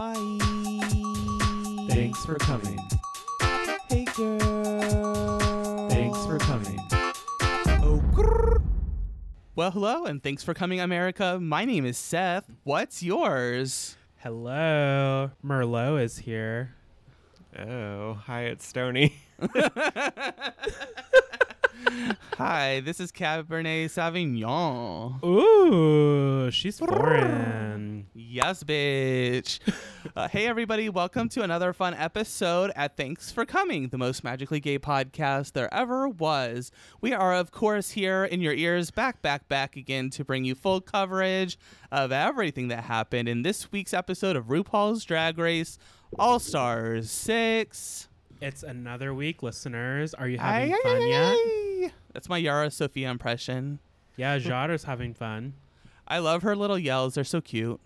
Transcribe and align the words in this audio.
Hi. 0.00 0.14
Thanks 1.88 2.24
for 2.24 2.36
coming. 2.36 2.78
Hey, 3.88 4.04
girl. 4.14 5.88
Thanks 5.88 6.24
for 6.24 6.38
coming. 6.38 6.78
Oh, 7.82 8.00
grrr. 8.12 8.62
Well, 9.56 9.72
hello, 9.72 10.04
and 10.04 10.22
thanks 10.22 10.44
for 10.44 10.54
coming, 10.54 10.78
America. 10.78 11.40
My 11.40 11.64
name 11.64 11.84
is 11.84 11.98
Seth. 11.98 12.48
What's 12.62 13.02
yours? 13.02 13.96
Hello. 14.18 15.32
Merlot 15.44 16.00
is 16.00 16.18
here. 16.18 16.76
Oh, 17.58 18.14
hi, 18.14 18.42
it's 18.42 18.64
Stony. 18.64 19.16
Hi, 21.88 22.80
this 22.80 23.00
is 23.00 23.10
Cabernet 23.10 23.86
Sauvignon. 23.86 25.24
Ooh, 25.24 26.50
she's 26.50 26.78
foreign. 26.78 28.06
Yes, 28.14 28.62
bitch. 28.62 29.58
uh, 30.14 30.28
hey, 30.28 30.46
everybody. 30.46 30.90
Welcome 30.90 31.30
to 31.30 31.42
another 31.42 31.72
fun 31.72 31.94
episode 31.94 32.72
at 32.76 32.98
Thanks 32.98 33.32
for 33.32 33.46
Coming, 33.46 33.88
the 33.88 33.96
most 33.96 34.22
magically 34.22 34.60
gay 34.60 34.78
podcast 34.78 35.52
there 35.52 35.72
ever 35.72 36.08
was. 36.08 36.70
We 37.00 37.14
are, 37.14 37.34
of 37.34 37.52
course, 37.52 37.92
here 37.92 38.24
in 38.24 38.42
your 38.42 38.52
ears, 38.52 38.90
back, 38.90 39.22
back, 39.22 39.48
back 39.48 39.74
again 39.74 40.10
to 40.10 40.24
bring 40.26 40.44
you 40.44 40.54
full 40.54 40.82
coverage 40.82 41.58
of 41.90 42.12
everything 42.12 42.68
that 42.68 42.84
happened 42.84 43.30
in 43.30 43.42
this 43.42 43.72
week's 43.72 43.94
episode 43.94 44.36
of 44.36 44.48
RuPaul's 44.48 45.04
Drag 45.04 45.38
Race 45.38 45.78
All 46.18 46.38
Stars 46.38 47.10
6. 47.10 48.07
It's 48.40 48.62
another 48.62 49.12
week, 49.14 49.42
listeners. 49.42 50.14
Are 50.14 50.28
you 50.28 50.38
having 50.38 50.72
Ay, 50.72 50.76
ay, 50.76 50.82
fun 50.82 50.96
ay, 51.02 51.06
yet? 51.06 51.34
ay. 51.88 51.92
That's 52.12 52.28
my 52.28 52.38
Yara 52.38 52.70
Sofia 52.70 53.10
impression. 53.10 53.78
Yeah, 54.16 54.38
Jada's 54.38 54.84
having 54.84 55.14
fun. 55.14 55.54
I 56.06 56.18
love 56.18 56.42
her 56.42 56.56
little 56.56 56.78
yells. 56.78 57.14
They're 57.14 57.24
so 57.24 57.40
cute. 57.40 57.80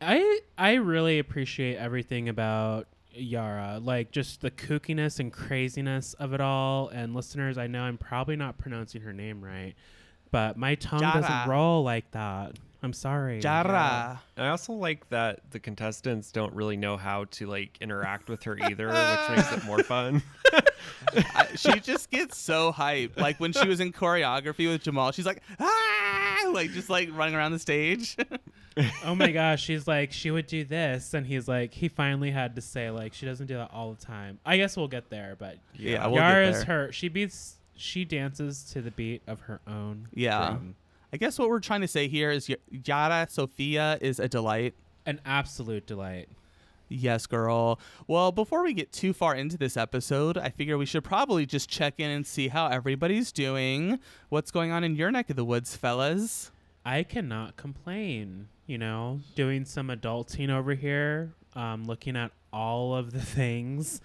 I 0.00 0.40
I 0.58 0.74
really 0.74 1.18
appreciate 1.18 1.76
everything 1.76 2.28
about 2.28 2.86
Yara, 3.12 3.78
like 3.80 4.10
just 4.10 4.40
the 4.40 4.50
kookiness 4.50 5.20
and 5.20 5.32
craziness 5.32 6.14
of 6.14 6.32
it 6.34 6.40
all. 6.40 6.88
And 6.88 7.14
listeners, 7.14 7.56
I 7.58 7.66
know 7.66 7.82
I'm 7.82 7.98
probably 7.98 8.36
not 8.36 8.58
pronouncing 8.58 9.02
her 9.02 9.12
name 9.12 9.42
right, 9.42 9.74
but 10.30 10.56
my 10.56 10.74
tongue 10.74 11.00
Jara. 11.00 11.20
doesn't 11.20 11.48
roll 11.48 11.82
like 11.84 12.10
that. 12.10 12.58
I'm 12.84 12.92
sorry. 12.92 13.40
Jara. 13.40 14.20
I 14.36 14.48
also 14.48 14.74
like 14.74 15.08
that 15.08 15.40
the 15.52 15.58
contestants 15.58 16.30
don't 16.30 16.52
really 16.52 16.76
know 16.76 16.98
how 16.98 17.24
to 17.30 17.46
like 17.46 17.78
interact 17.80 18.28
with 18.28 18.42
her 18.42 18.58
either, 18.68 18.88
which 18.88 19.36
makes 19.38 19.52
it 19.52 19.64
more 19.64 19.82
fun. 19.82 20.22
I, 21.34 21.46
she 21.56 21.80
just 21.80 22.10
gets 22.10 22.36
so 22.36 22.70
hyped. 22.72 23.18
Like 23.18 23.40
when 23.40 23.54
she 23.54 23.66
was 23.66 23.80
in 23.80 23.90
choreography 23.90 24.68
with 24.70 24.82
Jamal, 24.82 25.12
she's 25.12 25.24
like, 25.24 25.42
ah, 25.58 26.50
like 26.52 26.72
just 26.72 26.90
like 26.90 27.08
running 27.16 27.34
around 27.34 27.52
the 27.52 27.58
stage. 27.58 28.18
oh 29.06 29.14
my 29.14 29.32
gosh, 29.32 29.62
she's 29.62 29.88
like, 29.88 30.12
she 30.12 30.30
would 30.30 30.46
do 30.46 30.62
this, 30.64 31.14
and 31.14 31.26
he's 31.26 31.48
like, 31.48 31.72
he 31.72 31.88
finally 31.88 32.30
had 32.30 32.54
to 32.56 32.60
say 32.60 32.90
like, 32.90 33.14
she 33.14 33.24
doesn't 33.24 33.46
do 33.46 33.54
that 33.54 33.70
all 33.72 33.94
the 33.94 34.04
time. 34.04 34.38
I 34.44 34.58
guess 34.58 34.76
we'll 34.76 34.88
get 34.88 35.08
there, 35.08 35.36
but 35.38 35.56
Yeah, 35.74 36.06
we'll 36.06 36.16
Yara 36.16 36.50
get 36.50 36.52
there. 36.52 36.64
her. 36.86 36.92
She 36.92 37.08
beats. 37.08 37.56
She 37.76 38.04
dances 38.04 38.62
to 38.72 38.82
the 38.82 38.90
beat 38.92 39.22
of 39.26 39.40
her 39.40 39.60
own. 39.66 40.06
Yeah. 40.12 40.50
drum. 40.50 40.76
I 41.14 41.16
guess 41.16 41.38
what 41.38 41.48
we're 41.48 41.60
trying 41.60 41.82
to 41.82 41.86
say 41.86 42.08
here 42.08 42.32
is 42.32 42.48
Y- 42.48 42.56
Yara 42.84 43.28
Sofia 43.30 43.98
is 44.00 44.18
a 44.18 44.26
delight. 44.26 44.74
an 45.06 45.20
absolute 45.24 45.86
delight. 45.86 46.28
Yes, 46.88 47.26
girl. 47.28 47.78
Well, 48.08 48.32
before 48.32 48.64
we 48.64 48.72
get 48.74 48.90
too 48.90 49.12
far 49.12 49.32
into 49.36 49.56
this 49.56 49.76
episode, 49.76 50.36
I 50.36 50.48
figure 50.48 50.76
we 50.76 50.86
should 50.86 51.04
probably 51.04 51.46
just 51.46 51.68
check 51.70 51.94
in 51.98 52.10
and 52.10 52.26
see 52.26 52.48
how 52.48 52.66
everybody's 52.66 53.30
doing. 53.30 54.00
What's 54.28 54.50
going 54.50 54.72
on 54.72 54.82
in 54.82 54.96
your 54.96 55.12
neck 55.12 55.30
of 55.30 55.36
the 55.36 55.44
woods, 55.44 55.76
fellas? 55.76 56.50
I 56.84 57.04
cannot 57.04 57.56
complain. 57.56 58.48
You 58.66 58.78
know, 58.78 59.20
doing 59.36 59.64
some 59.66 59.90
adulting 59.90 60.50
over 60.50 60.74
here, 60.74 61.32
um, 61.54 61.84
looking 61.84 62.16
at 62.16 62.32
all 62.52 62.96
of 62.96 63.12
the 63.12 63.20
things 63.38 64.00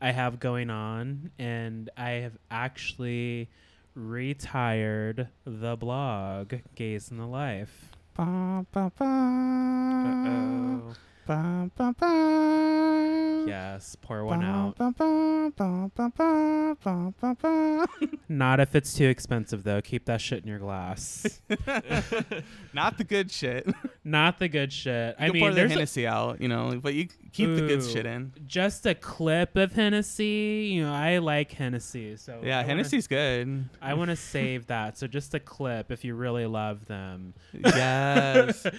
I 0.00 0.12
have 0.12 0.38
going 0.38 0.70
on, 0.70 1.32
and 1.40 1.90
I 1.96 2.10
have 2.10 2.38
actually 2.52 3.48
retired 3.96 5.28
the 5.44 5.74
blog 5.76 6.54
Gaze 6.74 7.10
in 7.10 7.16
the 7.16 7.26
Life. 7.26 7.90
Ba, 8.14 8.64
ba, 8.70 8.92
ba. 8.96 9.04
Uh-oh. 9.04 10.94
Ba, 11.26 11.68
ba, 11.76 11.94
ba. 11.98 13.44
Yes, 13.48 13.96
pour 14.00 14.24
one 14.24 14.44
out. 14.44 14.76
Not 18.28 18.60
if 18.60 18.74
it's 18.74 18.92
too 18.94 19.06
expensive 19.06 19.62
though. 19.64 19.80
Keep 19.80 20.04
that 20.06 20.20
shit 20.20 20.42
in 20.42 20.48
your 20.48 20.58
glass. 20.58 21.40
Not 22.72 22.98
the 22.98 23.04
good 23.04 23.30
shit. 23.30 23.68
Not 24.04 24.38
the 24.40 24.48
good 24.48 24.72
shit. 24.72 25.14
I 25.18 25.26
can 25.26 25.32
mean, 25.34 25.42
pour 25.42 25.50
the 25.50 25.56
there's 25.56 25.70
a- 25.70 25.74
Hennessy 25.74 26.06
out, 26.06 26.40
you 26.40 26.48
know, 26.48 26.80
but 26.82 26.94
you 26.94 27.08
keep 27.32 27.54
the 27.54 27.62
good 27.66 27.82
Ooh. 27.82 27.88
shit 27.88 28.06
in. 28.06 28.32
just 28.46 28.86
a 28.86 28.94
clip 28.94 29.56
of 29.56 29.72
Hennessy. 29.72 30.70
You 30.72 30.84
know, 30.84 30.92
I 30.92 31.18
like 31.18 31.52
Hennessy, 31.52 32.16
so 32.16 32.40
Yeah, 32.42 32.56
I 32.58 32.62
wanna- 32.62 32.68
Hennessy's 32.68 33.06
good. 33.06 33.68
I 33.80 33.94
want 33.94 34.10
to 34.10 34.16
save 34.16 34.66
that. 34.68 34.98
So 34.98 35.06
just 35.06 35.34
a 35.34 35.40
clip 35.40 35.90
if 35.92 36.04
you 36.04 36.14
really 36.14 36.46
love 36.46 36.86
them. 36.86 37.34
Yes. 37.52 38.66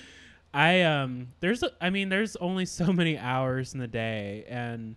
I 0.57 0.81
um 0.81 1.27
there's 1.39 1.61
a, 1.61 1.69
I 1.79 1.91
mean 1.91 2.09
there's 2.09 2.35
only 2.37 2.65
so 2.65 2.91
many 3.01 3.15
hours 3.15 3.75
in 3.75 3.79
the 3.79 3.87
day 3.87 4.43
and 4.49 4.95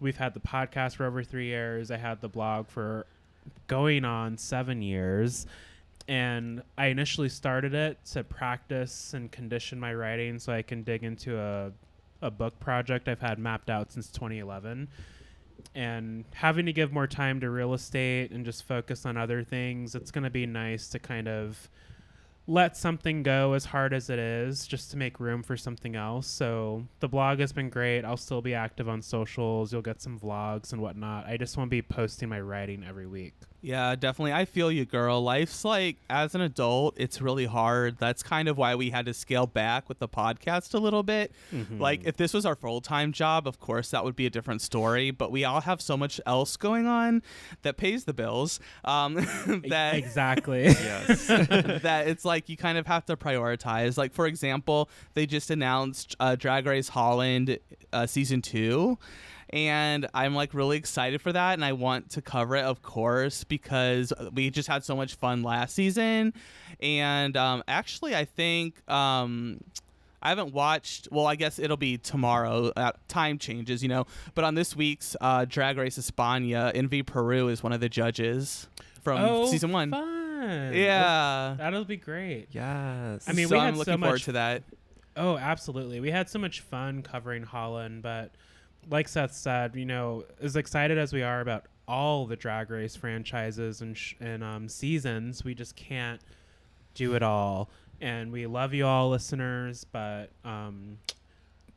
we've 0.00 0.16
had 0.16 0.32
the 0.32 0.40
podcast 0.40 0.96
for 0.96 1.04
over 1.04 1.22
3 1.22 1.44
years. 1.44 1.90
I 1.90 1.98
had 1.98 2.22
the 2.22 2.28
blog 2.28 2.68
for 2.68 3.04
going 3.66 4.06
on 4.06 4.38
7 4.38 4.80
years. 4.80 5.46
And 6.08 6.62
I 6.76 6.86
initially 6.86 7.28
started 7.28 7.74
it 7.74 7.98
to 8.12 8.24
practice 8.24 9.12
and 9.14 9.30
condition 9.30 9.78
my 9.78 9.94
writing 9.94 10.38
so 10.38 10.52
I 10.52 10.62
can 10.62 10.82
dig 10.82 11.04
into 11.04 11.38
a 11.38 11.70
a 12.22 12.30
book 12.30 12.58
project 12.58 13.06
I've 13.06 13.20
had 13.20 13.38
mapped 13.38 13.68
out 13.68 13.92
since 13.92 14.10
2011 14.10 14.88
and 15.74 16.24
having 16.32 16.64
to 16.64 16.72
give 16.72 16.90
more 16.90 17.06
time 17.06 17.40
to 17.40 17.50
real 17.50 17.74
estate 17.74 18.30
and 18.30 18.46
just 18.46 18.64
focus 18.64 19.04
on 19.04 19.18
other 19.18 19.44
things 19.44 19.94
it's 19.94 20.10
going 20.10 20.24
to 20.24 20.30
be 20.30 20.46
nice 20.46 20.88
to 20.88 20.98
kind 20.98 21.28
of 21.28 21.68
let 22.46 22.76
something 22.76 23.22
go 23.22 23.54
as 23.54 23.64
hard 23.64 23.94
as 23.94 24.10
it 24.10 24.18
is 24.18 24.66
just 24.66 24.90
to 24.90 24.96
make 24.96 25.18
room 25.18 25.42
for 25.42 25.56
something 25.56 25.96
else. 25.96 26.26
So 26.26 26.86
the 27.00 27.08
blog 27.08 27.38
has 27.38 27.52
been 27.52 27.70
great. 27.70 28.04
I'll 28.04 28.16
still 28.16 28.42
be 28.42 28.54
active 28.54 28.88
on 28.88 29.00
socials. 29.00 29.72
You'll 29.72 29.82
get 29.82 30.02
some 30.02 30.18
vlogs 30.18 30.72
and 30.72 30.82
whatnot. 30.82 31.26
I 31.26 31.36
just 31.36 31.56
want 31.56 31.68
to 31.68 31.70
be 31.70 31.82
posting 31.82 32.28
my 32.28 32.40
writing 32.40 32.84
every 32.86 33.06
week 33.06 33.34
Yeah, 33.64 33.96
definitely. 33.96 34.34
I 34.34 34.44
feel 34.44 34.70
you, 34.70 34.84
girl. 34.84 35.22
Life's 35.22 35.64
like, 35.64 35.96
as 36.10 36.34
an 36.34 36.42
adult, 36.42 36.96
it's 36.98 37.22
really 37.22 37.46
hard. 37.46 37.96
That's 37.98 38.22
kind 38.22 38.46
of 38.46 38.58
why 38.58 38.74
we 38.74 38.90
had 38.90 39.06
to 39.06 39.14
scale 39.14 39.46
back 39.46 39.88
with 39.88 40.00
the 40.00 40.08
podcast 40.08 40.74
a 40.74 40.78
little 40.78 41.02
bit. 41.02 41.32
Mm-hmm. 41.50 41.80
Like, 41.80 42.02
if 42.04 42.18
this 42.18 42.34
was 42.34 42.44
our 42.44 42.56
full 42.56 42.82
time 42.82 43.10
job, 43.10 43.48
of 43.48 43.60
course, 43.60 43.90
that 43.90 44.04
would 44.04 44.16
be 44.16 44.26
a 44.26 44.30
different 44.30 44.60
story. 44.60 45.10
But 45.10 45.32
we 45.32 45.44
all 45.46 45.62
have 45.62 45.80
so 45.80 45.96
much 45.96 46.20
else 46.26 46.58
going 46.58 46.86
on 46.86 47.22
that 47.62 47.78
pays 47.78 48.04
the 48.04 48.12
bills 48.12 48.60
um, 48.84 49.14
that 49.68 49.94
exactly 49.94 50.64
yes. 50.66 51.26
that 51.26 52.04
it's 52.06 52.26
like 52.26 52.50
you 52.50 52.58
kind 52.58 52.76
of 52.76 52.86
have 52.86 53.06
to 53.06 53.16
prioritize. 53.16 53.96
Like 53.96 54.12
for 54.12 54.26
example, 54.26 54.90
they 55.14 55.24
just 55.24 55.50
announced 55.50 56.14
uh, 56.20 56.36
Drag 56.36 56.66
Race 56.66 56.90
Holland 56.90 57.58
uh, 57.94 58.04
season 58.04 58.42
two. 58.42 58.98
And 59.54 60.08
I'm 60.12 60.34
like 60.34 60.52
really 60.52 60.76
excited 60.76 61.22
for 61.22 61.32
that, 61.32 61.52
and 61.54 61.64
I 61.64 61.74
want 61.74 62.10
to 62.10 62.20
cover 62.20 62.56
it, 62.56 62.64
of 62.64 62.82
course, 62.82 63.44
because 63.44 64.12
we 64.32 64.50
just 64.50 64.66
had 64.68 64.82
so 64.82 64.96
much 64.96 65.14
fun 65.14 65.44
last 65.44 65.76
season. 65.76 66.34
And 66.80 67.36
um, 67.36 67.62
actually, 67.68 68.16
I 68.16 68.24
think 68.24 68.82
um, 68.90 69.60
I 70.20 70.30
haven't 70.30 70.52
watched. 70.52 71.06
Well, 71.12 71.28
I 71.28 71.36
guess 71.36 71.60
it'll 71.60 71.76
be 71.76 71.98
tomorrow. 71.98 72.72
Uh, 72.74 72.90
time 73.06 73.38
changes, 73.38 73.80
you 73.80 73.88
know. 73.88 74.06
But 74.34 74.42
on 74.42 74.56
this 74.56 74.74
week's 74.74 75.14
uh, 75.20 75.44
Drag 75.44 75.78
Race 75.78 75.98
España, 75.98 76.72
Envy 76.74 77.04
Peru 77.04 77.46
is 77.46 77.62
one 77.62 77.72
of 77.72 77.78
the 77.80 77.88
judges 77.88 78.66
from 79.04 79.20
oh 79.20 79.46
season 79.46 79.70
one. 79.70 79.92
fun. 79.92 80.72
Yeah. 80.74 81.54
that'll 81.56 81.84
be 81.84 81.96
great 81.96 82.48
yes. 82.50 83.24
I 83.28 83.32
mean, 83.32 83.46
so 83.48 83.54
we 83.54 83.60
I'm 83.60 83.66
had 83.66 83.74
so 83.74 83.78
looking 83.78 83.98
forward 84.00 84.12
much- 84.14 84.24
to 84.24 84.32
that. 84.32 84.62
Oh, 85.16 85.38
absolutely. 85.38 86.00
We 86.00 86.10
had 86.10 86.28
so 86.28 86.40
much 86.40 86.60
fun 86.60 87.02
covering 87.02 87.44
Holland, 87.44 88.02
but 88.02 88.32
like 88.90 89.08
Seth 89.08 89.32
said, 89.34 89.74
you 89.76 89.84
know, 89.84 90.24
as 90.40 90.56
excited 90.56 90.98
as 90.98 91.12
we 91.12 91.22
are 91.22 91.40
about 91.40 91.66
all 91.86 92.26
the 92.26 92.36
Drag 92.36 92.70
Race 92.70 92.96
franchises 92.96 93.80
and 93.82 93.96
sh- 93.96 94.14
and 94.20 94.42
um, 94.42 94.68
seasons, 94.68 95.44
we 95.44 95.54
just 95.54 95.76
can't 95.76 96.20
do 96.94 97.14
it 97.14 97.22
all. 97.22 97.68
And 98.00 98.32
we 98.32 98.46
love 98.46 98.74
you 98.74 98.86
all, 98.86 99.10
listeners, 99.10 99.84
but 99.84 100.30
um, 100.44 100.98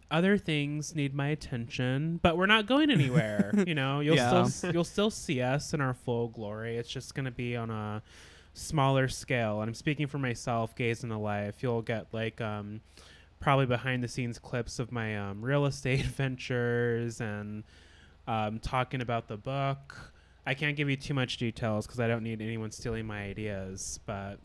other 0.10 0.38
things 0.38 0.96
need 0.96 1.14
my 1.14 1.28
attention. 1.30 2.20
But 2.24 2.38
we're 2.38 2.46
not 2.48 2.66
going 2.66 2.90
anywhere. 2.90 3.52
you 3.68 3.76
know, 3.76 4.00
you'll 4.00 4.16
Yeah. 4.16 4.44
still 4.46 4.72
you'll 4.72 4.84
still 4.84 5.12
see 5.12 5.42
us 5.42 5.74
in 5.74 5.82
our 5.82 5.94
full 5.94 6.30
glory. 6.30 6.78
It's 6.78 6.90
just 6.90 7.14
going 7.16 7.26
to 7.26 7.32
be 7.32 7.56
on 7.56 7.70
a 7.70 8.02
smaller 8.54 9.08
scale. 9.08 9.62
And 9.62 9.70
I'm 9.70 9.76
speaking 9.76 10.08
for 10.08 10.18
myself, 10.18 10.76
gaze 10.76 11.04
in 11.04 11.10
the 11.10 11.20
life. 11.20 11.62
You'll 11.62 11.82
get 11.82 12.08
like 12.14 12.42
um, 12.42 12.82
probably 13.40 13.66
behind 13.66 14.04
the 14.04 14.08
scenes 14.08 14.40
clips 14.40 14.80
of 14.80 14.92
my 14.92 15.18
um, 15.18 15.42
real 15.44 15.66
estate 15.66 16.06
ventures 16.06 17.22
and 17.22 17.64
um, 18.28 18.60
talking 18.60 19.02
about 19.02 19.28
the 19.28 19.38
book. 19.38 20.14
I 20.46 20.54
can't 20.54 20.76
give 20.78 20.90
you 20.90 20.96
too 20.96 21.14
much 21.14 21.38
details 21.38 21.86
because 21.86 22.00
I 22.00 22.08
don't 22.08 22.24
need 22.24 22.42
anyone 22.42 22.72
stealing 22.72 23.06
my 23.06 23.24
ideas, 23.24 24.00
but 24.06 24.40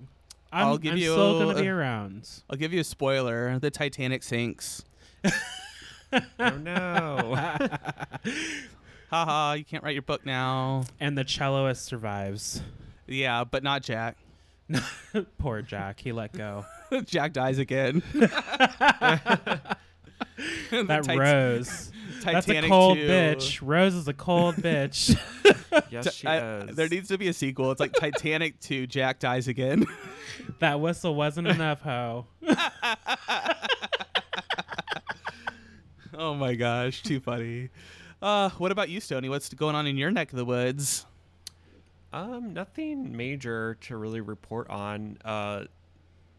I'm, 0.52 0.66
I'll 0.66 0.78
give 0.78 0.92
I'm 0.92 0.98
you 0.98 1.12
still 1.12 1.38
going 1.40 1.56
to 1.56 1.62
be 1.62 1.68
a- 1.68 1.74
around. 1.74 2.28
I'll 2.50 2.58
give 2.58 2.72
you 2.72 2.80
a 2.80 2.84
spoiler: 2.84 3.58
the 3.58 3.70
Titanic 3.70 4.22
sinks. 4.22 4.84
oh 6.12 6.56
no. 6.58 7.36
Haha, 9.10 9.52
you 9.54 9.64
can't 9.64 9.84
write 9.84 9.92
your 9.94 10.02
book 10.02 10.24
now. 10.26 10.84
and 10.98 11.16
the 11.16 11.24
celloist 11.24 11.82
survives. 11.82 12.62
Yeah, 13.06 13.44
but 13.44 13.62
not 13.62 13.82
Jack. 13.82 14.16
Poor 15.38 15.62
Jack, 15.62 16.00
he 16.00 16.12
let 16.12 16.32
go. 16.32 16.64
Jack 17.04 17.32
dies 17.32 17.58
again. 17.58 18.02
That 20.70 21.02
Tit- 21.04 21.18
Rose. 21.18 21.90
That's 22.24 22.46
a 22.46 22.50
Titanic 22.52 22.70
cold 22.70 22.96
2. 22.96 23.06
bitch. 23.06 23.58
Rose 23.62 23.94
is 23.94 24.06
a 24.08 24.14
cold 24.14 24.54
bitch. 24.56 25.18
yes, 25.90 26.14
she 26.14 26.26
I- 26.26 26.60
is. 26.60 26.76
there 26.76 26.88
needs 26.88 27.08
to 27.08 27.18
be 27.18 27.28
a 27.28 27.32
sequel. 27.32 27.70
It's 27.72 27.80
like 27.80 27.92
Titanic 27.92 28.58
2, 28.60 28.86
Jack 28.86 29.18
dies 29.18 29.48
again. 29.48 29.84
that 30.60 30.80
whistle 30.80 31.14
wasn't 31.14 31.48
enough, 31.48 31.82
ho. 31.82 32.26
oh 36.14 36.34
my 36.34 36.54
gosh, 36.54 37.02
too 37.02 37.20
funny. 37.20 37.68
Uh, 38.20 38.50
what 38.50 38.70
about 38.72 38.88
you, 38.88 39.00
Stony? 39.00 39.28
What's 39.28 39.52
going 39.52 39.74
on 39.74 39.86
in 39.86 39.96
your 39.96 40.10
neck 40.10 40.32
of 40.32 40.38
the 40.38 40.44
woods? 40.44 41.04
Um, 42.12 42.52
nothing 42.52 43.16
major 43.16 43.76
to 43.82 43.96
really 43.96 44.20
report 44.20 44.68
on. 44.68 45.18
Uh, 45.24 45.64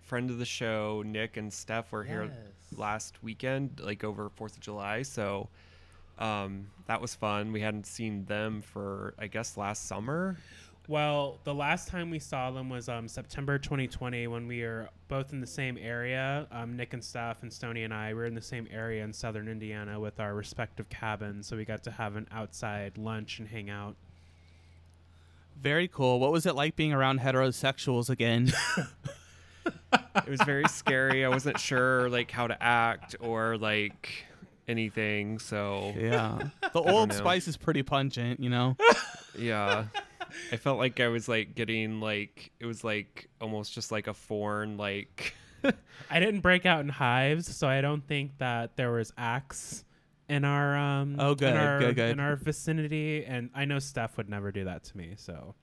friend 0.03 0.29
of 0.29 0.37
the 0.37 0.45
show, 0.45 1.03
Nick 1.05 1.37
and 1.37 1.51
Steph 1.51 1.91
were 1.91 2.03
here 2.03 2.31
last 2.77 3.23
weekend, 3.23 3.81
like 3.83 4.03
over 4.03 4.29
Fourth 4.29 4.55
of 4.55 4.59
July. 4.59 5.01
So, 5.01 5.49
um, 6.19 6.67
that 6.85 7.01
was 7.01 7.15
fun. 7.15 7.51
We 7.51 7.61
hadn't 7.61 7.87
seen 7.87 8.25
them 8.25 8.61
for 8.61 9.15
I 9.17 9.27
guess 9.27 9.57
last 9.57 9.87
summer. 9.87 10.37
Well, 10.89 11.39
the 11.45 11.53
last 11.53 11.87
time 11.87 12.09
we 12.09 12.19
saw 12.19 12.51
them 12.51 12.69
was 12.69 12.89
um, 12.89 13.07
September 13.07 13.57
2020 13.57 14.27
when 14.27 14.47
we 14.47 14.63
were 14.63 14.89
both 15.07 15.31
in 15.31 15.39
the 15.39 15.47
same 15.47 15.77
area. 15.77 16.45
Um, 16.51 16.75
Nick 16.75 16.93
and 16.93 17.01
Steph 17.01 17.41
and 17.41 17.51
Stony 17.51 17.83
and 17.83 17.93
I 17.93 18.13
were 18.13 18.25
in 18.25 18.35
the 18.35 18.41
same 18.41 18.67
area 18.69 19.01
in 19.01 19.13
southern 19.13 19.47
Indiana 19.47 19.97
with 19.97 20.19
our 20.19 20.33
respective 20.33 20.89
cabins, 20.89 21.47
so 21.47 21.55
we 21.55 21.63
got 21.63 21.83
to 21.85 21.91
have 21.91 22.17
an 22.17 22.27
outside 22.31 22.97
lunch 22.97 23.39
and 23.39 23.47
hang 23.47 23.69
out. 23.69 23.95
Very 25.59 25.87
cool. 25.87 26.19
What 26.19 26.31
was 26.31 26.45
it 26.45 26.55
like 26.55 26.75
being 26.75 26.93
around 26.93 27.19
heterosexuals 27.19 28.09
again? 28.09 28.51
It 30.15 30.29
was 30.29 30.41
very 30.41 30.67
scary. 30.67 31.25
I 31.25 31.29
wasn't 31.29 31.59
sure 31.59 32.09
like 32.09 32.29
how 32.31 32.47
to 32.47 32.61
act 32.61 33.15
or 33.19 33.57
like 33.57 34.25
anything. 34.67 35.39
So 35.39 35.93
yeah. 35.97 36.49
The 36.73 36.81
old 36.81 37.13
spice 37.13 37.47
is 37.47 37.57
pretty 37.57 37.83
pungent, 37.83 38.39
you 38.39 38.49
know? 38.49 38.75
yeah. 39.37 39.85
I 40.51 40.57
felt 40.57 40.77
like 40.77 40.99
I 40.99 41.07
was 41.07 41.27
like 41.27 41.55
getting 41.55 41.99
like 41.99 42.51
it 42.59 42.65
was 42.65 42.83
like 42.83 43.29
almost 43.41 43.73
just 43.73 43.91
like 43.91 44.07
a 44.07 44.13
foreign 44.13 44.77
like 44.77 45.35
I 46.09 46.19
didn't 46.19 46.41
break 46.41 46.65
out 46.65 46.81
in 46.81 46.89
hives, 46.89 47.55
so 47.55 47.67
I 47.67 47.81
don't 47.81 48.05
think 48.05 48.37
that 48.39 48.75
there 48.75 48.91
was 48.91 49.13
acts 49.17 49.83
in 50.33 50.45
our 50.45 50.75
um 50.75 51.15
Oh, 51.19 51.35
good, 51.35 51.49
in 51.51 51.57
our, 51.57 51.79
good, 51.79 51.95
good. 51.95 52.09
in 52.11 52.19
our 52.19 52.35
vicinity, 52.35 53.25
and 53.25 53.49
I 53.53 53.65
know 53.65 53.79
Steph 53.79 54.17
would 54.17 54.29
never 54.29 54.51
do 54.51 54.65
that 54.65 54.83
to 54.85 54.97
me. 54.97 55.13
So 55.17 55.55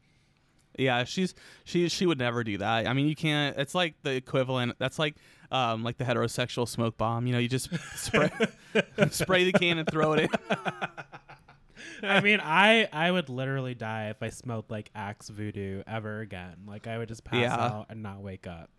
Yeah, 0.78 1.05
she's 1.05 1.34
she 1.64 1.88
she 1.88 2.06
would 2.06 2.19
never 2.19 2.44
do 2.44 2.58
that. 2.58 2.87
I 2.87 2.93
mean, 2.93 3.08
you 3.08 3.17
can't. 3.17 3.56
It's 3.58 3.75
like 3.75 3.94
the 4.02 4.12
equivalent. 4.12 4.76
That's 4.78 4.99
like 4.99 5.17
um 5.50 5.82
like 5.82 5.99
the 5.99 6.05
heterosexual 6.05 6.69
smoke 6.69 6.96
bomb. 6.96 7.26
You 7.26 7.32
know, 7.32 7.38
you 7.38 7.49
just 7.49 7.69
spray 7.96 8.31
spray 9.11 9.50
the 9.50 9.52
can 9.58 9.78
and 9.78 9.88
throw 9.90 10.12
it 10.14 10.20
in. 10.20 10.28
I 12.02 12.20
mean, 12.20 12.40
I 12.43 12.88
I 12.93 13.11
would 13.11 13.28
literally 13.28 13.75
die 13.75 14.08
if 14.11 14.22
I 14.22 14.31
smelled 14.31 14.70
like 14.70 14.90
Axe 14.94 15.28
voodoo 15.28 15.82
ever 15.87 16.20
again. 16.20 16.56
Like 16.67 16.87
I 16.87 16.96
would 16.99 17.08
just 17.08 17.25
pass 17.25 17.40
Yeah. 17.43 17.55
out 17.56 17.87
and 17.90 18.02
not 18.02 18.20
wake 18.22 18.46
up. 18.46 18.70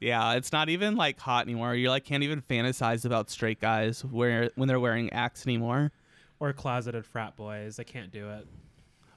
Yeah, 0.00 0.34
it's 0.34 0.52
not 0.52 0.68
even 0.68 0.94
like 0.96 1.18
hot 1.18 1.44
anymore. 1.46 1.74
You 1.74 1.90
like 1.90 2.04
can't 2.04 2.22
even 2.22 2.40
fantasize 2.42 3.04
about 3.04 3.30
straight 3.30 3.60
guys 3.60 4.04
where 4.04 4.50
when 4.54 4.68
they're 4.68 4.80
wearing 4.80 5.12
Axe 5.12 5.46
anymore. 5.46 5.90
Or 6.40 6.52
closeted 6.52 7.04
frat 7.04 7.34
boys. 7.36 7.80
I 7.80 7.82
can't 7.82 8.12
do 8.12 8.30
it. 8.30 8.46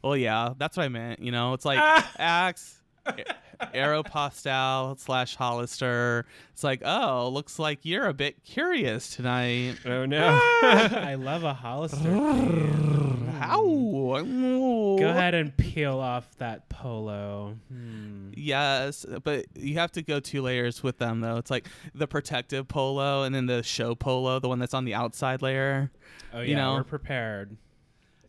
Well, 0.04 0.18
yeah, 0.18 0.54
that's 0.58 0.78
what 0.78 0.84
I 0.84 0.90
meant. 0.90 1.20
You 1.22 1.32
know, 1.32 1.54
it's 1.54 1.66
like 1.66 1.78
Axe, 2.18 2.82
Aeropostale 3.76 5.00
slash 5.00 5.36
Hollister. 5.36 6.26
It's 6.54 6.64
like, 6.64 6.82
oh, 6.84 7.30
looks 7.30 7.60
like 7.60 7.80
you're 7.84 8.08
a 8.08 8.14
bit 8.14 8.44
curious 8.44 9.16
tonight. 9.16 9.76
oh 9.86 10.06
no. 10.06 10.40
I 10.64 11.16
love 11.20 11.44
a 11.44 11.54
Hollister. 11.54 12.10
How? 13.40 13.64
Go 15.02 15.10
ahead 15.10 15.34
and 15.34 15.56
peel 15.58 16.00
off 16.00 16.28
that 16.38 16.70
polo. 16.70 17.58
Hmm. 17.72 18.32
Yes, 18.36 19.06
but 19.24 19.46
you 19.56 19.76
have 19.76 19.92
to 19.94 20.02
go 20.02 20.20
two 20.20 20.42
layers 20.42 20.82
with 20.84 20.98
them 20.98 21.22
though. 21.22 21.38
It's 21.38 21.52
like 21.52 21.68
the 21.94 22.08
protective 22.08 22.68
polo 22.68 23.24
and 23.24 23.34
then 23.36 23.46
the 23.46 23.64
show 23.64 23.96
polo, 23.96 24.40
the 24.40 24.48
one 24.50 24.60
that's 24.60 24.74
on 24.74 24.86
the 24.86 24.94
outside 24.94 25.42
layer. 25.42 25.92
Oh 26.34 26.40
yeah, 26.42 26.48
You 26.50 26.56
know. 26.56 26.74
we're 26.76 26.84
prepared. 26.84 27.56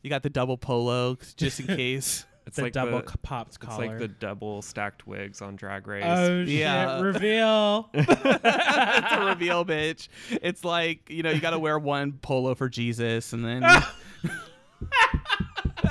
You 0.03 0.11
got 0.11 0.23
the 0.23 0.31
double 0.31 0.57
polo 0.59 1.17
just 1.37 1.61
in 1.61 1.67
case. 1.77 2.25
It's 2.45 2.57
the 2.57 2.63
like 2.65 2.73
double 2.73 3.01
the, 3.03 3.09
c- 3.09 3.15
popped 3.23 3.57
it's 3.63 3.79
like 3.79 4.01
the 4.01 4.09
double 4.09 4.63
stacked 4.63 5.07
wigs 5.07 5.41
on 5.41 5.55
Drag 5.55 5.87
Race. 5.87 6.03
oh 6.05 6.41
Yeah. 6.41 6.97
shit! 6.97 7.05
Reveal. 7.15 7.89
it's 7.95 9.13
a 9.13 9.25
reveal, 9.27 9.65
bitch. 9.65 10.09
It's 10.31 10.65
like 10.65 11.09
you 11.09 11.23
know 11.23 11.31
you 11.31 11.41
got 11.41 11.51
to 11.51 11.61
wear 11.61 11.79
one 11.79 12.15
polo 12.15 12.57
for 12.57 12.69
Jesus, 12.69 13.33
and 13.33 13.45
then 13.45 13.63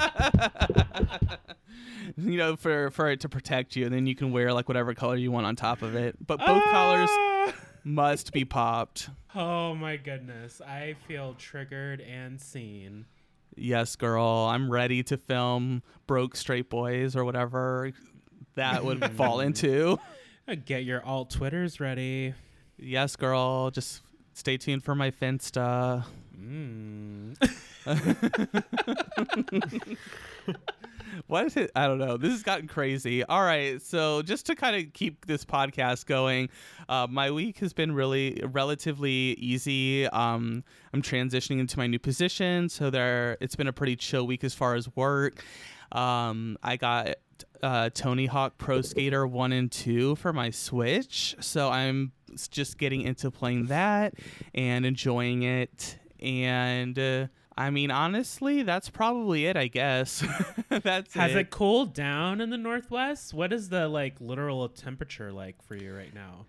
you 2.18 2.38
know 2.38 2.56
for 2.56 2.90
for 2.92 3.10
it 3.10 3.22
to 3.22 3.30
protect 3.30 3.76
you, 3.76 3.86
and 3.86 3.94
then 3.94 4.08
you 4.08 4.16
can 4.16 4.32
wear 4.32 4.54
like 4.54 4.68
whatever 4.68 4.94
color 4.94 5.16
you 5.16 5.32
want 5.32 5.46
on 5.46 5.56
top 5.56 5.82
of 5.82 5.96
it. 5.96 6.16
But 6.26 6.40
both 6.40 6.64
collars 6.66 7.10
Ah! 7.12 7.54
must 7.84 8.32
be 8.32 8.46
popped. 8.46 9.10
Oh 9.36 9.76
my 9.76 9.98
goodness! 9.98 10.62
I 10.62 10.96
feel 11.08 11.36
triggered 11.38 12.02
and 12.02 12.40
seen. 12.40 13.06
Yes, 13.56 13.96
girl, 13.96 14.48
I'm 14.50 14.72
ready 14.72 15.04
to 15.04 15.18
film 15.18 15.84
broke 16.08 16.36
straight 16.36 16.70
boys 16.70 17.16
or 17.16 17.26
whatever 17.26 17.92
that 18.56 18.84
would 18.86 19.04
fall 19.18 19.42
into. 19.42 20.00
Uh, 20.48 20.56
Get 20.66 20.86
your 20.86 21.04
alt 21.06 21.30
twitters 21.32 21.80
ready. 21.80 22.34
Yes, 22.78 23.16
girl, 23.16 23.70
just 23.70 24.02
stay 24.34 24.58
tuned 24.58 24.84
for 24.84 24.96
my 24.96 25.12
Finsta. 25.12 26.06
Mm. 26.42 27.38
What 31.28 31.46
is 31.46 31.58
it? 31.58 31.72
I 31.76 31.88
don't 31.88 31.98
know. 31.98 32.18
This 32.18 32.32
has 32.32 32.44
gotten 32.44 32.68
crazy. 32.68 33.24
All 33.24 33.44
right. 33.44 33.82
So, 33.82 34.22
just 34.22 34.46
to 34.48 34.56
kind 34.56 34.76
of 34.76 34.94
keep 34.94 35.26
this 35.26 35.46
podcast 35.46 36.06
going, 36.06 36.50
uh, 36.90 37.08
my 37.10 37.32
week 37.32 37.60
has 37.60 37.74
been 37.74 37.92
really 37.92 38.42
relatively 38.52 39.36
easy. 39.40 40.08
Um, 40.08 40.64
I'm 40.94 41.02
transitioning 41.02 41.60
into 41.60 41.78
my 41.78 41.88
new 41.88 42.00
position. 42.00 42.70
So, 42.70 42.90
there, 42.90 43.38
it's 43.42 43.56
been 43.56 43.68
a 43.68 43.74
pretty 43.74 43.96
chill 43.96 44.26
week 44.26 44.44
as 44.44 44.54
far 44.54 44.76
as 44.76 44.94
work. 44.96 45.44
Um, 45.92 46.58
I 46.64 46.78
got 46.78 47.16
uh, 47.62 47.90
Tony 47.94 48.26
Hawk 48.26 48.58
Pro 48.58 48.82
Skater 48.82 49.28
1 49.28 49.52
and 49.52 49.72
2 49.72 50.16
for 50.16 50.34
my 50.34 50.50
Switch. 50.50 51.36
So, 51.40 51.70
I'm 51.70 52.12
just 52.50 52.78
getting 52.78 53.02
into 53.02 53.32
playing 53.32 53.68
that 53.68 54.14
and 54.54 54.86
enjoying 54.86 55.44
it. 55.44 55.98
And. 56.22 56.98
Uh, 56.98 57.28
I 57.58 57.70
mean, 57.70 57.92
honestly, 57.92 58.64
that's 58.64 58.90
probably 58.90 59.46
it. 59.46 59.58
I 59.58 59.68
guess 59.68 60.24
that's 60.70 61.14
Has 61.14 61.32
it. 61.34 61.38
it 61.38 61.50
cooled 61.50 61.94
down 61.94 62.40
in 62.40 62.50
the 62.50 62.58
northwest? 62.58 63.34
What 63.34 63.52
is 63.52 63.68
the 63.70 63.88
like 63.90 64.16
literal 64.22 64.68
temperature 64.70 65.32
like 65.34 65.62
for 65.62 65.76
you 65.76 65.94
right 65.94 66.14
now? 66.14 66.46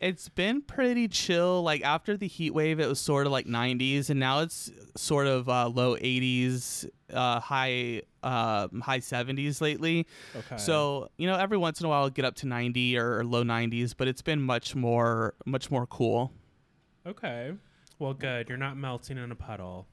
It's 0.00 0.28
been 0.30 0.62
pretty 0.62 1.08
chill. 1.08 1.62
Like 1.62 1.82
after 1.82 2.16
the 2.16 2.26
heat 2.26 2.52
wave, 2.52 2.80
it 2.80 2.88
was 2.88 2.98
sort 2.98 3.26
of 3.26 3.32
like 3.32 3.46
90s, 3.46 4.10
and 4.10 4.18
now 4.18 4.40
it's 4.40 4.72
sort 4.96 5.26
of 5.26 5.48
uh, 5.48 5.68
low 5.68 5.94
80s, 5.96 6.88
uh, 7.12 7.38
high 7.38 8.02
uh, 8.22 8.68
high 8.82 8.98
70s 9.00 9.60
lately. 9.60 10.06
Okay. 10.34 10.56
So 10.56 11.10
you 11.18 11.26
know, 11.26 11.36
every 11.36 11.58
once 11.58 11.80
in 11.80 11.86
a 11.86 11.88
while, 11.90 12.06
it'll 12.06 12.10
get 12.14 12.24
up 12.24 12.34
to 12.36 12.46
90 12.46 12.98
or 12.98 13.24
low 13.24 13.44
90s, 13.44 13.94
but 13.96 14.08
it's 14.08 14.22
been 14.22 14.40
much 14.40 14.74
more 14.74 15.34
much 15.44 15.70
more 15.70 15.86
cool. 15.86 16.32
okay. 17.06 17.52
Well, 17.98 18.14
good. 18.14 18.48
You're 18.48 18.58
not 18.58 18.76
melting 18.76 19.16
in 19.18 19.30
a 19.32 19.34
puddle. 19.34 19.86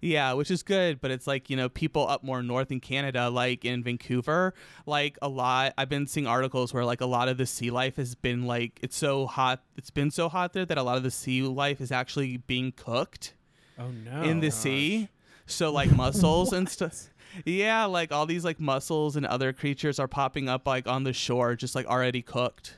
Yeah, 0.00 0.32
which 0.32 0.50
is 0.50 0.62
good, 0.62 1.00
but 1.00 1.10
it's 1.10 1.26
like, 1.26 1.50
you 1.50 1.56
know, 1.56 1.68
people 1.68 2.08
up 2.08 2.24
more 2.24 2.42
north 2.42 2.70
in 2.70 2.80
Canada, 2.80 3.28
like 3.28 3.64
in 3.64 3.82
Vancouver, 3.82 4.54
like 4.86 5.18
a 5.20 5.28
lot 5.28 5.74
I've 5.76 5.88
been 5.90 6.06
seeing 6.06 6.26
articles 6.26 6.72
where 6.72 6.84
like 6.84 7.00
a 7.00 7.06
lot 7.06 7.28
of 7.28 7.36
the 7.36 7.44
sea 7.46 7.70
life 7.70 7.96
has 7.96 8.14
been 8.14 8.46
like 8.46 8.78
it's 8.82 8.96
so 8.96 9.26
hot 9.26 9.62
it's 9.76 9.90
been 9.90 10.10
so 10.10 10.28
hot 10.30 10.52
there 10.54 10.64
that 10.64 10.78
a 10.78 10.82
lot 10.82 10.96
of 10.96 11.02
the 11.02 11.10
sea 11.10 11.42
life 11.42 11.80
is 11.82 11.92
actually 11.92 12.38
being 12.38 12.72
cooked 12.72 13.34
Oh 13.78 13.90
no. 13.90 14.22
in 14.22 14.40
the 14.40 14.46
oh, 14.46 14.50
sea. 14.50 15.08
So 15.46 15.70
like 15.70 15.90
mussels 15.90 16.52
and 16.52 16.66
stuff. 16.70 17.08
Yeah, 17.44 17.84
like 17.84 18.10
all 18.10 18.24
these 18.24 18.44
like 18.44 18.58
mussels 18.58 19.16
and 19.16 19.26
other 19.26 19.52
creatures 19.52 19.98
are 19.98 20.08
popping 20.08 20.48
up 20.48 20.66
like 20.66 20.88
on 20.88 21.04
the 21.04 21.12
shore 21.12 21.54
just 21.56 21.74
like 21.74 21.86
already 21.86 22.22
cooked. 22.22 22.77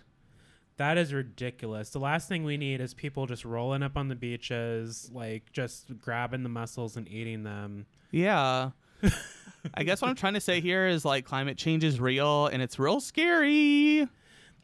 That 0.80 0.96
is 0.96 1.12
ridiculous. 1.12 1.90
The 1.90 1.98
last 1.98 2.26
thing 2.26 2.42
we 2.42 2.56
need 2.56 2.80
is 2.80 2.94
people 2.94 3.26
just 3.26 3.44
rolling 3.44 3.82
up 3.82 3.98
on 3.98 4.08
the 4.08 4.14
beaches, 4.14 5.10
like 5.12 5.52
just 5.52 6.00
grabbing 6.00 6.42
the 6.42 6.48
mussels 6.48 6.96
and 6.96 7.06
eating 7.06 7.42
them. 7.42 7.84
Yeah. 8.12 8.70
I 9.74 9.82
guess 9.82 10.00
what 10.00 10.08
I'm 10.08 10.14
trying 10.14 10.32
to 10.32 10.40
say 10.40 10.62
here 10.62 10.86
is 10.86 11.04
like 11.04 11.26
climate 11.26 11.58
change 11.58 11.84
is 11.84 12.00
real 12.00 12.46
and 12.46 12.62
it's 12.62 12.78
real 12.78 12.98
scary. 12.98 14.08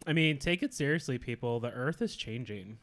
I 0.06 0.14
mean, 0.14 0.38
take 0.38 0.62
it 0.62 0.72
seriously, 0.72 1.18
people. 1.18 1.60
The 1.60 1.70
earth 1.70 2.00
is 2.00 2.16
changing. 2.16 2.78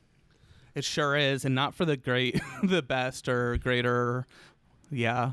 It 0.75 0.83
sure 0.83 1.15
is, 1.15 1.43
and 1.43 1.55
not 1.55 1.73
for 1.73 1.85
the 1.85 1.97
great, 1.97 2.39
the 2.63 2.83
best 2.83 3.27
or 3.27 3.57
greater. 3.57 4.27
Yeah. 4.91 5.31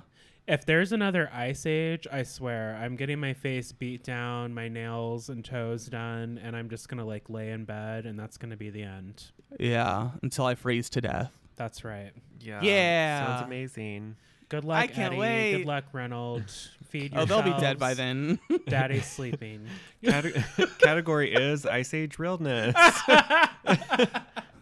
If 0.50 0.66
there's 0.66 0.90
another 0.90 1.30
Ice 1.32 1.64
Age, 1.64 2.08
I 2.10 2.24
swear 2.24 2.74
I'm 2.82 2.96
getting 2.96 3.20
my 3.20 3.34
face 3.34 3.70
beat 3.70 4.02
down, 4.02 4.52
my 4.52 4.66
nails 4.66 5.28
and 5.28 5.44
toes 5.44 5.86
done, 5.86 6.40
and 6.42 6.56
I'm 6.56 6.68
just 6.68 6.88
gonna 6.88 7.04
like 7.04 7.30
lay 7.30 7.50
in 7.50 7.64
bed, 7.64 8.04
and 8.04 8.18
that's 8.18 8.36
gonna 8.36 8.56
be 8.56 8.68
the 8.68 8.82
end. 8.82 9.26
Yeah. 9.60 10.10
Until 10.22 10.46
I 10.46 10.56
freeze 10.56 10.90
to 10.90 11.00
death. 11.00 11.30
That's 11.54 11.84
right. 11.84 12.10
Yeah. 12.40 12.60
Yeah. 12.62 13.26
Sounds 13.26 13.46
amazing. 13.46 14.16
Good 14.48 14.64
luck, 14.64 14.78
I 14.78 14.86
can't 14.88 15.12
Eddie. 15.12 15.20
wait. 15.20 15.56
Good 15.58 15.66
luck, 15.66 15.84
Reynolds. 15.92 16.70
Feed 16.88 17.12
Oh, 17.14 17.24
they'll 17.24 17.42
be 17.42 17.52
dead 17.60 17.78
by 17.78 17.94
then. 17.94 18.40
Daddy's 18.66 19.06
sleeping. 19.10 19.68
Cate- 20.02 20.34
category 20.80 21.32
is 21.32 21.64
Ice 21.64 21.94
Age 21.94 22.18
realness. 22.18 22.74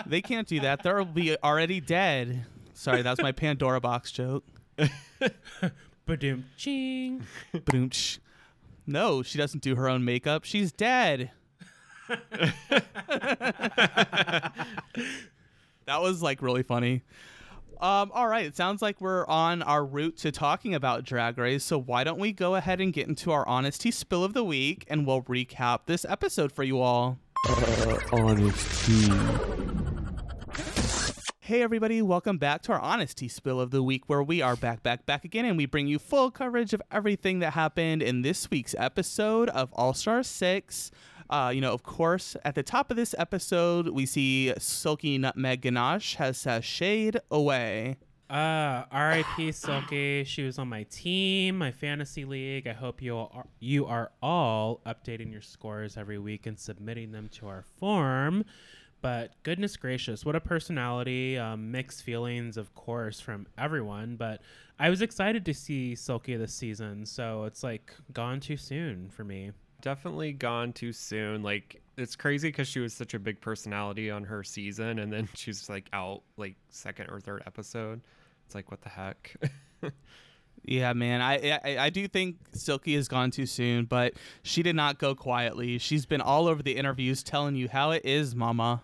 they 0.04 0.21
can't 0.21 0.47
do 0.47 0.61
that. 0.61 0.83
They'll 0.83 1.07
be 1.07 1.35
already 1.42 1.80
dead. 1.80 2.45
Sorry, 2.75 3.00
that 3.00 3.11
was 3.11 3.23
my 3.23 3.33
Pandora 3.33 3.80
box 3.80 4.12
joke. 4.12 4.45
Badoom 6.06 6.44
ching. 6.56 7.25
Boomch. 7.54 8.18
No, 8.87 9.22
she 9.22 9.37
doesn't 9.38 9.62
do 9.62 9.76
her 9.76 9.88
own 9.88 10.04
makeup. 10.04 10.44
She's 10.44 10.72
dead. 10.72 11.30
that 15.87 16.00
was 16.00 16.22
like 16.22 16.40
really 16.40 16.62
funny. 16.62 17.02
Um, 17.80 18.10
all 18.12 18.26
right, 18.26 18.44
it 18.44 18.56
sounds 18.56 18.82
like 18.82 19.00
we're 19.00 19.25
on 19.26 19.62
our 19.62 19.84
route 19.84 20.16
to 20.18 20.32
talking 20.32 20.75
about 20.75 21.04
Drag 21.04 21.38
Race, 21.38 21.62
so 21.62 21.78
why 21.78 22.02
don't 22.02 22.18
we 22.18 22.32
go 22.32 22.56
ahead 22.56 22.80
and 22.80 22.92
get 22.92 23.06
into 23.06 23.30
our 23.30 23.46
honesty 23.46 23.92
spill 23.92 24.25
of 24.25 24.32
the 24.32 24.42
week 24.42 24.84
and 24.88 25.06
we'll 25.06 25.22
recap 25.22 25.80
this 25.87 26.04
episode 26.08 26.50
for 26.50 26.64
you 26.64 26.80
all. 26.80 27.18
Hey 31.49 31.62
everybody, 31.62 32.02
welcome 32.02 32.37
back 32.37 32.61
to 32.64 32.73
our 32.73 32.78
honesty 32.78 33.26
spill 33.26 33.59
of 33.59 33.71
the 33.71 33.83
week 33.83 34.02
where 34.07 34.23
we 34.23 34.43
are 34.43 34.55
back, 34.55 34.83
back, 34.83 35.07
back 35.07 35.25
again 35.25 35.47
and 35.47 35.57
we 35.57 35.64
bring 35.64 35.87
you 35.87 35.99
full 35.99 36.31
coverage 36.31 36.75
of 36.75 36.83
everything 36.93 37.38
that 37.38 37.55
happened 37.55 38.02
in 38.02 38.21
this 38.21 38.50
week's 38.50 38.75
episode 38.76 39.49
of 39.49 39.73
All 39.73 39.95
Star 39.95 40.23
6. 40.23 40.90
Uh, 41.31 41.50
you 41.55 41.62
know, 41.62 41.73
of 41.73 41.83
course, 41.83 42.37
at 42.45 42.55
the 42.55 42.62
top 42.62 42.90
of 42.90 42.99
this 42.99 43.14
episode, 43.17 43.88
we 43.88 44.05
see 44.05 44.52
Silky 44.59 45.17
Nutmeg 45.17 45.62
Ganache 45.62 46.17
has 46.17 46.37
sashayed 46.37 47.19
away. 47.31 47.97
Uh, 48.28 48.85
R.I.P. 48.93 49.52
Silky. 49.52 50.25
She 50.25 50.43
was 50.43 50.59
on 50.59 50.69
my 50.69 50.83
team, 50.90 51.57
my 51.57 51.71
fantasy 51.71 52.26
league. 52.26 52.67
I 52.67 52.75
hope 52.75 53.00
you 53.00 53.17
all 53.17 53.33
are, 53.35 53.47
you 53.59 53.87
are 53.87 54.12
all 54.21 54.83
updating 54.85 55.33
your 55.33 55.40
scores 55.40 55.97
every 55.97 56.19
week 56.19 56.47
and 56.47 56.59
submitting 56.59 57.12
them 57.12 57.31
to 57.38 57.49
our 57.49 57.64
form. 57.78 58.45
But 59.00 59.33
goodness 59.45 59.76
gracious, 59.76 60.25
what 60.25 60.35
a 60.35 60.40
personality! 60.40 61.38
Um, 61.38 61.71
mixed 61.71 62.02
feelings, 62.02 62.57
of 62.57 62.75
course, 62.75 63.21
from 63.21 63.47
everyone. 63.57 64.17
But 64.17 64.40
I 64.78 64.90
was 64.90 65.02
excited 65.02 65.45
to 65.45 65.55
see 65.55 65.95
Silky 65.95 66.37
this 66.37 66.52
season, 66.52 67.07
so 67.07 67.45
it's 67.45 67.62
like 67.62 67.95
gone 68.12 68.40
too 68.40 68.57
soon 68.57 69.09
for 69.11 69.23
me. 69.25 69.52
Definitely 69.81 70.33
gone 70.33 70.73
too 70.73 70.93
soon. 70.93 71.43
Like 71.45 71.81
it's 71.97 72.17
crazy 72.17 72.49
because 72.49 72.67
she 72.67 72.81
was 72.81 72.93
such 72.93 73.14
a 73.14 73.19
big 73.21 73.40
personality 73.40 74.11
on 74.11 74.25
her 74.25 74.43
season, 74.43 74.99
and 74.99 75.12
then 75.12 75.28
she's 75.35 75.69
like 75.69 75.88
out 75.93 76.23
like 76.37 76.57
second 76.71 77.09
or 77.11 77.21
third 77.21 77.43
episode. 77.47 78.00
It's 78.47 78.55
like 78.55 78.71
what 78.71 78.83
the 78.83 78.88
heck. 78.88 79.37
Yeah, 80.64 80.93
man. 80.93 81.23
I, 81.23 81.59
I 81.64 81.78
I 81.87 81.90
do 81.90 82.07
think 82.09 82.37
Silky 82.52 82.95
has 82.97 83.09
gone 83.09 83.31
too 83.31 83.47
soon, 83.47 83.87
but 83.87 84.14
she 84.43 84.62
did 84.62 84.76
not 84.76 84.99
go 84.99 85.14
quietly. 85.14 85.78
She's 85.78 86.05
been 86.05 86.21
all 86.21 86.47
over 86.47 86.62
the 86.62 86.76
interviews 86.76 87.23
telling 87.23 87.55
you 87.55 87.69
how 87.69 87.93
it 87.93 88.05
is, 88.05 88.35
mama. 88.35 88.83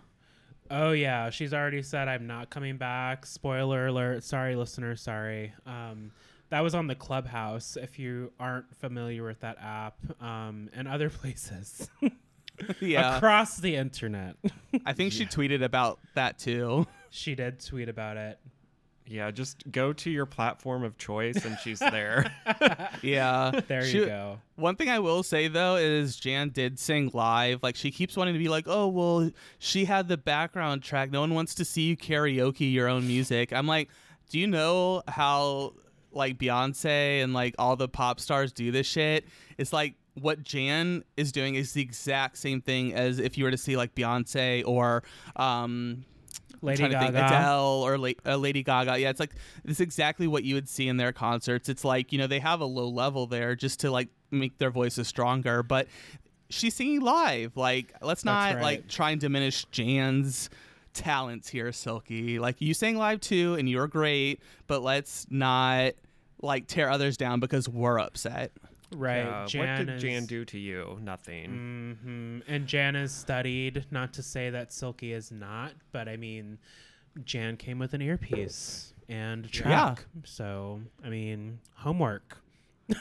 Oh 0.71 0.91
yeah, 0.91 1.29
she's 1.29 1.53
already 1.53 1.81
said 1.83 2.07
I'm 2.07 2.27
not 2.27 2.49
coming 2.49 2.77
back. 2.77 3.25
Spoiler 3.25 3.87
alert. 3.87 4.23
Sorry, 4.23 4.55
listener. 4.55 4.95
Sorry. 4.95 5.53
Um, 5.65 6.11
that 6.49 6.61
was 6.61 6.73
on 6.75 6.87
the 6.87 6.95
Clubhouse. 6.95 7.77
If 7.79 7.99
you 7.99 8.31
aren't 8.39 8.75
familiar 8.75 9.23
with 9.23 9.39
that 9.41 9.57
app, 9.61 9.97
um, 10.21 10.69
and 10.73 10.87
other 10.87 11.09
places 11.21 11.89
Yeah. 12.79 13.17
across 13.17 13.57
the 13.57 13.75
internet, 13.75 14.37
I 14.85 14.93
think 14.93 15.11
she 15.13 15.25
tweeted 15.25 15.63
about 15.63 15.99
that 16.15 16.39
too. 16.39 16.87
she 17.09 17.35
did 17.35 17.59
tweet 17.59 17.89
about 17.89 18.17
it. 18.17 18.39
Yeah, 19.07 19.29
just 19.31 19.69
go 19.71 19.93
to 19.93 20.09
your 20.09 20.25
platform 20.25 20.83
of 20.83 20.97
choice, 20.97 21.45
and 21.45 21.57
she's 21.63 21.79
there. 21.79 22.31
Yeah. 23.01 23.59
There 23.67 23.83
She- 23.85 23.99
you 23.99 24.05
go. 24.07 24.39
One 24.55 24.75
thing 24.75 24.89
I 24.89 24.99
will 24.99 25.21
say 25.21 25.47
though 25.47 25.75
is 25.75 26.15
Jan 26.15 26.49
did 26.49 26.79
sing 26.79 27.11
live. 27.13 27.61
Like 27.61 27.75
she 27.75 27.91
keeps 27.91 28.15
wanting 28.17 28.33
to 28.33 28.39
be 28.39 28.47
like, 28.47 28.65
"Oh, 28.67 28.87
well, 28.87 29.29
she 29.59 29.85
had 29.85 30.07
the 30.07 30.17
background 30.17 30.81
track. 30.81 31.11
No 31.11 31.19
one 31.21 31.33
wants 31.33 31.53
to 31.55 31.65
see 31.65 31.83
you 31.83 31.97
karaoke 31.97 32.71
your 32.71 32.87
own 32.87 33.05
music." 33.05 33.51
I'm 33.53 33.67
like, 33.67 33.89
"Do 34.29 34.39
you 34.39 34.47
know 34.47 35.03
how 35.07 35.73
like 36.11 36.37
Beyonce 36.37 37.21
and 37.23 37.33
like 37.33 37.53
all 37.59 37.75
the 37.75 37.89
pop 37.89 38.19
stars 38.19 38.53
do 38.53 38.71
this 38.71 38.87
shit? 38.87 39.25
It's 39.57 39.73
like 39.73 39.95
what 40.13 40.41
Jan 40.43 41.03
is 41.17 41.33
doing 41.33 41.55
is 41.55 41.73
the 41.73 41.81
exact 41.81 42.37
same 42.37 42.61
thing 42.61 42.93
as 42.93 43.19
if 43.19 43.37
you 43.37 43.43
were 43.43 43.51
to 43.51 43.57
see 43.57 43.75
like 43.75 43.93
Beyonce 43.93 44.63
or 44.65 45.03
um 45.35 46.05
Lady 46.65 46.79
trying 46.79 46.91
to 46.91 46.99
think 46.99 47.13
Gaga. 47.13 47.25
Adele 47.25 47.83
or 47.85 47.97
La- 47.97 48.11
uh, 48.25 48.35
Lady 48.35 48.63
Gaga. 48.63 48.99
Yeah, 48.99 49.09
it's 49.09 49.19
like 49.19 49.35
it's 49.63 49.79
exactly 49.79 50.27
what 50.27 50.43
you 50.43 50.55
would 50.55 50.69
see 50.69 50.87
in 50.87 50.97
their 50.97 51.11
concerts. 51.11 51.69
It's 51.69 51.83
like 51.83 52.11
you 52.11 52.17
know 52.17 52.27
they 52.27 52.39
have 52.39 52.61
a 52.61 52.65
low 52.65 52.87
level 52.87 53.27
there 53.27 53.55
just 53.55 53.79
to 53.81 53.91
like 53.91 54.09
make 54.31 54.57
their 54.57 54.71
voices 54.71 55.07
stronger, 55.07 55.63
but 55.63 55.87
she's 56.49 56.75
singing 56.75 57.01
live. 57.01 57.55
Like 57.55 57.93
let's 58.01 58.25
not 58.25 58.55
right. 58.55 58.61
like 58.61 58.87
try 58.87 59.11
and 59.11 59.21
diminish 59.21 59.65
Jan's 59.71 60.49
talents 60.93 61.49
here, 61.49 61.71
Silky. 61.71 62.39
Like 62.39 62.61
you 62.61 62.73
sang 62.73 62.97
live 62.97 63.19
too, 63.19 63.55
and 63.55 63.69
you're 63.69 63.87
great, 63.87 64.41
but 64.67 64.81
let's 64.81 65.27
not 65.29 65.93
like 66.41 66.67
tear 66.67 66.89
others 66.89 67.17
down 67.17 67.39
because 67.39 67.69
we're 67.69 67.99
upset. 67.99 68.51
Right. 68.93 69.17
Yeah, 69.25 69.45
Jan 69.47 69.79
what 69.79 69.85
did 69.85 69.95
is, 69.95 70.01
Jan 70.01 70.25
do 70.25 70.45
to 70.45 70.57
you? 70.59 70.99
Nothing. 71.01 71.97
hmm 72.03 72.39
And 72.51 72.67
Jan 72.67 72.95
is 72.95 73.11
studied. 73.11 73.85
Not 73.91 74.13
to 74.13 74.23
say 74.23 74.49
that 74.49 74.71
Silky 74.71 75.11
is 75.13 75.31
not, 75.31 75.73
but 75.91 76.07
I 76.07 76.17
mean, 76.17 76.57
Jan 77.23 77.57
came 77.57 77.79
with 77.79 77.93
an 77.93 78.01
earpiece 78.01 78.93
and 79.09 79.51
track. 79.51 80.05
So 80.23 80.81
I 81.03 81.09
mean, 81.09 81.59
homework. 81.75 82.37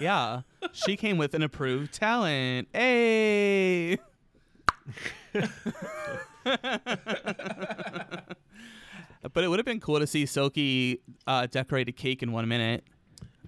Yeah, 0.00 0.42
she 0.72 0.96
came 0.96 1.18
with 1.18 1.34
an 1.34 1.42
approved 1.42 1.92
talent. 1.92 2.68
Hey. 2.72 3.98
but 9.32 9.44
it 9.44 9.48
would 9.48 9.58
have 9.58 9.66
been 9.66 9.80
cool 9.80 9.98
to 9.98 10.06
see 10.06 10.26
Silky 10.26 11.00
uh, 11.26 11.46
decorate 11.46 11.88
a 11.88 11.92
cake 11.92 12.22
in 12.22 12.32
one 12.32 12.48
minute. 12.48 12.84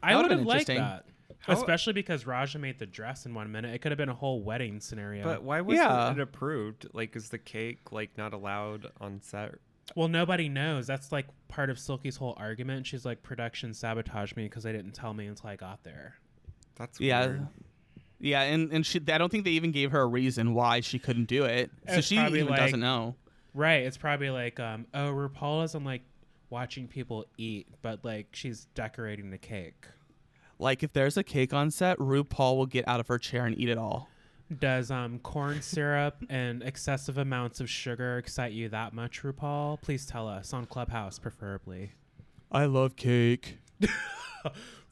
I 0.03 0.11
That 0.13 0.17
would 0.17 0.23
would've 0.25 0.39
been 0.39 0.47
liked 0.47 0.67
that. 0.69 1.05
How- 1.47 1.53
Especially 1.55 1.93
because 1.93 2.27
Raja 2.27 2.59
made 2.59 2.79
the 2.79 2.87
dress 2.87 3.25
in 3.27 3.33
one 3.35 3.51
minute. 3.53 3.73
It 3.75 3.79
could 3.81 3.93
have 3.93 3.99
been 3.99 4.09
a 4.09 4.15
whole 4.15 4.43
wedding 4.43 4.81
scenario. 4.81 5.23
But 5.25 5.43
why 5.45 5.61
was 5.61 5.77
Yeah. 5.79 6.11
it 6.13 6.19
approved? 6.19 6.87
Like, 6.93 7.15
is 7.17 7.29
the 7.31 7.39
cake 7.39 7.93
like 7.93 8.17
not 8.19 8.33
allowed 8.33 8.91
on 9.01 9.21
set? 9.23 9.55
well, 9.95 10.09
nobody 10.09 10.49
knows. 10.49 10.85
That's 10.89 11.13
like 11.13 11.27
part 11.47 11.71
of 11.71 11.79
Silky's 11.79 12.17
whole 12.17 12.35
argument. 12.39 12.87
She's 12.89 13.05
like, 13.05 13.23
production 13.23 13.73
sabotaged 13.73 14.37
me 14.37 14.45
because 14.45 14.65
they 14.65 14.73
didn't 14.73 14.93
tell 14.93 15.15
me 15.15 15.27
until 15.27 15.49
I 15.49 15.55
got 15.55 15.85
there. 15.85 16.17
That's 16.75 16.99
Yeah. 17.01 17.27
weird. 17.27 17.47
Yeah, 18.19 18.41
and, 18.43 18.73
and 18.73 18.85
she, 18.85 18.99
I 19.09 19.19
don't 19.19 19.31
think 19.31 19.45
they 19.45 19.53
even 19.53 19.71
gave 19.71 19.93
her 19.93 20.01
a 20.01 20.07
reason 20.07 20.55
why 20.55 20.81
she 20.81 20.99
couldn't 20.99 21.27
do 21.27 21.45
it. 21.45 21.71
So 21.89 21.95
It's 21.99 22.07
she 22.09 22.19
even 22.19 22.49
like- 22.49 22.59
doesn't 22.59 22.81
know. 22.81 23.15
Right. 23.55 23.85
It's 23.87 23.97
probably 23.97 24.31
like, 24.31 24.59
um, 24.59 24.87
oh, 24.93 25.13
RuPaul 25.13 25.65
isn't 25.67 25.85
like 25.85 26.03
watching 26.51 26.89
people 26.89 27.25
eat, 27.39 27.69
but 27.81 28.05
like 28.05 28.27
she's 28.33 28.65
decorating 28.75 29.31
the 29.31 29.39
cake. 29.39 29.87
Like, 30.59 30.83
if 30.83 30.93
there's 30.93 31.17
a 31.17 31.23
cake 31.23 31.53
on 31.53 31.71
set, 31.71 31.99
RuPaul 31.99 32.57
will 32.57 32.67
get 32.67 32.87
out 32.89 33.01
of 33.01 33.09
her 33.09 33.19
chair 33.19 33.45
and 33.47 33.59
eat 33.59 33.69
it 33.69 33.79
all. 33.79 34.09
Does 34.61 34.93
um 34.93 35.19
corn 35.19 35.61
syrup 35.61 36.19
and 36.31 36.63
excessive 36.63 37.19
amounts 37.19 37.59
of 37.59 37.69
sugar 37.69 38.19
excite 38.19 38.53
you 38.53 38.69
that 38.69 38.93
much, 38.93 39.23
RuPaul? 39.23 39.81
Please 39.83 40.07
tell 40.07 40.29
us 40.29 40.53
on 40.53 40.67
Clubhouse, 40.67 41.19
preferably. 41.19 41.93
I 42.53 42.67
love 42.67 42.95
cake. 42.95 43.59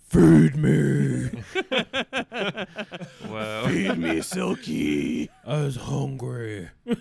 Feed 0.09 0.56
me. 0.56 1.26
Whoa. 3.28 3.64
Feed 3.66 3.97
me, 3.97 4.21
Silky. 4.21 5.30
I 5.47 5.62
was 5.62 5.76
hungry. 5.76 6.68
Whoa, 6.85 6.94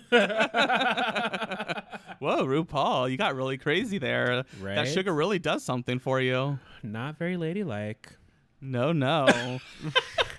RuPaul, 2.46 3.12
you 3.12 3.18
got 3.18 3.36
really 3.36 3.58
crazy 3.58 3.98
there. 3.98 4.46
That 4.62 4.88
sugar 4.88 5.14
really 5.14 5.40
does 5.40 5.64
something 5.64 6.00
for 6.00 6.22
you. 6.22 6.60
Not 6.82 7.18
very 7.18 7.36
ladylike. 7.36 8.14
No, 8.64 8.94
no. 8.94 9.60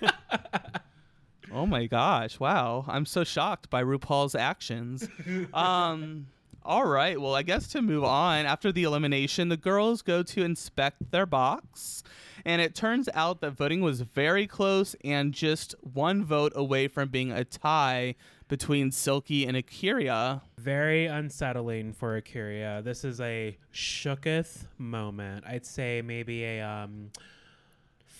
oh 1.53 1.65
my 1.65 1.85
gosh. 1.85 2.39
Wow. 2.39 2.85
I'm 2.87 3.05
so 3.05 3.23
shocked 3.23 3.69
by 3.69 3.83
RuPaul's 3.83 4.35
actions. 4.35 5.07
Um 5.53 6.27
all 6.67 6.87
right. 6.87 7.21
Well, 7.21 7.35
I 7.35 7.43
guess 7.43 7.67
to 7.69 7.81
move 7.83 8.03
on, 8.03 8.47
after 8.47 8.71
the 8.71 8.85
elimination, 8.85 9.49
the 9.49 9.57
girls 9.57 10.01
go 10.01 10.23
to 10.23 10.43
inspect 10.43 11.11
their 11.11 11.27
box. 11.27 12.01
And 12.43 12.59
it 12.59 12.73
turns 12.73 13.07
out 13.13 13.39
that 13.41 13.51
voting 13.51 13.81
was 13.81 14.01
very 14.01 14.47
close 14.47 14.95
and 15.03 15.31
just 15.31 15.75
one 15.81 16.25
vote 16.25 16.53
away 16.55 16.87
from 16.87 17.09
being 17.09 17.31
a 17.31 17.45
tie 17.45 18.15
between 18.47 18.91
Silky 18.91 19.45
and 19.45 19.55
Akira. 19.55 20.41
Very 20.57 21.05
unsettling 21.05 21.93
for 21.93 22.15
Akira. 22.15 22.81
This 22.83 23.03
is 23.03 23.21
a 23.21 23.57
shooketh 23.71 24.65
moment. 24.79 25.45
I'd 25.45 25.67
say 25.67 26.01
maybe 26.03 26.43
a 26.45 26.61
um, 26.61 27.11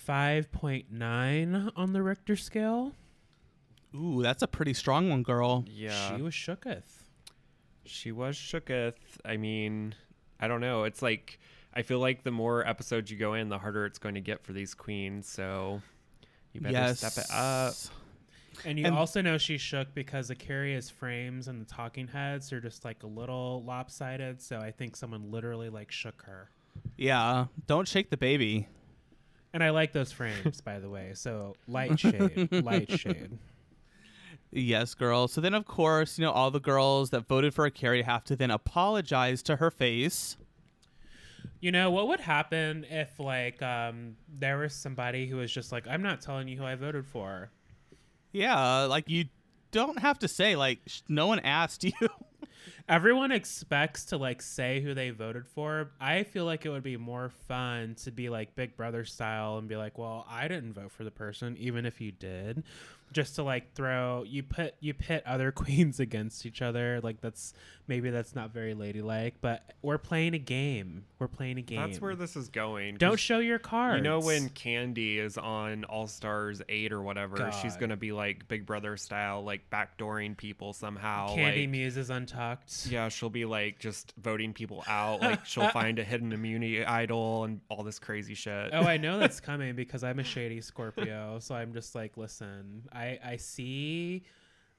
5.9 0.08 1.72
on 1.76 1.94
the 1.94 2.02
Richter 2.02 2.36
scale. 2.36 2.94
Ooh, 3.96 4.22
that's 4.22 4.44
a 4.44 4.48
pretty 4.48 4.74
strong 4.74 5.10
one, 5.10 5.24
girl. 5.24 5.64
Yeah. 5.68 6.16
She 6.16 6.22
was 6.22 6.34
shooketh. 6.34 6.84
She 7.86 8.12
was 8.12 8.36
shooketh. 8.36 8.96
I 9.24 9.38
mean, 9.38 9.96
I 10.40 10.48
don't 10.48 10.62
know. 10.62 10.84
It's 10.84 11.02
like 11.02 11.40
I 11.74 11.82
feel 11.82 12.00
like 12.00 12.24
the 12.24 12.32
more 12.32 12.68
episodes 12.68 13.12
you 13.12 13.18
go 13.18 13.34
in, 13.34 13.50
the 13.50 13.58
harder 13.58 13.86
it's 13.86 14.00
going 14.00 14.16
to 14.16 14.22
get 14.22 14.44
for 14.44 14.54
these 14.54 14.74
queens. 14.74 15.28
So 15.28 15.82
you 16.54 16.62
better 16.62 16.74
yes. 16.74 17.00
step 17.00 17.26
it 17.26 17.32
up. 17.32 17.74
And 18.64 18.80
you 18.80 18.86
And- 18.86 18.96
also 18.96 19.22
know 19.22 19.38
she 19.38 19.58
shook 19.58 19.94
because 19.94 20.30
Akira's 20.30 20.90
frames 20.90 21.48
and 21.48 21.60
the 21.62 21.66
talking 21.66 22.08
heads 22.08 22.54
are 22.54 22.62
just 22.62 22.86
like 22.86 23.04
a 23.04 23.08
little 23.08 23.64
lopsided. 23.66 24.42
So 24.42 24.60
I 24.60 24.72
think 24.72 24.96
someone 24.96 25.32
literally 25.32 25.70
like 25.70 25.92
shook 25.92 26.22
her. 26.24 26.50
Yeah, 26.98 27.46
don't 27.68 27.88
shake 27.88 28.10
the 28.10 28.18
baby. 28.18 28.68
And 29.56 29.64
I 29.64 29.70
like 29.70 29.94
those 29.94 30.12
frames, 30.12 30.60
by 30.60 30.80
the 30.80 30.90
way. 30.90 31.12
So 31.14 31.56
light 31.66 31.98
shade, 31.98 32.52
light 32.52 32.92
shade. 33.00 33.40
Yes, 34.52 34.94
girl. 34.94 35.30
So 35.30 35.40
then, 35.40 35.54
of 35.54 35.64
course, 35.64 36.20
you 36.20 36.26
know, 36.26 36.32
all 36.34 36.52
the 36.52 36.60
girls 36.60 37.12
that 37.12 37.26
voted 37.26 37.54
for 37.54 37.66
Akira 37.66 38.04
have 38.04 38.26
to 38.26 38.36
then 38.36 38.52
apologize 38.52 39.42
to 39.44 39.56
her 39.56 39.72
face. 39.72 40.36
You 41.62 41.72
know 41.72 41.90
what 41.90 42.10
would 42.10 42.20
happen 42.20 42.86
if 42.90 43.18
like 43.18 43.62
um 43.62 44.18
there 44.28 44.58
was 44.58 44.74
somebody 44.74 45.26
who 45.26 45.38
was 45.38 45.54
just 45.54 45.72
like, 45.72 45.88
I'm 45.88 46.02
not 46.02 46.20
telling 46.20 46.50
you 46.50 46.58
who 46.58 46.66
I 46.66 46.76
voted 46.76 47.06
for. 47.06 47.50
Yeah, 48.34 48.82
like 48.82 49.10
you 49.10 49.24
don't 49.72 50.00
have 50.00 50.20
to 50.20 50.28
say, 50.28 50.58
like, 50.58 50.80
sh- 50.86 51.00
no 51.08 51.28
one 51.28 51.40
asked 51.40 51.84
you. 51.86 51.94
Everyone 52.88 53.32
expects 53.32 54.06
to 54.06 54.18
like 54.18 54.44
say 54.44 54.80
who 54.80 54.94
they 54.94 55.10
voted 55.10 55.48
for. 55.48 55.90
I 56.00 56.22
feel 56.22 56.46
like 56.46 56.66
it 56.66 56.70
would 56.70 56.84
be 56.84 56.98
more 56.98 57.30
fun 57.48 57.96
to 58.04 58.12
be 58.12 58.30
like 58.30 58.56
Big 58.56 58.78
Brother 58.78 59.06
style 59.06 59.58
and 59.58 59.68
be 59.68 59.76
like, 59.76 59.98
"Well, 59.98 60.24
I 60.30 60.48
didn't 60.48 60.74
vote 60.74 60.92
for 60.92 61.04
the 61.04 61.10
person, 61.12 61.58
even 61.58 61.88
if 61.88 62.00
you 62.00 62.12
did." 62.12 62.64
Just 63.16 63.36
to 63.36 63.44
like 63.44 63.74
throw 63.74 64.24
you 64.28 64.44
put 64.44 64.76
you 64.82 64.94
pit 64.94 65.24
other 65.26 65.52
queens 65.64 66.02
against 66.02 66.46
each 66.46 66.62
other. 66.62 67.00
Like 67.02 67.22
that's 67.22 67.54
maybe 67.88 68.10
that's 68.10 68.36
not 68.36 68.52
very 68.52 68.74
ladylike, 68.74 69.36
but 69.40 69.74
we're 69.82 69.98
playing 69.98 70.34
a 70.34 70.40
game. 70.40 71.06
We're 71.18 71.30
playing 71.30 71.58
a 71.58 71.62
game. 71.62 71.80
That's 71.80 72.02
where 72.02 72.14
this 72.14 72.36
is 72.36 72.50
going. 72.50 72.96
don't 72.98 73.20
show 73.20 73.40
your 73.40 73.58
cards. 73.58 73.98
You 73.98 74.04
know 74.04 74.20
when 74.20 74.50
Candy 74.50 75.18
is 75.18 75.38
on 75.38 75.86
All 75.86 76.08
Stars 76.08 76.62
eight 76.68 76.92
or 76.92 77.02
whatever, 77.02 77.52
she's 77.62 77.78
gonna 77.78 77.96
be 77.96 78.12
like 78.12 78.50
Big 78.50 78.66
Brother 78.66 78.98
style, 78.98 79.44
like 79.44 79.70
backdooring 79.70 80.36
people 80.36 80.74
somehow. 80.74 81.34
Candy 81.34 81.62
like, 81.62 81.70
Muse 81.70 81.96
is 81.96 82.10
untucked. 82.10 82.88
Yeah, 82.88 83.08
she'll 83.08 83.30
be 83.30 83.46
like 83.46 83.80
just 83.80 84.14
voting 84.18 84.52
people 84.52 84.84
out. 84.88 85.22
Like 85.22 85.46
she'll 85.46 85.70
find 85.70 86.00
a 86.00 86.04
hidden 86.04 86.34
immunity 86.34 86.84
idol 86.84 87.46
and 87.46 87.62
all 87.70 87.84
this 87.84 88.00
crazy 88.00 88.34
shit. 88.34 88.72
oh, 88.74 88.82
I 88.82 88.98
know 88.98 89.20
that's 89.20 89.40
coming 89.46 89.76
because 89.76 90.04
I'm 90.04 90.20
a 90.20 90.24
shady 90.24 90.60
Scorpio. 90.60 91.40
So 91.40 91.56
I'm 91.56 91.74
just 91.74 91.96
like, 91.96 92.18
listen, 92.18 92.84
I 92.92 93.05
I 93.24 93.38
see, 93.38 94.24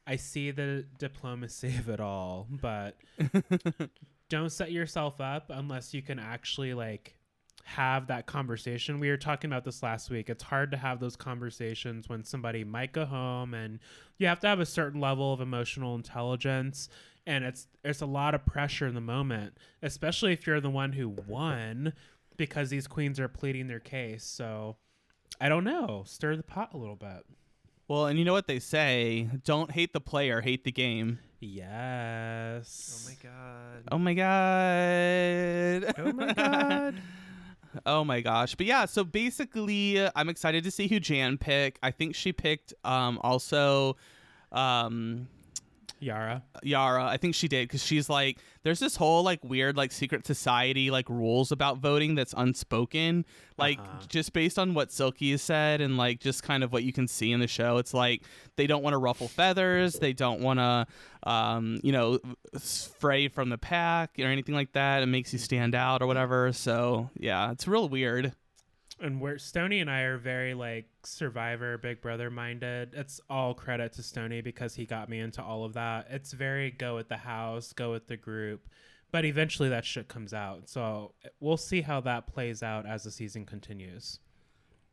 I 0.06 0.16
see 0.16 0.50
the 0.50 0.85
diplomacy 0.99 1.68
of 1.78 1.88
it 1.88 2.00
all, 2.00 2.47
but 2.50 2.97
don't 4.28 4.50
set 4.50 4.73
yourself 4.73 5.21
up 5.21 5.50
unless 5.50 5.95
you 5.95 6.02
can 6.02 6.18
actually 6.18 6.75
like 6.75 7.16
have 7.64 8.06
that 8.06 8.26
conversation. 8.26 9.00
We 9.00 9.09
were 9.09 9.16
talking 9.16 9.50
about 9.50 9.64
this 9.64 9.83
last 9.83 10.09
week. 10.09 10.30
It's 10.30 10.45
hard 10.45 10.71
to 10.71 10.76
have 10.76 11.00
those 11.00 11.16
conversations 11.16 12.09
when 12.09 12.23
somebody 12.23 12.62
might 12.62 12.92
go 12.92 13.04
home 13.04 13.54
and 13.54 13.80
you 14.18 14.28
have 14.28 14.40
to 14.40 14.47
have 14.47 14.61
a 14.61 14.66
certain 14.66 15.00
level 15.00 15.33
of 15.33 15.40
emotional 15.40 15.97
intelligence 15.97 16.88
and 17.26 17.45
it's 17.45 17.66
it's 17.85 18.02
a 18.02 18.06
lot 18.06 18.35
of 18.35 18.47
pressure 18.47 18.87
in 18.87 18.95
the 18.95 19.00
moment, 19.00 19.59
especially 19.83 20.33
if 20.33 20.47
you're 20.47 20.61
the 20.61 20.71
one 20.71 20.92
who 20.92 21.09
won 21.09 21.92
because 22.37 22.71
these 22.71 22.87
queens 22.87 23.18
are 23.18 23.28
pleading 23.28 23.66
their 23.66 23.80
case. 23.80 24.25
So 24.25 24.76
I 25.41 25.49
don't 25.49 25.65
know. 25.65 26.04
Stir 26.06 26.36
the 26.36 26.43
pot 26.43 26.73
a 26.73 26.76
little 26.76 26.97
bit. 26.97 27.25
Well, 27.88 28.06
and 28.06 28.18
you 28.18 28.25
know 28.25 28.32
what 28.32 28.46
they 28.46 28.58
say 28.58 29.28
don't 29.44 29.70
hate 29.70 29.92
the 29.92 30.00
player, 30.00 30.40
hate 30.40 30.64
the 30.64 30.72
game. 30.72 31.18
Yes. 31.40 33.04
Oh 33.04 33.08
my 33.08 33.30
god. 33.30 33.82
Oh 33.92 33.99
my 33.99 34.14
God. 34.14 35.94
Oh 35.99 36.12
my 36.12 36.32
god. 36.34 36.94
Oh 37.84 38.04
my 38.04 38.20
gosh. 38.20 38.54
But 38.54 38.66
yeah, 38.66 38.86
so 38.86 39.04
basically 39.04 40.00
uh, 40.00 40.10
I'm 40.16 40.28
excited 40.28 40.64
to 40.64 40.70
see 40.70 40.88
who 40.88 40.99
Jan 40.99 41.36
pick. 41.38 41.78
I 41.82 41.90
think 41.90 42.14
she 42.14 42.32
picked 42.32 42.72
um 42.84 43.20
also 43.22 43.96
um 44.52 45.28
Yara. 45.99 46.43
Yara. 46.63 47.04
I 47.04 47.17
think 47.17 47.35
she 47.35 47.49
did 47.49 47.69
because 47.69 47.82
she's 47.85 48.09
like, 48.11 48.39
there's 48.63 48.78
this 48.80 48.97
whole 48.97 49.23
like 49.23 49.43
weird 49.43 49.76
like 49.76 49.93
secret 49.93 50.26
society 50.26 50.91
like 50.91 51.09
rules 51.09 51.52
about 51.52 51.78
voting 51.78 52.15
that's 52.15 52.35
unspoken. 52.37 53.25
Like 53.56 53.78
Uh-huh. 53.78 54.00
just 54.09 54.32
based 54.32 54.59
on 54.59 54.75
what 54.75 54.93
Silky 54.93 55.30
has 55.30 55.41
said 55.43 55.80
and 55.80 55.97
like 55.97 56.21
just 56.21 56.43
kind 56.43 56.63
of 56.63 56.73
what 56.73 56.82
you 56.85 56.93
can 56.93 57.09
see 57.09 57.32
in 57.32 57.41
the 57.41 57.47
show, 57.47 57.78
it's 57.78 57.95
like 57.95 58.23
they 58.56 58.67
don't 58.67 58.82
want 58.82 58.95
to 58.95 58.99
ruffle 58.99 59.28
feathers. 59.28 59.95
They 59.95 60.13
don't 60.13 60.41
want 60.41 60.59
to, 60.59 60.87
um, 61.30 61.78
you 61.82 61.93
know, 61.93 62.19
fray 62.59 63.28
from 63.28 63.49
the 63.49 63.59
pack 63.59 64.11
or 64.19 64.25
anything 64.26 64.54
like 64.54 64.73
that. 64.73 65.02
It 65.02 65.06
makes 65.06 65.32
you 65.32 65.39
stand 65.39 65.75
out 65.75 66.02
or 66.02 66.06
whatever. 66.06 66.52
So 66.52 67.11
yeah, 67.19 67.52
it's 67.52 67.67
real 67.67 67.89
weird. 67.89 68.32
And 69.00 69.21
where 69.21 69.39
Stony 69.39 69.80
and 69.80 69.91
I 69.91 70.02
are 70.02 70.19
very 70.19 70.54
like 70.54 70.87
Survivor, 71.02 71.78
Big 71.78 72.00
Brother 72.00 72.30
minded. 72.30 72.95
It's 72.95 73.21
all 73.28 73.54
credit 73.54 73.93
to 73.95 74.02
Stony 74.02 74.41
because 74.41 74.75
he 74.75 74.87
got 74.87 75.09
me 75.09 75.21
into 75.21 75.43
all 75.43 75.65
of 75.65 75.75
that. 75.75 76.06
It's 76.11 76.32
very 76.32 76.71
go 76.71 76.97
with 76.97 77.09
the 77.09 77.17
house, 77.17 77.73
go 77.73 77.93
with 77.93 78.06
the 78.06 78.17
group, 78.17 78.69
but 79.13 79.25
eventually 79.25 79.69
that 79.69 79.85
shit 79.85 80.09
comes 80.09 80.32
out. 80.32 80.69
So 80.69 81.13
we'll 81.41 81.56
see 81.56 81.82
how 81.82 82.00
that 82.02 82.26
plays 82.26 82.63
out 82.63 82.87
as 82.87 83.04
the 83.04 83.11
season 83.11 83.45
continues. 83.45 84.21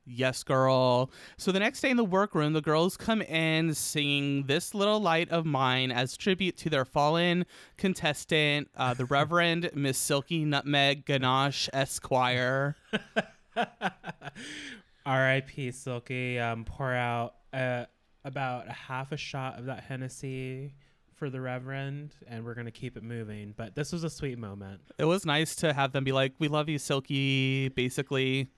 Yes, 0.05 0.43
girl. 0.43 1.11
So 1.37 1.53
the 1.53 1.61
next 1.61 1.79
day 1.79 1.89
in 1.89 1.95
the 1.95 2.03
workroom, 2.03 2.51
the 2.51 2.61
girls 2.61 2.97
come 2.97 3.21
in 3.21 3.73
singing 3.73 4.47
This 4.47 4.73
Little 4.73 4.99
Light 4.99 5.29
of 5.29 5.45
Mine 5.45 5.93
as 5.93 6.17
tribute 6.17 6.57
to 6.57 6.69
their 6.69 6.83
fallen 6.83 7.45
contestant, 7.77 8.69
uh, 8.75 8.93
the 8.93 9.05
Reverend 9.09 9.69
Miss 9.73 9.97
Silky 9.97 10.43
Nutmeg 10.43 11.05
Ganache 11.05 11.69
Esquire. 11.71 12.75
R.I.P. 15.05 15.71
Silky. 15.71 16.39
Um, 16.39 16.65
pour 16.65 16.93
out 16.93 17.35
uh, 17.53 17.85
about 18.23 18.67
a 18.67 18.73
half 18.73 19.11
a 19.11 19.17
shot 19.17 19.59
of 19.59 19.65
that 19.65 19.83
Hennessy 19.83 20.75
for 21.15 21.29
the 21.29 21.39
Reverend, 21.39 22.15
and 22.27 22.43
we're 22.43 22.55
gonna 22.55 22.71
keep 22.71 22.97
it 22.97 23.03
moving. 23.03 23.53
But 23.55 23.75
this 23.75 23.91
was 23.91 24.03
a 24.03 24.09
sweet 24.09 24.37
moment. 24.37 24.81
It 24.97 25.05
was 25.05 25.25
nice 25.25 25.55
to 25.57 25.73
have 25.73 25.91
them 25.91 26.03
be 26.03 26.11
like, 26.11 26.33
We 26.39 26.47
love 26.47 26.69
you, 26.69 26.77
Silky, 26.77 27.69
basically. 27.69 28.49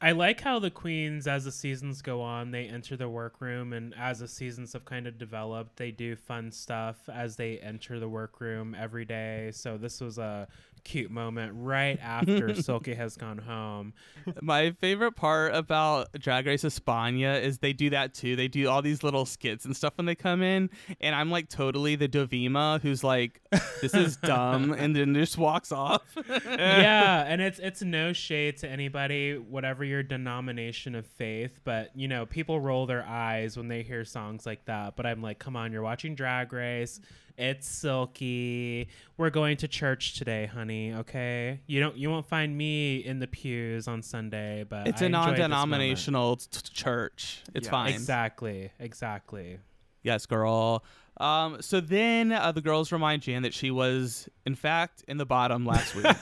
I 0.00 0.10
like 0.10 0.40
how 0.40 0.58
the 0.58 0.70
queens, 0.70 1.28
as 1.28 1.44
the 1.44 1.52
seasons 1.52 2.02
go 2.02 2.20
on, 2.20 2.50
they 2.50 2.64
enter 2.64 2.96
the 2.96 3.08
workroom, 3.08 3.72
and 3.72 3.94
as 3.96 4.18
the 4.18 4.26
seasons 4.26 4.72
have 4.72 4.84
kind 4.84 5.06
of 5.06 5.16
developed, 5.16 5.76
they 5.76 5.92
do 5.92 6.16
fun 6.16 6.50
stuff 6.50 7.08
as 7.08 7.36
they 7.36 7.58
enter 7.58 8.00
the 8.00 8.08
workroom 8.08 8.74
every 8.76 9.04
day. 9.04 9.50
So 9.54 9.78
this 9.78 10.00
was 10.00 10.18
a 10.18 10.48
cute 10.84 11.10
moment 11.10 11.52
right 11.56 11.98
after 12.02 12.54
Silky 12.62 12.94
has 12.94 13.16
gone 13.16 13.38
home. 13.38 13.92
My 14.40 14.72
favorite 14.72 15.12
part 15.12 15.54
about 15.54 16.12
Drag 16.18 16.46
Race 16.46 16.64
España 16.64 17.40
is 17.42 17.58
they 17.58 17.72
do 17.72 17.90
that 17.90 18.14
too. 18.14 18.36
They 18.36 18.48
do 18.48 18.68
all 18.68 18.82
these 18.82 19.02
little 19.02 19.24
skits 19.26 19.64
and 19.64 19.76
stuff 19.76 19.94
when 19.96 20.06
they 20.06 20.14
come 20.14 20.42
in, 20.42 20.70
and 21.00 21.14
I'm 21.14 21.30
like 21.30 21.48
totally 21.48 21.96
the 21.96 22.08
Dovima 22.08 22.80
who's 22.80 23.02
like, 23.04 23.40
This 23.80 23.94
is 23.94 24.16
dumb, 24.16 24.72
and 24.78 24.94
then 24.94 25.14
just 25.14 25.38
walks 25.38 25.72
off. 25.72 26.02
yeah, 26.46 27.24
and 27.26 27.40
it's 27.40 27.58
it's 27.58 27.82
no 27.82 28.12
shade 28.12 28.56
to 28.58 28.68
anybody, 28.68 29.36
whatever 29.36 29.84
your 29.84 30.02
denomination 30.02 30.94
of 30.94 31.06
faith, 31.06 31.60
but 31.64 31.90
you 31.94 32.08
know, 32.08 32.26
people 32.26 32.60
roll 32.60 32.86
their 32.86 33.04
eyes 33.04 33.56
when 33.56 33.68
they 33.68 33.82
hear 33.82 34.04
songs 34.04 34.46
like 34.46 34.64
that. 34.66 34.96
But 34.96 35.06
I'm 35.06 35.22
like, 35.22 35.38
come 35.38 35.56
on, 35.56 35.72
you're 35.72 35.82
watching 35.82 36.14
Drag 36.14 36.52
Race. 36.52 37.00
It's 37.38 37.66
silky. 37.66 38.88
We're 39.16 39.30
going 39.30 39.56
to 39.58 39.68
church 39.68 40.18
today, 40.18 40.46
honey. 40.46 40.71
Okay, 40.98 41.60
you 41.66 41.80
don't 41.80 41.96
you 41.96 42.10
won't 42.10 42.26
find 42.26 42.56
me 42.56 42.96
in 42.96 43.18
the 43.18 43.26
pews 43.26 43.86
on 43.88 44.02
Sunday, 44.02 44.64
but 44.68 44.86
It's 44.88 45.00
I 45.02 45.04
a 45.04 45.08
enjoyed 45.08 45.22
this 45.24 45.38
moment. 45.38 45.50
non-denominational 45.50 46.36
t- 46.36 46.46
t- 46.52 46.60
church. 46.72 47.42
It's 47.54 47.66
Yeah. 47.66 47.70
fine. 47.70 47.92
Exactly, 47.94 48.70
exactly. 48.78 49.58
Yes, 50.02 50.26
girl. 50.26 50.84
Um, 51.18 51.60
so 51.62 51.80
then 51.80 52.32
uh, 52.32 52.50
the 52.52 52.60
girls 52.62 52.90
remind 52.90 53.22
Jan 53.22 53.42
that 53.42 53.54
she 53.54 53.70
was, 53.70 54.28
in 54.46 54.54
fact, 54.54 55.04
in 55.06 55.18
the 55.18 55.26
bottom 55.26 55.64
last 55.66 55.94
week. 55.94 56.06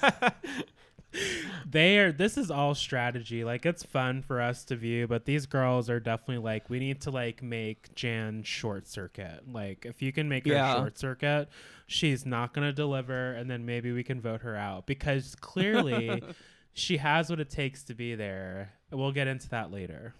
they 1.66 1.98
are 1.98 2.12
this 2.12 2.36
is 2.36 2.50
all 2.50 2.74
strategy. 2.74 3.44
Like 3.44 3.66
it's 3.66 3.82
fun 3.82 4.22
for 4.22 4.40
us 4.40 4.64
to 4.64 4.76
view 4.76 5.06
but 5.06 5.24
these 5.24 5.46
girls 5.46 5.90
are 5.90 6.00
definitely 6.00 6.38
like 6.38 6.70
we 6.70 6.78
need 6.78 7.00
to 7.02 7.10
like 7.10 7.42
make 7.42 7.94
jan 7.94 8.42
short 8.42 8.86
circuit. 8.86 9.42
Like 9.50 9.84
if 9.86 10.02
you 10.02 10.12
can 10.12 10.28
make 10.28 10.46
her 10.46 10.74
short 10.76 10.98
circuit 10.98 11.48
she's 11.86 12.24
not 12.24 12.54
going 12.54 12.66
to 12.66 12.72
deliver 12.72 13.32
and 13.32 13.50
then 13.50 13.66
maybe 13.66 13.92
we 13.92 14.04
can 14.04 14.20
vote 14.20 14.42
her 14.42 14.56
out. 14.56 14.86
Because 14.86 15.34
clearly 15.40 16.22
she 16.72 16.98
has 16.98 17.30
what 17.30 17.40
it 17.40 17.50
takes 17.50 17.82
to 17.84 17.94
be 17.94 18.14
there. 18.14 18.72
We'll 18.90 19.12
get 19.12 19.26
into 19.26 19.48
that 19.50 19.70
later. 19.70 20.14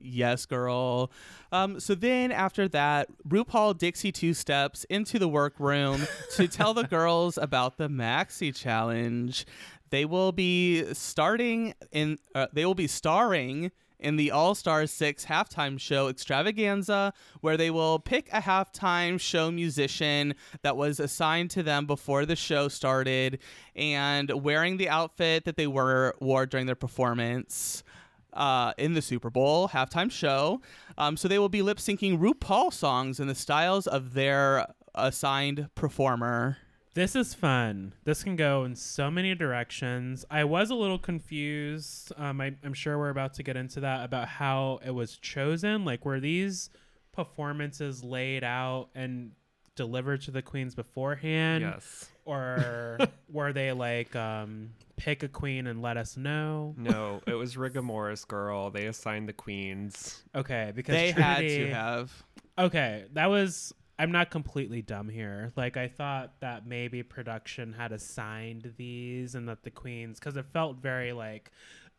Yes, 0.00 0.46
girl. 0.46 1.10
Um, 1.50 1.80
so 1.80 1.94
then 1.94 2.32
after 2.32 2.68
that, 2.68 3.08
RuPaul 3.28 3.76
Dixie 3.76 4.12
two 4.12 4.34
steps 4.34 4.84
into 4.84 5.18
the 5.18 5.28
workroom 5.28 6.02
to 6.36 6.48
tell 6.48 6.74
the 6.74 6.84
girls 6.88 7.38
about 7.38 7.78
the 7.78 7.88
Maxi 7.88 8.54
Challenge. 8.54 9.46
They 9.92 10.06
will 10.06 10.32
be 10.32 10.94
starting 10.94 11.74
in. 11.92 12.18
Uh, 12.34 12.46
they 12.50 12.64
will 12.64 12.74
be 12.74 12.86
starring 12.86 13.70
in 14.00 14.16
the 14.16 14.30
All 14.30 14.54
Star 14.54 14.86
6 14.86 15.26
halftime 15.26 15.78
show 15.78 16.08
extravaganza, 16.08 17.12
where 17.42 17.58
they 17.58 17.70
will 17.70 17.98
pick 17.98 18.30
a 18.32 18.40
halftime 18.40 19.20
show 19.20 19.50
musician 19.50 20.34
that 20.62 20.78
was 20.78 20.98
assigned 20.98 21.50
to 21.50 21.62
them 21.62 21.84
before 21.84 22.24
the 22.24 22.34
show 22.34 22.68
started 22.68 23.38
and 23.76 24.30
wearing 24.42 24.78
the 24.78 24.88
outfit 24.88 25.44
that 25.44 25.58
they 25.58 25.66
were 25.66 26.16
wore 26.20 26.46
during 26.46 26.64
their 26.64 26.74
performance. 26.74 27.84
Uh, 28.32 28.72
in 28.78 28.94
the 28.94 29.02
Super 29.02 29.28
Bowl 29.28 29.68
halftime 29.68 30.10
show. 30.10 30.62
Um, 30.96 31.18
so 31.18 31.28
they 31.28 31.38
will 31.38 31.50
be 31.50 31.60
lip 31.60 31.76
syncing 31.76 32.18
RuPaul 32.18 32.72
songs 32.72 33.20
in 33.20 33.28
the 33.28 33.34
styles 33.34 33.86
of 33.86 34.14
their 34.14 34.68
assigned 34.94 35.68
performer. 35.74 36.56
This 36.94 37.16
is 37.16 37.32
fun. 37.32 37.94
This 38.04 38.22
can 38.22 38.36
go 38.36 38.64
in 38.64 38.74
so 38.74 39.10
many 39.10 39.34
directions. 39.34 40.26
I 40.30 40.44
was 40.44 40.68
a 40.70 40.74
little 40.74 40.98
confused. 40.98 42.12
Um, 42.18 42.40
I, 42.40 42.54
I'm 42.62 42.74
sure 42.74 42.98
we're 42.98 43.08
about 43.08 43.34
to 43.34 43.42
get 43.42 43.56
into 43.56 43.80
that 43.80 44.04
about 44.04 44.28
how 44.28 44.78
it 44.84 44.90
was 44.90 45.16
chosen. 45.16 45.84
Like, 45.86 46.04
were 46.04 46.20
these 46.20 46.68
performances 47.12 48.04
laid 48.04 48.44
out 48.44 48.88
and 48.94 49.32
delivered 49.74 50.20
to 50.22 50.30
the 50.30 50.42
queens 50.42 50.74
beforehand? 50.74 51.62
yes. 51.62 52.10
Or 52.26 52.98
were 53.30 53.52
they 53.54 53.72
like, 53.72 54.14
um, 54.14 54.70
pick 54.96 55.22
a 55.22 55.28
queen 55.28 55.66
and 55.66 55.80
let 55.80 55.96
us 55.96 56.16
know? 56.18 56.74
No, 56.76 57.22
it 57.26 57.34
was 57.34 57.56
Rigamorris 57.56 58.28
girl. 58.28 58.70
They 58.70 58.84
assigned 58.86 59.28
the 59.28 59.32
queens. 59.32 60.22
Okay, 60.34 60.72
because 60.74 60.94
They 60.94 61.12
Trinity, 61.12 61.58
had 61.58 61.68
to 61.68 61.74
have. 61.74 62.22
Okay, 62.58 63.06
that 63.14 63.30
was. 63.30 63.72
I'm 64.02 64.10
not 64.10 64.30
completely 64.30 64.82
dumb 64.82 65.08
here. 65.08 65.52
Like 65.54 65.76
I 65.76 65.86
thought 65.86 66.40
that 66.40 66.66
maybe 66.66 67.04
production 67.04 67.72
had 67.72 67.92
assigned 67.92 68.74
these 68.76 69.36
and 69.36 69.48
that 69.48 69.62
the 69.62 69.70
queens, 69.70 70.18
because 70.18 70.36
it 70.36 70.44
felt 70.52 70.78
very 70.78 71.12
like, 71.12 71.52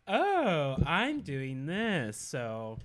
oh, 0.05 0.75
I'm 0.85 1.21
doing 1.21 1.65
this. 1.65 2.17
So 2.17 2.79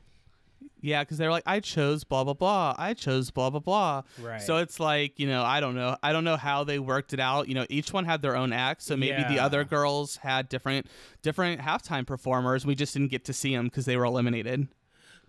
Yeah, 0.81 1.03
because 1.03 1.19
they're 1.19 1.33
like, 1.33 1.43
I 1.47 1.59
chose 1.59 2.05
blah 2.05 2.23
blah 2.23 2.35
blah. 2.35 2.77
I 2.79 2.95
chose 2.95 3.33
blah 3.33 3.51
blah 3.51 3.59
blah. 3.59 4.03
right. 4.21 4.41
So 4.41 4.59
it's 4.59 4.79
like 4.79 5.19
you 5.19 5.27
know, 5.27 5.43
I 5.43 5.59
don't 5.59 5.75
know, 5.75 5.97
I 6.01 6.13
don't 6.13 6.23
know 6.23 6.37
how 6.37 6.63
they 6.63 6.79
worked 6.79 7.13
it 7.13 7.19
out. 7.19 7.49
You 7.49 7.55
know, 7.57 7.67
each 7.69 7.93
one 7.93 8.05
had 8.05 8.23
their 8.23 8.37
own 8.37 8.53
act, 8.53 8.83
so 8.83 8.97
maybe 8.97 9.25
the 9.25 9.41
other 9.41 9.65
girls 9.65 10.19
had 10.19 10.49
different 10.49 10.87
different 11.23 11.61
halftime 11.61 12.07
performers. 12.07 12.65
We 12.65 12.77
just 12.77 12.93
didn't 12.93 13.11
get 13.11 13.25
to 13.25 13.33
see 13.33 13.53
them 13.53 13.65
because 13.65 13.85
they 13.85 13.97
were 13.97 14.05
eliminated. 14.05 14.69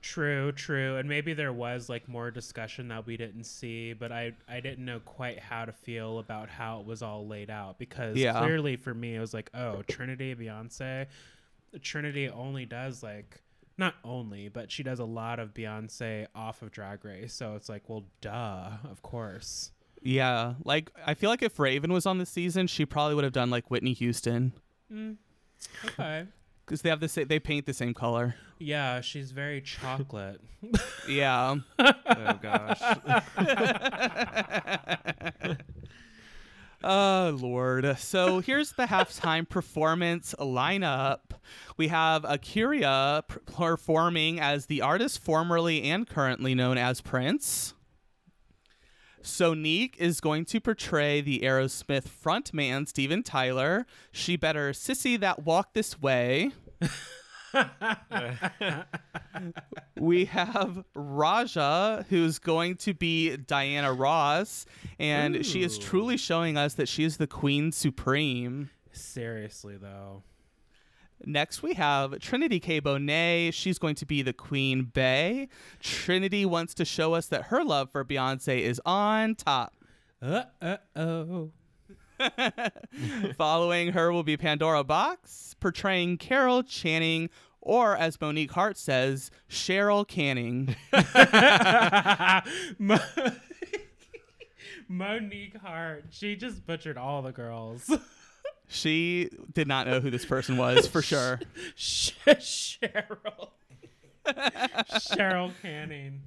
True, 0.01 0.51
true. 0.53 0.97
And 0.97 1.09
maybe 1.09 1.33
there 1.33 1.51
was 1.53 1.89
like 1.89 2.07
more 2.07 2.31
discussion 2.31 2.87
that 2.87 3.05
we 3.05 3.17
didn't 3.17 3.43
see, 3.43 3.93
but 3.93 4.11
I 4.11 4.33
I 4.47 4.59
didn't 4.59 4.85
know 4.85 4.99
quite 5.01 5.39
how 5.39 5.65
to 5.65 5.71
feel 5.73 6.19
about 6.19 6.49
how 6.49 6.79
it 6.79 6.85
was 6.85 7.01
all 7.01 7.27
laid 7.27 7.49
out 7.49 7.77
because 7.79 8.17
Yeah. 8.17 8.39
clearly 8.39 8.75
for 8.77 8.93
me 8.93 9.15
it 9.15 9.19
was 9.19 9.33
like, 9.33 9.49
oh, 9.53 9.81
Trinity 9.87 10.33
Beyonce. 10.35 11.07
Trinity 11.81 12.29
only 12.29 12.65
does 12.65 13.03
like 13.03 13.41
not 13.77 13.95
only, 14.03 14.49
but 14.49 14.71
she 14.71 14.83
does 14.83 14.99
a 14.99 15.05
lot 15.05 15.39
of 15.39 15.53
Beyonce 15.53 16.27
off 16.35 16.61
of 16.61 16.71
Drag 16.71 17.03
Race. 17.05 17.33
So 17.33 17.55
it's 17.55 17.69
like, 17.69 17.87
well, 17.87 18.03
duh, 18.21 18.71
of 18.89 19.01
course. 19.01 19.71
Yeah, 20.01 20.53
like 20.63 20.91
I 21.05 21.13
feel 21.13 21.29
like 21.29 21.41
if 21.41 21.59
Raven 21.59 21.91
was 21.91 22.05
on 22.05 22.17
the 22.19 22.25
season, 22.25 22.67
she 22.67 22.85
probably 22.85 23.15
would 23.15 23.23
have 23.25 23.33
done 23.33 23.49
like 23.49 23.69
Whitney 23.69 23.93
Houston 23.93 24.53
Mm, 24.91 25.17
okay. 25.85 26.25
Because 26.69 26.83
they 26.83 26.89
have 26.89 26.99
the 26.99 27.07
same, 27.07 27.27
they 27.27 27.39
paint 27.39 27.65
the 27.65 27.73
same 27.73 27.95
color. 27.95 28.35
Yeah, 28.59 29.01
she's 29.01 29.31
very 29.31 29.59
chocolate. 29.59 30.39
Yeah. 31.07 31.55
Oh 31.79 32.39
gosh. 32.41 32.81
Oh 36.81 37.37
Lord! 37.41 37.97
So 37.97 38.39
here's 38.39 38.71
the 38.71 38.85
halftime 38.85 39.49
performance 39.49 40.33
lineup. 40.39 41.19
We 41.75 41.89
have 41.89 42.23
Akira 42.23 43.25
performing 43.27 44.39
as 44.39 44.67
the 44.67 44.81
artist 44.81 45.19
formerly 45.19 45.83
and 45.83 46.07
currently 46.07 46.55
known 46.55 46.77
as 46.77 47.01
Prince. 47.01 47.73
Sonique 49.29 49.95
is 49.97 50.19
going 50.19 50.43
to 50.45 50.59
portray 50.59 51.21
the 51.21 51.41
Aerosmith 51.41 52.07
frontman 52.09 52.87
Steven 52.87 53.21
Tyler. 53.23 53.85
She 54.11 54.35
better 54.35 54.71
sissy 54.71 55.19
that 55.19 55.45
walk 55.45 55.73
this 55.73 56.01
way. 56.01 56.51
we 59.99 60.25
have 60.25 60.83
Raja, 60.95 62.05
who's 62.09 62.39
going 62.39 62.75
to 62.77 62.93
be 62.93 63.37
Diana 63.37 63.93
Ross, 63.93 64.65
and 64.97 65.45
she 65.45 65.63
is 65.63 65.77
truly 65.77 66.17
showing 66.17 66.57
us 66.57 66.73
that 66.73 66.89
she 66.89 67.03
is 67.03 67.17
the 67.17 67.27
Queen 67.27 67.71
Supreme. 67.71 68.71
Seriously 68.91 69.77
though. 69.77 70.23
Next, 71.25 71.61
we 71.61 71.73
have 71.73 72.19
Trinity 72.19 72.59
K. 72.59 72.79
Bonet. 72.81 73.53
She's 73.53 73.77
going 73.77 73.95
to 73.95 74.05
be 74.05 74.21
the 74.21 74.33
Queen 74.33 74.83
Bey. 74.83 75.49
Trinity 75.81 76.45
wants 76.45 76.73
to 76.75 76.85
show 76.85 77.13
us 77.13 77.27
that 77.27 77.43
her 77.45 77.63
love 77.63 77.91
for 77.91 78.05
Beyonce 78.05 78.59
is 78.61 78.81
on 78.85 79.35
top. 79.35 79.73
Uh 80.21 80.43
oh. 80.95 81.51
Following 83.37 83.93
her 83.93 84.11
will 84.11 84.23
be 84.23 84.35
Pandora 84.37 84.83
Boxx, 84.83 85.55
portraying 85.59 86.17
Carol 86.17 86.63
Channing, 86.63 87.29
or 87.61 87.95
as 87.95 88.19
Monique 88.19 88.51
Heart 88.51 88.77
says, 88.77 89.31
Cheryl 89.49 90.07
Canning. 90.07 90.75
Mo- 92.79 92.97
Monique 94.89 95.57
Heart. 95.57 96.05
She 96.09 96.35
just 96.35 96.65
butchered 96.65 96.97
all 96.97 97.21
the 97.21 97.31
girls. 97.31 97.89
She 98.71 99.29
did 99.51 99.67
not 99.67 99.87
know 99.87 99.99
who 99.99 100.11
this 100.11 100.25
person 100.25 100.55
was 100.55 100.87
for 100.87 101.01
sure. 101.01 101.39
Cheryl. 101.75 103.49
Cheryl 104.27 105.51
Canning. 105.61 106.21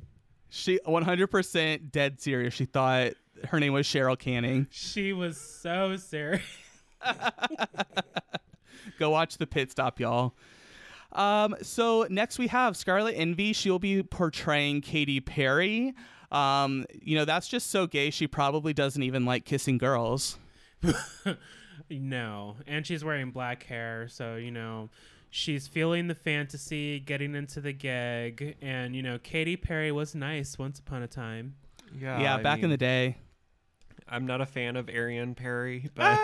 She 0.50 0.80
100% 0.86 1.92
dead 1.92 2.20
serious. 2.20 2.52
She 2.52 2.64
thought 2.64 3.12
her 3.48 3.60
name 3.60 3.72
was 3.72 3.86
Cheryl 3.86 4.18
Canning. 4.18 4.66
She 4.70 5.12
was 5.12 5.40
so 5.40 5.96
serious. 5.96 6.42
Go 8.98 9.10
watch 9.10 9.38
the 9.38 9.46
pit 9.46 9.70
stop, 9.70 10.00
y'all. 10.00 10.34
Um, 11.12 11.54
so 11.62 12.06
next 12.10 12.40
we 12.40 12.48
have 12.48 12.76
Scarlet 12.76 13.12
Envy. 13.12 13.52
She'll 13.52 13.78
be 13.78 14.02
portraying 14.02 14.80
Katy 14.80 15.20
Perry. 15.20 15.94
Um, 16.32 16.86
you 17.00 17.16
know, 17.16 17.24
that's 17.24 17.46
just 17.46 17.70
so 17.70 17.86
gay. 17.86 18.10
She 18.10 18.26
probably 18.26 18.72
doesn't 18.72 19.02
even 19.02 19.24
like 19.24 19.44
kissing 19.44 19.78
girls. 19.78 20.38
No. 22.00 22.56
And 22.66 22.86
she's 22.86 23.04
wearing 23.04 23.30
black 23.30 23.62
hair, 23.64 24.08
so 24.08 24.36
you 24.36 24.50
know 24.50 24.90
she's 25.30 25.66
feeling 25.66 26.08
the 26.08 26.14
fantasy, 26.14 27.00
getting 27.00 27.34
into 27.34 27.60
the 27.60 27.72
gig, 27.72 28.56
and 28.60 28.94
you 28.94 29.02
know 29.02 29.18
Katy 29.18 29.56
Perry 29.56 29.92
was 29.92 30.14
nice 30.14 30.58
once 30.58 30.78
upon 30.78 31.02
a 31.02 31.08
time. 31.08 31.54
Yeah. 31.98 32.20
yeah, 32.20 32.36
I 32.36 32.42
back 32.42 32.62
in 32.62 32.70
the 32.70 32.76
day. 32.76 33.16
I'm 34.08 34.26
not 34.26 34.40
a 34.40 34.46
fan 34.46 34.76
of 34.76 34.88
Ariane 34.90 35.34
Perry, 35.34 35.88
but 35.94 36.18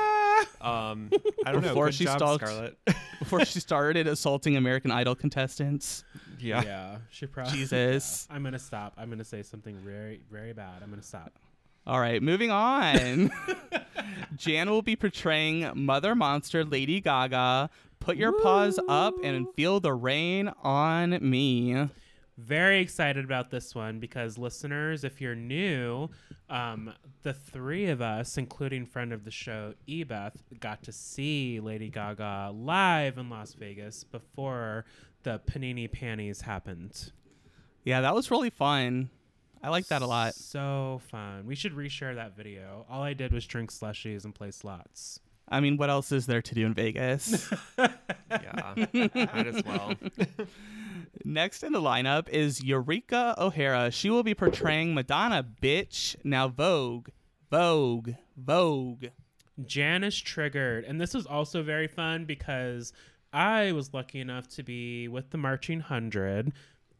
um, 0.60 1.10
I 1.46 1.52
don't 1.52 1.62
know. 1.62 1.68
Before 1.68 1.86
Good 1.86 1.94
she 1.94 2.04
job, 2.04 2.18
stalked- 2.18 2.46
Scarlett. 2.46 2.78
Before 3.18 3.44
she 3.44 3.60
started 3.60 4.06
assaulting 4.06 4.56
American 4.56 4.90
Idol 4.90 5.14
contestants. 5.14 6.04
yeah. 6.38 6.62
Yeah, 6.62 6.98
she 7.10 7.26
probably. 7.26 7.52
Jesus. 7.58 8.26
I'm 8.30 8.42
gonna 8.44 8.58
stop. 8.58 8.94
I'm 8.96 9.10
gonna 9.10 9.24
say 9.24 9.42
something 9.42 9.76
very, 9.84 10.20
very 10.30 10.52
bad. 10.52 10.82
I'm 10.82 10.90
gonna 10.90 11.02
stop. 11.02 11.32
All 11.88 12.00
right, 12.00 12.22
moving 12.22 12.50
on. 12.50 13.32
Jan 14.36 14.68
will 14.68 14.82
be 14.82 14.94
portraying 14.94 15.70
Mother 15.74 16.14
Monster 16.14 16.62
Lady 16.62 17.00
Gaga. 17.00 17.70
Put 17.98 18.18
your 18.18 18.38
paws 18.42 18.78
up 18.90 19.14
and 19.24 19.46
feel 19.54 19.80
the 19.80 19.94
rain 19.94 20.52
on 20.62 21.18
me. 21.22 21.88
Very 22.36 22.80
excited 22.80 23.24
about 23.24 23.50
this 23.50 23.74
one 23.74 24.00
because 24.00 24.36
listeners, 24.36 25.02
if 25.02 25.22
you're 25.22 25.34
new, 25.34 26.10
um, 26.50 26.92
the 27.22 27.32
three 27.32 27.86
of 27.86 28.02
us, 28.02 28.36
including 28.36 28.84
friend 28.84 29.10
of 29.10 29.24
the 29.24 29.30
show, 29.30 29.72
Ebeth, 29.88 30.34
got 30.60 30.82
to 30.82 30.92
see 30.92 31.58
Lady 31.58 31.88
Gaga 31.88 32.52
live 32.54 33.16
in 33.16 33.30
Las 33.30 33.54
Vegas 33.54 34.04
before 34.04 34.84
the 35.22 35.40
Panini 35.50 35.90
Panties 35.90 36.42
happened. 36.42 37.12
Yeah, 37.82 38.02
that 38.02 38.14
was 38.14 38.30
really 38.30 38.50
fun. 38.50 39.08
I 39.62 39.70
like 39.70 39.86
that 39.88 40.02
a 40.02 40.06
lot. 40.06 40.34
So 40.34 41.00
fun. 41.10 41.46
We 41.46 41.54
should 41.54 41.74
reshare 41.74 42.14
that 42.14 42.36
video. 42.36 42.86
All 42.88 43.02
I 43.02 43.14
did 43.14 43.32
was 43.32 43.46
drink 43.46 43.72
slushies 43.72 44.24
and 44.24 44.34
play 44.34 44.50
slots. 44.50 45.20
I 45.48 45.60
mean, 45.60 45.76
what 45.76 45.90
else 45.90 46.12
is 46.12 46.26
there 46.26 46.42
to 46.42 46.54
do 46.54 46.66
in 46.66 46.74
Vegas? 46.74 47.50
Yeah. 48.30 48.74
Might 48.92 49.46
as 49.46 49.64
well. 49.64 49.94
Next 51.24 51.62
in 51.62 51.72
the 51.72 51.80
lineup 51.80 52.28
is 52.28 52.62
Eureka 52.62 53.34
O'Hara. 53.38 53.90
She 53.90 54.10
will 54.10 54.22
be 54.22 54.34
portraying 54.34 54.94
Madonna, 54.94 55.42
bitch. 55.62 56.14
Now, 56.24 56.48
Vogue, 56.48 57.08
Vogue, 57.50 58.10
Vogue. 58.36 59.06
Jan 59.64 60.04
is 60.04 60.20
triggered. 60.20 60.84
And 60.84 61.00
this 61.00 61.14
was 61.14 61.24
also 61.24 61.62
very 61.62 61.88
fun 61.88 62.26
because 62.26 62.92
I 63.32 63.72
was 63.72 63.94
lucky 63.94 64.20
enough 64.20 64.46
to 64.48 64.62
be 64.62 65.08
with 65.08 65.30
the 65.30 65.38
Marching 65.38 65.80
Hundred 65.80 66.52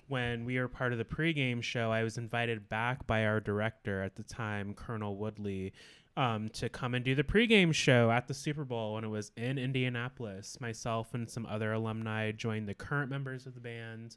when 0.09 0.45
we 0.45 0.59
were 0.59 0.69
part 0.69 0.93
of 0.93 0.99
the 0.99 1.05
pregame 1.05 1.63
show, 1.63 1.91
I 1.91 2.03
was 2.03 2.19
invited 2.19 2.69
back 2.69 3.07
by 3.07 3.25
our 3.25 3.41
director 3.41 4.03
at 4.03 4.17
the 4.17 4.23
time, 4.23 4.75
Colonel 4.75 5.17
Woodley, 5.17 5.73
um, 6.17 6.49
to 6.51 6.69
come 6.69 6.95
and 6.95 7.05
do 7.05 7.15
the 7.15 7.23
pregame 7.23 7.73
show 7.73 8.11
at 8.11 8.27
the 8.27 8.35
Super 8.35 8.65
Bowl 8.65 8.95
when 8.95 9.05
it 9.05 9.09
was 9.09 9.31
in 9.37 9.59
Indianapolis. 9.59 10.59
Myself 10.61 11.15
and 11.15 11.31
some 11.31 11.47
other 11.47 11.73
alumni 11.73 12.33
joined 12.33 12.69
the 12.69 12.75
current 12.75 13.11
members 13.11 13.47
of 13.47 13.55
the 13.55 13.61
band 13.61 14.17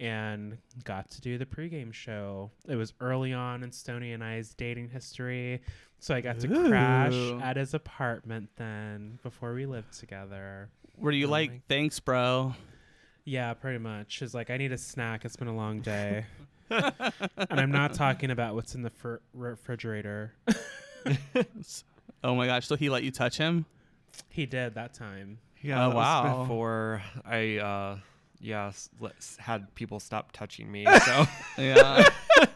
and 0.00 0.56
got 0.84 1.10
to 1.10 1.20
do 1.20 1.38
the 1.38 1.46
pregame 1.46 1.92
show. 1.92 2.50
It 2.66 2.76
was 2.76 2.94
early 3.00 3.32
on 3.32 3.62
in 3.62 3.70
Stony 3.70 4.12
and 4.12 4.24
I's 4.24 4.54
dating 4.54 4.88
history, 4.88 5.60
so 5.98 6.14
I 6.14 6.20
got 6.22 6.40
to 6.40 6.48
crash 6.48 7.14
at 7.42 7.56
his 7.56 7.74
apartment 7.74 8.48
then 8.56 9.18
before 9.22 9.54
we 9.54 9.66
lived 9.66 9.92
together. 9.92 10.70
Were 10.96 11.12
you 11.12 11.26
Oh 11.26 11.30
like, 11.30 11.66
thanks, 11.68 12.00
bro? 12.00 12.54
Yeah, 13.24 13.54
pretty 13.54 13.78
much. 13.78 14.12
She's 14.18 14.34
like, 14.34 14.50
I 14.50 14.56
need 14.56 14.72
a 14.72 14.78
snack. 14.78 15.24
It's 15.24 15.36
been 15.36 15.48
a 15.48 15.54
long 15.56 15.80
day. 15.80 16.24
and 16.70 17.60
I'm 17.60 17.70
not 17.70 17.94
talking 17.94 18.30
about 18.30 18.54
what's 18.54 18.74
in 18.74 18.82
the 18.82 18.90
fr- 18.90 19.16
refrigerator. 19.34 20.32
Oh 22.24 22.36
my 22.36 22.46
gosh! 22.46 22.68
So 22.68 22.76
he 22.76 22.88
let 22.88 23.02
you 23.02 23.10
touch 23.10 23.36
him? 23.36 23.66
he 24.28 24.46
did 24.46 24.74
that 24.74 24.94
time. 24.94 25.38
Yeah, 25.60 25.86
Oh, 25.86 25.88
that 25.88 25.96
was 25.96 26.04
wow. 26.04 26.42
before 26.42 27.02
I, 27.24 27.56
uh, 27.58 27.96
yeah, 28.40 28.68
s- 28.68 28.88
let- 29.00 29.16
s- 29.16 29.36
had 29.40 29.74
people 29.74 29.98
stop 29.98 30.30
touching 30.30 30.70
me. 30.70 30.86
So 31.04 31.26
Yeah. 31.58 32.08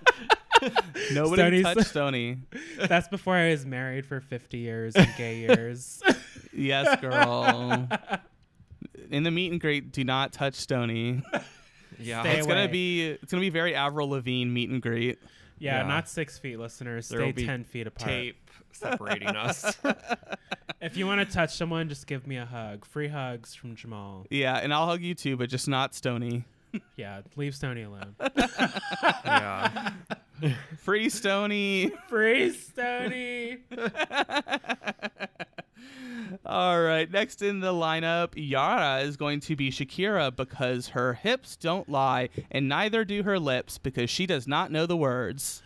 Nobody 1.12 1.42
Stoney's- 1.42 1.64
touched 1.64 1.88
Stony. 1.88 2.38
That's 2.79 3.09
before 3.09 3.35
I 3.35 3.50
was 3.50 3.66
married 3.66 4.07
for 4.07 4.20
50 4.20 4.59
years 4.59 4.94
and 4.94 5.09
gay 5.18 5.38
years. 5.38 6.00
Yes, 6.52 7.00
girl. 7.00 7.88
In 9.11 9.23
the 9.23 9.31
meet 9.31 9.53
and 9.53 9.61
greet, 9.61 9.92
do 9.92 10.05
not 10.05 10.33
touch 10.33 10.55
Stony. 10.55 11.23
yeah, 11.99 12.23
Stay 12.23 12.38
it's 12.38 12.47
gonna 12.47 12.69
be 12.69 13.07
it's 13.07 13.31
gonna 13.31 13.40
be 13.40 13.51
very 13.51 13.75
Avril 13.75 14.09
Lavigne 14.11 14.51
meet 14.51 14.71
and 14.71 14.81
greet. 14.83 15.19
Yeah, 15.59 15.81
Yeah. 15.83 15.87
not 15.88 16.09
six 16.09 16.38
feet, 16.38 16.59
listeners. 16.59 17.09
There 17.09 17.21
Stay 17.21 17.27
will 17.27 17.33
be 17.33 17.47
10 17.47 17.64
feet 17.64 17.87
apart. 17.87 18.09
tape 18.09 18.51
separating 18.73 19.29
us. 19.37 19.75
If 20.83 20.97
you 20.99 21.07
want 21.07 21.27
to 21.27 21.35
touch 21.35 21.57
someone, 21.57 21.88
just 21.88 22.07
give 22.07 22.27
me 22.27 22.37
a 22.37 22.45
hug. 22.45 22.85
Free 22.85 23.09
hugs 23.09 23.55
from 23.55 23.75
Jamal. 23.75 24.27
Yeah, 24.31 24.57
and 24.57 24.75
I'll 24.75 24.87
hug 24.87 25.01
you 25.01 25.14
too, 25.14 25.37
but 25.38 25.49
just 25.49 25.66
not 25.69 25.95
Stony. 25.95 26.45
Yeah, 26.97 27.23
leave 27.37 27.55
Stony 27.55 27.83
alone. 27.85 28.14
yeah, 29.25 29.92
Free 30.81 31.09
Stony. 31.09 31.90
Free 32.09 32.53
Stony. 32.53 33.59
All 36.44 36.81
right, 36.81 37.11
next 37.11 37.42
in 37.42 37.61
the 37.61 37.72
lineup, 37.72 38.33
Yara 38.35 39.00
is 39.00 39.16
going 39.16 39.40
to 39.40 39.57
be 39.57 39.70
Shakira 39.70 40.35
because 40.35 40.88
her 40.88 41.14
hips 41.14 41.57
don't 41.57 41.88
lie, 41.88 42.29
and 42.50 42.68
neither 42.68 43.05
do 43.05 43.22
her 43.22 43.38
lips 43.38 43.79
because 43.79 44.11
she 44.11 44.26
does 44.26 44.46
not 44.46 44.70
know 44.70 44.87
the 44.87 44.96
words. 44.96 45.62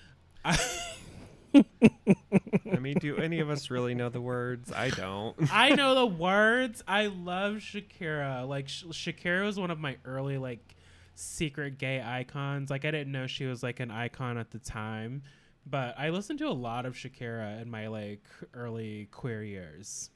I 2.73 2.79
mean, 2.79 2.99
do 2.99 3.17
any 3.17 3.41
of 3.41 3.51
us 3.51 3.71
really 3.71 3.95
know 3.95 4.09
the 4.09 4.21
words? 4.21 4.73
I 4.73 4.91
don't. 4.91 5.37
I 5.53 5.71
know 5.71 5.95
the 5.95 6.07
words. 6.07 6.83
I 6.87 7.07
love 7.07 7.57
Shakira. 7.57 8.47
Like 8.49 8.69
Sh- 8.69 8.85
Shakira 8.91 9.45
was 9.45 9.59
one 9.59 9.71
of 9.71 9.79
my 9.79 9.97
early 10.05 10.39
like 10.39 10.77
secret 11.15 11.79
gay 11.79 12.03
icons. 12.05 12.71
Like 12.71 12.85
I 12.85 12.91
didn't 12.91 13.13
know 13.13 13.27
she 13.27 13.47
was 13.47 13.63
like 13.63 13.81
an 13.81 13.91
icon 13.91 14.39
at 14.39 14.51
the 14.51 14.59
time, 14.59 15.23
but 15.67 15.99
I 15.99 16.11
listened 16.11 16.39
to 16.41 16.49
a 16.49 16.53
lot 16.53 16.87
of 16.87 16.95
Shakira 16.95 17.61
in 17.61 17.71
my 17.71 17.89
like 17.89 18.25
early 18.55 19.09
queer 19.11 19.43
years. 19.43 20.11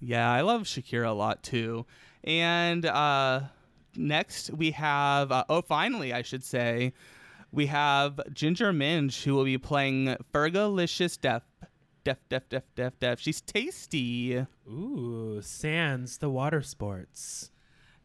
Yeah, 0.00 0.30
I 0.30 0.40
love 0.40 0.62
Shakira 0.62 1.08
a 1.08 1.12
lot 1.12 1.42
too. 1.42 1.86
And 2.24 2.84
uh, 2.86 3.42
next 3.96 4.50
we 4.50 4.72
have, 4.72 5.30
uh, 5.30 5.44
oh, 5.48 5.62
finally, 5.62 6.12
I 6.12 6.22
should 6.22 6.44
say, 6.44 6.92
we 7.52 7.66
have 7.66 8.20
Ginger 8.32 8.72
Minge 8.72 9.24
who 9.24 9.34
will 9.34 9.44
be 9.44 9.58
playing 9.58 10.16
Fergalicious 10.32 11.20
Deaf. 11.20 11.42
Deaf, 12.02 12.16
deaf, 12.30 12.48
deaf, 12.48 12.62
deaf, 12.74 12.98
deaf. 12.98 13.20
She's 13.20 13.42
tasty. 13.42 14.46
Ooh, 14.66 15.40
Sands, 15.42 16.16
the 16.16 16.30
water 16.30 16.62
sports. 16.62 17.50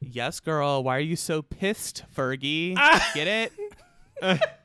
Yes, 0.01 0.41
girl. 0.41 0.83
Why 0.83 0.97
are 0.97 0.99
you 0.99 1.15
so 1.15 1.41
pissed, 1.41 2.03
Fergie? 2.13 2.75
Get 3.13 3.27
it? 4.21 4.41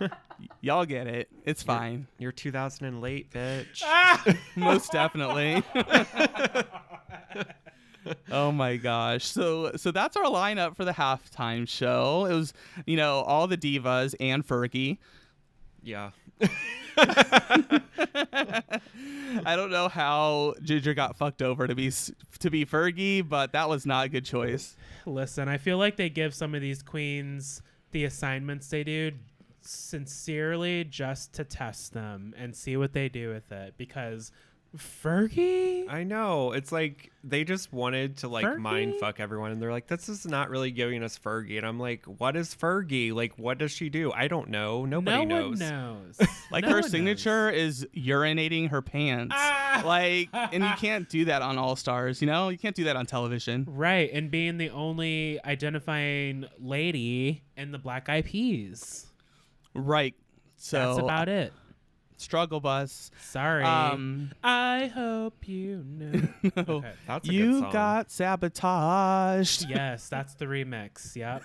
Y- 0.00 0.08
Y'all 0.60 0.84
get 0.84 1.06
it. 1.06 1.28
It's 1.44 1.62
fine. 1.62 2.06
You're 2.18 2.32
2000 2.32 2.86
and 2.86 3.00
late, 3.00 3.30
bitch. 3.30 3.84
Most 4.56 4.92
definitely. 4.92 5.62
oh 8.30 8.52
my 8.52 8.76
gosh. 8.76 9.24
So 9.24 9.72
so 9.76 9.90
that's 9.90 10.16
our 10.16 10.24
lineup 10.24 10.76
for 10.76 10.84
the 10.84 10.92
halftime 10.92 11.68
show. 11.68 12.26
It 12.26 12.34
was, 12.34 12.52
you 12.86 12.96
know, 12.96 13.20
all 13.20 13.46
the 13.46 13.56
divas 13.56 14.14
and 14.20 14.46
Fergie. 14.46 14.98
Yeah. 15.82 16.10
I 19.44 19.56
don't 19.56 19.70
know 19.70 19.88
how 19.88 20.54
Ginger 20.62 20.94
got 20.94 21.16
fucked 21.16 21.42
over 21.42 21.66
to 21.66 21.74
be 21.74 21.90
to 22.40 22.50
be 22.50 22.66
Fergie, 22.66 23.26
but 23.26 23.52
that 23.52 23.68
was 23.68 23.86
not 23.86 24.06
a 24.06 24.08
good 24.08 24.24
choice. 24.24 24.76
Listen, 25.06 25.48
I 25.48 25.58
feel 25.58 25.78
like 25.78 25.96
they 25.96 26.10
give 26.10 26.34
some 26.34 26.54
of 26.54 26.60
these 26.60 26.82
queens 26.82 27.62
the 27.92 28.04
assignments 28.04 28.68
they 28.68 28.84
do 28.84 29.12
sincerely 29.66 30.84
just 30.84 31.32
to 31.34 31.44
test 31.44 31.92
them 31.92 32.34
and 32.36 32.54
see 32.54 32.76
what 32.76 32.92
they 32.92 33.08
do 33.08 33.30
with 33.30 33.50
it 33.52 33.74
because 33.76 34.32
Fergie 34.76 35.86
I 35.88 36.02
know. 36.04 36.52
It's 36.52 36.70
like 36.72 37.10
they 37.24 37.44
just 37.44 37.72
wanted 37.72 38.18
to 38.18 38.28
like 38.28 38.58
mind 38.58 38.94
fuck 39.00 39.20
everyone 39.20 39.52
and 39.52 39.62
they're 39.62 39.70
like, 39.72 39.86
this 39.86 40.08
is 40.08 40.26
not 40.26 40.50
really 40.50 40.70
giving 40.70 41.02
us 41.02 41.18
Fergie. 41.18 41.56
And 41.56 41.66
I'm 41.66 41.78
like, 41.78 42.04
what 42.04 42.36
is 42.36 42.54
Fergie? 42.54 43.12
Like, 43.14 43.38
what 43.38 43.56
does 43.58 43.70
she 43.72 43.88
do? 43.88 44.12
I 44.12 44.28
don't 44.28 44.48
know. 44.48 44.84
Nobody 44.84 45.24
no 45.24 45.48
knows. 45.48 45.60
one 45.60 45.68
knows. 45.70 46.18
Like 46.50 46.62
No 46.64 46.68
her 46.70 46.74
one 46.76 46.82
knows. 46.82 46.90
signature 46.90 47.50
is 47.50 47.86
urinating 47.96 48.70
her 48.70 48.82
pants. 48.82 49.34
Ah! 49.36 49.82
Like 49.84 50.28
and 50.32 50.62
you 50.62 50.70
can't 50.78 51.08
do 51.08 51.24
that 51.26 51.40
on 51.42 51.56
All 51.58 51.76
Stars, 51.76 52.20
you 52.20 52.26
know? 52.26 52.48
You 52.50 52.58
can't 52.58 52.76
do 52.76 52.84
that 52.84 52.96
on 52.96 53.06
television. 53.06 53.64
Right, 53.68 54.10
and 54.12 54.30
being 54.30 54.58
the 54.58 54.70
only 54.70 55.40
identifying 55.44 56.44
lady 56.58 57.42
in 57.56 57.72
the 57.72 57.78
Black 57.78 58.08
Eyed 58.08 58.26
Peas. 58.26 59.06
Right. 59.76 60.14
So 60.56 60.78
That's 60.78 60.98
about 60.98 61.28
it. 61.28 61.52
struggle 62.16 62.60
bus. 62.60 63.10
Sorry. 63.20 63.62
Um 63.64 64.32
I 64.42 64.86
hope 64.94 65.46
you 65.48 65.84
know. 65.86 66.28
no. 66.56 66.62
Okay. 66.76 66.92
That's 67.06 67.28
a 67.28 67.30
good 67.30 67.34
You 67.36 67.60
song. 67.60 67.72
got 67.72 68.10
sabotaged. 68.10 69.66
Yes, 69.68 70.08
that's 70.08 70.34
the 70.34 70.46
remix. 70.46 71.14
Yep. 71.16 71.42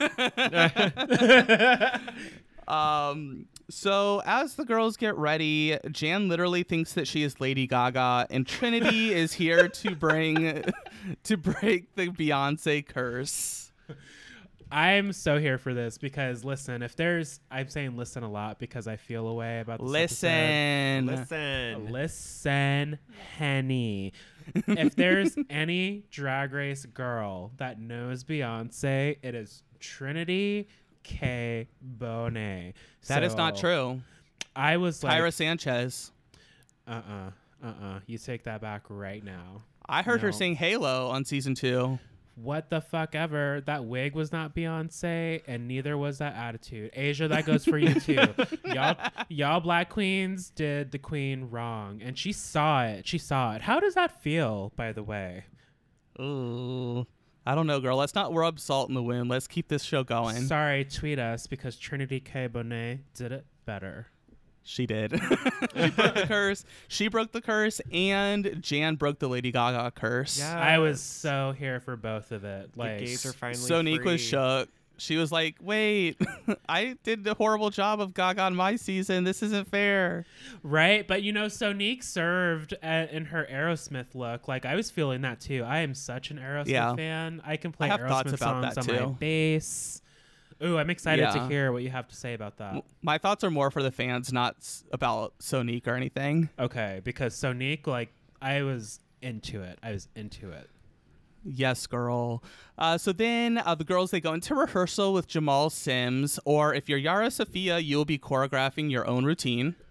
Um, 2.68 3.48
so 3.70 4.22
as 4.26 4.56
the 4.56 4.64
girls 4.64 4.96
get 4.96 5.18
ready, 5.18 5.78
Jan 5.92 6.30
literally 6.30 6.64
thinks 6.64 6.94
that 6.94 7.06
she 7.06 7.22
is 7.24 7.42
Lady 7.42 7.68
Gaga, 7.68 8.28
and 8.30 8.48
Trinity 8.48 9.14
is 9.14 9.34
here 9.34 9.68
to 9.68 9.94
bring 9.96 10.64
to 11.24 11.38
break 11.38 11.94
the 11.96 12.08
Beyonce 12.08 12.86
curse. 12.88 13.74
I'm 14.72 15.12
so 15.14 15.38
here 15.38 15.58
for 15.58 15.74
this 15.74 15.98
because 15.98 16.44
listen, 16.46 16.82
if 16.82 16.96
there's 16.96 17.40
I'm 17.52 17.68
saying 17.68 17.98
listen 17.98 18.24
a 18.24 18.32
lot 18.32 18.58
because 18.60 18.88
I 18.88 18.96
feel 18.96 19.28
a 19.28 19.34
way 19.34 19.60
about 19.60 19.80
this 19.86 20.24
episode. 20.24 21.06
Listen, 21.06 21.06
Listen. 21.08 21.92
Listen, 21.92 23.00
Henny. 23.38 24.14
if 24.68 24.96
there's 24.96 25.36
any 25.50 26.04
drag 26.10 26.54
race 26.54 26.86
girl 26.86 27.52
that 27.58 27.80
knows 27.80 28.24
Beyonce, 28.24 29.18
it 29.22 29.36
is 29.36 29.64
Trinity 29.80 30.68
K. 31.04 31.68
Bonet. 32.00 32.74
that 33.08 33.24
is 33.24 33.36
not 33.36 33.56
true. 33.58 34.02
I 34.56 34.78
was 34.78 35.04
like, 35.04 35.20
Tyra 35.20 35.34
Sanchez. 35.34 36.12
uh 36.88 36.92
uh, 37.10 37.32
uh 37.66 37.68
uh. 37.68 38.00
You 38.06 38.18
take 38.18 38.44
that 38.44 38.62
back 38.62 38.84
right 38.90 39.24
now. 39.24 39.64
I 39.90 40.02
heard 40.04 40.22
her 40.22 40.28
No. 40.28 40.38
sing 40.38 40.56
Halo 40.56 41.10
on 41.10 41.26
season 41.26 41.56
two. 41.56 42.00
What 42.36 42.70
the 42.70 42.82
fuck 42.82 43.14
ever. 43.14 43.62
That 43.66 43.86
wig 43.86 44.16
was 44.16 44.32
not 44.32 44.56
Beyonce, 44.56 45.42
and 45.48 45.68
neither 45.68 45.98
was 45.98 46.20
that 46.20 46.36
attitude. 46.36 46.92
Asia, 46.94 47.28
that 47.28 47.46
goes 47.46 47.66
for 47.66 47.78
you 47.78 48.00
too. 48.00 48.20
y'all, 48.66 48.96
y'all 49.30 49.60
black 49.60 49.90
queens 49.90 50.50
did 50.50 50.92
the 50.92 50.98
queen 50.98 51.50
wrong, 51.50 52.02
and 52.02 52.18
she 52.18 52.32
saw 52.32 52.84
it. 52.86 53.08
She 53.08 53.18
saw 53.18 53.54
it. 53.56 53.62
How 53.62 53.80
does 53.80 53.96
that 53.96 54.22
feel, 54.22 54.72
by 54.76 54.92
the 54.92 55.04
way? 55.04 55.46
Ooh. 56.20 57.06
I 57.46 57.56
don't 57.56 57.68
know, 57.68 57.80
girl. 57.80 57.98
Let's 57.98 58.14
not 58.14 58.34
rub 58.34 58.60
salt 58.60 58.90
in 58.90 58.96
the 58.96 59.02
wound. 59.02 59.30
Let's 59.30 59.48
keep 59.48 59.68
this 59.68 59.84
show 59.84 60.04
going. 60.04 60.46
Sorry, 60.46 60.86
tweet 60.86 61.18
us 61.18 61.48
because 61.48 61.76
Trinity 61.76 62.20
K. 62.20 62.48
Bonet 62.48 63.00
did 63.16 63.32
it 63.32 63.46
better. 63.66 64.08
She 64.64 64.86
did. 64.86 65.12
she 65.76 65.90
broke 65.90 66.14
the 66.16 66.26
curse. 66.28 66.66
She 66.88 67.08
broke 67.08 67.32
the 67.32 67.42
curse, 67.42 67.82
and 67.92 68.58
Jan 68.62 68.96
broke 68.96 69.20
the 69.20 69.28
Lady 69.28 69.52
Gaga 69.52 69.92
curse. 69.92 70.38
Yeah. 70.40 70.60
I 70.60 70.78
was 70.78 71.02
so 71.02 71.54
here 71.58 71.80
for 71.80 71.96
both 71.96 72.32
of 72.32 72.44
it. 72.44 72.74
The 72.74 72.80
Like, 72.80 73.00
gays 73.00 73.26
are 73.26 73.34
finally 73.34 73.60
Sonique 73.60 74.04
was 74.06 74.22
free. 74.22 74.30
shook. 74.30 74.70
She 74.98 75.18
was 75.18 75.32
like, 75.32 75.56
"Wait, 75.60 76.22
I 76.70 76.96
did 77.04 77.26
a 77.26 77.34
horrible 77.34 77.72
job 77.72 78.00
of 78.00 78.14
Gaga 78.14 78.42
on 78.44 78.56
my 78.56 78.76
season. 78.76 79.24
This 79.24 79.42
isn't 79.42 79.68
fair." 79.68 80.26
Right, 80.62 81.08
but 81.08 81.24
you 81.24 81.34
know, 81.34 81.48
Sonique 81.48 82.04
served 82.04 82.76
at, 82.84 83.12
in 83.12 83.26
her 83.26 83.48
Aerosmith 83.52 84.14
look. 84.14 84.48
Like 84.48 84.64
I 84.64 84.76
was 84.76 84.92
feeling 84.92 85.22
that 85.22 85.40
too. 85.42 85.64
I 85.68 85.80
am 85.80 85.96
such 85.96 86.30
an 86.30 86.38
Aerosmith 86.38 86.68
Yeah. 86.68 86.96
fan. 86.96 87.42
I 87.44 87.58
can 87.58 87.72
play 87.72 87.88
have 87.88 88.02
thoughts 88.02 88.30
Aerosmith 88.32 88.36
about 88.36 88.76
songs 88.76 88.86
that, 88.86 89.00
on 89.02 89.06
my 89.08 89.12
bass. 89.14 90.04
Ooh, 90.64 90.78
I'm 90.78 90.90
excited 90.90 91.32
to 91.32 91.48
hear 91.48 91.72
what 91.72 91.82
you 91.84 91.90
have 91.90 92.08
to 92.10 92.16
say 92.16 92.34
about 92.34 92.58
that. 92.58 92.84
My 93.02 93.18
thoughts 93.18 93.44
are 93.44 93.50
more 93.52 93.72
for 93.72 93.82
the 93.82 93.92
fans, 93.92 94.32
not 94.32 94.56
about 94.92 95.38
Sonique 95.40 95.88
or 95.88 95.96
anything. 95.96 96.50
Okay, 96.60 97.02
because 97.04 97.34
Sonique, 97.36 97.88
like, 97.88 98.14
I 98.42 98.62
was 98.62 99.00
into 99.22 99.62
it. 99.64 99.80
I 99.82 99.92
was 99.92 100.08
into 100.16 100.52
it. 100.52 100.70
Yes, 101.44 101.88
girl. 101.88 102.44
Uh, 102.78 102.98
so 102.98 103.12
then 103.12 103.58
uh, 103.58 103.74
the 103.74 103.84
girls 103.84 104.12
they 104.12 104.22
go 104.22 104.34
into 104.34 104.54
rehearsal 104.54 105.14
with 105.14 105.28
Jamal 105.28 105.70
Sims, 105.72 106.40
or 106.46 106.74
if 106.74 106.88
you're 106.88 107.00
Yara 107.00 107.32
Sofia, 107.32 107.80
you'll 107.80 108.06
be 108.06 108.20
choreographing 108.20 108.92
your 108.92 109.08
own 109.08 109.26
routine. 109.26 109.76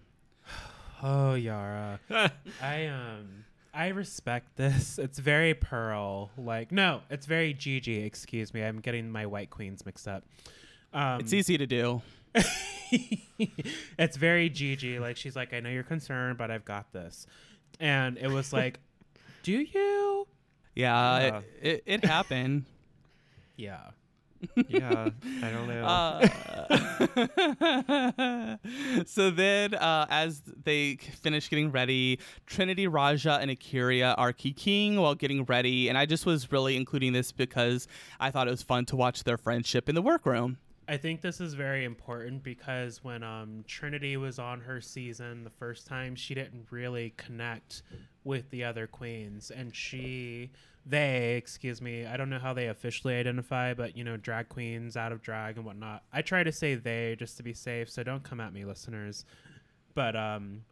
Oh, 1.03 1.33
Yara. 1.33 1.99
I 2.61 2.85
um 2.85 3.45
I 3.73 3.87
respect 3.87 4.55
this. 4.55 4.99
It's 4.99 5.17
very 5.17 5.55
Pearl. 5.55 6.29
Like 6.37 6.71
no, 6.71 7.01
it's 7.09 7.25
very 7.25 7.55
Gigi, 7.55 8.03
excuse 8.03 8.53
me. 8.53 8.61
I'm 8.61 8.79
getting 8.79 9.09
my 9.09 9.25
white 9.25 9.49
queens 9.49 9.83
mixed 9.83 10.07
up. 10.07 10.23
Um 10.93 11.19
It's 11.19 11.33
easy 11.33 11.57
to 11.57 11.67
do. 11.67 12.01
it's 13.97 14.17
very 14.17 14.49
Gigi. 14.49 14.99
Like 14.99 15.17
she's 15.17 15.35
like, 15.35 15.53
I 15.53 15.59
know 15.59 15.69
you're 15.69 15.83
concerned, 15.83 16.37
but 16.37 16.51
I've 16.51 16.65
got 16.65 16.91
this. 16.93 17.25
And 17.79 18.17
it 18.17 18.29
was 18.29 18.53
like, 18.53 18.79
Do 19.43 19.51
you? 19.53 20.27
Yeah, 20.75 21.19
Yeah. 21.19 21.41
It, 21.61 21.67
it, 21.67 21.83
it 21.85 22.05
happened. 22.05 22.65
Yeah. 23.57 23.91
yeah, 24.69 25.09
I 25.43 25.51
don't 25.51 25.67
know. 25.67 25.85
Uh, 25.85 26.27
so 29.05 29.29
then, 29.29 29.75
uh, 29.75 30.07
as 30.09 30.41
they 30.63 30.95
finish 30.95 31.47
getting 31.47 31.71
ready, 31.71 32.17
Trinity, 32.47 32.87
Ra'Jah, 32.87 33.39
and 33.39 33.51
A'keria 33.51 34.15
are 34.17 34.33
kikiing 34.33 34.97
while 34.97 35.13
getting 35.13 35.45
ready. 35.45 35.89
And 35.89 35.97
I 35.97 36.07
just 36.07 36.25
was 36.25 36.51
really 36.51 36.75
including 36.75 37.13
this 37.13 37.31
because 37.31 37.87
I 38.19 38.31
thought 38.31 38.47
it 38.47 38.51
was 38.51 38.63
fun 38.63 38.85
to 38.85 38.95
watch 38.95 39.25
their 39.25 39.37
friendship 39.37 39.87
in 39.87 39.93
the 39.93 40.01
workroom. 40.01 40.57
I 40.91 40.97
think 40.97 41.21
this 41.21 41.39
is 41.39 41.53
very 41.53 41.85
important 41.85 42.43
because 42.43 43.01
when 43.01 43.23
um, 43.23 43.63
Trinity 43.65 44.17
was 44.17 44.39
on 44.39 44.59
her 44.59 44.81
season 44.81 45.45
the 45.45 45.49
first 45.49 45.87
time, 45.87 46.17
she 46.17 46.35
didn't 46.35 46.67
really 46.69 47.13
connect 47.15 47.83
with 48.25 48.49
the 48.49 48.65
other 48.65 48.87
queens, 48.87 49.51
and 49.51 49.73
she, 49.73 50.51
they, 50.85 51.35
excuse 51.37 51.81
me, 51.81 52.05
I 52.05 52.17
don't 52.17 52.29
know 52.29 52.39
how 52.39 52.53
they 52.53 52.67
officially 52.67 53.15
identify, 53.15 53.73
but 53.73 53.95
you 53.95 54.03
know, 54.03 54.17
drag 54.17 54.49
queens 54.49 54.97
out 54.97 55.13
of 55.13 55.21
drag 55.21 55.55
and 55.55 55.65
whatnot. 55.65 56.03
I 56.11 56.21
try 56.23 56.43
to 56.43 56.51
say 56.51 56.75
they 56.75 57.15
just 57.17 57.37
to 57.37 57.43
be 57.43 57.53
safe, 57.53 57.89
so 57.89 58.03
don't 58.03 58.23
come 58.23 58.41
at 58.41 58.51
me, 58.51 58.65
listeners. 58.65 59.23
But 59.95 60.17
um, 60.17 60.65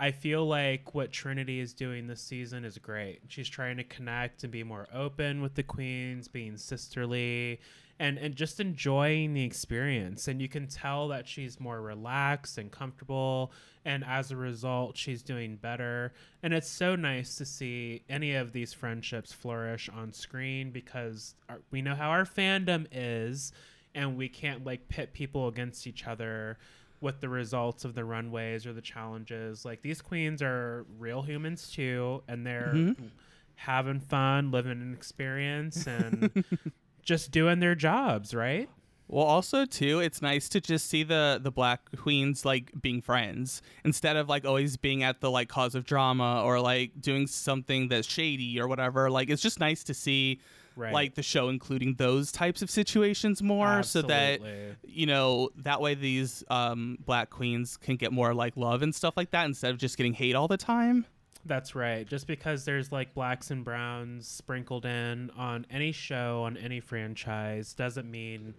I 0.00 0.10
feel 0.10 0.44
like 0.44 0.92
what 0.92 1.12
Trinity 1.12 1.60
is 1.60 1.72
doing 1.72 2.08
this 2.08 2.20
season 2.20 2.64
is 2.64 2.78
great. 2.78 3.20
She's 3.28 3.48
trying 3.48 3.76
to 3.76 3.84
connect 3.84 4.42
and 4.42 4.50
be 4.52 4.64
more 4.64 4.88
open 4.92 5.40
with 5.40 5.54
the 5.54 5.62
queens, 5.62 6.26
being 6.26 6.56
sisterly, 6.56 7.60
and 7.98 8.18
and 8.18 8.36
just 8.36 8.60
enjoying 8.60 9.32
the 9.34 9.42
experience. 9.44 10.28
And 10.28 10.40
you 10.40 10.48
can 10.48 10.66
tell 10.66 11.08
that 11.08 11.26
she's 11.26 11.58
more 11.58 11.80
relaxed 11.80 12.58
and 12.58 12.70
comfortable, 12.70 13.52
and 13.84 14.04
as 14.04 14.30
a 14.30 14.36
result, 14.36 14.96
she's 14.96 15.22
doing 15.22 15.56
better. 15.56 16.12
And 16.42 16.52
it's 16.52 16.68
so 16.68 16.94
nice 16.96 17.36
to 17.36 17.44
see 17.44 18.02
any 18.08 18.34
of 18.34 18.52
these 18.52 18.72
friendships 18.72 19.32
flourish 19.32 19.88
on 19.88 20.12
screen 20.12 20.70
because 20.70 21.34
our, 21.48 21.60
we 21.70 21.80
know 21.82 21.94
how 21.94 22.10
our 22.10 22.24
fandom 22.24 22.86
is, 22.92 23.52
and 23.94 24.16
we 24.16 24.28
can't 24.28 24.64
like 24.64 24.88
pit 24.88 25.12
people 25.12 25.48
against 25.48 25.86
each 25.86 26.06
other 26.06 26.58
with 27.00 27.20
the 27.20 27.28
results 27.28 27.84
of 27.84 27.94
the 27.94 28.04
runways 28.04 28.66
or 28.66 28.72
the 28.72 28.80
challenges. 28.80 29.64
Like 29.64 29.82
these 29.82 30.00
queens 30.00 30.40
are 30.42 30.86
real 30.98 31.22
humans 31.22 31.70
too, 31.70 32.22
and 32.28 32.46
they're 32.46 32.72
Mhm. 32.72 33.10
having 33.54 34.00
fun, 34.00 34.50
living 34.50 34.72
an 34.72 34.92
experience, 34.94 35.86
and 35.86 36.30
just 37.06 37.30
doing 37.30 37.60
their 37.60 37.74
jobs, 37.74 38.34
right? 38.34 38.68
Well, 39.08 39.24
also 39.24 39.64
too, 39.64 40.00
it's 40.00 40.20
nice 40.20 40.48
to 40.50 40.60
just 40.60 40.88
see 40.90 41.04
the 41.04 41.38
the 41.40 41.52
black 41.52 41.80
queens 41.96 42.44
like 42.44 42.72
being 42.82 43.00
friends 43.00 43.62
instead 43.84 44.16
of 44.16 44.28
like 44.28 44.44
always 44.44 44.76
being 44.76 45.04
at 45.04 45.20
the 45.20 45.30
like 45.30 45.48
cause 45.48 45.76
of 45.76 45.84
drama 45.84 46.42
or 46.44 46.60
like 46.60 47.00
doing 47.00 47.28
something 47.28 47.86
that's 47.88 48.08
shady 48.08 48.60
or 48.60 48.66
whatever. 48.66 49.08
Like 49.08 49.30
it's 49.30 49.40
just 49.42 49.60
nice 49.60 49.84
to 49.84 49.94
see 49.94 50.40
Right. 50.78 50.92
like 50.92 51.14
the 51.14 51.22
show 51.22 51.48
including 51.48 51.94
those 51.94 52.30
types 52.30 52.60
of 52.60 52.68
situations 52.68 53.42
more 53.42 53.82
so 53.82 54.02
that 54.02 54.40
you 54.84 55.06
know 55.06 55.48
that 55.56 55.80
way 55.80 55.94
these 55.94 56.44
um 56.50 56.98
black 57.06 57.30
queens 57.30 57.78
can 57.78 57.96
get 57.96 58.12
more 58.12 58.34
like 58.34 58.58
love 58.58 58.82
and 58.82 58.94
stuff 58.94 59.16
like 59.16 59.30
that 59.30 59.46
instead 59.46 59.70
of 59.70 59.78
just 59.78 59.96
getting 59.96 60.12
hate 60.12 60.34
all 60.34 60.48
the 60.48 60.58
time. 60.58 61.06
That's 61.46 61.74
right. 61.74 62.06
Just 62.06 62.26
because 62.26 62.64
there's 62.64 62.90
like 62.92 63.14
blacks 63.14 63.50
and 63.50 63.64
browns 63.64 64.26
sprinkled 64.26 64.84
in 64.84 65.30
on 65.36 65.66
any 65.70 65.92
show 65.92 66.42
on 66.44 66.56
any 66.56 66.80
franchise 66.80 67.72
doesn't 67.74 68.10
mean 68.10 68.54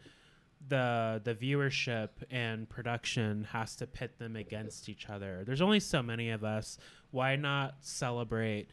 the 0.70 1.22
the 1.24 1.36
viewership 1.36 2.10
and 2.32 2.68
production 2.70 3.48
has 3.52 3.76
to 3.78 3.88
pit 3.88 4.18
them 4.20 4.36
against 4.36 4.90
each 4.90 5.10
other. 5.10 5.44
There's 5.46 5.62
only 5.62 5.80
so 5.80 6.02
many 6.02 6.30
of 6.32 6.44
us. 6.44 6.78
Why 7.12 7.36
not 7.36 7.76
celebrate 7.82 8.70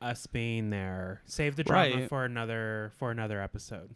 us 0.00 0.26
being 0.26 0.70
there? 0.70 1.22
Save 1.26 1.56
the 1.56 1.64
drama 1.64 1.94
Right. 1.94 2.08
for 2.08 2.24
another 2.24 2.92
for 2.98 3.10
another 3.10 3.40
episode. 3.42 3.94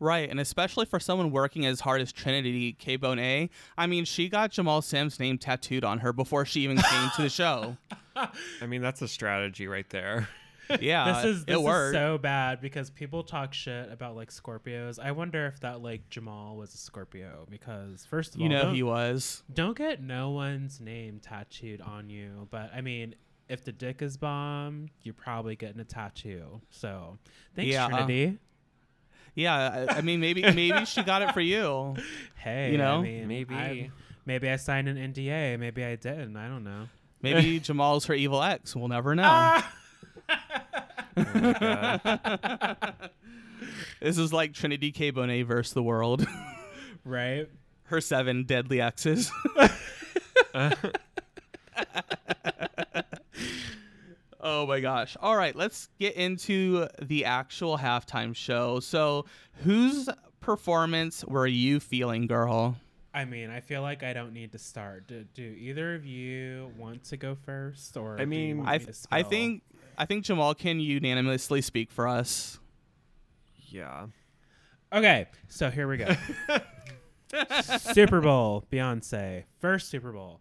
Right, 0.00 0.30
and 0.30 0.38
especially 0.38 0.86
for 0.86 1.00
someone 1.00 1.30
working 1.30 1.66
as 1.66 1.80
hard 1.80 2.00
as 2.00 2.12
Trinity 2.12 2.72
K 2.72 2.96
Bonet, 2.98 3.50
I 3.76 3.86
mean, 3.86 4.04
she 4.04 4.28
got 4.28 4.50
Jamal 4.52 4.80
Sims' 4.82 5.18
name 5.18 5.38
tattooed 5.38 5.84
on 5.84 5.98
her 5.98 6.12
before 6.12 6.44
she 6.44 6.60
even 6.60 6.76
came 6.76 7.10
to 7.16 7.22
the 7.22 7.28
show. 7.28 7.76
I 8.16 8.66
mean, 8.66 8.80
that's 8.82 9.02
a 9.02 9.08
strategy 9.08 9.66
right 9.66 9.88
there. 9.90 10.28
Yeah, 10.80 11.12
this 11.22 11.24
is 11.24 11.44
this 11.46 11.56
it 11.56 11.58
is 11.60 11.64
worked. 11.64 11.94
so 11.94 12.18
bad 12.18 12.60
because 12.60 12.90
people 12.90 13.22
talk 13.22 13.54
shit 13.54 13.90
about 13.90 14.14
like 14.16 14.30
Scorpios. 14.30 14.98
I 15.02 15.12
wonder 15.12 15.46
if 15.46 15.60
that 15.60 15.82
like 15.82 16.08
Jamal 16.10 16.56
was 16.56 16.74
a 16.74 16.78
Scorpio 16.78 17.46
because 17.50 18.04
first 18.06 18.34
of 18.34 18.40
you 18.40 18.46
all, 18.48 18.64
know 18.64 18.72
he 18.72 18.82
was. 18.82 19.42
don't 19.52 19.76
get 19.76 20.02
no 20.02 20.30
one's 20.30 20.80
name 20.80 21.20
tattooed 21.20 21.80
on 21.80 22.10
you. 22.10 22.46
But 22.50 22.70
I 22.74 22.82
mean, 22.82 23.14
if 23.48 23.64
the 23.64 23.72
dick 23.72 24.02
is 24.02 24.18
bomb, 24.18 24.88
you're 25.02 25.14
probably 25.14 25.56
getting 25.56 25.80
a 25.80 25.84
tattoo. 25.84 26.60
So 26.70 27.16
thanks, 27.56 27.72
Yeah. 27.72 27.86
Uh, 27.86 27.88
Trinity. 27.88 28.38
Yeah, 29.38 29.86
I, 29.88 29.98
I 29.98 30.00
mean, 30.00 30.18
maybe 30.18 30.42
maybe 30.42 30.84
she 30.84 31.02
got 31.04 31.22
it 31.22 31.32
for 31.32 31.40
you. 31.40 31.94
Hey, 32.34 32.72
You 32.72 32.78
know? 32.78 32.98
I 32.98 33.02
mean, 33.02 33.28
Maybe. 33.28 33.54
I'm- 33.54 33.92
maybe 34.24 34.48
I 34.48 34.56
signed 34.56 34.88
an 34.88 34.96
NDA. 34.96 35.58
Maybe 35.58 35.84
I 35.84 35.96
didn't. 35.96 36.36
I 36.36 36.46
don't 36.48 36.62
know. 36.64 36.88
Maybe 37.20 37.58
Jamal's 37.68 38.06
her 38.06 38.14
evil 38.14 38.42
ex. 38.42 38.74
We'll 38.76 38.88
never 38.88 39.14
know. 39.14 39.22
Ah! 39.26 39.72
Oh. 41.16 42.74
This 44.00 44.16
is 44.18 44.32
like 44.32 44.52
Trinity 44.54 44.92
K 44.92 45.10
Bonet 45.10 45.44
versus 45.46 45.72
the 45.74 45.82
world. 45.82 46.24
Right? 47.04 47.48
her 47.84 48.00
seven 48.00 48.44
deadly 48.44 48.80
exes. 48.80 49.32
Oh 54.48 54.66
my 54.66 54.80
gosh. 54.80 55.16
All 55.20 55.36
right, 55.36 55.54
let's 55.54 55.88
get 55.98 56.14
into 56.14 56.86
the 57.02 57.24
actual 57.26 57.76
halftime 57.78 58.34
show. 58.34 58.80
So, 58.80 59.26
whose 59.64 60.08
performance 60.40 61.24
were 61.24 61.46
you 61.46 61.80
feeling, 61.80 62.26
girl? 62.26 62.76
I 63.12 63.24
mean, 63.24 63.50
I 63.50 63.60
feel 63.60 63.82
like 63.82 64.02
I 64.02 64.12
don't 64.12 64.32
need 64.32 64.52
to 64.52 64.58
start. 64.58 65.06
Do, 65.08 65.24
do 65.34 65.42
either 65.42 65.94
of 65.94 66.04
you 66.06 66.70
want 66.78 67.04
to 67.04 67.16
go 67.16 67.34
first, 67.34 67.96
or 67.96 68.14
I 68.14 68.16
do 68.18 68.22
you 68.22 68.26
mean, 68.28 68.58
want 68.58 68.68
I 68.70 68.78
me 68.78 68.84
to 68.86 68.92
I 69.10 69.22
think 69.22 69.62
I 69.96 70.06
think 70.06 70.24
Jamal 70.24 70.54
can 70.54 70.78
unanimously 70.80 71.60
speak 71.60 71.90
for 71.90 72.06
us. 72.08 72.58
yeah. 73.68 74.06
Okay, 74.92 75.26
so 75.48 75.68
here 75.70 75.86
we 75.86 75.98
go. 75.98 76.14
Super 77.78 78.20
Bowl, 78.22 78.64
Beyonce, 78.72 79.44
first 79.58 79.90
Super 79.90 80.12
Bowl. 80.12 80.40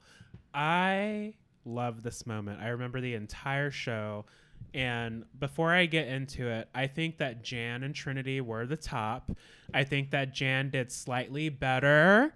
I 0.54 1.34
love 1.68 2.04
this 2.04 2.26
moment. 2.26 2.62
I 2.62 2.70
remember 2.70 3.02
the 3.02 3.14
entire 3.14 3.72
show. 3.72 4.26
And 4.74 5.26
before 5.40 5.74
I 5.74 5.86
get 5.86 6.08
into 6.08 6.48
it, 6.48 6.70
I 6.74 6.88
think 6.88 7.18
that 7.18 7.44
Jan 7.44 7.84
and 7.84 7.94
Trinity 7.94 8.42
were 8.42 8.66
the 8.66 8.78
top. 8.78 9.32
I 9.74 9.84
think 9.84 10.12
that 10.12 10.34
Jan 10.34 10.70
did 10.70 10.92
slightly 10.92 11.50
better. 11.50 12.34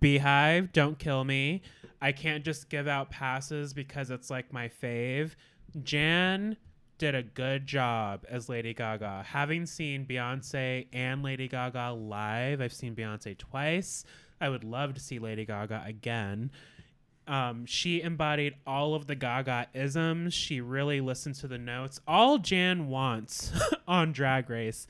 BeyHive, 0.00 0.72
don't 0.72 0.98
kill 0.98 1.24
me. 1.24 1.62
I 2.00 2.12
can't 2.12 2.44
just 2.44 2.68
give 2.68 2.86
out 2.86 3.10
passes 3.10 3.72
because 3.72 4.10
it's 4.10 4.30
like 4.30 4.52
my 4.52 4.68
fave. 4.68 5.32
Jan 5.82 6.56
did 6.98 7.14
a 7.14 7.22
good 7.22 7.66
job 7.66 8.24
as 8.28 8.48
Lady 8.48 8.74
Gaga. 8.74 9.24
Having 9.26 9.66
seen 9.66 10.04
Beyonce 10.04 10.86
and 10.92 11.22
Lady 11.22 11.48
Gaga 11.48 11.92
live, 11.92 12.60
I've 12.60 12.72
seen 12.72 12.94
Beyonce 12.94 13.36
twice. 13.36 14.04
I 14.40 14.48
would 14.48 14.64
love 14.64 14.94
to 14.94 15.00
see 15.00 15.18
Lady 15.18 15.44
Gaga 15.44 15.82
again. 15.86 16.50
Um, 17.26 17.64
she 17.66 18.02
embodied 18.02 18.54
all 18.66 18.94
of 18.94 19.06
the 19.06 19.14
Gaga 19.14 19.68
isms. 19.72 20.34
She 20.34 20.60
really 20.60 21.00
listened 21.00 21.36
to 21.36 21.48
the 21.48 21.56
notes. 21.58 22.00
All 22.06 22.38
Jan 22.38 22.88
wants 22.88 23.50
on 23.88 24.12
Drag 24.12 24.50
Race 24.50 24.86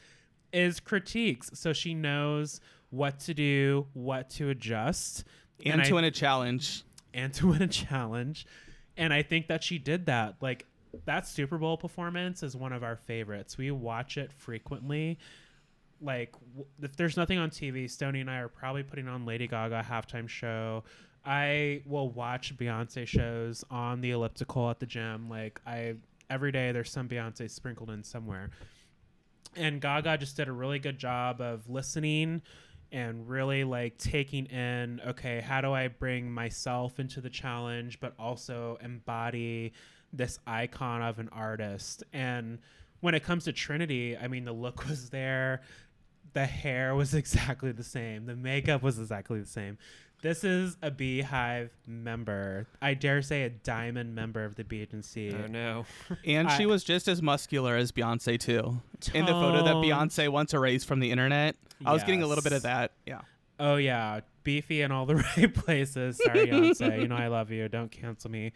is 0.53 0.81
critiques. 0.81 1.51
So 1.55 1.73
she 1.73 1.95
knows 1.95 2.61
what 2.91 3.21
to 3.21 3.35
do, 3.35 3.87
what 3.95 4.31
to 4.31 4.51
adjust, 4.51 5.25
And, 5.65 5.81
I- 5.81 5.85
to 5.85 5.95
win 5.95 6.05
a 6.05 6.11
challenge. 6.11 6.83
and 7.13 7.33
to 7.35 7.49
win 7.49 7.63
a 7.63 7.69
challenge. 7.69 8.47
And 8.97 9.13
I 9.13 9.23
think 9.23 9.47
that 9.49 9.63
she 9.63 9.79
did 9.79 10.07
that. 10.07 10.35
Like 10.41 10.67
that 11.07 11.27
Super 11.29 11.59
Bowl 11.59 11.77
performance 11.77 12.43
is 12.43 12.57
one 12.57 12.73
of 12.73 12.83
our 12.85 12.97
favorites. 12.97 13.57
We 13.59 13.71
watch 13.71 14.17
it 14.17 14.33
frequently. 14.33 15.19
Like 16.01 16.33
w- 16.33 16.67
if 16.83 16.97
there's 16.97 17.17
nothing 17.17 17.39
on 17.39 17.51
TV, 17.51 17.89
Stony 17.91 18.21
and 18.21 18.31
I 18.31 18.39
are 18.39 18.49
probably 18.49 18.83
putting 18.83 19.09
on 19.09 19.25
Lady 19.25 19.47
Gaga 19.47 19.85
halftime 19.89 20.29
show. 20.29 20.83
I 21.25 21.83
will 21.87 22.11
watch 22.11 22.57
Beyonce 22.57 23.07
shows 23.07 23.65
on 23.71 24.01
the 24.01 24.11
elliptical 24.11 24.69
at 24.71 24.81
the 24.81 24.87
gym. 24.87 25.29
Like 25.29 25.61
I 25.67 25.95
every 26.31 26.53
day 26.53 26.73
there's 26.73 26.91
some 26.91 27.09
Beyonce 27.09 27.51
sprinkled 27.51 27.91
in 27.91 28.03
somewhere. 28.03 28.51
And 29.57 29.81
Gaga 29.81 30.19
just 30.19 30.37
did 30.37 30.49
a 30.49 30.53
really 30.53 30.79
good 30.79 30.99
job 30.99 31.41
of 31.41 31.69
listening 31.69 32.43
and 32.95 33.29
really 33.29 33.65
like 33.65 33.99
taking 33.99 34.47
in 34.47 35.01
okay 35.05 35.41
how 35.41 35.61
do 35.61 35.73
i 35.73 35.89
bring 35.89 36.31
myself 36.31 37.01
into 37.01 37.21
the 37.21 37.29
challenge 37.29 37.99
but 37.99 38.15
also 38.19 38.79
embody 38.81 39.73
this 40.13 40.39
icon 40.47 41.03
of 41.03 41.19
an 41.19 41.29
artist 41.31 42.05
and 42.13 42.59
when 43.01 43.15
it 43.15 43.25
comes 43.25 43.45
to 43.45 43.53
trinity 43.53 44.17
i 44.17 44.29
mean 44.29 44.45
the 44.45 44.53
look 44.53 44.87
was 44.89 45.11
there 45.11 45.61
the 46.35 46.47
hair 46.47 46.95
was 46.95 47.15
exactly 47.15 47.73
the 47.73 47.83
same 47.83 48.27
the 48.27 48.37
makeup 48.37 48.81
was 48.81 48.99
exactly 48.99 49.41
the 49.41 49.47
same 49.47 49.77
this 50.25 50.43
is 50.43 50.77
a 50.83 50.91
BeyHive 50.91 51.69
member 51.87 52.67
i 52.83 52.95
dare 52.95 53.21
say 53.23 53.43
a 53.45 53.51
diamond 53.51 54.15
member 54.15 54.43
of 54.45 54.57
the 54.57 54.65
B 54.65 54.81
agency 54.81 55.33
Oh 55.33 55.47
no. 55.47 55.85
And 56.27 56.51
she 56.53 56.65
I- 56.65 56.67
was 56.67 56.83
just 56.83 57.07
as 57.07 57.23
muscular 57.23 57.77
as 57.77 57.93
Beyonce 57.93 58.41
too. 58.41 58.81
In 59.13 59.27
the 59.27 59.33
photo 59.33 59.63
that 59.65 59.75
Beyonce 59.77 60.29
once 60.31 60.53
erased 60.55 60.87
from 60.89 60.99
the 61.01 61.11
internet, 61.13 61.55
I 61.85 61.93
was 61.93 62.03
getting 62.03 62.23
a 62.23 62.27
little 62.27 62.43
bit 62.43 62.53
of 62.55 62.63
that. 62.63 62.93
Yeah. 63.07 63.21
Oh 63.61 63.77
yeah, 63.77 64.21
beefy 64.43 64.83
in 64.83 64.91
all 64.91 65.07
the 65.07 65.17
right 65.37 65.55
places. 65.55 66.19
Sorry, 66.25 66.47
Beyonce. 66.49 67.03
you 67.03 67.09
know 67.09 67.17
I 67.17 67.29
love 67.29 67.51
you. 67.53 67.69
Don't 67.69 67.91
cancel 67.91 68.31
me. 68.31 68.53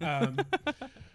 Um, 0.00 0.38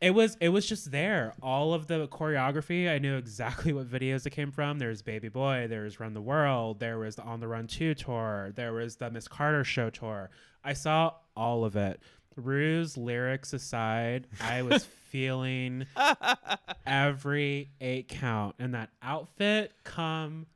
it 0.00 0.12
was 0.12 0.36
it 0.40 0.50
was 0.50 0.66
just 0.66 0.90
there. 0.90 1.34
All 1.42 1.74
of 1.74 1.86
the 1.86 2.06
choreography, 2.08 2.88
I 2.88 2.98
knew 2.98 3.16
exactly 3.16 3.72
what 3.74 3.90
videos 3.90 4.26
it 4.26 4.30
came 4.30 4.50
from. 4.50 4.78
There's 4.78 5.02
Baby 5.02 5.28
Boy. 5.28 5.66
There's 5.68 5.98
Run 5.98 6.14
the 6.14 6.20
World. 6.20 6.80
There 6.80 6.98
was 6.98 7.16
the 7.16 7.22
On 7.22 7.40
the 7.40 7.48
Run 7.48 7.66
Two 7.66 7.94
tour. 7.94 8.52
There 8.54 8.72
was 8.72 8.96
the 8.96 9.10
Miss 9.10 9.26
Carter 9.26 9.64
Show 9.64 9.90
tour. 9.90 10.30
I 10.64 10.72
saw 10.72 11.14
all 11.36 11.64
of 11.64 11.76
it. 11.76 12.00
Rue's 12.36 12.96
lyrics 12.96 13.52
aside, 13.52 14.28
I 14.40 14.62
was 14.62 14.84
feeling 15.08 15.86
every 16.86 17.70
eight 17.80 18.08
count, 18.08 18.54
and 18.58 18.74
that 18.74 18.90
outfit 19.02 19.72
come 19.82 20.46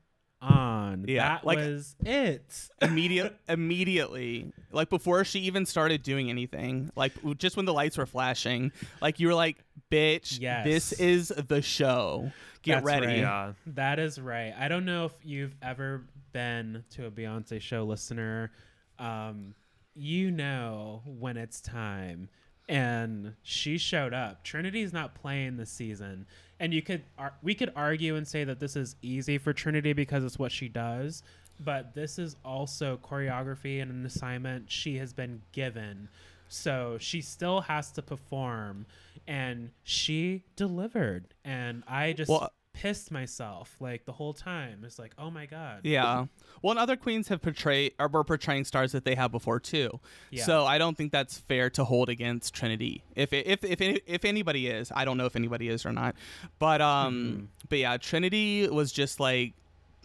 on. 0.43 1.05
Yeah, 1.09 1.29
that 1.29 1.45
like- 1.47 1.59
was 1.59 1.97
it. 2.05 2.69
Immediate, 2.83 3.35
immediately, 3.49 4.53
like 4.73 4.91
before 4.91 5.25
she 5.25 5.41
even 5.41 5.65
started 5.65 6.03
doing 6.03 6.29
anything, 6.29 6.91
like 6.97 7.13
just 7.39 7.57
when 7.57 7.65
the 7.65 7.73
lights 7.73 7.97
were 7.97 8.07
flashing, 8.07 8.73
like 9.01 9.21
you 9.21 9.29
were 9.29 9.35
like, 9.35 9.57
"Bitch, 9.91 10.39
Yes. 10.41 10.65
this 10.65 10.93
is 10.93 11.29
the 11.29 11.63
show. 11.63 12.31
Get 12.63 12.75
That's 12.77 12.87
ready." 12.87 13.07
right. 13.07 13.17
Yeah. 13.19 13.53
That 13.69 13.99
is 13.99 14.21
right. 14.21 14.53
I 14.59 14.69
don't 14.69 14.85
know 14.85 15.07
if 15.07 15.13
you've 15.23 15.55
ever 15.63 16.03
been 16.33 16.85
to 16.91 17.07
a 17.07 17.11
Beyonce 17.11 17.61
show 17.61 17.85
listener. 17.85 18.51
Um, 18.99 19.55
you 19.95 20.31
know 20.31 21.03
when 21.07 21.37
it's 21.37 21.61
time. 21.61 22.29
And 22.69 23.35
she 23.43 23.77
showed 23.77 24.15
up. 24.15 24.45
Trinity's 24.45 24.93
not 24.93 25.15
playing 25.17 25.57
this 25.57 25.71
season. 25.71 26.27
And 26.63 26.73
you 26.73 26.81
could 26.81 27.03
ar- 27.19 27.35
we 27.43 27.57
could 27.57 27.73
argue 27.75 28.15
and 28.15 28.27
say 28.27 28.45
that 28.45 28.61
this 28.61 28.77
is 28.77 28.95
easy 29.03 29.37
for 29.37 29.53
Trinity 29.53 29.93
because 29.93 30.23
it's 30.23 30.39
what 30.39 30.53
she 30.53 30.69
does, 30.69 31.25
but 31.59 31.93
this 31.93 32.21
is 32.21 32.37
also 32.45 33.01
choreography 33.03 33.83
and 33.83 33.91
an 33.91 34.07
assignment 34.07 34.71
she 34.71 34.97
has 34.99 35.13
been 35.13 35.43
given. 35.51 36.09
So 36.49 36.99
she 37.01 37.21
still 37.21 37.63
has 37.63 37.91
to 37.93 38.03
perform 38.03 38.87
and 39.27 39.71
she 39.83 40.45
delivered. 40.55 41.35
And 41.45 41.83
I 41.89 42.13
just 42.13 42.31
Well- 42.31 42.53
pissed 42.75 43.11
myself 43.11 43.77
like 43.81 44.05
the 44.07 44.13
whole 44.13 44.33
time. 44.33 44.83
It's 44.85 44.99
like, 44.99 45.13
oh 45.19 45.31
my 45.31 45.47
god. 45.47 45.81
Yeah. 45.85 46.27
Well, 46.63 46.71
and 46.73 46.79
other 46.79 46.97
queens 46.97 47.29
have 47.29 47.43
portrayed 47.43 47.93
or 47.99 48.09
were 48.09 48.25
portraying 48.25 48.65
stars 48.65 48.93
that 48.93 49.05
they 49.05 49.15
have 49.15 49.31
before 49.31 49.61
too. 49.61 50.01
Yeah. 50.31 50.45
So 50.45 50.65
I 50.65 50.79
don't 50.79 50.97
think 50.97 51.13
that's 51.13 51.39
fair 51.39 51.71
to 51.71 51.85
hold 51.85 52.09
against 52.09 52.55
Trinity. 52.55 53.05
If 53.15 53.33
it, 53.33 53.47
if 53.47 53.65
if 53.65 53.81
if 54.07 54.25
anybody 54.25 54.69
is, 54.69 54.91
I 54.95 55.05
don't 55.05 55.17
know 55.19 55.27
if 55.27 55.37
anybody 55.37 55.69
is 55.69 55.85
or 55.85 55.93
not. 55.93 56.17
But 56.59 56.81
um, 56.81 57.15
Mm-hmm. 57.15 57.45
but 57.69 57.79
yeah, 57.79 57.97
Trinity 57.99 58.67
was 58.69 58.91
just 58.93 59.21
like 59.21 59.55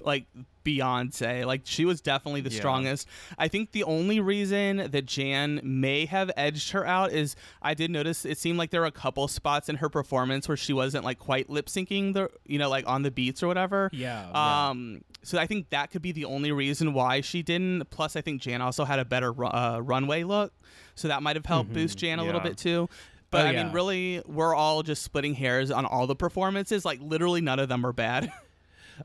like 0.01 0.25
Beyonce. 0.63 1.45
Like 1.45 1.61
she 1.63 1.85
was 1.85 2.01
definitely 2.01 2.41
the 2.41 2.49
Yeah. 2.49 2.57
strongest. 2.57 3.07
I 3.37 3.47
think 3.47 3.71
the 3.71 3.83
only 3.83 4.19
reason 4.19 4.77
that 4.91 5.05
Jan 5.05 5.61
may 5.63 6.05
have 6.05 6.29
edged 6.35 6.71
her 6.71 6.85
out 6.85 7.11
is 7.11 7.35
I 7.61 7.73
did 7.73 7.89
notice 7.91 8.25
it 8.25 8.37
seemed 8.37 8.57
like 8.57 8.71
there 8.71 8.81
were 8.81 8.87
a 8.87 8.91
couple 8.91 9.27
spots 9.27 9.69
in 9.69 9.77
her 9.77 9.89
performance 9.89 10.47
where 10.47 10.57
she 10.57 10.73
wasn't 10.73 11.05
like 11.05 11.19
quite 11.19 11.49
lip 11.49 11.67
syncing 11.67 12.13
the 12.13 12.29
you 12.45 12.59
know 12.59 12.69
like 12.69 12.85
on 12.87 13.03
the 13.03 13.11
beats 13.11 13.41
or 13.41 13.47
whatever. 13.47 13.89
Yeah. 13.93 14.27
yeah. 14.29 14.69
Um, 14.69 15.01
so 15.23 15.37
I 15.37 15.47
think 15.47 15.69
that 15.71 15.91
could 15.91 16.01
be 16.01 16.11
the 16.11 16.25
only 16.25 16.51
reason 16.51 16.93
why 16.93 17.21
she 17.21 17.41
didn't. 17.43 17.89
Plus, 17.89 18.15
I 18.15 18.21
think 18.21 18.41
Jan 18.41 18.61
also 18.61 18.85
had 18.85 18.99
a 18.99 19.05
better 19.05 19.33
uh, 19.45 19.79
runway 19.79 20.23
look, 20.23 20.53
so 20.95 21.07
that 21.07 21.21
might 21.23 21.35
have 21.35 21.45
helped 21.45 21.73
boost 21.73 21.97
Jan 21.97 22.19
a 22.19 22.23
little 22.23 22.41
bit 22.41 22.57
too. 22.57 22.87
But 23.29 23.45
Oh, 23.45 23.49
I 23.49 23.51
yeah. 23.51 23.63
mean, 23.65 23.73
really, 23.73 24.21
we're 24.25 24.55
all 24.55 24.83
just 24.83 25.03
splitting 25.03 25.33
hairs 25.33 25.69
on 25.69 25.85
all 25.85 26.07
the 26.07 26.15
performances. 26.15 26.85
Like 26.85 26.99
literally, 27.01 27.41
none 27.41 27.59
of 27.59 27.67
them 27.67 27.85
are 27.85 27.91
bad. 27.91 28.31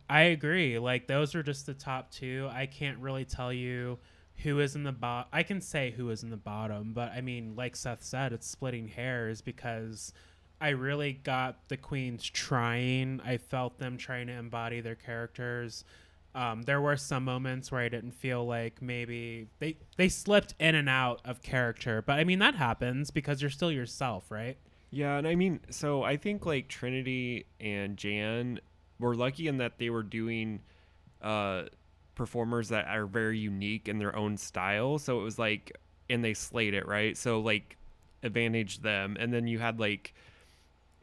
I 0.09 0.22
agree. 0.22 0.78
Like 0.78 1.07
those 1.07 1.34
are 1.34 1.43
just 1.43 1.66
the 1.66 1.74
top 1.74 2.11
two. 2.11 2.49
I 2.53 2.66
can't 2.66 2.99
really 2.99 3.24
tell 3.24 3.53
you 3.53 3.99
who 4.43 4.61
is 4.61 4.74
in 4.74 4.84
the 4.84 4.93
bottom. 4.93 5.28
I 5.32 5.43
can 5.43 5.61
say 5.61 5.90
who 5.90 6.11
is 6.11 6.22
in 6.22 6.30
the 6.30 6.36
bottom, 6.36 6.93
but 6.93 7.12
I 7.12 7.20
mean, 7.20 7.55
like 7.57 7.76
Seth 7.76 8.03
said, 8.03 8.32
it's 8.32 8.47
splitting 8.47 8.88
hairs 8.88 9.40
because 9.40 10.12
I 10.61 10.70
really 10.70 11.12
got 11.12 11.68
the 11.68 11.76
queens 11.76 12.24
trying. 12.24 13.20
I 13.24 13.38
felt 13.38 13.78
them 13.78 13.97
trying 13.97 14.28
to 14.28 14.32
embody 14.32 14.80
their 14.80 14.95
characters. 14.95 15.84
Um, 16.34 16.62
there 16.62 16.80
were 16.80 16.97
some 16.97 17.24
moments 17.24 17.70
where 17.70 17.82
I 17.82 17.88
didn't 17.88 18.12
feel 18.12 18.47
like 18.47 18.80
maybe 18.80 19.49
they 19.59 19.76
they 19.97 20.09
slipped 20.09 20.55
in 20.59 20.74
and 20.74 20.88
out 20.88 21.20
of 21.24 21.43
character, 21.43 22.01
but 22.01 22.18
I 22.18 22.24
mean 22.24 22.38
that 22.38 22.55
happens 22.55 23.11
because 23.11 23.43
you're 23.43 23.51
still 23.51 23.70
yourself, 23.70 24.30
right? 24.30 24.57
Yeah, 24.90 25.16
and 25.16 25.26
I 25.26 25.34
mean, 25.34 25.61
so 25.70 26.03
I 26.03 26.16
think 26.16 26.47
like 26.47 26.68
Trinity 26.68 27.47
and 27.61 27.97
Jan 27.97 28.61
were 28.99 29.14
lucky 29.14 29.49
in 29.49 29.59
that 29.59 29.78
they 29.78 29.90
were 29.90 30.03
doing 30.03 30.61
uh 31.22 31.64
performers 32.14 32.68
that 32.68 32.86
are 32.86 33.07
very 33.07 33.38
unique 33.38 33.88
in 33.88 33.99
their 33.99 34.14
own 34.14 34.36
style. 34.36 34.99
So 34.99 35.20
it 35.20 35.22
was 35.22 35.38
like 35.38 35.72
and 36.11 36.24
they 36.24 36.34
slayed 36.34 36.74
it, 36.74 36.86
right? 36.86 37.16
So 37.16 37.40
like 37.40 37.76
advantage 38.22 38.80
them. 38.80 39.16
And 39.18 39.32
then 39.32 39.47
you 39.47 39.59
had 39.59 39.80
like 39.80 40.14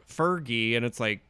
Fergie 0.08 0.76
and 0.76 0.86
it's 0.86 1.00
like 1.00 1.22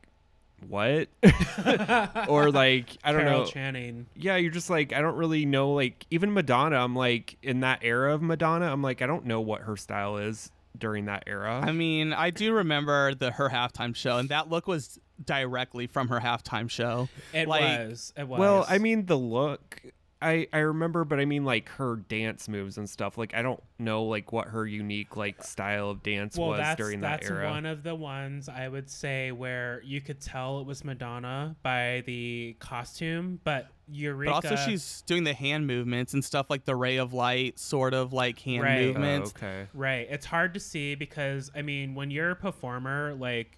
what? 0.68 1.08
or 2.28 2.52
like 2.52 2.98
I 3.04 3.12
don't 3.12 3.22
Carol 3.22 3.40
know. 3.42 3.46
Channing. 3.46 4.06
yeah, 4.16 4.36
you're 4.36 4.52
just 4.52 4.70
like 4.70 4.94
I 4.94 5.02
don't 5.02 5.16
really 5.16 5.46
know 5.46 5.72
like 5.74 6.06
even 6.12 6.34
Madonna, 6.34 6.78
I'm 6.78 6.96
like 6.96 7.38
in 7.42 7.62
that 7.62 7.80
era 7.82 8.14
of 8.14 8.22
Madonna, 8.22 8.72
I'm 8.72 8.82
like 8.82 9.02
I 9.02 9.08
don't 9.08 9.26
know 9.26 9.42
what 9.42 9.62
her 9.62 9.78
style 9.78 10.18
is 10.18 10.52
during 10.78 11.06
that 11.06 11.24
era. 11.28 11.62
I 11.64 11.72
mean, 11.72 12.14
I 12.14 12.30
do 12.30 12.54
remember 12.54 13.16
the 13.16 13.32
her 13.32 13.50
halftime 13.50 13.96
show, 13.96 14.18
and 14.18 14.30
that 14.30 14.50
look 14.50 14.68
was 14.68 15.00
directly 15.24 15.88
from 15.88 16.08
her 16.10 16.20
halftime 16.20 16.70
show. 16.70 17.10
It 17.34 17.48
Like, 17.48 17.90
was. 17.90 18.14
It 18.18 18.28
was. 18.28 18.40
Well, 18.40 18.66
I 18.70 18.78
mean 18.78 19.06
the 19.06 19.18
look 19.18 19.82
I 20.22 20.48
I 20.52 20.58
remember 20.60 21.06
but 21.06 21.20
I 21.20 21.26
mean 21.26 21.46
like 21.46 21.70
her 21.70 21.96
dance 21.96 22.50
moves 22.50 22.78
and 22.78 22.90
stuff. 22.90 23.18
Like 23.18 23.34
I 23.34 23.42
don't 23.42 23.62
know 23.78 24.04
like 24.04 24.34
what 24.34 24.50
her 24.50 24.66
unique 24.68 25.16
like 25.16 25.44
style 25.44 25.90
of 25.90 26.04
dance 26.04 26.38
well, 26.38 26.50
was 26.50 26.76
during 26.76 27.00
that 27.02 27.24
era. 27.24 27.44
that's 27.44 27.52
one 27.54 27.66
of 27.66 27.84
the 27.84 27.96
ones 27.96 28.50
I 28.50 28.68
would 28.68 28.90
say 28.90 29.32
where 29.32 29.82
you 29.86 30.02
could 30.02 30.20
tell 30.20 30.60
it 30.60 30.66
was 30.66 30.84
Madonna 30.84 31.56
by 31.64 32.04
the 32.06 32.58
costume, 32.60 33.40
but 33.46 33.68
Eureka. 33.92 34.32
But 34.42 34.52
also, 34.52 34.56
she's 34.70 35.04
doing 35.08 35.24
the 35.24 35.34
hand 35.34 35.66
movements 35.68 36.14
and 36.14 36.24
stuff 36.24 36.48
like 36.50 36.66
the 36.66 36.76
ray 36.76 36.98
of 36.98 37.14
light, 37.14 37.58
sort 37.58 37.94
of 37.94 38.12
like 38.12 38.40
hand 38.40 38.64
Right. 38.64 38.78
Oh, 38.78 38.82
Oh, 38.82 38.86
movements. 38.88 39.34
okay. 39.38 39.68
right. 39.74 40.06
It's 40.10 40.26
hard 40.26 40.54
to 40.56 40.60
see 40.60 40.96
because 40.96 41.50
I 41.56 41.62
mean, 41.62 41.96
when 41.96 42.12
you're 42.12 42.32
a 42.32 42.36
performer, 42.36 43.16
like 43.18 43.58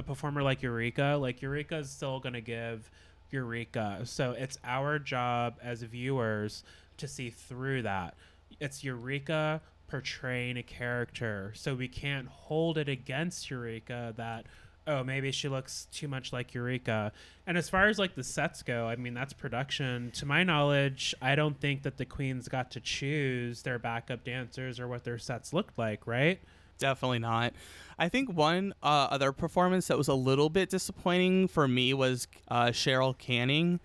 a 0.00 0.02
performer 0.02 0.42
like 0.42 0.62
Eureka, 0.62 1.18
like 1.20 1.42
Eureka 1.42 1.76
is 1.76 1.90
still 1.90 2.20
gonna 2.20 2.40
give 2.40 2.90
Eureka. 3.30 4.00
So 4.04 4.32
it's 4.32 4.58
our 4.64 4.98
job 4.98 5.58
as 5.62 5.82
viewers 5.82 6.64
to 6.96 7.06
see 7.06 7.28
through 7.28 7.82
that. 7.82 8.14
It's 8.58 8.82
Eureka 8.82 9.60
portraying 9.88 10.56
a 10.56 10.62
character, 10.62 11.52
so 11.54 11.74
we 11.74 11.86
can't 11.86 12.28
hold 12.28 12.78
it 12.78 12.88
against 12.88 13.50
Eureka 13.50 14.14
that 14.16 14.46
oh 14.86 15.04
maybe 15.04 15.30
she 15.30 15.48
looks 15.48 15.86
too 15.92 16.08
much 16.08 16.32
like 16.32 16.54
Eureka. 16.54 17.12
And 17.46 17.58
as 17.58 17.68
far 17.68 17.88
as 17.88 17.98
like 17.98 18.14
the 18.14 18.24
sets 18.24 18.62
go, 18.62 18.86
I 18.86 18.96
mean 18.96 19.12
that's 19.12 19.34
production. 19.34 20.12
To 20.12 20.24
my 20.24 20.44
knowledge, 20.44 21.14
I 21.20 21.34
don't 21.34 21.60
think 21.60 21.82
that 21.82 21.98
the 21.98 22.06
queens 22.06 22.48
got 22.48 22.70
to 22.70 22.80
choose 22.80 23.62
their 23.62 23.78
backup 23.78 24.24
dancers 24.24 24.80
or 24.80 24.88
what 24.88 25.04
their 25.04 25.18
sets 25.18 25.52
looked 25.52 25.76
like, 25.76 26.06
right? 26.06 26.40
Definitely 26.80 27.20
not. 27.20 27.52
I 27.98 28.08
think 28.08 28.32
one 28.32 28.72
uh, 28.82 29.08
other 29.10 29.30
performance 29.30 29.86
that 29.88 29.98
was 29.98 30.08
a 30.08 30.14
little 30.14 30.48
bit 30.48 30.70
disappointing 30.70 31.46
for 31.46 31.68
me 31.68 31.92
was 31.92 32.26
uh, 32.48 32.72
Carol 32.74 33.14
Channing, 33.14 33.78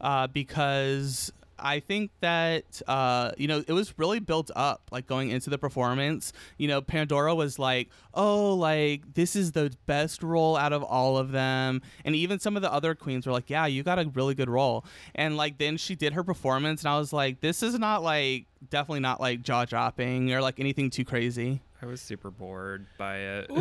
uh, 0.00 0.28
because 0.28 1.32
I 1.58 1.80
think 1.80 2.12
that 2.20 2.80
uh, 2.86 3.32
you 3.36 3.48
know 3.48 3.64
it 3.66 3.72
was 3.72 3.98
really 3.98 4.20
built 4.20 4.52
up, 4.54 4.82
like 4.92 5.08
going 5.08 5.30
into 5.30 5.50
the 5.50 5.58
performance. 5.58 6.32
You 6.58 6.68
know, 6.68 6.80
Pandora 6.80 7.34
was 7.34 7.58
like, 7.58 7.88
"Oh, 8.14 8.54
like 8.54 9.14
this 9.14 9.34
is 9.34 9.50
the 9.50 9.74
best 9.86 10.22
role 10.22 10.56
out 10.56 10.72
of 10.72 10.84
all 10.84 11.18
of 11.18 11.32
them," 11.32 11.82
and 12.04 12.14
even 12.14 12.38
some 12.38 12.54
of 12.54 12.62
the 12.62 12.72
other 12.72 12.94
queens 12.94 13.26
were 13.26 13.32
like, 13.32 13.50
"Yeah, 13.50 13.66
you 13.66 13.82
got 13.82 13.98
a 13.98 14.08
really 14.14 14.36
good 14.36 14.48
role." 14.48 14.84
And 15.16 15.36
like 15.36 15.58
then 15.58 15.76
she 15.76 15.96
did 15.96 16.12
her 16.12 16.22
performance, 16.22 16.82
and 16.82 16.88
I 16.88 16.98
was 16.98 17.12
like, 17.12 17.40
"This 17.40 17.64
is 17.64 17.76
not 17.76 18.04
like 18.04 18.46
definitely 18.70 19.00
not 19.00 19.20
like 19.20 19.42
jaw 19.42 19.64
dropping 19.64 20.32
or 20.32 20.40
like 20.40 20.60
anything 20.60 20.90
too 20.90 21.04
crazy." 21.04 21.62
I 21.82 21.86
was 21.86 22.00
super 22.00 22.30
bored 22.30 22.86
by 22.98 23.16
it. 23.18 23.50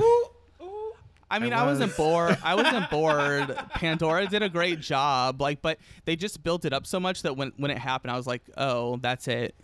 I 1.29 1.39
mean, 1.39 1.53
I 1.53 1.61
I, 1.61 1.65
wasn't 1.65 1.95
bored. 1.97 2.37
I 2.43 2.53
wasn't 2.53 2.89
bored. 2.89 3.55
Pandora 3.71 4.27
did 4.27 4.43
a 4.43 4.49
great 4.49 4.79
job, 4.79 5.41
like, 5.41 5.61
but 5.61 5.79
they 6.05 6.15
just 6.15 6.43
built 6.43 6.65
it 6.65 6.73
up 6.73 6.85
so 6.85 6.99
much 6.99 7.23
that 7.23 7.35
when 7.35 7.51
when 7.57 7.71
it 7.71 7.79
happened, 7.79 8.11
I 8.11 8.17
was 8.17 8.27
like, 8.27 8.43
"Oh, 8.57 8.97
that's 8.97 9.27
it." 9.27 9.55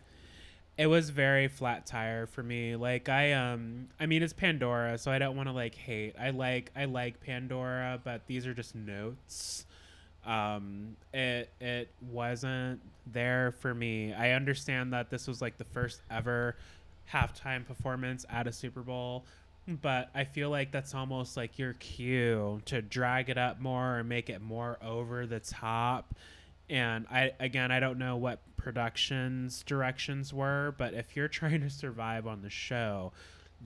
It 0.78 0.88
was 0.88 1.12
very 1.12 1.48
flat 1.48 1.86
tire 1.86 2.26
for 2.26 2.42
me. 2.42 2.76
Like 2.76 3.10
I 3.10 3.34
um 3.34 3.90
I 4.00 4.08
mean 4.08 4.24
it's 4.24 4.34
Pandora, 4.34 4.98
so 4.98 5.12
I 5.12 5.20
don't 5.20 5.36
want 5.36 5.48
to 5.48 5.54
like 5.54 5.76
hate. 5.76 6.16
I 6.20 6.32
like 6.32 6.72
I 6.76 6.86
like 6.86 7.22
Pandora, 7.22 8.00
but 8.04 8.26
these 8.26 8.48
are 8.48 8.54
just 8.54 8.74
notes. 8.74 9.66
Um 10.26 10.96
it 11.14 11.52
it 11.60 11.90
wasn't 12.10 12.82
there 13.06 13.54
for 13.60 13.76
me. 13.76 14.14
I 14.14 14.32
understand 14.32 14.94
that 14.94 15.12
this 15.12 15.28
was 15.28 15.42
like 15.42 15.58
the 15.58 15.66
first 15.66 16.02
ever 16.10 16.56
halftime 17.12 17.66
performance 17.66 18.26
at 18.30 18.48
a 18.48 18.52
Super 18.52 18.82
Bowl, 18.82 19.26
but 19.68 20.10
I 20.16 20.24
feel 20.24 20.50
like 20.50 20.72
that's 20.72 20.94
almost 20.94 21.38
like 21.38 21.60
your 21.60 21.74
cue 21.74 22.62
to 22.66 22.82
drag 22.82 23.30
it 23.30 23.38
up 23.38 23.60
more 23.60 24.00
and 24.00 24.10
make 24.10 24.30
it 24.30 24.42
more 24.42 24.78
over 24.82 25.26
the 25.26 25.40
top. 25.40 26.16
And 26.70 27.06
I 27.12 27.34
again, 27.40 27.72
I 27.72 27.80
don't 27.80 28.00
know 28.00 28.18
what 28.18 28.40
production's 28.58 29.64
directions 29.64 30.34
were, 30.34 30.76
but 30.78 30.94
if 30.94 31.16
you're 31.16 31.28
trying 31.40 31.62
to 31.62 31.70
survive 31.70 32.28
on 32.28 32.42
the 32.42 32.50
show, 32.50 33.12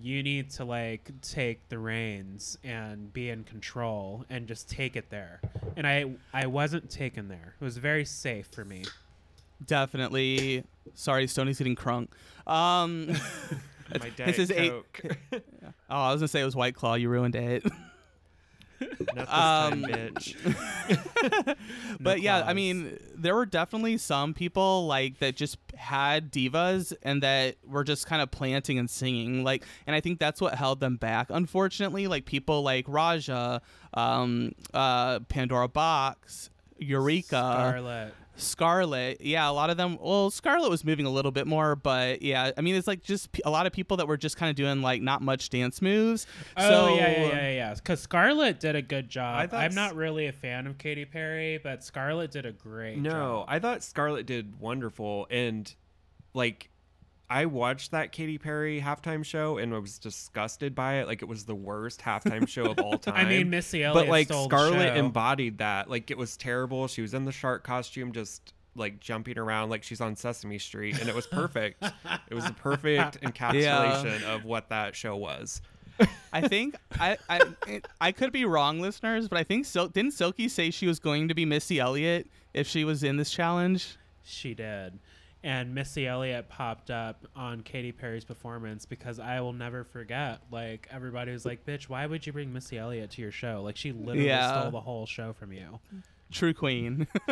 you 0.02 0.24
need 0.24 0.50
to 0.52 0.66
like 0.66 1.10
take 1.22 1.70
the 1.70 1.78
reins 1.78 2.58
and 2.64 3.14
be 3.14 3.30
in 3.30 3.44
control 3.44 4.26
and 4.30 4.48
just 4.48 4.70
take 4.70 4.96
it 4.96 5.10
there. 5.10 5.40
And 5.78 5.88
I 5.88 6.16
I 6.34 6.48
wasn't 6.48 6.90
taken 6.90 7.28
there. 7.28 7.56
It 7.60 7.64
was 7.64 7.78
very 7.78 8.06
safe 8.06 8.48
for 8.48 8.66
me. 8.66 8.84
Definitely. 9.64 10.64
Sorry, 10.94 11.28
Stoney's 11.28 11.58
getting 11.58 11.76
crunk. 11.76 12.10
Um, 12.48 13.08
My 14.00 14.10
this 14.18 14.40
is 14.40 14.52
eight- 14.52 14.72
Coke. 14.72 15.18
oh, 15.34 15.42
I 15.90 16.12
was 16.12 16.22
gonna 16.22 16.28
say 16.28 16.42
it 16.42 16.46
was 16.46 16.56
White 16.56 16.76
Claw. 16.76 16.96
You 16.96 17.10
ruined 17.10 17.36
it. 17.36 17.64
Not 18.82 19.16
this 19.16 19.30
Um, 19.30 19.84
bitch. 19.84 21.56
but 22.00 22.22
yeah, 22.22 22.44
I 22.46 22.54
mean, 22.54 23.00
there 23.16 23.34
were 23.36 23.46
definitely 23.46 23.98
some 23.98 24.34
people 24.34 24.86
like 24.86 25.20
that 25.20 25.36
just 25.36 25.58
had 25.76 26.32
divas 26.32 26.94
and 27.04 27.24
that 27.24 27.56
were 27.66 27.84
just 27.84 28.06
kind 28.06 28.22
of 28.22 28.32
planting 28.32 28.78
and 28.78 28.90
singing. 28.90 29.44
Like, 29.44 29.64
and 29.88 29.96
I 29.96 30.02
think 30.02 30.20
that's 30.20 30.42
what 30.42 30.56
held 30.56 30.80
them 30.82 30.98
back. 30.98 31.28
Unfortunately, 31.30 32.08
like 32.08 32.26
people 32.26 32.64
like 32.64 32.86
Ra'Jah, 32.88 33.62
um, 33.94 34.52
uh, 34.74 35.20
Pandora 35.22 35.70
Boxx, 35.70 36.50
Eureka. 36.78 37.28
Scarlet. 37.28 38.14
Scarlet, 38.38 39.22
yeah, 39.22 39.50
a 39.50 39.52
lot 39.52 39.70
of 39.70 39.78
them. 39.78 39.98
Well, 40.02 40.30
Scarlet 40.30 40.70
was 40.70 40.84
moving 40.84 41.06
a 41.06 41.10
little 41.10 41.32
bit 41.32 41.48
more, 41.48 41.76
but 41.76 42.22
yeah, 42.22 42.52
I 42.58 42.62
mean, 42.62 42.76
it's 42.76 42.88
like 42.88 43.02
just 43.04 43.30
a 43.46 43.50
lot 43.50 43.66
of 43.66 43.74
people 43.74 43.98
that 43.98 44.08
were 44.08 44.18
just 44.18 44.38
kind 44.38 44.50
of 44.50 44.56
doing 44.56 44.82
like 44.82 45.02
not 45.02 45.22
much 45.22 45.50
dance 45.50 45.82
moves. 45.82 46.28
Oh 46.58 46.70
so, 46.70 46.96
yeah, 46.96 47.12
yeah, 47.12 47.28
yeah, 47.28 47.50
yeah. 47.52 47.74
Because 47.74 48.02
Scarlet 48.02 48.60
did 48.60 48.76
a 48.76 48.82
good 48.82 49.06
I 49.06 49.08
job. 49.08 49.50
thought 49.52 49.64
I'm 49.64 49.76
not 49.76 49.96
really 49.96 50.28
a 50.28 50.34
fan 50.34 50.68
of 50.68 50.78
Katy 50.78 51.06
Perry, 51.06 51.58
but 51.58 51.84
Scarlet 51.84 52.32
did 52.32 52.46
a 52.46 52.52
great 52.52 52.98
No, 52.98 53.10
job. 53.12 53.46
I 53.48 53.60
thought 53.60 53.84
Scarlet 53.84 54.26
did 54.26 54.60
wonderful, 54.60 55.28
and 55.30 55.74
like 56.34 56.70
I 57.30 57.46
watched 57.48 57.92
that 57.92 58.12
Katy 58.12 58.38
Perry 58.38 58.80
halftime 58.82 59.26
show 59.26 59.58
and 59.58 59.74
I 59.74 59.80
was 59.80 59.98
disgusted 59.98 60.76
by 60.76 60.96
it. 60.96 61.08
Like 61.08 61.22
it 61.22 61.28
was 61.28 61.46
the 61.46 61.56
worst 61.56 62.02
halftime 62.02 62.48
show 62.48 62.66
of 62.72 62.80
all 62.80 62.98
time. 63.00 63.16
I 63.16 63.26
mean, 63.26 63.50
Missy 63.50 63.84
Elliott 63.84 64.06
but 64.06 64.12
like 64.12 64.28
stole 64.28 64.48
the 64.48 64.56
Scarlet 64.56 64.90
show. 64.90 64.96
embodied 64.96 65.58
that. 65.58 65.90
Like 65.90 66.12
it 66.12 66.18
was 66.18 66.38
terrible. 66.38 66.88
She 66.88 67.02
was 67.02 67.14
in 67.14 67.26
the 67.26 67.32
shark 67.32 67.64
costume, 67.64 68.12
just 68.12 68.54
like 68.76 69.00
jumping 69.00 69.38
around 69.40 69.70
like 69.70 69.84
she's 69.84 70.02
on 70.02 70.16
Sesame 70.16 70.60
Street, 70.60 71.00
and 71.00 71.10
it 71.10 71.16
was 71.16 71.26
perfect. 71.26 71.84
it 72.30 72.34
was 72.36 72.46
a 72.46 72.54
perfect 72.54 73.22
encapsulation 73.56 74.22
of 74.24 74.44
what 74.46 74.70
that 74.70 74.96
show 74.96 75.16
was. 75.16 75.62
I 76.34 76.48
think 76.48 76.76
I 77.00 77.18
I 77.30 77.42
it- 77.68 77.88
I 78.02 78.12
could 78.12 78.34
be 78.34 78.44
wrong, 78.46 78.82
listeners, 78.82 79.28
but 79.30 79.38
I 79.40 79.44
think 79.44 79.66
Sil- 79.66 79.88
didn't 79.88 80.12
Silky 80.12 80.50
say 80.50 80.70
she 80.70 80.88
was 80.88 81.00
going 81.00 81.30
to 81.30 81.34
be 81.34 81.46
Missy 81.46 81.80
Elliott 81.80 82.28
if 82.54 82.68
she 82.68 82.84
was 82.84 83.02
in 83.02 83.16
this 83.18 83.32
challenge? 83.32 83.96
She 84.24 84.54
did. 84.54 85.00
And 85.46 85.76
Missy 85.76 86.08
Elliott 86.08 86.50
popped 86.50 86.90
up 86.90 87.28
on 87.36 87.62
Katy 87.62 87.92
Perry's 87.92 88.26
performance 88.26 88.84
because 88.86 89.20
I 89.20 89.40
will 89.42 89.54
never 89.54 89.84
forget. 89.84 90.40
Like 90.50 90.88
everybody 90.92 91.32
was 91.32 91.46
like, 91.46 91.64
"Bitch, 91.68 91.84
why 91.84 92.08
would 92.08 92.26
you 92.26 92.34
bring 92.34 92.52
Missy 92.52 92.80
Elliott 92.80 93.12
to 93.12 93.22
your 93.22 93.32
show? 93.32 93.62
Like 93.64 93.78
she 93.78 93.92
literally 93.92 94.26
Yeah. 94.26 94.60
stole 94.60 94.72
the 94.72 94.82
whole 94.82 95.06
show 95.06 95.34
from 95.34 95.54
you." 95.54 95.80
True 96.32 96.56
queen. 96.56 97.08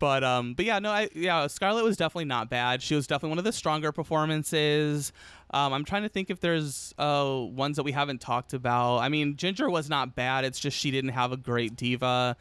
but 0.00 0.24
um 0.24 0.54
but 0.54 0.64
yeah, 0.64 0.78
no, 0.78 0.90
I 0.90 1.08
yeah, 1.14 1.46
Scarlet 1.46 1.84
was 1.84 1.96
definitely 1.96 2.24
not 2.24 2.50
bad. 2.50 2.82
She 2.82 2.94
was 2.94 3.06
definitely 3.06 3.30
one 3.30 3.38
of 3.38 3.44
the 3.44 3.52
stronger 3.52 3.92
performances. 3.92 5.12
Um 5.50 5.72
I'm 5.72 5.84
trying 5.84 6.02
to 6.02 6.08
think 6.08 6.30
if 6.30 6.40
there's 6.40 6.94
uh 6.98 7.40
ones 7.40 7.76
that 7.76 7.84
we 7.84 7.92
haven't 7.92 8.20
talked 8.20 8.52
about. 8.52 8.98
I 8.98 9.08
mean, 9.08 9.36
Ginger 9.36 9.70
was 9.70 9.88
not 9.88 10.14
bad. 10.16 10.44
It's 10.44 10.58
just 10.58 10.76
she 10.76 10.90
didn't 10.90 11.10
have 11.10 11.30
a 11.32 11.36
great 11.36 11.76
diva. 11.76 12.36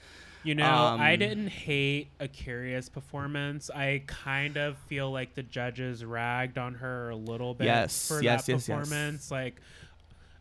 You 0.46 0.54
know, 0.56 0.64
I 1.00 1.14
Um, 1.14 1.20
didn't 1.20 1.48
hate 1.48 2.10
a 2.20 2.28
A'keria's 2.28 2.88
performance. 2.88 3.70
I 3.72 4.04
kind 4.06 4.58
of 4.58 4.78
feel 4.88 5.12
like 5.12 5.34
the 5.34 5.42
judges 5.44 6.06
ragged 6.06 6.58
on 6.60 6.76
her 6.76 7.10
a 7.10 7.16
little 7.16 7.54
bit 7.56 7.66
Yes, 7.66 8.08
for 8.08 8.22
yes, 8.22 8.46
that 8.46 8.52
yes. 8.54 8.68
performance. 8.68 9.32
Like, 9.32 9.60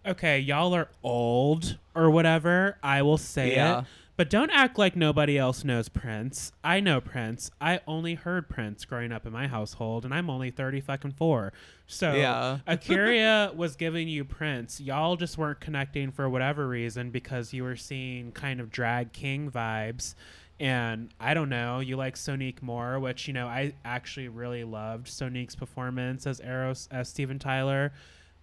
okay, 0.07 0.41
y'all 0.41 0.75
are 0.75 0.89
old 1.03 1.79
or 1.95 2.11
whatever. 2.11 2.77
I 2.83 3.01
will 3.03 3.17
say 3.19 3.55
Yeah. 3.55 3.81
it. 3.81 3.85
But 4.17 4.31
don't 4.31 4.51
act 4.51 4.79
like 4.79 4.95
nobody 4.95 5.37
else 5.37 5.65
knows 5.65 5.89
Prince. 5.89 6.53
I 6.63 6.79
know 6.79 7.01
Prince. 7.01 7.51
I 7.61 7.81
only 7.87 8.15
heard 8.15 8.49
Prince 8.49 8.85
growing 8.85 9.11
up 9.11 9.27
in 9.27 9.33
my 9.33 9.49
household, 9.49 10.05
and 10.05 10.15
I'm 10.15 10.31
only 10.31 10.51
30 10.51 10.81
fucking 10.81 11.13
four. 11.13 11.53
So 11.89 12.15
Yeah. 12.15 12.59
A'keria 12.69 13.55
was 13.57 13.75
giving 13.75 14.07
you 14.07 14.25
Prince. 14.25 14.81
Y'all 14.81 15.17
just 15.17 15.37
weren't 15.37 15.59
connecting 15.59 16.13
for 16.13 16.29
whatever 16.29 16.69
reason 16.69 17.11
because 17.11 17.53
you 17.53 17.65
were 17.65 17.77
seeing 17.77 18.31
kind 18.31 18.61
of 18.61 18.71
drag 18.71 19.13
king 19.13 19.51
vibes. 19.51 20.15
And 20.61 21.13
I 21.19 21.35
don't 21.35 21.49
know, 21.49 21.81
you 21.81 21.97
like 21.97 22.15
Sonique 22.15 22.63
more, 22.63 23.01
which, 23.01 23.27
you 23.27 23.35
know, 23.35 23.49
I 23.49 23.75
actually 23.85 24.29
really 24.29 24.63
loved 24.63 25.09
Sonique's 25.09 25.57
performance 25.57 26.29
as 26.29 26.41
Eros, 26.41 26.89
as 26.93 27.09
Steven 27.09 27.41
Tyler. 27.41 27.93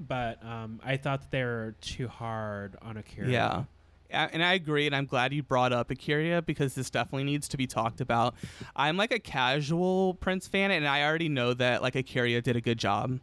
But 0.02 0.44
um, 0.44 0.82
I 0.84 0.98
thought 0.98 1.22
that 1.22 1.32
they 1.32 1.44
were 1.44 1.76
too 1.80 2.10
hard 2.10 2.76
on 2.82 2.96
A'keria. 2.96 3.32
Yeah. 3.32 3.64
And 4.12 4.44
I 4.44 4.54
agree, 4.54 4.86
and 4.86 4.96
I'm 4.96 5.06
glad 5.06 5.34
you 5.34 5.44
brought 5.44 5.74
up 5.74 5.90
A'keria 5.90 6.46
because 6.46 6.76
this 6.76 6.90
definitely 6.90 7.24
needs 7.24 7.48
to 7.50 7.58
be 7.58 7.68
talked 7.68 8.02
about. 8.02 8.36
I'm 8.76 8.98
like 8.98 9.12
a 9.12 9.20
casual 9.20 10.16
Prince 10.16 10.48
fan, 10.48 10.72
and 10.72 10.88
I 10.88 11.04
already 11.04 11.30
know 11.30 11.54
that 11.54 11.82
like 11.82 11.94
A'keria 11.94 12.44
did 12.44 12.56
a 12.56 12.62
good 12.62 12.78
job. 12.78 13.20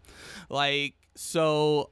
Like, 0.48 0.94
so 1.14 1.90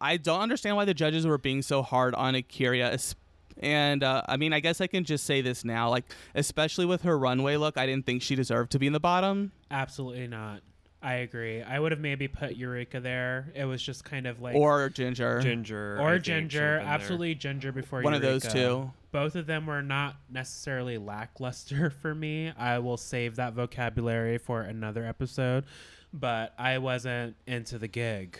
I 0.00 0.16
don't 0.16 0.40
understand 0.40 0.76
why 0.76 0.84
the 0.84 0.94
judges 0.94 1.26
were 1.26 1.38
being 1.38 1.62
so 1.62 1.82
hard 1.82 2.14
on 2.14 2.34
A'keria. 2.34 3.14
And 3.60 4.04
uh, 4.04 4.22
I 4.28 4.36
mean, 4.36 4.52
I 4.52 4.60
guess 4.60 4.80
I 4.80 4.86
can 4.86 5.04
just 5.04 5.24
say 5.24 5.40
this 5.40 5.64
now, 5.64 5.90
like, 5.90 6.04
especially 6.34 6.86
with 6.86 7.02
her 7.02 7.18
runway 7.18 7.56
look, 7.56 7.76
I 7.76 7.86
didn't 7.86 8.06
think 8.06 8.22
she 8.22 8.34
deserved 8.36 8.72
to 8.72 8.78
be 8.78 8.86
in 8.86 8.92
the 8.92 9.00
bottom. 9.00 9.52
Absolutely 9.70 10.28
not. 10.28 10.62
I 11.00 11.14
agree. 11.14 11.62
I 11.62 11.78
would 11.78 11.92
have 11.92 12.00
maybe 12.00 12.26
put 12.26 12.56
Eureka 12.56 12.98
there. 13.00 13.52
It 13.54 13.64
was 13.64 13.80
just 13.82 14.04
kind 14.04 14.26
of 14.26 14.40
like 14.40 14.56
or 14.56 14.88
Ginger. 14.88 15.40
Ginger 15.40 15.96
or 16.00 16.14
I 16.14 16.18
Ginger, 16.18 16.48
should've 16.50 16.60
there. 16.60 16.80
absolutely 16.80 17.34
Ginger 17.36 17.70
before 17.72 18.02
One 18.02 18.14
of 18.14 18.22
those 18.22 18.42
two. 18.42 18.90
Both 19.12 19.36
of 19.36 19.46
them 19.46 19.66
were 19.66 19.80
not 19.82 20.16
necessarily 20.28 20.98
lackluster 20.98 21.90
for 22.02 22.14
me. 22.14 22.52
I 22.58 22.78
will 22.80 22.96
save 22.96 23.36
that 23.36 23.52
vocabulary 23.54 24.38
for 24.38 24.62
another 24.62 25.04
episode, 25.06 25.64
but 26.12 26.52
I 26.58 26.78
wasn't 26.78 27.36
into 27.46 27.78
the 27.78 27.88
gig. 27.88 28.38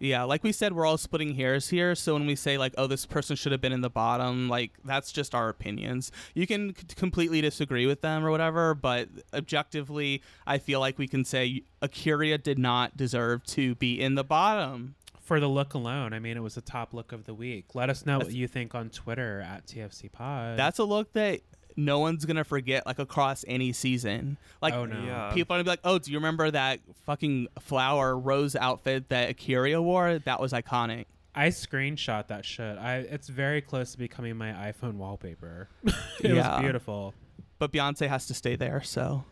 Yeah, 0.00 0.22
like 0.22 0.42
we 0.42 0.50
said, 0.50 0.72
we're 0.72 0.86
all 0.86 0.96
splitting 0.96 1.34
hairs 1.34 1.68
here. 1.68 1.94
So 1.94 2.14
when 2.14 2.26
we 2.26 2.34
say 2.34 2.56
like, 2.56 2.72
"Oh, 2.78 2.86
this 2.86 3.04
person 3.04 3.36
should 3.36 3.52
have 3.52 3.60
been 3.60 3.72
in 3.72 3.82
the 3.82 3.90
bottom," 3.90 4.48
like 4.48 4.72
that's 4.82 5.12
just 5.12 5.34
our 5.34 5.50
opinions. 5.50 6.10
You 6.34 6.46
can 6.46 6.74
c- 6.74 6.86
completely 6.96 7.42
disagree 7.42 7.86
with 7.86 8.00
them 8.00 8.24
or 8.24 8.30
whatever, 8.30 8.74
but 8.74 9.08
objectively, 9.34 10.22
I 10.46 10.56
feel 10.58 10.80
like 10.80 10.98
we 10.98 11.06
can 11.06 11.24
say 11.24 11.62
A'keria 11.82 12.42
did 12.42 12.58
not 12.58 12.96
deserve 12.96 13.44
to 13.48 13.74
be 13.74 14.00
in 14.00 14.14
the 14.14 14.24
bottom. 14.24 14.94
For 15.20 15.38
the 15.38 15.48
look 15.48 15.74
alone, 15.74 16.12
I 16.12 16.18
mean, 16.18 16.36
it 16.36 16.40
was 16.42 16.56
the 16.56 16.60
top 16.60 16.92
look 16.92 17.12
of 17.12 17.24
the 17.24 17.34
week. 17.34 17.74
Let 17.74 17.88
us 17.88 18.04
know 18.04 18.18
what 18.18 18.32
you 18.32 18.48
think 18.48 18.74
on 18.74 18.90
Twitter 18.90 19.40
at 19.40 19.64
TFC 19.64 20.10
Pod. 20.10 20.58
That's 20.58 20.80
a 20.80 20.84
look 20.84 21.12
that 21.12 21.40
no 21.76 21.98
one's 22.00 22.24
gonna 22.24 22.44
forget 22.44 22.86
like 22.86 22.98
across 22.98 23.44
any 23.48 23.72
season. 23.72 24.36
Like 24.62 24.74
oh 24.74 24.84
no. 24.84 25.02
Yeah. 25.04 25.30
people 25.32 25.54
are 25.54 25.58
gonna 25.58 25.64
be 25.64 25.70
like, 25.70 25.80
oh, 25.84 25.98
do 25.98 26.10
you 26.10 26.18
remember 26.18 26.50
that 26.50 26.80
fucking 27.06 27.48
flower 27.60 28.18
rose 28.18 28.56
outfit 28.56 29.08
that 29.08 29.30
A'keria 29.36 29.82
wore? 29.82 30.18
That 30.20 30.40
was 30.40 30.52
iconic. 30.52 31.06
I 31.34 31.48
screenshot 31.48 32.26
that 32.28 32.44
shit. 32.44 32.76
I 32.78 32.96
it's 32.98 33.28
very 33.28 33.60
close 33.60 33.92
to 33.92 33.98
becoming 33.98 34.36
my 34.36 34.50
iPhone 34.52 34.94
wallpaper. 34.94 35.68
it 35.84 35.94
Yeah. 36.34 36.54
was 36.56 36.62
beautiful. 36.62 37.14
But 37.58 37.72
Beyonce 37.72 38.08
has 38.08 38.26
to 38.26 38.34
stay 38.34 38.56
there, 38.56 38.82
so 38.82 39.24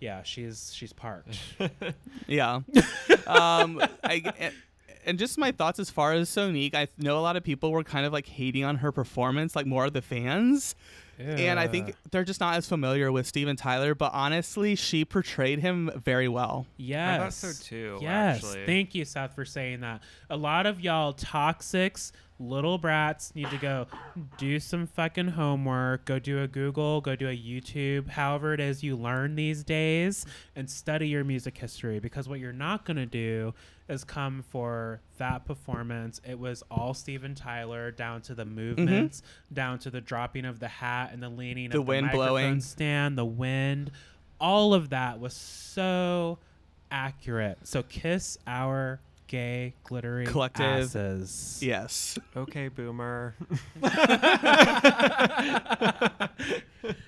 Yeah, 0.00 0.22
she's 0.22 0.72
she's 0.74 0.92
parked. 0.92 1.38
yeah. 2.26 2.60
um, 3.26 3.80
I, 4.04 4.50
and 5.06 5.18
just 5.18 5.36
my 5.38 5.52
thoughts 5.52 5.78
as 5.78 5.90
far 5.90 6.12
as 6.14 6.30
Sonique, 6.30 6.74
I 6.74 6.88
know 6.98 7.18
a 7.18 7.20
lot 7.20 7.36
of 7.36 7.44
people 7.44 7.70
were 7.70 7.84
kind 7.84 8.06
of 8.06 8.12
like 8.12 8.26
hating 8.26 8.64
on 8.64 8.76
her 8.76 8.90
performance, 8.90 9.54
like 9.54 9.66
more 9.66 9.84
of 9.84 9.92
the 9.92 10.02
fans. 10.02 10.74
And 11.18 11.58
I 11.60 11.68
think 11.68 11.94
they're 12.10 12.24
just 12.24 12.40
not 12.40 12.56
as 12.56 12.68
familiar 12.68 13.10
with 13.12 13.26
Steven 13.26 13.56
Tyler, 13.56 13.94
but 13.94 14.12
honestly, 14.12 14.74
she 14.74 15.04
portrayed 15.04 15.60
him 15.60 15.90
very 15.94 16.28
well. 16.28 16.66
Yes. 16.76 17.20
I 17.20 17.22
thought 17.22 17.32
so 17.32 17.64
too. 17.64 17.98
Yes. 18.00 18.36
Actually. 18.36 18.66
Thank 18.66 18.94
you, 18.94 19.04
Seth, 19.04 19.34
for 19.34 19.44
saying 19.44 19.80
that. 19.80 20.02
A 20.30 20.36
lot 20.36 20.66
of 20.66 20.80
y'all 20.80 21.14
toxics, 21.14 22.12
little 22.40 22.78
brats 22.78 23.34
need 23.34 23.48
to 23.50 23.58
go 23.58 23.86
do 24.38 24.58
some 24.58 24.86
fucking 24.86 25.28
homework, 25.28 26.04
go 26.04 26.18
do 26.18 26.42
a 26.42 26.48
Google, 26.48 27.00
go 27.00 27.14
do 27.14 27.28
a 27.28 27.36
YouTube, 27.36 28.08
however 28.08 28.54
it 28.54 28.60
is 28.60 28.82
you 28.82 28.96
learn 28.96 29.36
these 29.36 29.62
days, 29.62 30.26
and 30.56 30.68
study 30.68 31.08
your 31.08 31.22
music 31.24 31.56
history. 31.56 32.00
Because 32.00 32.28
what 32.28 32.40
you're 32.40 32.52
not 32.52 32.84
going 32.84 32.96
to 32.96 33.06
do 33.06 33.54
is 33.88 34.04
come 34.04 34.44
for 34.48 35.00
that 35.18 35.44
performance. 35.44 36.20
It 36.26 36.38
was 36.38 36.62
all 36.70 36.94
Steven 36.94 37.34
Tyler, 37.34 37.90
down 37.90 38.22
to 38.22 38.34
the 38.34 38.44
mm-hmm. 38.44 38.54
movements, 38.54 39.22
down 39.52 39.78
to 39.80 39.90
the 39.90 40.00
dropping 40.00 40.44
of 40.44 40.60
the 40.60 40.68
hat 40.68 41.10
and 41.12 41.22
the 41.22 41.28
leaning 41.28 41.70
The 41.70 41.80
of 41.80 41.86
wind 41.86 42.04
the 42.04 42.18
microphone 42.18 42.28
blowing. 42.28 42.60
stand, 42.60 43.18
the 43.18 43.24
wind. 43.24 43.90
All 44.40 44.74
of 44.74 44.90
that 44.90 45.20
was 45.20 45.34
so 45.34 46.38
accurate. 46.90 47.58
So 47.64 47.82
kiss 47.82 48.38
our 48.46 49.00
gay 49.26 49.74
glittery 49.84 50.26
Collective. 50.26 50.64
asses. 50.64 51.60
Yes. 51.62 52.18
Okay, 52.36 52.68
boomer. 52.68 53.34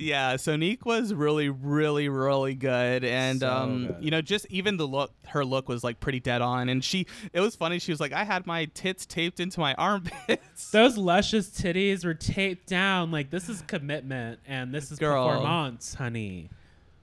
Yeah, 0.00 0.34
Sonique 0.34 0.84
was 0.84 1.12
really, 1.12 1.48
really, 1.48 2.08
really 2.08 2.54
good, 2.54 3.02
and 3.02 3.40
So 3.40 3.50
um, 3.50 3.86
good. 3.88 3.96
you 3.98 4.10
know, 4.12 4.20
just 4.22 4.46
even 4.48 4.76
the 4.76 4.86
look, 4.86 5.12
her 5.26 5.44
look 5.44 5.68
was 5.68 5.82
like 5.82 5.98
pretty 5.98 6.20
dead 6.20 6.40
on, 6.40 6.68
and 6.68 6.84
she, 6.84 7.06
it 7.32 7.40
was 7.40 7.56
funny. 7.56 7.80
She 7.80 7.90
was 7.90 7.98
like, 7.98 8.12
I 8.12 8.22
had 8.22 8.46
my 8.46 8.66
tits 8.66 9.06
taped 9.06 9.40
into 9.40 9.58
my 9.58 9.74
armpits. 9.78 10.70
Those 10.70 10.96
luscious 10.96 11.50
titties 11.50 12.04
were 12.04 12.14
taped 12.14 12.68
down. 12.68 13.10
Like 13.10 13.30
this 13.30 13.48
is 13.48 13.62
commitment 13.62 14.38
and 14.46 14.72
this 14.72 14.92
is 14.92 15.00
Girl. 15.00 15.28
performance, 15.28 15.94
honey. 15.94 16.50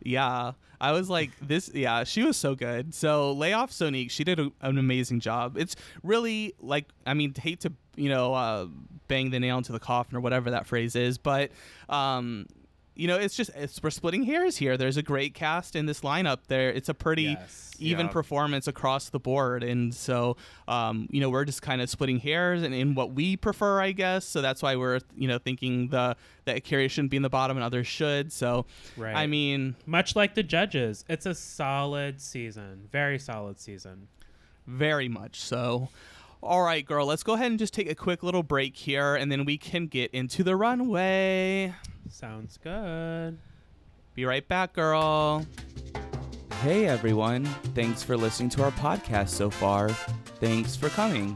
yeah, 0.01 0.53
I 0.79 0.93
was 0.93 1.09
like, 1.09 1.31
this. 1.41 1.69
Yeah, 1.73 2.05
she 2.05 2.23
was 2.23 2.37
so 2.37 2.55
good. 2.55 2.93
So 2.95 3.33
lay 3.33 3.51
off 3.51 3.71
Sonique. 3.71 4.09
She 4.09 4.23
did 4.23 4.39
a, 4.39 4.51
an 4.61 4.77
amazing 4.77 5.19
job. 5.19 5.57
It's 5.57 5.75
really 6.01 6.53
like, 6.61 6.85
I 7.05 7.13
mean, 7.13 7.33
hate 7.35 7.59
to 7.61 7.73
you 7.97 8.07
know, 8.07 8.33
uh, 8.33 8.67
bang 9.09 9.31
the 9.31 9.39
nail 9.41 9.57
into 9.57 9.73
the 9.73 9.79
coffin 9.79 10.15
or 10.15 10.21
whatever 10.21 10.51
that 10.51 10.65
phrase 10.65 10.95
is, 10.95 11.17
but 11.17 11.51
um. 11.89 12.45
You 12.95 13.07
know, 13.07 13.17
it's 13.17 13.35
just 13.35 13.51
it's, 13.55 13.81
we're 13.83 13.89
splitting 13.89 14.23
hairs 14.23 14.57
here. 14.57 14.77
There's 14.77 14.95
a 14.97 15.03
great 15.03 15.33
cast 15.33 15.75
in 15.75 15.85
this 15.85 16.01
lineup. 16.01 16.39
There, 16.47 16.69
it's 16.71 16.87
a 16.89 16.93
pretty 16.93 17.23
Yes. 17.23 17.75
even 17.77 18.05
Yeah. 18.05 18.11
performance 18.13 18.67
across 18.67 19.09
the 19.09 19.19
board. 19.19 19.63
And 19.63 19.93
so, 19.93 20.37
um, 20.67 21.07
you 21.11 21.19
know, 21.19 21.29
we're 21.29 21.43
just 21.43 21.61
kind 21.61 21.81
of 21.81 21.89
splitting 21.89 22.19
hairs 22.19 22.63
and 22.63 22.73
in 22.73 22.95
what 22.95 23.11
we 23.13 23.35
prefer, 23.35 23.81
I 23.81 23.91
guess. 23.91 24.23
So 24.23 24.41
that's 24.41 24.61
why 24.63 24.77
we're, 24.77 25.01
you 25.17 25.27
know, 25.27 25.37
thinking 25.37 25.89
the 25.89 26.15
that 26.45 26.55
A'keria 26.63 26.89
shouldn't 26.89 27.11
be 27.11 27.17
in 27.17 27.23
the 27.23 27.29
bottom 27.29 27.57
and 27.57 27.63
others 27.65 27.85
should. 27.87 28.31
So, 28.31 28.65
Right. 28.95 29.15
I 29.15 29.27
mean, 29.27 29.75
Much 29.85 30.15
like 30.15 30.35
the 30.35 30.43
judges, 30.43 31.03
it's 31.09 31.25
a 31.25 31.35
solid 31.35 32.21
season. 32.21 32.87
Very 32.91 33.19
solid 33.19 33.59
season. 33.59 34.07
very 34.67 35.07
much 35.07 35.39
so. 35.39 35.89
All 36.45 36.61
right, 36.61 36.85
girl, 36.85 37.07
let's 37.07 37.23
go 37.23 37.33
ahead 37.33 37.49
and 37.49 37.57
just 37.57 37.73
take 37.73 37.89
a 37.89 37.95
quick 37.95 38.21
little 38.21 38.43
break 38.43 38.77
here 38.77 39.15
and 39.15 39.31
then 39.31 39.45
we 39.45 39.57
can 39.57 39.87
get 39.87 40.11
into 40.11 40.43
the 40.43 40.55
runway. 40.55 41.73
Sounds 42.07 42.59
good. 42.61 43.39
Be 44.13 44.25
right 44.25 44.47
back, 44.47 44.73
girl. 44.73 45.43
Hey 46.61 46.85
everyone, 46.85 47.45
thanks 47.73 48.03
for 48.03 48.15
listening 48.15 48.49
to 48.49 48.63
our 48.63 48.71
podcast 48.73 49.29
so 49.29 49.49
far. 49.49 49.89
Thanks 50.39 50.75
for 50.75 50.89
coming. 50.89 51.35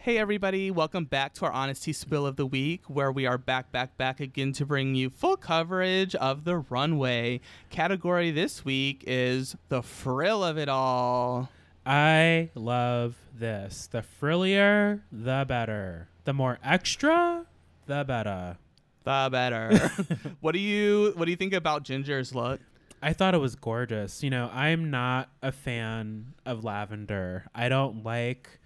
Hey, 0.00 0.16
everybody, 0.16 0.70
welcome 0.70 1.06
back 1.06 1.34
to 1.34 1.44
our 1.44 1.50
Honesty 1.50 1.92
Spill 1.92 2.24
of 2.24 2.36
the 2.36 2.46
Week, 2.46 2.82
where 2.86 3.10
we 3.10 3.26
are 3.26 3.36
back, 3.36 3.72
back, 3.72 3.98
back 3.98 4.20
again 4.20 4.52
to 4.52 4.64
bring 4.64 4.94
you 4.94 5.10
full 5.10 5.36
coverage 5.36 6.14
of 6.14 6.44
the 6.44 6.58
runway. 6.58 7.40
Category 7.68 8.30
this 8.30 8.64
week 8.64 9.02
is 9.08 9.56
the 9.70 9.82
frill 9.82 10.44
of 10.44 10.56
it 10.56 10.68
all. 10.68 11.50
I 11.84 12.50
love 12.54 13.16
this. 13.34 13.88
The 13.90 14.02
frillier, 14.02 15.02
the 15.10 15.44
better. 15.48 16.08
The 16.24 16.32
more 16.32 16.60
extra, 16.62 17.44
the 17.86 18.04
better. 18.04 18.56
The 19.02 19.28
better. 19.32 19.90
what 20.40 20.52
do 20.52 20.60
you 20.60 21.12
What 21.16 21.24
do 21.24 21.32
you 21.32 21.36
think 21.36 21.52
about 21.52 21.82
Ginger's 21.82 22.32
look? 22.36 22.60
I 23.02 23.12
thought 23.12 23.34
it 23.34 23.38
was 23.38 23.56
gorgeous. 23.56 24.22
You 24.22 24.30
know, 24.30 24.48
I'm 24.52 24.90
not 24.90 25.28
a 25.42 25.50
fan 25.50 26.34
of 26.46 26.62
lavender. 26.62 27.46
I 27.52 27.68
don't 27.68 28.04
like 28.04 28.57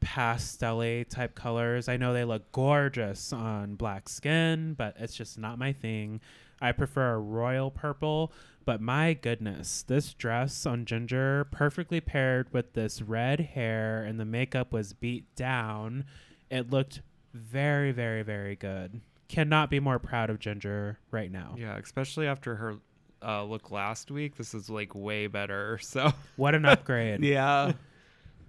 pastel 0.00 1.04
type 1.04 1.34
colors. 1.34 1.88
I 1.88 1.96
know 1.96 2.12
they 2.12 2.24
look 2.24 2.50
gorgeous 2.52 3.32
on 3.32 3.74
black 3.74 4.08
skin, 4.08 4.74
but 4.74 4.96
it's 4.98 5.14
just 5.14 5.38
not 5.38 5.58
my 5.58 5.72
thing. 5.72 6.20
I 6.60 6.72
prefer 6.72 7.14
a 7.14 7.18
royal 7.18 7.70
purple, 7.70 8.32
but 8.64 8.80
my 8.80 9.14
goodness, 9.14 9.82
this 9.86 10.12
dress 10.12 10.66
on 10.66 10.84
Ginger 10.84 11.46
perfectly 11.50 12.00
paired 12.00 12.52
with 12.52 12.72
this 12.72 13.00
red 13.00 13.40
hair 13.40 14.02
and 14.02 14.18
the 14.18 14.24
makeup 14.24 14.72
was 14.72 14.92
beat 14.92 15.32
down. 15.36 16.04
It 16.50 16.70
looked 16.70 17.00
very, 17.32 17.92
very, 17.92 18.22
very 18.22 18.56
good. 18.56 19.00
Cannot 19.28 19.70
be 19.70 19.78
more 19.78 19.98
proud 19.98 20.30
of 20.30 20.38
Ginger 20.38 20.98
right 21.10 21.30
now. 21.30 21.54
Yeah, 21.58 21.76
especially 21.76 22.26
after 22.26 22.56
her 22.56 22.76
uh, 23.22 23.44
look 23.44 23.70
last 23.70 24.10
week. 24.10 24.36
This 24.36 24.54
is 24.54 24.68
like 24.70 24.94
way 24.94 25.26
better. 25.26 25.78
So 25.82 26.12
What 26.36 26.54
an 26.54 26.64
upgrade. 26.64 27.22
Yeah. 27.24 27.72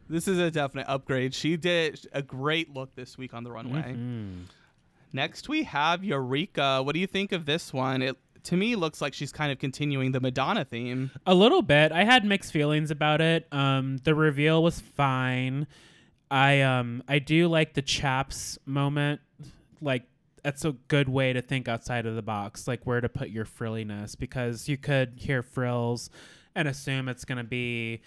This 0.10 0.28
is 0.28 0.40
a 0.40 0.50
definite 0.50 0.88
upgrade. 0.90 1.34
She 1.36 1.56
did 1.56 2.06
a 2.12 2.22
great 2.22 2.74
look 2.74 2.96
this 2.96 3.18
week 3.18 3.34
on 3.34 3.44
the 3.44 3.52
runway. 3.52 3.94
Mhm. 3.94 4.46
Next, 5.14 5.48
we 5.48 5.64
have 5.64 6.04
Eureka. 6.04 6.82
What 6.84 6.94
do 6.94 7.00
you 7.00 7.08
think 7.08 7.32
of 7.32 7.46
this 7.46 7.72
one? 7.72 8.02
It 8.02 8.18
to 8.44 8.56
me 8.58 8.76
looks 8.76 9.02
like 9.02 9.14
she's 9.14 9.32
kind 9.34 9.52
of 9.52 9.60
continuing 9.60 10.12
the 10.14 10.20
Madonna 10.20 10.64
theme. 10.66 11.12
A 11.26 11.36
little 11.36 11.62
bit. 11.62 11.92
I 11.92 12.06
had 12.06 12.24
mixed 12.26 12.52
feelings 12.54 12.90
about 12.90 13.20
it. 13.22 13.48
Um, 13.52 13.98
the 14.04 14.16
reveal 14.16 14.64
was 14.64 14.80
fine. 14.80 15.68
I 16.32 16.62
um 16.62 17.04
I 17.08 17.20
do 17.20 17.48
like 17.48 17.74
the 17.74 17.82
chaps 17.82 18.58
moment. 18.66 19.22
Like 19.82 20.04
that's 20.44 20.64
a 20.64 20.72
good 20.88 21.10
way 21.10 21.34
to 21.34 21.42
think 21.42 21.68
outside 21.68 22.06
of 22.06 22.16
the 22.16 22.22
box, 22.22 22.68
like 22.68 22.86
where 22.86 23.02
to 23.02 23.10
put 23.10 23.30
your 23.30 23.46
frilliness, 23.46 24.16
because 24.16 24.70
you 24.70 24.78
could 24.78 25.14
hear 25.18 25.44
frills 25.44 26.10
and 26.56 26.68
assume 26.68 27.10
it's 27.10 27.26
gonna 27.26 27.44
be 27.44 28.02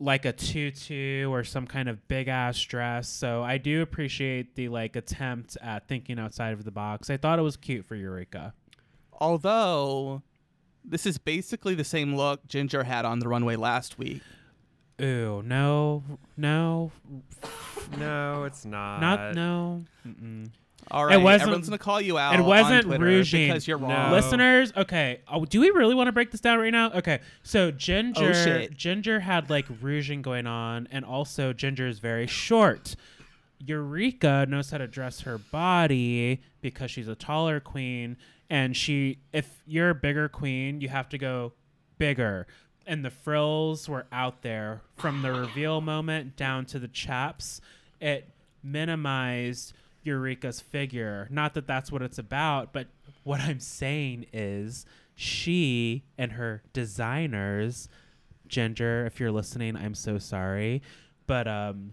like 0.00 0.24
a 0.24 0.32
tutu 0.32 1.28
or 1.28 1.44
some 1.44 1.66
kind 1.66 1.88
of 1.88 2.06
big 2.08 2.28
ass 2.28 2.60
dress. 2.60 3.08
So 3.08 3.42
I 3.42 3.58
do 3.58 3.82
appreciate 3.82 4.54
the 4.54 4.68
like 4.68 4.96
attempt 4.96 5.56
at 5.62 5.88
thinking 5.88 6.18
outside 6.18 6.52
of 6.52 6.64
the 6.64 6.70
box. 6.70 7.10
I 7.10 7.16
thought 7.16 7.38
it 7.38 7.42
was 7.42 7.56
cute 7.56 7.84
for 7.84 7.94
Eureka. 7.94 8.54
Although 9.20 10.22
this 10.84 11.06
is 11.06 11.18
basically 11.18 11.74
the 11.74 11.84
same 11.84 12.16
look 12.16 12.46
Ginger 12.46 12.84
had 12.84 13.04
on 13.04 13.18
the 13.18 13.28
runway 13.28 13.56
last 13.56 13.98
week. 13.98 14.22
Ooh, 15.00 15.42
no, 15.44 16.02
no, 16.36 16.90
no, 17.96 18.44
it's 18.44 18.64
not. 18.64 19.00
not 19.00 19.34
no. 19.34 19.84
Mm-mm. 20.06 20.50
All 20.90 21.04
right, 21.04 21.14
it 21.16 21.22
wasn't- 21.22 21.42
everyone's 21.42 21.68
gonna 21.68 21.78
call 21.78 22.00
you 22.00 22.16
out. 22.18 22.34
it 22.34 22.42
wasn't 22.42 22.76
on 22.76 22.98
Twitter 22.98 23.22
because 23.30 23.68
you're 23.68 23.78
No. 23.78 23.88
wrong. 23.88 24.12
Listeners, 24.12 24.72
okay. 24.76 25.20
Oh, 25.28 25.44
do 25.44 25.60
we 25.60 25.70
really 25.70 25.94
want 25.94 26.08
to 26.08 26.12
break 26.12 26.30
this 26.30 26.40
down 26.40 26.58
right 26.58 26.72
now? 26.72 26.90
Okay. 26.92 27.20
So 27.42 27.70
Ginger, 27.70 28.30
Oh, 28.30 28.32
shit. 28.32 28.74
Ginger 28.76 29.20
had 29.20 29.50
like 29.50 29.66
rouging 29.82 30.22
going 30.22 30.46
on, 30.46 30.88
and 30.90 31.04
also 31.04 31.52
Ginger 31.52 31.86
is 31.86 31.98
very 31.98 32.26
short. 32.26 32.96
Eureka 33.58 34.46
knows 34.48 34.70
how 34.70 34.78
to 34.78 34.86
dress 34.86 35.22
her 35.22 35.36
body 35.36 36.40
because 36.62 36.90
she's 36.90 37.08
a 37.08 37.14
taller 37.16 37.60
queen, 37.60 38.16
and 38.48 38.76
she, 38.76 39.18
if 39.32 39.62
you're 39.66 39.90
a 39.90 39.94
bigger 39.94 40.28
queen, 40.28 40.80
you 40.80 40.88
have 40.88 41.08
to 41.10 41.18
go 41.18 41.52
bigger. 41.98 42.46
and 42.90 43.04
the 43.04 43.10
frills 43.10 43.86
were 43.86 44.06
out 44.10 44.40
there 44.40 44.80
from 44.96 45.20
the 45.20 45.30
reveal 45.30 45.82
moment 45.82 46.34
down 46.38 46.64
to 46.64 46.78
the 46.78 46.88
chaps. 46.88 47.60
It 48.00 48.30
minimized 48.62 49.74
Eureka's 50.08 50.60
figure. 50.60 51.28
Not 51.30 51.54
that 51.54 51.66
that's 51.66 51.92
what 51.92 52.02
it's 52.02 52.18
about, 52.18 52.72
but 52.72 52.88
what 53.24 53.40
I'm 53.40 53.60
saying 53.60 54.26
is 54.32 54.84
she 55.14 56.04
and 56.16 56.32
her 56.32 56.62
designers, 56.72 57.88
Ginger, 58.46 59.06
if 59.06 59.20
you're 59.20 59.32
listening, 59.32 59.76
I'm 59.76 59.94
so 59.94 60.18
sorry, 60.18 60.82
but 61.26 61.46
um, 61.46 61.92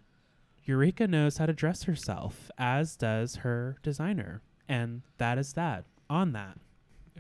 Eureka 0.64 1.08
knows 1.08 1.38
how 1.38 1.46
to 1.46 1.54
dress 1.54 1.84
herself, 1.84 2.50
as 2.58 2.96
does 2.96 3.38
her 3.38 3.78
designer, 3.84 4.42
and 4.68 5.02
that 5.18 5.38
is 5.38 5.54
that. 5.54 5.86
On 6.10 6.34
that. 6.34 6.58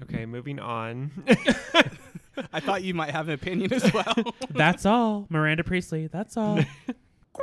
Okay, 0.03 0.25
moving 0.25 0.59
on. 0.59 1.11
I 2.53 2.59
thought 2.59 2.83
you 2.83 2.93
might 2.93 3.11
have 3.11 3.27
an 3.27 3.33
opinion 3.33 3.73
as 3.73 3.91
well. 3.93 4.15
That's 4.49 4.85
all. 4.85 5.25
Miranda 5.29 5.63
Priestly, 5.63 6.07
that's 6.07 6.37
all. 6.37 6.59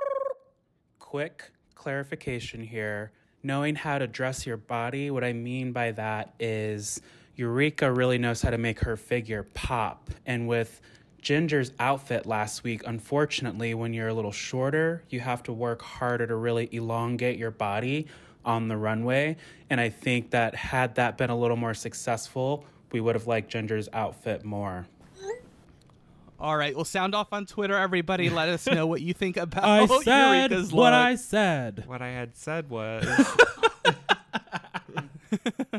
Quick 0.99 1.51
clarification 1.75 2.63
here. 2.63 3.13
Knowing 3.43 3.75
how 3.75 3.99
to 3.99 4.07
dress 4.07 4.47
your 4.47 4.57
body, 4.57 5.11
what 5.11 5.25
I 5.25 5.33
mean 5.33 5.73
by 5.73 5.91
that 5.93 6.33
is 6.39 7.01
Eureka 7.35 7.91
really 7.93 8.19
knows 8.19 8.41
how 8.43 8.51
to 8.51 8.59
make 8.59 8.81
her 8.81 8.97
figure 8.97 9.43
pop. 9.43 10.11
And 10.27 10.47
with 10.47 10.81
Ginger's 11.21 11.73
outfit 11.81 12.25
last 12.25 12.63
week, 12.63 12.83
unfortunately, 12.87 13.75
when 13.75 13.93
you're 13.95 14.09
a 14.09 14.15
little 14.15 14.33
shorter, 14.33 15.03
you 15.09 15.21
have 15.21 15.43
to 15.45 15.53
work 15.53 15.83
harder 15.83 16.27
to 16.27 16.37
really 16.37 16.69
elongate 16.73 17.39
your 17.39 17.51
body 17.51 18.07
on 18.45 18.69
the 18.69 18.77
runway. 18.77 19.37
And 19.71 19.81
I 19.81 19.89
think 19.89 20.31
that 20.31 20.55
had 20.55 20.95
that 20.97 21.19
been 21.19 21.31
a 21.31 21.39
little 21.39 21.57
more 21.57 21.75
successful, 21.75 22.65
we 22.93 23.01
would 23.01 23.15
have 23.15 23.27
liked 23.27 23.51
Ginger's 23.51 23.89
outfit 23.93 24.45
more. 24.45 24.87
All 26.43 26.57
right, 26.57 26.75
well, 26.75 26.85
sound 26.85 27.15
off 27.15 27.33
on 27.33 27.47
Twitter, 27.47 27.77
everybody. 27.77 28.29
Let 28.29 28.49
us 28.49 28.67
know 28.67 28.85
what 28.85 29.01
you 29.01 29.15
think 29.15 29.37
about 29.37 29.63
I 29.65 29.87
said 30.03 30.49
Eureka's 30.49 30.73
what 30.73 30.91
look. 30.91 30.93
I 30.93 31.15
said. 31.15 31.85
what 31.87 32.03
I 32.03 32.09
had 32.09 32.37
said 32.37 32.69
was 32.69 33.07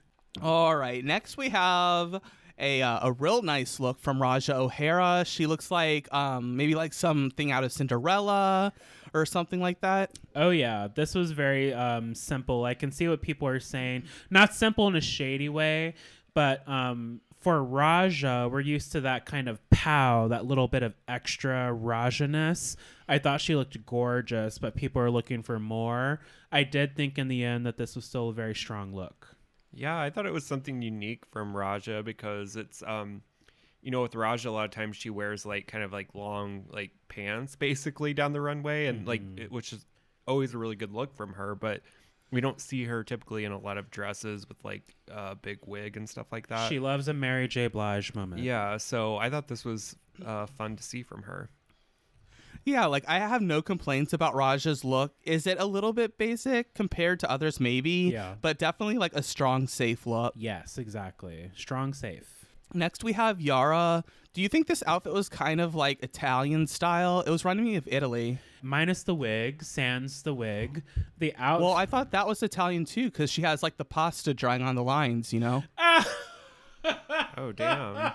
All 0.42 0.74
right, 0.74 1.04
next 1.04 1.36
we 1.36 1.50
have 1.50 2.22
a 2.58 2.80
uh, 2.80 3.00
a 3.02 3.12
real 3.12 3.42
nice 3.42 3.78
look 3.78 4.00
from 4.00 4.18
Ra'Jah 4.18 4.54
O'Hara. 4.54 5.24
She 5.26 5.44
looks 5.44 5.70
like 5.70 6.10
um 6.10 6.56
maybe 6.56 6.74
like 6.74 6.94
something 6.94 7.52
out 7.52 7.62
of 7.62 7.70
Cinderella 7.70 8.72
or 9.12 9.26
something 9.26 9.60
like 9.60 9.82
that. 9.82 10.18
Oh 10.34 10.48
yeah, 10.48 10.88
this 10.94 11.14
was 11.14 11.32
very 11.32 11.74
um, 11.74 12.14
simple. 12.14 12.64
I 12.64 12.72
can 12.72 12.92
see 12.92 13.08
what 13.08 13.20
people 13.20 13.46
are 13.46 13.60
saying. 13.60 14.04
Not 14.30 14.54
simple 14.54 14.88
in 14.88 14.96
a 14.96 15.02
shady 15.02 15.50
way, 15.50 15.96
but 16.32 16.66
um, 16.66 17.20
for 17.40 17.58
Ra'Jah, 17.60 18.50
we're 18.50 18.60
used 18.60 18.92
to 18.92 19.00
that 19.02 19.24
kind 19.26 19.48
of 19.48 19.60
pow, 19.70 20.28
that 20.28 20.44
little 20.44 20.68
bit 20.68 20.82
of 20.82 20.94
extra 21.06 21.72
Rajaness. 21.72 22.76
I 23.08 23.18
thought 23.18 23.40
she 23.40 23.54
looked 23.54 23.84
gorgeous, 23.86 24.58
but 24.58 24.74
people 24.74 25.00
are 25.00 25.10
looking 25.10 25.42
for 25.42 25.58
more. 25.58 26.20
I 26.50 26.64
did 26.64 26.96
think 26.96 27.16
in 27.18 27.28
the 27.28 27.44
end 27.44 27.64
that 27.66 27.76
this 27.76 27.94
was 27.94 28.04
still 28.04 28.30
a 28.30 28.32
very 28.32 28.54
strong 28.54 28.94
look. 28.94 29.36
Yeah, 29.72 29.98
I 30.00 30.10
thought 30.10 30.26
it 30.26 30.32
was 30.32 30.46
something 30.46 30.82
unique 30.82 31.24
from 31.26 31.54
Ra'Jah 31.54 32.04
because 32.04 32.56
it's 32.56 32.82
um 32.86 33.22
you 33.82 33.90
know 33.92 34.02
with 34.02 34.12
Ra'Jah 34.12 34.46
a 34.46 34.50
lot 34.50 34.64
of 34.64 34.70
times 34.72 34.96
she 34.96 35.10
wears 35.10 35.46
like 35.46 35.66
kind 35.68 35.84
of 35.84 35.92
like 35.92 36.14
long 36.14 36.64
like 36.70 36.90
pants 37.08 37.54
basically 37.54 38.12
down 38.14 38.32
the 38.32 38.40
runway 38.40 38.86
and 38.86 39.06
like 39.06 39.22
Mhm. 39.22 39.38
it, 39.44 39.52
which 39.52 39.72
is 39.72 39.84
always 40.26 40.52
a 40.54 40.58
really 40.58 40.74
good 40.74 40.92
look 40.92 41.14
from 41.14 41.34
her 41.34 41.54
but 41.54 41.82
we 42.30 42.40
don't 42.40 42.60
see 42.60 42.84
her 42.84 43.02
typically 43.04 43.44
in 43.44 43.52
a 43.52 43.58
lot 43.58 43.78
of 43.78 43.90
dresses 43.90 44.48
with 44.48 44.62
like 44.64 44.94
a 45.10 45.18
uh, 45.18 45.34
big 45.34 45.58
wig 45.66 45.96
and 45.96 46.08
stuff 46.08 46.26
like 46.30 46.48
that. 46.48 46.68
she 46.68 46.78
loves 46.78 47.08
a 47.08 47.14
Mary 47.14 47.48
J. 47.48 47.68
Blige 47.68 48.14
moment. 48.14 48.42
yeah, 48.42 48.76
so 48.76 49.16
I 49.16 49.30
thought 49.30 49.48
this 49.48 49.64
was 49.64 49.96
uh, 50.24 50.46
fun 50.46 50.76
to 50.76 50.82
see 50.82 51.02
from 51.02 51.22
her. 51.22 51.50
Yeah, 52.64 52.86
like 52.86 53.04
I 53.08 53.18
have 53.18 53.40
no 53.40 53.62
complaints 53.62 54.12
about 54.12 54.34
Ra'Jah's 54.34 54.84
look. 54.84 55.14
Is 55.24 55.46
it 55.46 55.58
a 55.58 55.64
little 55.64 55.94
bit 55.94 56.18
basic 56.18 56.74
compared 56.74 57.20
to 57.20 57.30
others? 57.30 57.60
Maybe. 57.60 58.10
Yeah. 58.12 58.34
But 58.42 58.58
definitely 58.58 58.98
like 58.98 59.14
a 59.14 59.22
strong, 59.22 59.66
safe 59.66 60.06
look. 60.06 60.34
Yes, 60.36 60.76
exactly. 60.76 61.50
Strong, 61.56 61.94
safe. 61.94 62.46
Next 62.74 63.02
we 63.02 63.14
have 63.14 63.40
Yara. 63.40 64.04
Do 64.34 64.42
you 64.42 64.48
think 64.48 64.66
this 64.66 64.82
outfit 64.86 65.14
was 65.14 65.30
kind 65.30 65.60
of 65.60 65.74
like 65.74 66.02
Italian 66.02 66.66
style? 66.66 67.20
It 67.20 67.30
was 67.30 67.44
reminding 67.44 67.66
me 67.66 67.76
of 67.76 67.88
Italy. 67.90 68.38
Minus 68.62 69.02
the 69.02 69.14
wig, 69.14 69.62
sans 69.62 70.22
the 70.22 70.34
wig. 70.34 70.82
The 71.18 71.34
out. 71.36 71.60
Well, 71.60 71.72
I 71.72 71.86
thought 71.86 72.10
that 72.12 72.26
was 72.26 72.42
Italian 72.42 72.84
too 72.84 73.10
because 73.10 73.30
she 73.30 73.42
has 73.42 73.62
like 73.62 73.76
the 73.76 73.84
pasta 73.84 74.34
drying 74.34 74.62
on 74.62 74.74
the 74.74 74.82
lines. 74.82 75.32
You 75.32 75.40
know. 75.40 75.64
Oh, 76.84 76.94
oh 77.36 77.52
damn. 77.52 78.12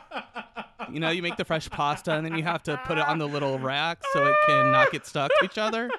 You 0.91 0.99
know, 0.99 1.09
you 1.09 1.21
make 1.21 1.35
the 1.35 1.45
fresh 1.45 1.69
pasta 1.69 2.13
and 2.13 2.25
then 2.25 2.37
you 2.37 2.43
have 2.43 2.63
to 2.63 2.79
put 2.85 2.97
it 2.97 3.05
on 3.05 3.17
the 3.19 3.27
little 3.27 3.59
rack 3.59 4.01
so 4.13 4.25
it 4.25 4.35
can 4.47 4.71
not 4.71 4.91
get 4.91 5.05
stuck 5.05 5.31
to 5.39 5.45
each 5.45 5.57
other. 5.57 5.89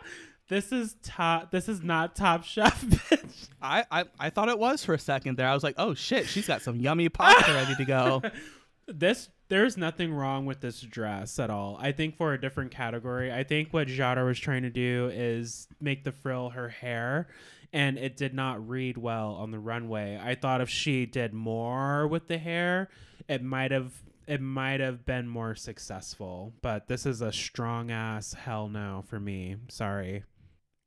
This 0.48 0.72
is 0.72 0.96
top. 1.02 1.50
This 1.50 1.68
is 1.68 1.82
not 1.82 2.14
Top 2.14 2.44
Chef, 2.44 2.82
bitch. 2.84 3.48
I, 3.62 3.84
I, 3.90 4.04
I 4.20 4.30
thought 4.30 4.50
it 4.50 4.58
was 4.58 4.84
for 4.84 4.94
a 4.94 4.98
second 4.98 5.38
there. 5.38 5.48
I 5.48 5.54
was 5.54 5.62
like, 5.62 5.74
oh 5.78 5.94
shit, 5.94 6.26
she's 6.26 6.46
got 6.46 6.60
some 6.60 6.80
yummy 6.80 7.08
pasta 7.08 7.52
ready 7.52 7.74
to 7.76 7.84
go. 7.84 8.22
This 8.86 9.30
there's 9.48 9.76
nothing 9.76 10.12
wrong 10.12 10.46
with 10.46 10.60
this 10.60 10.80
dress 10.80 11.38
at 11.38 11.50
all. 11.50 11.76
I 11.80 11.92
think 11.92 12.16
for 12.16 12.32
a 12.32 12.40
different 12.40 12.70
category, 12.70 13.32
I 13.32 13.44
think 13.44 13.72
what 13.72 13.88
Yara 13.88 14.24
was 14.24 14.38
trying 14.38 14.62
to 14.62 14.70
do 14.70 15.10
is 15.12 15.68
make 15.80 16.04
the 16.04 16.12
frill 16.12 16.50
her 16.50 16.68
hair, 16.68 17.28
and 17.72 17.98
it 17.98 18.16
did 18.16 18.34
not 18.34 18.66
read 18.66 18.96
well 18.96 19.32
on 19.32 19.50
the 19.50 19.58
runway. 19.58 20.18
I 20.22 20.34
thought 20.34 20.60
if 20.60 20.70
she 20.70 21.06
did 21.06 21.32
more 21.34 22.06
with 22.06 22.26
the 22.26 22.38
hair, 22.38 22.88
it 23.28 23.42
might 23.42 23.70
have 23.70 23.92
it 24.26 24.40
might 24.40 24.80
have 24.80 25.04
been 25.04 25.28
more 25.28 25.54
successful. 25.54 26.54
But 26.62 26.88
this 26.88 27.06
is 27.06 27.20
a 27.20 27.32
strong 27.32 27.90
ass 27.90 28.32
hell 28.32 28.68
no 28.68 29.04
for 29.06 29.20
me. 29.20 29.56
Sorry. 29.68 30.24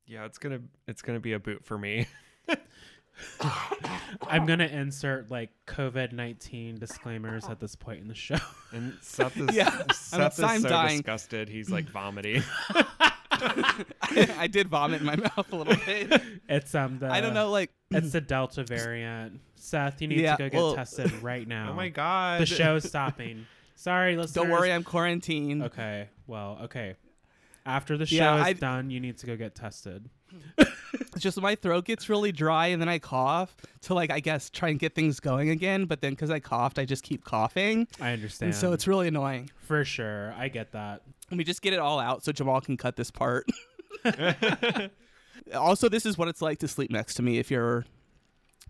Yeah, 0.06 0.26
it's 0.26 0.38
gonna 0.38 0.62
it's 0.88 1.02
gonna 1.02 1.20
be 1.20 1.34
a 1.34 1.40
boot 1.40 1.66
for 1.66 1.78
me. 1.78 2.08
I'm 4.28 4.46
gonna 4.46 4.66
insert 4.66 5.30
like 5.32 5.50
COVID 5.68 6.12
nineteen 6.12 6.78
disclaimers 6.78 7.46
at 7.46 7.60
this 7.60 7.76
point 7.76 8.02
in 8.02 8.08
the 8.08 8.14
show. 8.16 8.38
And 8.72 8.94
Seth 9.02 9.38
is 9.38 9.50
Yeah, 9.56 9.70
Seth 9.94 10.40
I'm 10.44 10.58
is 10.58 10.62
so 10.64 10.70
dying. 10.70 10.98
disgusted. 10.98 11.50
He's 11.50 11.70
like 11.70 11.90
vomiting. 11.90 12.44
I, 13.32 14.48
did 14.50 14.68
vomit 14.70 15.02
in 15.02 15.06
my 15.06 15.16
mouth 15.16 15.52
a 15.52 15.56
little 15.56 15.76
bit. 15.86 16.22
It's 16.50 16.74
um 16.74 17.00
the 17.00 17.08
I 17.12 17.22
don't 17.22 17.34
know, 17.34 17.52
like 17.52 17.72
It's 17.92 18.12
the 18.12 18.22
Delta 18.22 18.64
variant. 18.64 19.40
Seth, 19.56 20.02
you 20.02 20.08
need 20.08 20.20
Yeah, 20.22 20.36
to 20.36 20.44
go 20.44 20.50
get 20.50 20.58
well- 20.58 20.76
tested 20.76 21.12
right 21.24 21.48
now. 21.48 21.70
oh 21.72 21.74
my 21.74 21.90
god. 21.90 22.42
The 22.42 22.46
show's 22.46 22.84
stopping. 22.88 23.46
Sorry, 23.76 24.16
listeners. 24.18 24.34
don't 24.34 24.50
worry, 24.50 24.72
I'm 24.74 24.84
quarantined. 24.84 25.64
Okay. 25.64 26.10
Well, 26.26 26.60
okay. 26.64 26.96
After 27.68 27.98
the 27.98 28.06
show 28.06 28.16
Yeah, 28.16 28.38
is 28.40 28.46
I- 28.48 28.54
done, 28.54 28.90
you 28.90 29.00
need 29.00 29.18
to 29.20 29.26
go 29.28 29.36
get 29.36 29.54
tested. 29.54 30.10
It's 30.58 30.72
just 31.20 31.40
my 31.42 31.56
throat 31.56 31.86
gets 31.86 32.08
really 32.10 32.32
dry 32.32 32.68
and 32.68 32.82
then 32.82 32.90
I 32.90 32.98
cough 33.00 33.56
to 33.84 33.94
like 33.94 34.10
I 34.12 34.20
guess 34.22 34.50
try 34.50 34.70
and 34.70 34.80
get 34.80 34.96
things 34.96 35.20
going 35.20 35.50
again. 35.50 35.86
But 35.86 36.02
then 36.02 36.14
because 36.14 36.32
I 36.32 36.40
coughed, 36.40 36.80
I 36.80 36.86
just 36.86 37.04
keep 37.04 37.24
coughing, 37.26 37.88
I 38.02 38.14
understand. 38.14 38.52
and 38.54 38.56
so 38.60 38.72
it's 38.74 38.88
really 38.88 39.08
annoying. 39.10 39.50
for 39.60 39.84
sure. 39.86 40.34
I 40.38 40.48
get 40.48 40.72
that. 40.72 41.02
Let 41.30 41.38
me 41.38 41.44
just 41.44 41.62
get 41.62 41.74
it 41.74 41.80
all 41.80 42.00
out 42.00 42.24
so 42.24 42.32
Jamal 42.32 42.62
can 42.62 42.78
cut 42.78 42.96
this 42.96 43.12
part. 43.12 43.46
also, 45.56 45.90
this 45.90 46.06
is 46.06 46.18
what 46.18 46.28
it's 46.30 46.42
like 46.42 46.60
to 46.60 46.68
sleep 46.70 46.90
next 46.92 47.16
to 47.16 47.22
me. 47.22 47.38
If 47.38 47.52
you're 47.52 47.86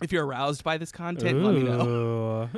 if 0.02 0.12
you're 0.12 0.26
aroused 0.26 0.64
by 0.64 0.78
this 0.78 0.92
content, 0.92 1.42
let 1.44 1.54
me 1.56 1.64
know. 1.64 2.50
Ooh. 2.54 2.58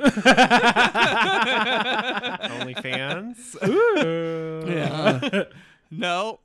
OnlyFans. 2.50 3.56
Ooh. 3.68 4.70
Yeah. 4.70 5.44
No, 5.90 6.40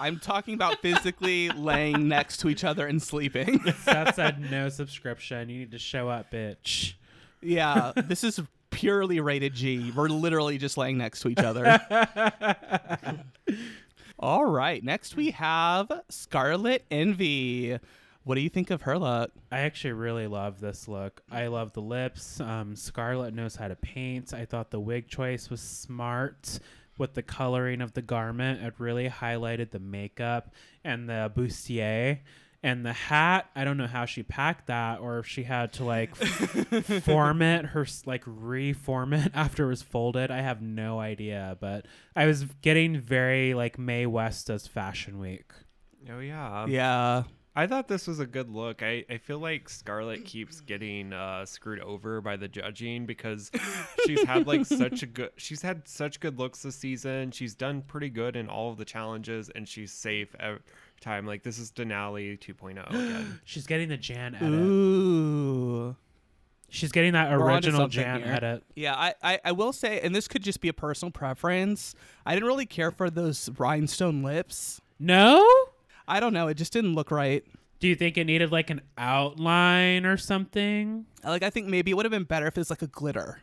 I'm 0.00 0.18
talking 0.18 0.54
about 0.54 0.80
physically 0.80 1.48
laying 1.56 2.08
next 2.08 2.38
to 2.38 2.48
each 2.48 2.64
other 2.64 2.86
and 2.86 3.00
sleeping. 3.02 3.60
Seth 3.82 4.16
said 4.16 4.40
no 4.50 4.68
subscription. 4.68 5.48
You 5.48 5.60
need 5.60 5.70
to 5.72 5.78
show 5.78 6.08
up, 6.08 6.30
bitch. 6.30 6.94
yeah, 7.40 7.92
this 7.96 8.24
is 8.24 8.40
purely 8.70 9.20
rated 9.20 9.54
G. 9.54 9.92
We're 9.94 10.08
literally 10.08 10.58
just 10.58 10.76
laying 10.76 10.98
next 10.98 11.20
to 11.20 11.28
each 11.28 11.38
other. 11.38 11.80
All 14.18 14.44
right, 14.44 14.82
next 14.82 15.16
we 15.16 15.30
have 15.32 15.90
Scarlet 16.08 16.84
Envy. 16.90 17.78
What 18.24 18.36
do 18.36 18.40
you 18.40 18.48
think 18.48 18.70
of 18.70 18.82
her 18.82 18.98
look? 18.98 19.32
I 19.52 19.60
actually 19.60 19.92
really 19.92 20.26
love 20.26 20.58
this 20.58 20.88
look. 20.88 21.20
I 21.30 21.48
love 21.48 21.72
the 21.74 21.82
lips. 21.82 22.40
Um, 22.40 22.74
Scarlet 22.74 23.34
knows 23.34 23.54
how 23.54 23.68
to 23.68 23.76
paint. 23.76 24.32
I 24.32 24.46
thought 24.46 24.70
the 24.70 24.80
wig 24.80 25.08
choice 25.08 25.50
was 25.50 25.60
smart 25.60 26.58
with 26.98 27.14
the 27.14 27.22
coloring 27.22 27.80
of 27.80 27.92
the 27.94 28.02
garment. 28.02 28.62
It 28.62 28.74
really 28.78 29.08
highlighted 29.08 29.70
the 29.70 29.78
makeup 29.78 30.54
and 30.84 31.08
the 31.08 31.32
bustier. 31.34 32.20
And 32.62 32.84
the 32.86 32.94
hat, 32.94 33.50
I 33.54 33.64
don't 33.64 33.76
know 33.76 33.86
how 33.86 34.06
she 34.06 34.22
packed 34.22 34.68
that 34.68 35.00
or 35.00 35.18
if 35.18 35.26
she 35.26 35.42
had 35.42 35.74
to 35.74 35.84
like 35.84 36.12
f- 36.18 36.84
form 37.04 37.42
it, 37.42 37.66
her 37.66 37.86
like 38.06 38.22
reform 38.24 39.12
it 39.12 39.32
after 39.34 39.66
it 39.66 39.68
was 39.68 39.82
folded. 39.82 40.30
I 40.30 40.40
have 40.40 40.62
no 40.62 40.98
idea, 40.98 41.58
but 41.60 41.84
I 42.16 42.24
was 42.24 42.44
getting 42.62 42.98
very 43.00 43.52
like 43.52 43.78
Mae 43.78 44.06
West 44.06 44.46
does 44.46 44.66
Fashion 44.66 45.18
Week. 45.18 45.52
Oh 46.10 46.20
yeah. 46.20 46.64
Yeah. 46.66 47.24
I 47.56 47.68
thought 47.68 47.86
this 47.86 48.08
was 48.08 48.18
a 48.18 48.26
good 48.26 48.50
look. 48.50 48.82
I, 48.82 49.04
I 49.08 49.18
feel 49.18 49.38
like 49.38 49.68
Scarlet 49.68 50.24
keeps 50.24 50.60
getting 50.60 51.12
uh, 51.12 51.46
screwed 51.46 51.78
over 51.80 52.20
by 52.20 52.36
the 52.36 52.48
judging 52.48 53.06
because 53.06 53.50
she's 54.06 54.24
had 54.24 54.46
like 54.48 54.66
such 54.66 55.04
a 55.04 55.06
good 55.06 55.30
she's 55.36 55.62
had 55.62 55.86
such 55.86 56.18
good 56.18 56.38
looks 56.38 56.62
this 56.62 56.74
season. 56.74 57.30
She's 57.30 57.54
done 57.54 57.82
pretty 57.82 58.10
good 58.10 58.34
in 58.34 58.48
all 58.48 58.72
of 58.72 58.78
the 58.78 58.84
challenges 58.84 59.50
and 59.54 59.68
she's 59.68 59.92
safe 59.92 60.34
every 60.40 60.62
time. 61.00 61.26
Like 61.26 61.44
this 61.44 61.58
is 61.58 61.70
Denali 61.70 62.36
2.0 62.40 62.88
again. 62.88 63.40
She's 63.44 63.68
getting 63.68 63.88
the 63.88 63.98
Jan 63.98 64.34
edit. 64.34 64.50
Ooh. 64.50 65.96
She's 66.70 66.90
getting 66.90 67.12
that 67.12 67.32
original 67.32 67.82
something 67.82 68.02
Jan 68.02 68.22
here. 68.22 68.32
edit. 68.32 68.64
Yeah, 68.74 68.96
I, 68.96 69.14
I, 69.22 69.40
I 69.44 69.52
will 69.52 69.72
say, 69.72 70.00
and 70.00 70.12
this 70.12 70.26
could 70.26 70.42
just 70.42 70.60
be 70.60 70.66
a 70.66 70.72
personal 70.72 71.12
preference. 71.12 71.94
I 72.26 72.34
didn't 72.34 72.48
really 72.48 72.66
care 72.66 72.90
for 72.90 73.10
those 73.10 73.48
rhinestone 73.56 74.24
lips. 74.24 74.80
No? 74.98 75.48
I 76.06 76.20
don't 76.20 76.32
know. 76.32 76.48
It 76.48 76.54
just 76.54 76.72
didn't 76.72 76.94
look 76.94 77.10
right. 77.10 77.44
Do 77.80 77.88
you 77.88 77.94
think 77.94 78.16
it 78.16 78.24
needed 78.24 78.50
like 78.52 78.70
an 78.70 78.80
outline 78.96 80.06
or 80.06 80.16
something? 80.16 81.06
Like, 81.22 81.42
I 81.42 81.50
think 81.50 81.66
maybe 81.66 81.90
it 81.90 81.94
would 81.94 82.04
have 82.04 82.10
been 82.12 82.24
better 82.24 82.46
if 82.46 82.56
it's 82.56 82.70
like 82.70 82.82
a 82.82 82.86
glitter. 82.86 83.40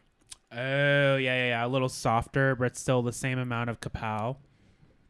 Oh, 0.52 1.16
yeah, 1.16 1.18
yeah, 1.18 1.48
yeah. 1.48 1.66
A 1.66 1.68
little 1.68 1.90
softer, 1.90 2.56
but 2.56 2.76
still 2.78 3.02
the 3.02 3.14
same 3.14 3.40
amount 3.40 3.70
of 3.70 3.80
kapow. 3.80 4.38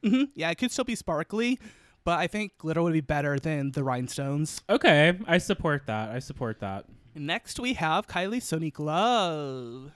hmm 0.04 0.24
Yeah, 0.36 0.50
it 0.52 0.56
could 0.58 0.72
still 0.72 0.86
be 0.86 0.96
sparkly, 0.96 1.60
but 2.04 2.20
I 2.20 2.28
think 2.28 2.58
glitter 2.58 2.82
would 2.82 2.94
be 2.94 3.02
better 3.02 3.40
than 3.40 3.72
the 3.72 3.84
rhinestones. 3.84 4.62
Okay, 4.70 5.18
I 5.28 5.38
support 5.38 5.88
that. 5.88 6.10
I 6.10 6.20
support 6.20 6.60
that. 6.60 6.86
Next, 7.16 7.60
we 7.60 7.74
have 7.74 8.08
Kylie 8.08 8.38
Sonique 8.42 8.80
Love. 8.80 9.92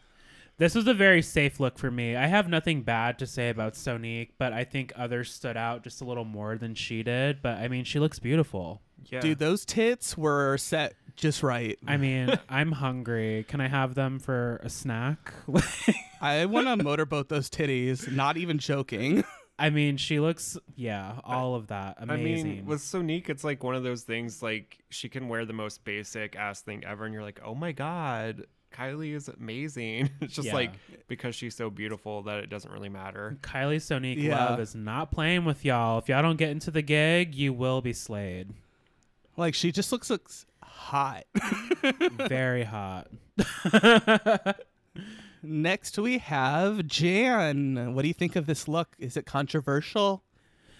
This 0.57 0.73
was 0.73 0.87
a 0.87 0.93
very 0.93 1.21
safe 1.21 1.59
look 1.59 1.77
for 1.77 1.91
me. 1.91 2.15
I 2.15 2.27
have 2.27 2.47
nothing 2.47 2.81
bad 2.81 3.19
to 3.19 3.27
say 3.27 3.49
about 3.49 3.73
Sonique, 3.73 4.29
but 4.37 4.53
I 4.53 4.63
think 4.63 4.93
others 4.95 5.31
stood 5.31 5.57
out 5.57 5.83
just 5.83 6.01
a 6.01 6.05
little 6.05 6.23
more 6.23 6.57
than 6.57 6.75
she 6.75 7.03
did. 7.03 7.41
But 7.41 7.57
I 7.57 7.67
mean, 7.67 7.83
she 7.83 7.99
looks 7.99 8.19
beautiful. 8.19 8.81
Yeah. 9.11 9.19
Dude, 9.19 9.39
those 9.39 9.65
tits 9.65 10.17
were 10.17 10.57
set 10.57 10.95
just 11.17 11.43
right. 11.43 11.77
I 11.85 11.97
mean, 11.97 12.39
I'm 12.49 12.71
hungry. 12.71 13.45
Can 13.47 13.59
I 13.59 13.67
have 13.67 13.95
them 13.95 14.17
for 14.19 14.61
a 14.63 14.69
snack? 14.69 15.33
I 16.21 16.45
want 16.45 16.67
to 16.67 16.81
motorboat 16.81 17.27
those 17.27 17.49
titties. 17.49 18.09
Not 18.11 18.37
even 18.37 18.57
joking. 18.57 19.23
I 19.59 19.69
mean, 19.69 19.95
she 19.95 20.19
looks, 20.19 20.57
yeah, 20.75 21.19
all 21.23 21.55
of 21.55 21.67
that. 21.67 21.95
Amazing. 21.99 22.51
I 22.51 22.55
mean, 22.55 22.65
with 22.65 22.81
Sonique, 22.81 23.29
it's 23.29 23.43
like 23.45 23.63
one 23.63 23.73
of 23.73 23.83
those 23.83 24.03
things 24.03 24.43
like 24.43 24.79
she 24.89 25.07
can 25.07 25.29
wear 25.29 25.45
the 25.45 25.53
most 25.53 25.85
basic 25.85 26.35
ass 26.35 26.59
thing 26.61 26.83
ever, 26.83 27.05
and 27.05 27.13
you're 27.13 27.23
like, 27.23 27.39
oh 27.43 27.55
my 27.55 27.71
god, 27.71 28.47
Kylie 28.75 29.13
is 29.15 29.27
amazing. 29.29 30.09
it's 30.21 30.33
just 30.33 30.47
Yeah. 30.47 30.53
like 30.53 30.71
because 31.07 31.35
she's 31.35 31.55
so 31.55 31.69
beautiful 31.69 32.23
that 32.23 32.39
it 32.39 32.49
doesn't 32.49 32.71
really 32.71 32.89
matter. 32.89 33.37
Kylie 33.41 33.77
Sonique 33.77 34.21
Yeah. 34.21 34.43
Love 34.45 34.59
is 34.59 34.75
not 34.75 35.11
playing 35.11 35.45
with 35.45 35.63
y'all. 35.63 35.99
If 35.99 36.09
y'all 36.09 36.21
don't 36.21 36.37
get 36.37 36.49
into 36.49 36.71
the 36.71 36.81
gig, 36.81 37.35
you 37.35 37.53
will 37.53 37.81
be 37.81 37.93
slayed. 37.93 38.49
Like, 39.37 39.53
she 39.53 39.71
just 39.71 39.91
looks, 39.91 40.09
looks 40.09 40.45
hot. 40.63 41.25
Very 42.27 42.63
hot. 42.63 43.07
Next, 45.43 45.99
we 45.99 46.17
have 46.19 46.87
Jan. 46.87 47.93
What 47.93 48.01
do 48.01 48.07
you 48.07 48.13
think 48.13 48.35
of 48.35 48.45
this 48.47 48.67
look? 48.67 48.95
Is 48.97 49.15
it 49.15 49.25
controversial? 49.25 50.23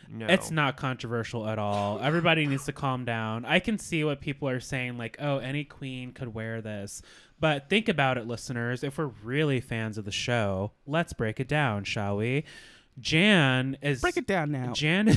No, 0.09 0.25
It's 0.27 0.51
not 0.51 0.77
controversial 0.77 1.47
at 1.47 1.59
all. 1.59 1.99
Everybody 1.99 2.45
needs 2.47 2.65
to 2.65 2.71
calm 2.71 3.05
down. 3.05 3.43
I 3.45 3.59
can 3.59 3.77
see 3.79 4.03
what 4.03 4.21
people 4.21 4.47
are 4.47 4.59
saying, 4.59 4.97
like, 4.97 5.17
oh, 5.19 5.37
any 5.39 5.63
queen 5.63 6.13
could 6.13 6.33
wear 6.33 6.61
this. 6.61 7.01
But 7.39 7.69
think 7.69 7.89
about 7.89 8.17
it, 8.17 8.27
listeners. 8.27 8.83
If 8.83 8.97
we're 8.97 9.11
really 9.23 9.59
fans 9.59 9.97
of 9.97 10.05
the 10.05 10.11
show, 10.11 10.71
let's 10.87 11.13
break 11.13 11.39
it 11.39 11.47
down, 11.47 11.83
shall 11.83 12.17
we? 12.17 12.45
Jan 12.99 13.77
is. 13.81 14.01
Break 14.01 14.17
it 14.17 14.27
down 14.27 14.51
now. 14.51 14.71
Jan. 14.73 15.15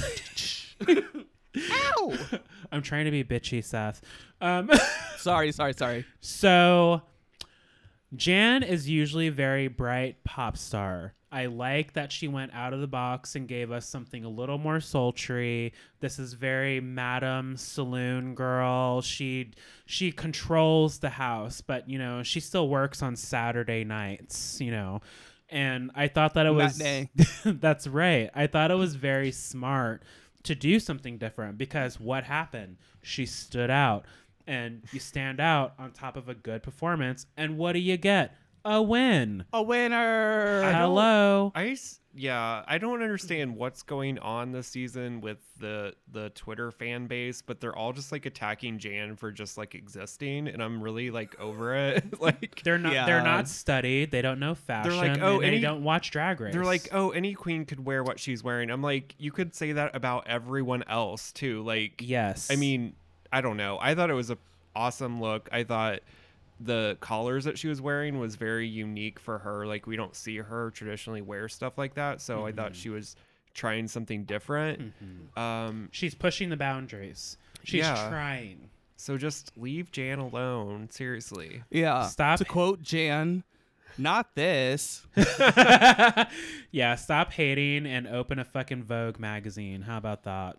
Ow! 1.56 2.18
I'm 2.72 2.82
trying 2.82 3.06
to 3.06 3.10
be 3.10 3.24
bitchy, 3.24 3.64
Seth. 3.64 4.02
Um, 4.40 4.70
sorry, 5.16 5.52
sorry, 5.52 5.72
sorry. 5.74 6.04
So, 6.20 7.02
Jan 8.14 8.62
is 8.62 8.88
usually 8.88 9.28
very 9.28 9.68
bright 9.68 10.22
pop 10.24 10.56
star. 10.56 11.14
I 11.30 11.46
like 11.46 11.92
that 11.92 12.10
she 12.10 12.26
went 12.26 12.54
out 12.54 12.72
of 12.72 12.80
the 12.80 12.86
box 12.86 13.36
and 13.36 13.46
gave 13.46 13.70
us 13.70 13.86
something 13.86 14.24
a 14.24 14.28
little 14.28 14.56
more 14.56 14.80
sultry. 14.80 15.74
This 16.00 16.18
is 16.18 16.32
very 16.32 16.80
Madam 16.80 17.56
Saloon 17.56 18.34
girl. 18.34 19.02
She 19.02 19.50
she 19.84 20.10
controls 20.10 20.98
the 20.98 21.10
house, 21.10 21.60
but 21.60 21.88
you 21.88 21.98
know 21.98 22.22
she 22.22 22.40
still 22.40 22.68
works 22.68 23.02
on 23.02 23.14
Saturday 23.14 23.84
nights. 23.84 24.60
You 24.60 24.70
know, 24.70 25.00
and 25.50 25.90
I 25.94 26.08
thought 26.08 26.34
that 26.34 26.46
it 26.46 26.50
was 26.50 26.78
that's 27.44 27.86
right. 27.86 28.30
I 28.34 28.46
thought 28.46 28.70
it 28.70 28.76
was 28.76 28.94
very 28.94 29.32
smart 29.32 30.02
to 30.44 30.54
do 30.54 30.80
something 30.80 31.18
different 31.18 31.58
because 31.58 32.00
what 32.00 32.24
happened? 32.24 32.76
She 33.02 33.26
stood 33.26 33.70
out. 33.70 34.04
And 34.46 34.82
you 34.92 34.98
stand 34.98 35.40
out 35.40 35.74
on 35.78 35.92
top 35.92 36.16
of 36.16 36.30
a 36.30 36.34
good 36.34 36.62
performance. 36.62 37.26
And 37.36 37.58
what 37.58 37.72
do 37.72 37.80
you 37.80 37.98
get? 37.98 38.34
A 38.64 38.82
win. 38.82 39.44
A 39.52 39.62
winner. 39.62 40.62
I 40.64 40.72
don't- 40.72 40.80
Hello. 40.80 41.52
I 41.54 41.68
s- 41.70 42.00
yeah, 42.14 42.64
I 42.66 42.78
don't 42.78 43.00
understand 43.02 43.54
what's 43.54 43.82
going 43.82 44.18
on 44.18 44.50
this 44.50 44.66
season 44.66 45.20
with 45.20 45.38
the 45.61 45.94
the 46.11 46.30
Twitter 46.30 46.72
fan 46.72 47.06
base, 47.06 47.42
but 47.42 47.61
they're 47.61 47.76
all 47.76 47.92
just 47.92 48.11
like 48.11 48.26
attacking 48.26 48.78
Jan 48.80 49.14
for 49.14 49.30
just 49.30 49.56
like 49.56 49.76
existing, 49.76 50.48
and 50.48 50.61
I'm 50.61 50.82
really 50.82 51.11
like 51.12 51.38
over 51.38 51.76
it. 51.76 52.20
like 52.20 52.61
They're 52.64 52.76
not. 52.78 52.92
Yeah. 52.92 53.06
They're 53.06 53.22
not 53.22 53.46
studied. 53.46 54.11
They 54.11 54.20
don't 54.22 54.40
know 54.40 54.56
fashion. 54.56 54.96
like, 54.96 55.20
oh, 55.22 55.40
and 55.40 55.52
they 55.52 55.61
don't 55.61 55.84
watch 55.84 56.11
Drag 56.11 56.40
Race. 56.40 56.52
they're 56.52 56.64
like, 56.64 56.88
oh, 56.90 57.11
any 57.11 57.34
queen 57.34 57.64
could 57.64 57.84
wear 57.84 58.02
what 58.02 58.18
she's 58.18 58.42
wearing. 58.42 58.70
I'm 58.70 58.82
like, 58.82 59.14
you 59.18 59.30
could 59.30 59.54
say 59.54 59.72
that 59.72 59.94
about 59.94 60.26
everyone 60.26 60.82
else 60.88 61.30
too. 61.30 61.62
Like, 61.62 62.02
yes. 62.04 62.50
I 62.50 62.56
mean, 62.56 62.94
I 63.32 63.42
don't 63.42 63.56
know. 63.59 63.78
I 63.80 63.94
thought 63.94 64.11
it 64.11 64.14
was 64.14 64.30
a 64.30 64.38
awesome 64.74 65.20
look. 65.20 65.48
I 65.52 65.62
thought 65.62 66.00
the 66.61 66.96
collars 67.00 67.44
that 67.44 67.59
she 67.59 67.68
was 67.68 67.80
wearing 67.80 68.18
was 68.18 68.34
very 68.36 68.66
unique 68.66 69.18
for 69.20 69.38
her. 69.38 69.66
Like, 69.66 69.86
we 69.86 69.96
don't 69.96 70.14
see 70.16 70.38
her 70.38 70.70
traditionally 70.72 71.22
wear 71.22 71.48
stuff 71.48 71.78
like 71.78 71.94
that. 71.94 72.20
So 72.20 72.46
I 72.46 72.52
Mm-hmm. 72.52 72.61
thght 72.61 72.74
she 72.74 72.88
was 72.90 73.16
trying 73.54 73.88
something 73.88 74.24
different. 74.24 74.92
Um, 75.36 75.88
she's 75.92 76.14
pushing 76.14 76.48
the 76.50 76.56
boundaries. 76.56 77.36
She's 77.64 77.80
Yeah. 77.80 78.09
trying. 78.09 78.70
so 78.96 79.16
just 79.16 79.52
leave 79.56 79.90
Jan 79.92 80.18
alone. 80.18 80.88
Seriously. 80.90 81.62
Yeah. 81.70 82.06
Stop. 82.09 82.38
To 82.38 82.44
quote 82.44 82.82
Jan, 82.82 83.44
not 83.96 84.34
this. 84.34 85.06
yeah. 86.70 86.94
Stop 86.96 87.32
hating 87.32 87.86
and 87.86 88.06
open 88.06 88.38
a 88.38 88.44
fucking 88.44 88.82
Vogue 88.84 89.18
magazine. 89.18 89.82
How 89.82 89.96
about 89.98 90.24
that? 90.24 90.56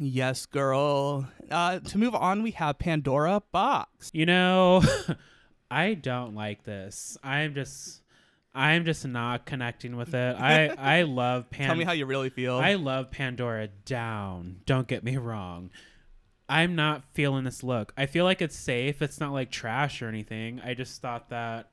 Yes, 0.00 0.46
girl. 0.46 1.28
Uh, 1.50 1.80
to 1.80 1.98
move 1.98 2.14
on, 2.14 2.42
we 2.42 2.52
have 2.52 2.78
Pandora 2.78 3.42
Boxx. 3.52 4.10
You 4.12 4.26
know, 4.26 4.82
I 5.70 5.94
don't 5.94 6.34
like 6.34 6.64
this. 6.64 7.18
I'm 7.22 7.54
just 7.54 8.02
I'm 8.54 8.84
just 8.84 9.06
not 9.06 9.46
connecting 9.46 9.96
with 9.96 10.14
it. 10.14 10.36
I 10.38 10.68
I 10.68 11.02
love 11.08 11.50
Pan 11.50 11.68
Tell 11.68 11.76
me 11.76 11.84
how 11.84 11.92
you 11.92 12.06
really 12.06 12.30
feel. 12.30 12.56
I 12.56 12.74
love 12.74 13.10
Pandora 13.10 13.68
down. 13.84 14.60
Don't 14.66 14.88
get 14.88 15.04
me 15.04 15.16
wrong. 15.16 15.70
I'm 16.48 16.74
not 16.74 17.04
feeling 17.12 17.44
this 17.44 17.62
look. 17.62 17.92
I 17.96 18.06
feel 18.06 18.24
like 18.24 18.40
it's 18.40 18.56
safe. 18.56 19.02
It's 19.02 19.20
not 19.20 19.32
like 19.32 19.50
trash 19.50 20.00
or 20.00 20.08
anything. 20.08 20.60
I 20.64 20.74
just 20.74 21.02
thought 21.02 21.28
that 21.28 21.70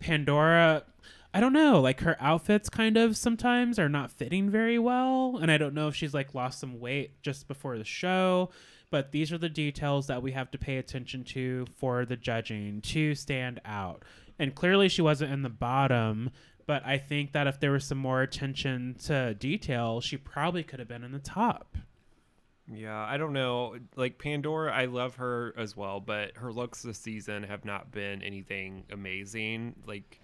Pandora 0.00 0.82
I 1.32 1.38
don't 1.40 1.52
know, 1.52 1.80
like 1.80 2.00
her 2.00 2.16
outfits 2.20 2.68
kind 2.68 2.96
of 2.96 3.16
sometimes 3.16 3.78
are 3.78 3.88
not 3.88 4.10
fitting 4.10 4.50
very 4.50 4.78
well, 4.78 5.38
and 5.40 5.50
I 5.50 5.58
don't 5.58 5.74
know 5.74 5.86
if 5.86 5.94
she's 5.94 6.14
like 6.14 6.34
lost 6.34 6.58
some 6.58 6.80
weight 6.80 7.22
just 7.22 7.46
before 7.46 7.78
the 7.78 7.84
show, 7.84 8.50
but 8.90 9.12
these 9.12 9.32
are 9.32 9.38
the 9.38 9.48
details 9.48 10.08
that 10.08 10.22
we 10.22 10.32
have 10.32 10.50
to 10.50 10.58
pay 10.58 10.76
attention 10.78 11.22
to 11.24 11.66
for 11.76 12.04
the 12.04 12.16
judging 12.16 12.80
to 12.80 13.14
stand 13.14 13.60
out. 13.64 14.04
And 14.40 14.54
clearly 14.54 14.88
she 14.88 15.02
wasn't 15.02 15.32
in 15.32 15.42
the 15.42 15.48
bottom, 15.48 16.30
but 16.66 16.84
I 16.84 16.98
think 16.98 17.32
that 17.32 17.46
if 17.46 17.60
there 17.60 17.72
was 17.72 17.84
some 17.84 17.98
more 17.98 18.22
attention 18.22 18.96
to 19.04 19.34
detail, 19.34 20.00
she 20.00 20.16
probably 20.16 20.64
could 20.64 20.80
have 20.80 20.88
been 20.88 21.04
in 21.04 21.12
the 21.12 21.18
top. 21.20 21.76
Yeah, 22.72 22.98
I 22.98 23.16
don't 23.16 23.32
know. 23.32 23.76
Like 23.96 24.18
Pandora, 24.18 24.72
I 24.72 24.86
love 24.86 25.16
her 25.16 25.54
as 25.56 25.76
well, 25.76 26.00
but 26.00 26.36
her 26.36 26.52
looks 26.52 26.82
this 26.82 26.98
season 26.98 27.42
have 27.44 27.64
not 27.64 27.90
been 27.90 28.22
anything 28.22 28.84
amazing. 28.90 29.74
Like 29.86 30.20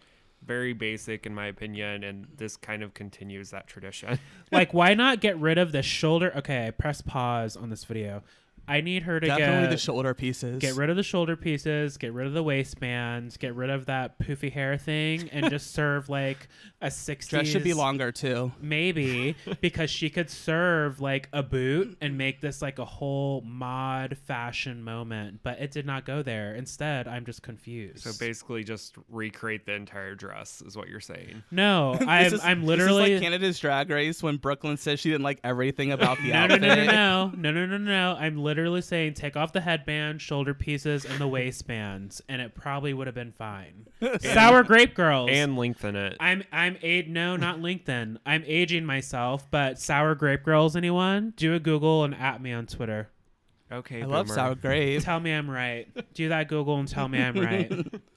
very 0.46 0.72
basic 0.72 1.26
in 1.26 1.34
my 1.34 1.46
opinion, 1.46 2.04
and 2.04 2.26
this 2.36 2.56
kind 2.56 2.82
of 2.82 2.94
continues 2.94 3.50
that 3.50 3.66
tradition. 3.66 4.18
like 4.52 4.72
why 4.80 4.94
not 4.94 5.20
get 5.20 5.38
rid 5.38 5.58
of 5.58 5.72
the 5.72 5.82
shoulder 5.82 6.32
okay 6.36 6.66
I 6.66 6.70
press 6.70 7.00
pause 7.00 7.56
on 7.56 7.70
this 7.70 7.84
video 7.84 8.22
i 8.68 8.80
need 8.80 9.02
her 9.04 9.20
to 9.20 9.26
Definitely 9.26 9.62
get 9.62 9.70
the 9.70 9.76
shoulder 9.76 10.14
pieces. 10.14 10.58
get 10.58 10.74
rid 10.74 10.90
of 10.90 10.96
the 10.96 11.02
shoulder 11.02 11.36
pieces 11.36 11.96
get 11.96 12.12
rid 12.12 12.26
of 12.26 12.32
the 12.32 12.42
waistbands 12.42 13.36
get 13.36 13.54
rid 13.54 13.70
of 13.70 13.86
that 13.86 14.18
poofy 14.18 14.52
hair 14.52 14.76
thing 14.78 15.28
and 15.30 15.50
just 15.50 15.72
serve 15.72 16.08
like 16.08 16.48
a 16.82 16.86
60s 16.88 17.28
Dress 17.28 17.46
should 17.48 17.64
be 17.64 17.74
longer 17.74 18.12
too. 18.12 18.52
maybe 18.60 19.34
because 19.60 19.90
she 19.90 20.10
could 20.10 20.28
serve 20.30 21.00
like 21.00 21.28
a 21.32 21.42
boot 21.42 21.96
and 22.00 22.18
make 22.18 22.40
this 22.40 22.60
like 22.62 22.78
a 22.78 22.84
whole 22.84 23.40
mod 23.42 24.16
fashion 24.26 24.82
moment 24.82 25.40
but 25.42 25.58
it 25.60 25.70
did 25.70 25.86
not 25.86 26.04
go 26.04 26.22
there 26.22 26.54
instead 26.54 27.08
i'm 27.08 27.24
just 27.24 27.42
confused 27.42 28.02
so 28.04 28.12
basically, 28.18 28.62
just 28.64 28.96
recreate 29.08 29.64
the 29.66 29.72
entire 29.72 30.14
dress 30.14 30.62
is 30.66 30.76
what 30.76 30.88
you're 30.88 31.00
saying. 31.00 31.42
no 31.50 31.96
i'm, 32.06 32.26
is- 32.26 32.40
I'm 32.44 32.60
this 32.60 32.62
is 32.62 32.68
literally 32.68 33.14
like 33.14 33.22
Canada's 33.22 33.58
Drag 33.58 33.88
Race 33.90 34.22
when 34.22 34.36
Brooke 34.36 34.64
Lynn 34.64 34.76
says 34.76 35.00
she 35.00 35.10
didn't 35.10 35.24
like 35.24 35.40
everything 35.44 35.92
about 35.92 36.18
the 36.18 36.32
no, 36.32 36.46
no, 36.46 36.54
outfit. 36.54 36.60
no, 36.62 36.84
no, 36.84 37.30
no, 37.36 37.52
no, 37.52 37.66
no, 37.66 37.78
no, 37.78 37.78
no. 37.78 38.16
I'm 38.18 38.36
literally 38.36 38.55
literally 38.56 38.80
saying 38.80 39.12
take 39.12 39.36
off 39.36 39.52
the 39.52 39.60
headband, 39.60 40.22
shoulder 40.22 40.54
pieces, 40.54 41.04
and 41.04 41.18
the 41.18 41.28
waistbands, 41.28 42.22
and 42.26 42.40
it 42.40 42.54
probably 42.54 42.94
would 42.94 43.06
have 43.06 43.14
been 43.14 43.32
fine. 43.32 43.86
Sour 44.20 44.62
grape 44.62 44.94
girls. 44.94 45.28
and 45.30 45.58
lengthen 45.58 45.94
it. 45.94 46.16
I'm 46.18 46.42
I'm 46.50 46.78
a 46.80 47.02
no, 47.02 47.36
not 47.36 47.60
lengthen. 47.60 48.18
I'm 48.24 48.42
aging 48.46 48.86
myself, 48.86 49.46
but 49.50 49.78
sour 49.78 50.14
grape 50.14 50.42
girls. 50.42 50.74
Anyone? 50.74 51.34
Do 51.36 51.54
a 51.54 51.60
Google 51.60 52.02
and 52.02 52.14
at 52.14 52.40
me 52.40 52.52
on 52.54 52.66
Twitter. 52.66 53.10
okay, 53.70 54.02
I 54.02 54.06
love 54.06 54.30
sour 54.30 54.54
grape. 54.62 55.02
Tell 55.02 55.20
me 55.20 55.32
I'm 55.32 55.50
right. 55.50 55.86
Do 56.14 56.30
that 56.30 56.48
Google 56.48 56.78
and 56.78 56.88
tell 56.88 57.08
me 57.08 57.20
I'm 57.22 57.38
right. 57.38 57.70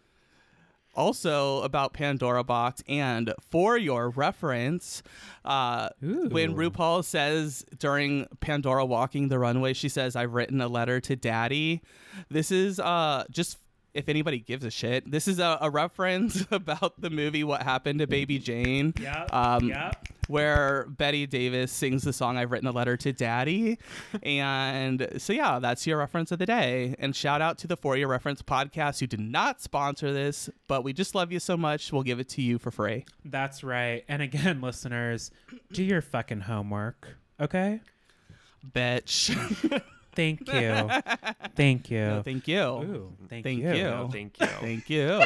also 0.95 1.61
about 1.61 1.93
Pandora 1.93 2.43
Boxx, 2.43 2.81
and 2.87 3.33
for 3.41 3.77
your 3.77 4.09
reference, 4.09 5.03
uh, 5.45 5.89
when 6.01 6.55
RuPaul 6.55 7.03
says 7.03 7.65
during 7.77 8.27
Pandora 8.39 8.85
walking 8.85 9.29
the 9.29 9.39
runway, 9.39 9.73
she 9.73 9.89
says, 9.89 10.15
"I've 10.15 10.33
written 10.33 10.61
a 10.61 10.67
letter 10.67 10.99
to 11.01 11.15
Daddy." 11.15 11.81
This 12.29 12.51
is 12.51 12.79
uh, 12.79 13.25
just. 13.29 13.57
If 13.93 14.07
anybody 14.09 14.39
gives 14.39 14.63
a 14.65 14.71
shit, 14.71 15.09
this 15.09 15.27
is 15.27 15.39
a, 15.39 15.57
a 15.61 15.69
reference 15.69 16.45
about 16.51 17.01
the 17.01 17.09
movie 17.09 17.43
"What 17.43 17.63
Happened 17.63 17.99
to 17.99 18.07
Baby 18.07 18.39
Jane." 18.39 18.93
Yep. 19.01 19.33
Um, 19.33 19.67
yep. 19.69 20.07
where 20.27 20.85
Bette 20.89 21.25
Davis 21.25 21.71
sings 21.71 22.03
the 22.03 22.13
song 22.13 22.37
I've 22.37 22.51
written 22.51 22.67
a 22.67 22.71
letter 22.71 22.95
to 22.97 23.11
daddy. 23.13 23.77
And 24.23 25.07
so 25.17 25.33
yeah, 25.33 25.59
that's 25.59 25.87
your 25.87 25.97
reference 25.97 26.31
of 26.31 26.39
the 26.39 26.45
day. 26.45 26.95
And 26.99 27.15
shout 27.15 27.41
out 27.41 27.57
to 27.59 27.67
the 27.67 27.75
For 27.77 27.97
Your 27.97 28.07
Reference 28.07 28.41
podcast 28.41 28.99
who 28.99 29.07
did 29.07 29.19
not 29.19 29.61
sponsor 29.61 30.11
this, 30.13 30.49
but 30.67 30.83
we 30.83 30.93
just 30.93 31.15
love 31.15 31.31
you 31.31 31.39
so 31.39 31.57
much. 31.57 31.91
We'll 31.91 32.03
give 32.03 32.19
it 32.19 32.29
to 32.29 32.41
you 32.41 32.59
for 32.59 32.69
free. 32.71 33.05
That's 33.25 33.63
right. 33.63 34.03
And 34.07 34.21
again, 34.21 34.61
listeners, 34.69 35.31
do 35.71 35.83
your 35.83 36.01
fucking 36.01 36.41
homework. 36.41 37.07
Okay? 37.39 37.81
Bitch. 38.71 39.81
Thank 40.15 40.47
you. 40.51 40.89
Thank 41.55 41.91
you. 41.91 41.99
No, 42.05 42.21
thank 42.23 42.47
you. 42.47 42.59
Ooh, 42.59 43.13
thank, 43.29 43.43
Thank 43.43 43.59
you. 43.61 43.73
you. 43.73 43.83
No, 43.83 44.09
thank 44.11 44.39
you. 44.39 44.47
Thank 44.61 44.89
you. 44.89 45.11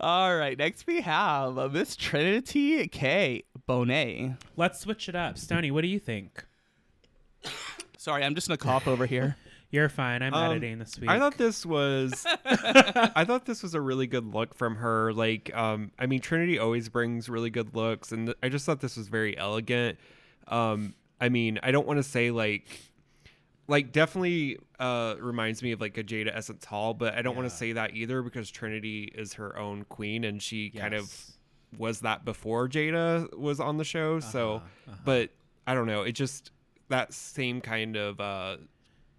All 0.00 0.36
right, 0.36 0.58
next 0.58 0.86
we 0.86 1.00
have 1.02 1.72
Miss 1.72 1.96
Trinity 1.96 2.86
K. 2.88 3.44
Bonet. 3.68 4.36
Let's 4.56 4.80
switch 4.80 5.08
it 5.08 5.14
up. 5.14 5.38
Stony, 5.38 5.70
what 5.70 5.82
do 5.82 5.88
you 5.88 5.98
think? 5.98 6.44
Sorry, 7.96 8.24
I'm 8.24 8.34
just 8.34 8.48
gonna 8.48 8.58
cough 8.58 8.86
over 8.88 9.06
here. 9.06 9.36
You're 9.70 9.88
fine. 9.88 10.22
I'm 10.22 10.34
Um, 10.34 10.50
editing 10.50 10.78
this 10.78 10.98
week. 10.98 11.08
I 11.08 11.18
thought 11.18 11.38
this 11.38 11.64
was 11.64 12.26
I 12.44 13.24
thought 13.24 13.46
this 13.46 13.62
was 13.62 13.74
a 13.74 13.80
really 13.80 14.06
good 14.06 14.34
look 14.34 14.54
from 14.54 14.76
her. 14.76 15.12
Like 15.14 15.54
um 15.56 15.92
I 15.98 16.06
mean 16.06 16.20
Trinity 16.20 16.58
always 16.58 16.88
brings 16.88 17.28
really 17.28 17.50
good 17.50 17.74
looks 17.74 18.12
and 18.12 18.26
th- 18.28 18.38
I 18.42 18.48
just 18.50 18.66
thought 18.66 18.80
this 18.80 18.96
was 18.96 19.08
very 19.08 19.36
elegant. 19.38 19.98
Um 20.48 20.94
I 21.20 21.28
mean, 21.28 21.60
I 21.62 21.70
don't 21.70 21.86
want 21.86 21.98
to 21.98 22.02
say 22.02 22.30
like 22.30 22.80
like 23.68 23.92
definitely 23.92 24.58
uh 24.78 25.14
reminds 25.20 25.62
me 25.62 25.72
of 25.72 25.80
like 25.80 25.96
a 25.98 26.02
Jada 26.04 26.34
Essence 26.34 26.64
Hall, 26.64 26.94
but 26.94 27.14
I 27.14 27.22
don't 27.22 27.36
want 27.36 27.48
to 27.48 27.54
say 27.56 27.72
that 27.72 27.94
either 27.94 28.22
because 28.22 28.50
Trinity 28.50 29.04
is 29.14 29.34
her 29.34 29.56
own 29.58 29.84
queen 29.84 30.24
and 30.24 30.42
she 30.42 30.70
kind 30.70 30.94
of 30.94 31.14
was 31.78 32.00
that 32.00 32.24
before 32.24 32.68
Jada 32.68 33.32
was 33.36 33.60
on 33.60 33.78
the 33.78 33.84
show. 33.84 34.20
So 34.20 34.54
Uh-huh, 34.54 34.64
uh-huh. 34.88 34.96
but 35.04 35.30
I 35.66 35.74
don't 35.74 35.86
know. 35.86 36.02
It 36.02 36.12
just 36.12 36.50
that 36.88 37.14
same 37.14 37.60
kind 37.60 37.96
of 37.96 38.20
uh, 38.20 38.56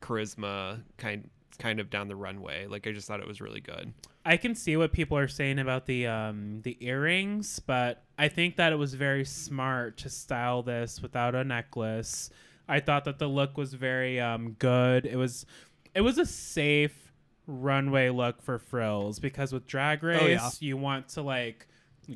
charisma 0.01 0.83
kind 0.97 1.29
kind 1.59 1.79
of 1.79 1.89
down 1.89 2.07
the 2.07 2.15
runway. 2.15 2.65
Like 2.67 2.87
I 2.87 2.91
just 2.91 3.07
thought 3.07 3.19
it 3.19 3.27
was 3.27 3.41
really 3.41 3.61
good. 3.61 3.93
I 4.25 4.37
can 4.37 4.55
see 4.55 4.77
what 4.77 4.91
people 4.93 5.17
are 5.17 5.27
saying 5.27 5.59
about 5.59 5.85
the 5.85 6.07
um 6.07 6.61
the 6.63 6.77
earrings, 6.79 7.59
but 7.59 8.03
I 8.17 8.27
think 8.27 8.55
that 8.57 8.71
it 8.73 8.77
was 8.77 8.93
very 8.93 9.25
smart 9.25 9.97
to 9.99 10.09
style 10.09 10.63
this 10.63 11.01
without 11.01 11.35
a 11.35 11.43
necklace. 11.43 12.29
I 12.67 12.79
thought 12.79 13.05
that 13.05 13.19
the 13.19 13.27
look 13.27 13.57
was 13.57 13.73
very 13.73 14.19
um 14.19 14.53
good. 14.59 15.05
It 15.05 15.15
was 15.17 15.45
it 15.93 16.01
was 16.01 16.17
a 16.17 16.25
safe 16.25 17.11
runway 17.45 18.09
look 18.09 18.41
for 18.41 18.57
frills 18.57 19.19
because 19.19 19.51
with 19.51 19.67
drag 19.67 20.01
race 20.01 20.21
Oh, 20.21 20.27
yeah. 20.27 20.49
you 20.59 20.77
want 20.77 21.09
to 21.09 21.21
like 21.21 21.67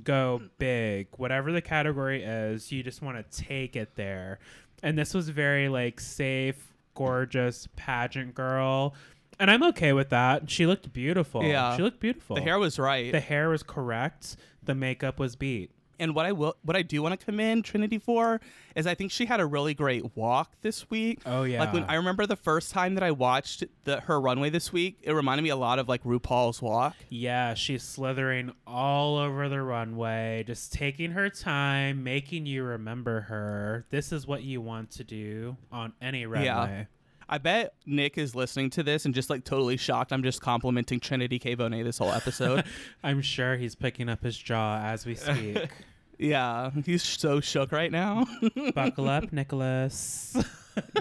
go 0.04 0.42
big. 0.58 1.08
Whatever 1.18 1.52
the 1.52 1.62
category 1.62 2.24
is, 2.24 2.72
you 2.72 2.82
just 2.84 3.02
want 3.02 3.18
to 3.18 3.44
take 3.44 3.76
it 3.76 3.96
there. 3.96 4.40
And 4.84 4.98
this 4.98 5.14
was 5.14 5.30
very 5.30 5.70
like 5.70 6.00
safe, 6.00 6.74
gorgeous 6.96 7.68
pageant 7.76 8.36
girl. 8.36 8.96
And 9.40 9.52
I'm 9.52 9.64
okay 9.64 9.94
with 9.94 10.10
that. 10.10 10.50
She 10.50 10.66
looked 10.66 10.92
beautiful. 10.94 11.44
Yeah. 11.44 11.76
She 11.76 11.84
looked 11.84 12.00
beautiful. 12.00 12.36
The 12.36 12.42
hair 12.42 12.58
was 12.60 12.80
right. 12.80 13.12
the 13.12 13.20
hair 13.20 13.50
was 13.50 13.64
correct. 13.64 14.36
The 14.64 14.76
makeup 14.76 15.20
was 15.20 15.36
beat. 15.36 15.72
And 16.00 16.14
what 16.14 16.28
I 16.28 16.32
will, 16.32 16.56
what 16.62 16.76
I 16.76 16.84
do 16.84 17.02
want 17.02 17.20
to 17.20 17.26
commend 17.26 17.66
Trinity 17.66 17.98
for 17.98 18.40
is 18.76 18.86
I 18.86 18.94
think 18.94 19.12
she 19.12 19.26
had 19.26 19.40
a 19.40 19.46
really 19.48 19.74
great 19.74 20.16
walk 20.16 20.54
this 20.62 20.88
week. 20.92 21.22
Oh, 21.26 21.42
yeah, 21.42 21.60
Like 21.60 21.74
when. 21.74 21.86
I 21.86 21.96
remember 21.96 22.28
the 22.28 22.36
first 22.36 22.72
time 22.72 22.94
that 22.96 23.04
I 23.04 23.10
watched 23.10 23.64
the, 23.84 24.02
her 24.02 24.22
runway 24.22 24.52
this 24.52 24.72
week, 24.72 25.00
it 25.02 25.12
reminded 25.14 25.42
me 25.42 25.50
a 25.50 25.56
lot 25.56 25.80
of 25.80 25.90
like 25.90 26.04
RuPaul's 26.04 26.62
walk. 26.62 26.96
Yeah, 27.10 27.56
she's 27.56 27.82
slithering 27.82 28.52
all 28.68 29.18
over 29.18 29.50
the 29.50 29.62
runway, 29.62 30.44
just 30.46 30.72
taking 30.72 31.12
her 31.12 31.30
time, 31.32 32.04
making 32.04 32.46
you 32.46 32.64
remember 32.64 33.22
her. 33.22 33.88
This 33.90 34.12
is 34.12 34.28
what 34.28 34.44
you 34.44 34.62
want 34.62 34.92
to 34.92 35.04
do 35.04 35.58
on 35.72 35.94
any 36.00 36.28
runway. 36.28 36.88
I 37.30 37.38
bet 37.38 37.73
Nick 37.86 38.17
is 38.17 38.36
listening 38.36 38.69
to 38.71 38.84
this 38.84 39.05
and 39.05 39.13
just 39.13 39.30
like 39.30 39.43
totally 39.43 39.78
shocked. 39.78 40.13
I'm 40.13 40.23
just 40.23 40.41
complimenting 40.41 40.99
Trinity 40.99 41.39
K. 41.39 41.55
Bonet 41.55 41.84
this 41.84 41.97
whole 41.97 42.11
episode. 42.11 42.63
I'm 43.03 43.21
sure 43.21 43.57
he's 43.57 43.75
picking 43.75 44.07
up 44.09 44.23
his 44.23 44.38
jaw 44.38 44.80
as 44.82 45.05
we 45.05 45.15
speak. 45.15 45.67
yeah, 46.17 46.71
he's 46.86 47.03
so 47.03 47.39
shook 47.41 47.71
right 47.71 47.91
now. 47.91 48.25
Buckle 48.75 49.09
up, 49.09 49.34
Nicholas. 49.34 50.38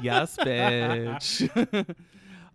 yes, 0.03 0.37
bitch. 0.37 1.95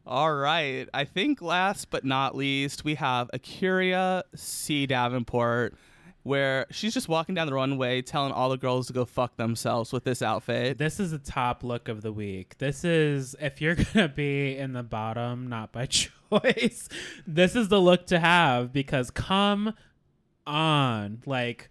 All 0.06 0.34
right. 0.34 0.90
I 0.94 1.06
think 1.06 1.42
last 1.42 1.90
but 1.92 2.04
not 2.04 2.36
least, 2.36 2.84
we 2.84 2.96
have 2.96 3.30
A'keria 3.34 4.24
C. 4.36 4.86
Davenport, 4.86 5.76
where 6.24 6.68
she's 6.72 6.94
just 6.94 7.10
walking 7.10 7.36
down 7.36 7.48
the 7.48 7.54
runway 7.54 8.02
telling 8.02 8.32
all 8.32 8.50
the 8.50 8.58
girls 8.58 8.88
to 8.88 8.94
go 8.94 9.06
fuck 9.06 9.38
themselves 9.38 9.92
with 9.92 10.04
this 10.04 10.22
outfit. 10.22 10.78
This 10.78 11.00
is 11.00 11.12
the 11.12 11.18
top 11.18 11.64
look 11.64 11.88
of 11.88 12.02
the 12.02 12.12
week. 12.12 12.58
This 12.58 12.84
is 12.84 13.36
if 13.40 13.62
you're 13.62 13.76
gonna 13.94 14.08
be 14.08 14.56
in 14.58 14.74
the 14.74 14.84
bottom, 14.84 15.48
not 15.48 15.72
by 15.72 15.86
choice. 15.88 16.90
This 17.26 17.56
is 17.56 17.70
the 17.70 17.80
look 17.82 18.08
to 18.08 18.20
have 18.20 18.72
because 18.72 19.10
come 19.10 19.74
on, 20.46 21.22
like 21.26 21.70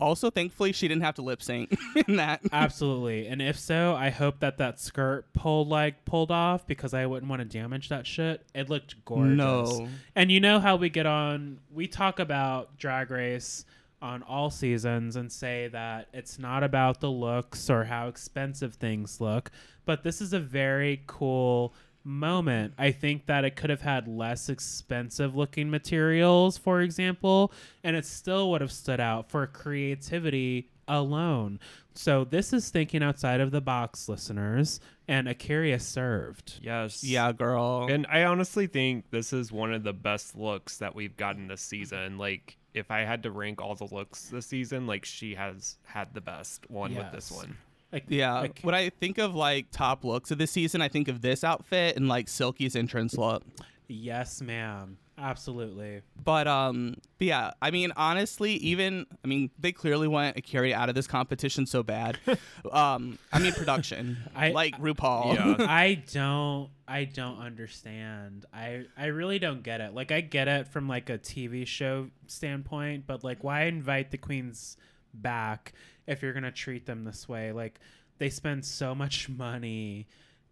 Also, 0.00 0.30
thankfully, 0.30 0.72
she 0.72 0.88
didn't 0.88 1.02
have 1.02 1.14
to 1.16 1.22
lip 1.22 1.42
sync 1.42 1.76
in 2.08 2.16
that. 2.16 2.40
absolutely. 2.52 3.26
And 3.26 3.40
if 3.42 3.58
so, 3.58 3.94
I 3.94 4.10
hope 4.10 4.40
that 4.40 4.58
that 4.58 4.80
skirt 4.80 5.32
pulled 5.32 5.68
like 5.68 6.04
pulled 6.04 6.30
off 6.30 6.66
because 6.66 6.94
I 6.94 7.06
wouldn't 7.06 7.30
want 7.30 7.40
to 7.40 7.44
damage 7.44 7.88
that 7.88 8.06
shit. 8.06 8.44
It 8.54 8.68
looked 8.68 9.04
gorgeous. 9.04 9.36
No. 9.36 9.88
And 10.14 10.30
you 10.30 10.40
know 10.40 10.60
how 10.60 10.76
we 10.76 10.88
get 10.88 11.06
on, 11.06 11.58
we 11.72 11.86
talk 11.86 12.18
about 12.18 12.76
Drag 12.78 13.10
Race 13.10 13.64
on 14.00 14.22
all 14.24 14.50
seasons 14.50 15.14
and 15.14 15.30
say 15.30 15.68
that 15.68 16.08
it's 16.12 16.38
not 16.38 16.64
about 16.64 17.00
the 17.00 17.10
looks 17.10 17.70
or 17.70 17.84
how 17.84 18.08
expensive 18.08 18.74
things 18.74 19.20
look, 19.20 19.50
but 19.84 20.02
this 20.02 20.20
is 20.20 20.32
a 20.32 20.40
very 20.40 21.02
cool 21.06 21.72
moment. 22.04 22.74
I 22.78 22.90
think 22.90 23.26
that 23.26 23.44
it 23.44 23.56
could 23.56 23.70
have 23.70 23.82
had 23.82 24.08
less 24.08 24.48
expensive 24.48 25.36
looking 25.36 25.70
materials, 25.70 26.58
for 26.58 26.80
example, 26.80 27.52
and 27.84 27.96
it 27.96 28.04
still 28.04 28.50
would 28.50 28.60
have 28.60 28.72
stood 28.72 29.00
out 29.00 29.30
for 29.30 29.46
creativity 29.46 30.68
alone. 30.88 31.60
So 31.94 32.24
this 32.24 32.52
is 32.52 32.70
thinking 32.70 33.02
outside 33.02 33.40
of 33.40 33.50
the 33.50 33.60
box, 33.60 34.08
listeners, 34.08 34.80
and 35.06 35.28
A'keria 35.28 35.80
served. 35.80 36.58
Yes. 36.62 37.04
Yeah, 37.04 37.32
girl. 37.32 37.86
And 37.90 38.06
I 38.08 38.24
honestly 38.24 38.66
think 38.66 39.10
this 39.10 39.32
is 39.32 39.52
one 39.52 39.72
of 39.72 39.82
the 39.82 39.92
best 39.92 40.36
looks 40.36 40.78
that 40.78 40.94
we've 40.94 41.16
gotten 41.16 41.48
this 41.48 41.60
season. 41.60 42.18
Like 42.18 42.56
if 42.74 42.90
I 42.90 43.00
had 43.00 43.22
to 43.24 43.30
rank 43.30 43.60
all 43.60 43.74
the 43.74 43.94
looks 43.94 44.28
this 44.30 44.46
season, 44.46 44.86
like 44.86 45.04
she 45.04 45.34
has 45.34 45.76
had 45.84 46.14
the 46.14 46.20
best 46.20 46.68
one 46.70 46.94
with 46.94 47.12
this 47.12 47.30
one. 47.30 47.56
Like, 47.92 48.04
yeah, 48.08 48.40
like- 48.40 48.60
when 48.62 48.74
I 48.74 48.90
think 48.90 49.18
of 49.18 49.34
like 49.34 49.66
top 49.70 50.04
looks 50.04 50.30
of 50.30 50.38
this 50.38 50.50
season, 50.50 50.80
I 50.80 50.88
think 50.88 51.08
of 51.08 51.20
this 51.20 51.44
outfit 51.44 51.96
and 51.96 52.08
like 52.08 52.28
Silky's 52.28 52.74
entrance 52.76 53.16
look. 53.18 53.42
yes, 53.88 54.40
ma'am. 54.40 54.96
Absolutely. 55.18 56.00
But 56.24 56.48
um, 56.48 56.96
but 57.18 57.26
yeah, 57.26 57.50
I 57.60 57.70
mean, 57.70 57.92
honestly, 57.96 58.54
even 58.54 59.06
I 59.22 59.28
mean, 59.28 59.50
they 59.58 59.70
clearly 59.70 60.08
want 60.08 60.36
A'keria 60.36 60.72
out 60.72 60.88
of 60.88 60.94
this 60.94 61.06
competition 61.06 61.66
so 61.66 61.82
bad. 61.82 62.18
um, 62.72 63.18
I 63.32 63.38
mean, 63.38 63.52
production, 63.52 64.16
I- 64.34 64.50
like 64.50 64.76
RuPaul. 64.80 65.34
Yeah. 65.34 65.66
I 65.68 66.02
don't 66.12 66.70
I 66.88 67.04
don't 67.04 67.38
understand. 67.38 68.46
I 68.54 68.86
I 68.96 69.06
really 69.06 69.38
don't 69.38 69.62
get 69.62 69.80
it. 69.82 69.94
Like 69.94 70.10
I 70.10 70.22
get 70.22 70.48
it 70.48 70.66
from 70.68 70.88
like 70.88 71.10
a 71.10 71.18
TV 71.18 71.66
show 71.66 72.08
standpoint, 72.26 73.06
but 73.06 73.22
like 73.22 73.44
why 73.44 73.64
invite 73.64 74.10
the 74.12 74.18
queens 74.18 74.76
back 75.14 75.74
if 76.06 76.22
you're 76.22 76.32
going 76.32 76.42
to 76.42 76.52
treat 76.52 76.86
them 76.86 77.04
this 77.04 77.28
way? 77.28 77.52
Like 77.52 77.80
they 78.18 78.30
spend 78.30 78.64
so 78.64 78.94
much 78.94 79.28
money 79.28 80.06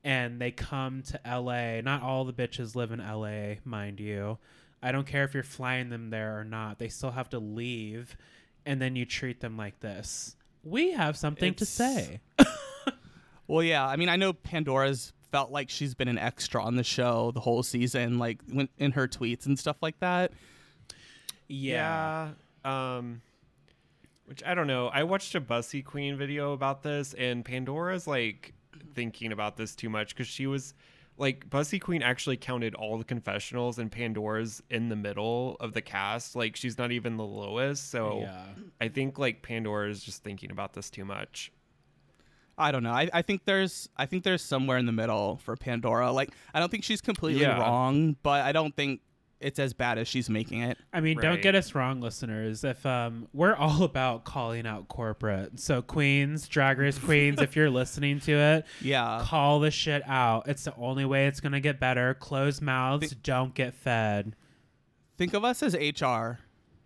and 0.04 0.40
they 0.40 0.50
come 0.50 1.02
to 1.02 1.20
LA. 1.26 1.80
Not 1.80 2.02
all 2.02 2.24
the 2.24 2.32
bitches 2.32 2.74
live 2.74 2.92
in 2.92 3.00
LA, 3.00 3.56
mind 3.64 4.00
you. 4.00 4.38
I 4.82 4.92
don't 4.92 5.06
care 5.06 5.24
if 5.24 5.34
you're 5.34 5.42
flying 5.42 5.90
them 5.90 6.10
there 6.10 6.38
or 6.38 6.44
not. 6.44 6.78
They 6.78 6.88
still 6.88 7.10
have 7.10 7.28
to 7.30 7.38
leave 7.38 8.16
and 8.64 8.80
then 8.80 8.96
you 8.96 9.04
treat 9.04 9.40
them 9.40 9.56
like 9.56 9.80
this. 9.80 10.36
We 10.62 10.92
have 10.92 11.16
something 11.16 11.54
to 11.54 11.64
say. 11.66 12.20
Well, 13.50 13.64
yeah. 13.64 13.84
I 13.84 13.96
mean, 13.96 14.08
I 14.08 14.14
know 14.14 14.32
Pandora's 14.32 15.12
felt 15.32 15.50
like 15.50 15.70
she's 15.70 15.96
been 15.96 16.06
an 16.06 16.18
extra 16.18 16.62
on 16.62 16.76
the 16.76 16.84
show 16.84 17.32
the 17.32 17.40
whole 17.40 17.64
season, 17.64 18.16
like 18.16 18.38
when, 18.48 18.68
in 18.78 18.92
her 18.92 19.08
tweets 19.08 19.44
and 19.44 19.58
stuff 19.58 19.76
like 19.82 19.98
that. 19.98 20.30
Yeah. 21.48 22.28
Um 22.64 23.22
which 24.30 24.42
I 24.46 24.54
don't 24.54 24.68
know. 24.68 24.86
I 24.88 25.02
watched 25.02 25.34
a 25.34 25.40
Bussy 25.40 25.82
Queen 25.82 26.16
video 26.16 26.52
about 26.52 26.82
this 26.84 27.12
and 27.14 27.44
Pandora's 27.44 28.06
like 28.06 28.54
thinking 28.94 29.32
about 29.32 29.56
this 29.56 29.74
too 29.74 29.90
much 29.90 30.14
cuz 30.16 30.26
she 30.28 30.46
was 30.46 30.72
like 31.18 31.50
Bussy 31.50 31.78
Queen 31.80 32.00
actually 32.00 32.36
counted 32.38 32.74
all 32.76 32.96
the 32.96 33.04
confessionals 33.04 33.78
and 33.78 33.90
Pandora's 33.92 34.62
in 34.70 34.88
the 34.88 34.94
middle 34.96 35.56
of 35.60 35.72
the 35.74 35.82
cast. 35.82 36.36
Like 36.36 36.54
she's 36.56 36.78
not 36.78 36.92
even 36.92 37.16
the 37.16 37.26
lowest. 37.26 37.90
So 37.90 38.20
Yeah. 38.20 38.44
I 38.80 38.88
think 38.88 39.18
like 39.18 39.42
Pandora 39.42 39.90
is 39.90 40.02
just 40.02 40.22
thinking 40.22 40.50
about 40.52 40.72
this 40.74 40.88
too 40.90 41.04
much. 41.04 41.50
I 42.56 42.72
don't 42.72 42.82
know. 42.82 42.92
I, 42.92 43.08
I 43.12 43.22
think 43.22 43.46
there's 43.46 43.88
I 43.96 44.06
think 44.06 44.22
there's 44.22 44.42
somewhere 44.42 44.78
in 44.78 44.86
the 44.86 44.92
middle 44.92 45.38
for 45.38 45.56
Pandora. 45.56 46.12
Like 46.12 46.30
I 46.54 46.60
don't 46.60 46.70
think 46.70 46.84
she's 46.84 47.00
completely 47.00 47.42
Yeah. 47.42 47.58
wrong, 47.58 48.16
but 48.22 48.42
I 48.42 48.52
don't 48.52 48.76
think 48.76 49.00
it's 49.40 49.58
as 49.58 49.72
bad 49.72 49.96
as 49.98 50.06
she's 50.06 50.28
making 50.28 50.60
it. 50.60 50.76
I 50.92 51.00
mean, 51.00 51.18
don't 51.18 51.40
get 51.40 51.54
us 51.54 51.74
wrong, 51.74 52.00
listeners. 52.00 52.62
If 52.62 52.84
um, 52.84 53.28
we're 53.32 53.54
all 53.54 53.82
about 53.84 54.24
calling 54.24 54.66
out 54.66 54.88
corporate, 54.88 55.58
so 55.58 55.80
queens, 55.82 56.46
drag 56.48 56.78
race 56.78 56.98
queens, 57.04 57.40
if 57.40 57.56
you're 57.56 57.70
listening 57.70 58.20
to 58.20 58.32
it, 58.32 58.66
Yeah. 58.80 59.22
call 59.24 59.60
the 59.60 59.70
shit 59.70 60.02
out. 60.06 60.48
It's 60.48 60.64
the 60.64 60.74
only 60.76 61.04
way 61.04 61.26
it's 61.26 61.40
gonna 61.40 61.60
get 61.60 61.80
better. 61.80 62.14
Closed 62.14 62.60
mouths 62.62 63.12
don't 63.22 63.54
get 63.54 63.74
fed. 63.74 64.36
Think 65.16 65.34
of 65.34 65.44
us 65.44 65.62
as 65.62 65.74
HR. 65.74 66.38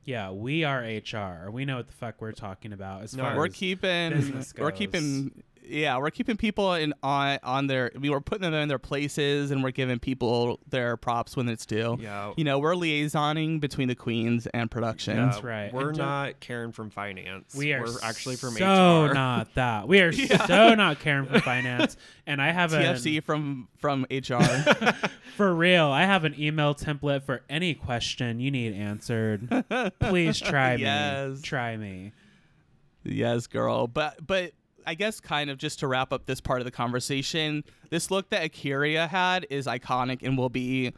Yeah, 0.05 0.31
we 0.33 0.65
are 0.65 0.81
HR. 0.83 1.51
We 1.51 1.65
know 1.65 1.77
what 1.77 1.87
the 1.87 1.93
fuck 1.95 2.21
we're 2.21 2.33
talking 2.33 2.73
about. 2.73 3.03
As 3.05 3.17
No, 3.17 3.23
far 3.23 3.37
We're 3.37 3.47
as 3.47 3.55
keeping 3.55 4.11
business 4.11 4.53
we're 4.59 4.71
keeping 4.71 5.43
yeah, 5.67 5.97
we're 5.99 6.11
keeping 6.11 6.37
people 6.37 6.75
in 6.75 6.93
on 7.03 7.39
on 7.43 7.67
their 7.67 7.91
we 7.99 8.11
were 8.11 8.21
putting 8.21 8.43
them 8.43 8.55
in 8.55 8.69
their 8.69 8.79
places 8.79 9.51
and 9.51 9.63
we're 9.63 9.71
giving 9.71 9.99
people 9.99 10.61
their 10.69 10.97
props 10.97 11.37
when 11.37 11.49
it's 11.49 11.65
due. 11.67 11.97
Yeah. 12.01 12.33
You 12.37 12.45
know, 12.45 12.59
we're 12.59 12.75
liaisoning 12.75 13.61
between 13.61 13.89
the 13.89 13.95
queens 13.95 14.47
and 14.49 14.71
production. 14.71 15.17
That's 15.17 15.43
right. 15.43 15.73
We're 15.73 15.89
And 15.89 15.99
don't- 15.99 16.07
not 16.07 16.41
Karen 16.41 16.73
from 16.73 16.91
finance. 16.91 17.55
we 17.55 17.73
are 17.73 17.83
We're 17.85 18.01
actually 18.03 18.37
from 18.37 18.55
so 18.55 19.07
HR. 19.07 19.15
not 19.15 19.55
that. 19.55 19.89
We 19.89 20.01
are 20.01 20.13
so 20.13 20.75
not 20.75 21.01
caring 21.01 21.27
for 21.27 21.41
finance. 21.41 21.97
And 22.27 22.41
I 22.41 22.51
have 22.53 22.73
a 22.73 22.79
TFC 22.79 23.23
from 23.23 23.69
from 23.77 24.07
HR. 24.11 24.43
For 25.37 25.53
real, 25.53 25.87
I 25.87 26.05
have 26.05 26.25
an 26.25 26.37
email 26.39 26.77
template 26.77 27.25
for 27.25 27.43
any 27.51 27.75
question 27.75 28.39
you 28.39 28.53
need 28.53 28.73
answered. 28.73 29.49
Please 29.99 30.39
try 30.41 30.77
Yes. 30.77 31.37
me. 31.39 31.43
Try 31.43 31.77
me. 31.77 32.13
yes, 33.03 33.47
girl. 33.49 33.89
But 33.89 34.25
but 34.25 34.53
I 34.87 34.95
guess 34.95 35.21
kind 35.21 35.51
of 35.51 35.59
just 35.59 35.79
to 35.81 35.87
wrap 35.89 36.13
up 36.13 36.27
this 36.27 36.41
part 36.41 36.61
of 36.61 36.65
the 36.65 36.71
conversation, 36.71 37.65
this 37.91 38.11
look 38.11 38.31
that 38.31 38.43
A'keria 38.43 39.09
had 39.09 39.47
is 39.51 39.67
iconic 39.67 40.23
and 40.23 40.37
will 40.39 40.49
be 40.49 40.93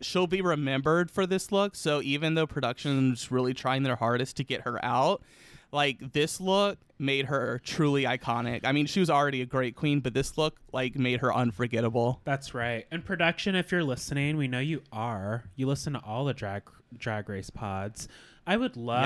she'll 0.00 0.26
be 0.26 0.40
remembered 0.40 1.10
for 1.10 1.26
this 1.26 1.52
look. 1.52 1.76
So 1.76 2.02
even 2.02 2.34
though 2.34 2.46
production's 2.46 3.30
really 3.30 3.54
trying 3.54 3.84
their 3.84 3.96
hardest 3.96 4.36
to 4.38 4.44
get 4.44 4.62
her 4.62 4.84
out, 4.84 5.22
like 5.70 6.12
this 6.12 6.40
look 6.40 6.78
made 6.98 7.26
her 7.26 7.60
truly 7.64 8.02
iconic. 8.04 8.60
I 8.64 8.72
mean, 8.72 8.86
she 8.86 9.00
was 9.00 9.08
already 9.10 9.42
a 9.42 9.46
great 9.46 9.74
queen, 9.76 10.00
but 10.00 10.12
this 10.12 10.36
look 10.36 10.56
like 10.72 10.96
made 10.96 11.20
her 11.20 11.32
unforgettable. 11.34 12.20
That's 12.24 12.52
right. 12.52 12.86
And 12.90 13.04
production, 13.04 13.54
if 13.54 13.72
you're 13.72 13.82
listening, 13.84 14.36
we 14.36 14.48
know 14.48 14.58
you 14.60 14.82
are. 14.92 15.44
You 15.56 15.66
listen 15.66 15.92
to 15.94 16.00
all 16.00 16.24
the 16.24 16.34
drag 16.34 16.62
drag 16.96 17.28
race 17.28 17.48
pods. 17.50 18.06
I 18.46 18.56
would 18.56 18.76
love 18.76 19.02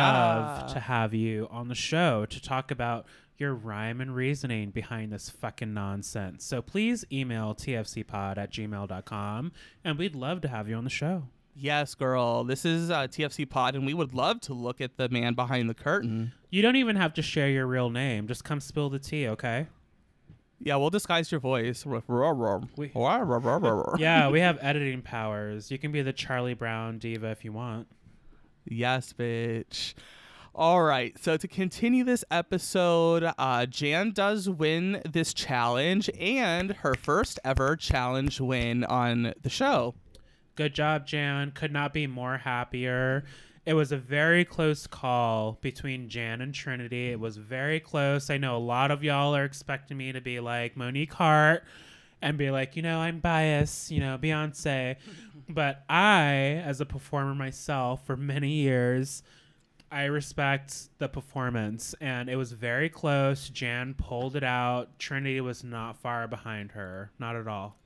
Yeah. 0.68 0.74
to 0.74 0.80
have 0.80 1.12
you 1.14 1.46
on 1.50 1.68
the 1.68 1.74
show 1.74 2.24
to 2.26 2.40
talk 2.42 2.70
about 2.70 3.06
your 3.38 3.54
rhyme 3.54 4.00
and 4.00 4.14
reasoning 4.14 4.70
behind 4.70 5.12
this 5.12 5.28
fucking 5.30 5.72
nonsense. 5.74 6.44
So 6.44 6.62
please 6.62 7.04
email 7.12 7.54
tfcpod 7.54 8.38
at 8.38 8.50
gmail.com 8.52 9.52
and 9.84 9.98
we'd 9.98 10.14
love 10.14 10.40
to 10.42 10.48
have 10.48 10.68
you 10.68 10.76
on 10.76 10.84
the 10.84 10.90
show. 10.90 11.24
Yes, 11.58 11.94
girl. 11.94 12.44
This 12.44 12.66
is 12.66 12.90
uh, 12.90 13.06
TFC 13.06 13.48
Pod, 13.48 13.74
and 13.74 13.86
we 13.86 13.94
would 13.94 14.12
love 14.12 14.42
to 14.42 14.52
look 14.52 14.82
at 14.82 14.98
the 14.98 15.08
man 15.08 15.32
behind 15.32 15.70
the 15.70 15.74
curtain. 15.74 16.32
You 16.50 16.60
don't 16.60 16.76
even 16.76 16.96
have 16.96 17.14
to 17.14 17.22
share 17.22 17.48
your 17.48 17.66
real 17.66 17.88
name. 17.88 18.28
Just 18.28 18.44
come 18.44 18.60
spill 18.60 18.90
the 18.90 18.98
tea, 18.98 19.26
okay? 19.28 19.66
Yeah, 20.60 20.76
we'll 20.76 20.90
disguise 20.90 21.32
your 21.32 21.40
voice. 21.40 21.86
We- 22.76 22.90
yeah. 23.64 23.94
Yeah, 23.98 24.28
we 24.28 24.40
have 24.40 24.58
editing 24.60 25.00
powers. 25.00 25.70
You 25.70 25.78
can 25.78 25.92
be 25.92 26.02
the 26.02 26.12
Charlie 26.12 26.52
Brown 26.52 26.98
diva 26.98 27.28
if 27.30 27.42
you 27.42 27.52
want. 27.52 27.88
Yes, 28.66 29.14
bitch. 29.18 29.94
All 30.58 30.82
right. 30.82 31.14
So 31.22 31.36
to 31.36 31.46
continue 31.46 32.02
this 32.02 32.24
episode, 32.30 33.30
uh, 33.36 33.66
Jan 33.66 34.12
does 34.12 34.48
win 34.48 35.02
this 35.04 35.34
challenge 35.34 36.08
and 36.18 36.70
her 36.76 36.94
first 36.94 37.38
ever 37.44 37.76
challenge 37.76 38.40
win 38.40 38.82
on 38.84 39.34
the 39.42 39.50
show. 39.50 39.94
Good 40.54 40.74
job, 40.74 41.06
Jan. 41.06 41.50
Could 41.50 41.74
not 41.74 41.92
be 41.92 42.06
more 42.06 42.38
happier. 42.38 43.24
It 43.66 43.74
was 43.74 43.92
a 43.92 43.98
very 43.98 44.46
close 44.46 44.86
call 44.86 45.58
between 45.60 46.08
Jan 46.08 46.40
and 46.40 46.54
Trinity. 46.54 47.10
It 47.10 47.20
was 47.20 47.36
very 47.36 47.78
close. 47.78 48.30
I 48.30 48.38
know 48.38 48.56
a 48.56 48.58
lot 48.58 48.90
of 48.90 49.04
y'all 49.04 49.36
are 49.36 49.44
expecting 49.44 49.98
me 49.98 50.12
to 50.12 50.22
be 50.22 50.40
like 50.40 50.74
Monique 50.74 51.12
Heart 51.12 51.64
and 52.22 52.38
be 52.38 52.50
like, 52.50 52.76
you 52.76 52.82
know, 52.82 53.00
I'm 53.00 53.20
biased, 53.20 53.90
you 53.90 54.00
know, 54.00 54.16
Beyonce. 54.16 54.96
But 55.50 55.84
I, 55.90 56.62
as 56.64 56.80
a 56.80 56.86
performer 56.86 57.34
myself 57.34 58.06
for 58.06 58.16
many 58.16 58.52
years, 58.52 59.22
I 59.90 60.04
respect 60.04 60.88
the 60.98 61.08
performance, 61.08 61.94
and 62.00 62.28
it 62.28 62.36
was 62.36 62.52
very 62.52 62.88
close. 62.88 63.48
Jan 63.48 63.94
pulled 63.94 64.34
it 64.36 64.44
out. 64.44 64.98
Trinity 64.98 65.40
was 65.40 65.62
not 65.62 65.96
far 65.96 66.26
behind 66.26 66.72
her, 66.72 67.10
not 67.18 67.36
at 67.36 67.46
all. 67.46 67.76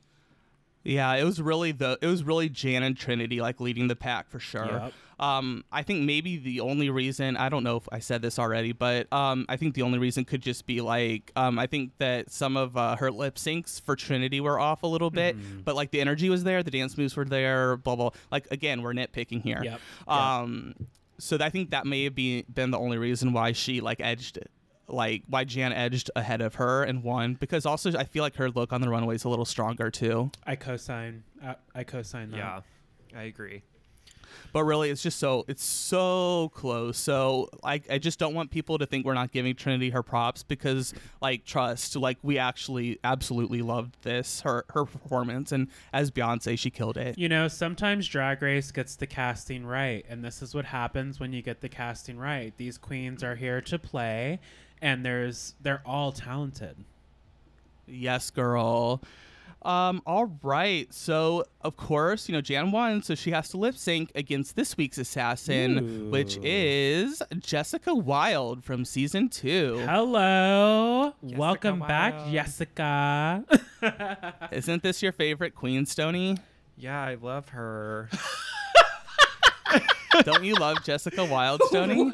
Yeah, 0.82 1.14
it 1.14 1.24
was 1.24 1.42
really 1.42 1.72
the 1.72 1.98
it 2.00 2.06
was 2.06 2.24
really 2.24 2.48
Jan 2.48 2.82
and 2.82 2.96
Trinity 2.96 3.42
like 3.42 3.60
leading 3.60 3.88
the 3.88 3.96
pack 3.96 4.30
for 4.30 4.40
sure. 4.40 4.64
Yep. 4.64 4.92
Um, 5.18 5.62
I 5.70 5.82
think 5.82 6.06
maybe 6.06 6.38
the 6.38 6.60
only 6.60 6.88
reason 6.88 7.36
I 7.36 7.50
don't 7.50 7.62
know 7.62 7.76
if 7.76 7.86
I 7.92 7.98
said 7.98 8.22
this 8.22 8.38
already, 8.38 8.72
but 8.72 9.12
um, 9.12 9.44
I 9.50 9.58
think 9.58 9.74
the 9.74 9.82
only 9.82 9.98
reason 9.98 10.24
could 10.24 10.40
just 10.40 10.64
be 10.66 10.80
like 10.80 11.32
um, 11.36 11.58
I 11.58 11.66
think 11.66 11.92
that 11.98 12.30
some 12.30 12.56
of 12.56 12.78
uh, 12.78 12.96
her 12.96 13.10
lip 13.10 13.34
syncs 13.36 13.78
for 13.78 13.94
Trinity 13.94 14.40
were 14.40 14.58
off 14.58 14.82
a 14.82 14.86
little 14.86 15.10
bit, 15.10 15.36
Mm-hmm. 15.36 15.60
but 15.66 15.76
like 15.76 15.90
the 15.90 16.00
energy 16.00 16.30
was 16.30 16.44
there, 16.44 16.62
the 16.62 16.70
dance 16.70 16.96
moves 16.96 17.14
were 17.14 17.26
there, 17.26 17.76
blah 17.76 17.94
blah. 17.96 18.10
Like 18.32 18.48
again, 18.50 18.80
we're 18.80 18.94
nitpicking 18.94 19.42
here. 19.42 19.60
Yep. 19.62 19.80
Um, 20.08 20.74
so 21.20 21.38
I 21.40 21.50
think 21.50 21.70
that 21.70 21.86
may 21.86 22.04
have 22.04 22.14
be, 22.14 22.42
been 22.42 22.70
the 22.70 22.78
only 22.78 22.98
reason 22.98 23.32
why 23.32 23.52
she 23.52 23.80
like 23.80 24.00
edged 24.00 24.36
it. 24.36 24.50
Like 24.88 25.22
why 25.28 25.44
Jan 25.44 25.72
edged 25.72 26.10
ahead 26.16 26.40
of 26.40 26.56
her 26.56 26.82
and 26.82 27.04
won 27.04 27.34
because 27.34 27.64
also 27.64 27.96
I 27.96 28.02
feel 28.02 28.24
like 28.24 28.34
her 28.36 28.50
look 28.50 28.72
on 28.72 28.80
the 28.80 28.88
runway 28.88 29.14
is 29.14 29.22
a 29.22 29.28
little 29.28 29.44
stronger 29.44 29.88
too. 29.88 30.32
I 30.44 30.56
co-sign. 30.56 31.22
I, 31.40 31.54
I 31.74 31.84
co-sign 31.84 32.32
that. 32.32 32.36
Yeah, 32.36 32.60
I 33.16 33.22
agree. 33.22 33.62
But 34.52 34.64
really 34.64 34.90
it's 34.90 35.02
just 35.02 35.18
so 35.18 35.44
it's 35.48 35.64
so 35.64 36.50
close. 36.54 36.98
So 36.98 37.48
I, 37.64 37.80
I 37.90 37.98
just 37.98 38.18
don't 38.18 38.34
want 38.34 38.50
people 38.50 38.78
to 38.78 38.86
think 38.86 39.04
we're 39.06 39.14
not 39.14 39.32
giving 39.32 39.54
trinity 39.54 39.90
her 39.90 40.02
props 40.02 40.42
because 40.42 40.94
like 41.20 41.44
trust 41.44 41.96
like 41.96 42.18
we 42.22 42.38
actually 42.38 42.98
absolutely 43.04 43.62
loved 43.62 43.96
this 44.02 44.40
her 44.42 44.64
her 44.70 44.84
performance. 44.84 45.52
And 45.52 45.68
as 45.92 46.10
beyonce 46.10 46.58
she 46.58 46.70
killed 46.70 46.96
it. 46.96 47.18
You 47.18 47.28
know, 47.28 47.48
sometimes 47.48 48.06
Drag 48.08 48.42
Race 48.42 48.70
gets 48.70 48.96
the 48.96 49.06
casting 49.06 49.64
right, 49.64 50.04
and 50.08 50.24
this 50.24 50.42
is 50.42 50.54
what 50.54 50.66
happens 50.66 51.20
when 51.20 51.32
you 51.32 51.42
get 51.42 51.60
the 51.60 51.68
casting 51.68 52.18
right. 52.18 52.52
These 52.56 52.78
queens 52.78 53.22
are 53.22 53.36
here 53.36 53.60
to 53.62 53.78
play, 53.78 54.40
and 54.80 55.04
there's 55.04 55.54
they're 55.60 55.82
all 55.84 56.12
talented. 56.12 56.76
yes 57.86 58.30
girl 58.30 59.02
um 59.62 60.00
all 60.06 60.34
right 60.42 60.92
so 60.92 61.44
of 61.60 61.76
course 61.76 62.28
you 62.28 62.34
know 62.34 62.40
jan 62.40 62.70
won 62.70 63.02
so 63.02 63.14
she 63.14 63.30
has 63.30 63.48
to 63.50 63.58
lip 63.58 63.76
sync 63.76 64.10
against 64.14 64.56
this 64.56 64.74
week's 64.78 64.96
assassin 64.96 66.10
which 66.10 66.38
is 66.42 67.22
jessica 67.40 67.94
wild 67.94 68.64
from 68.64 68.84
season 68.86 69.28
two 69.28 69.78
Hello, 69.86 71.12
Jessica 71.22 71.38
welcome 71.38 71.80
back, 71.80 72.14
Jessica. 72.30 73.44
isn't 74.52 74.82
this 74.82 75.02
your 75.02 75.12
favorite 75.12 75.54
queen 75.54 75.84
stony 75.84 76.36
Yeah, 76.78 77.02
I 77.02 77.14
love 77.14 77.50
her. 77.50 78.08
don't 80.24 80.42
you 80.44 80.54
love 80.54 80.82
jessica 80.84 81.24
wild 81.24 81.62
stony 81.64 82.10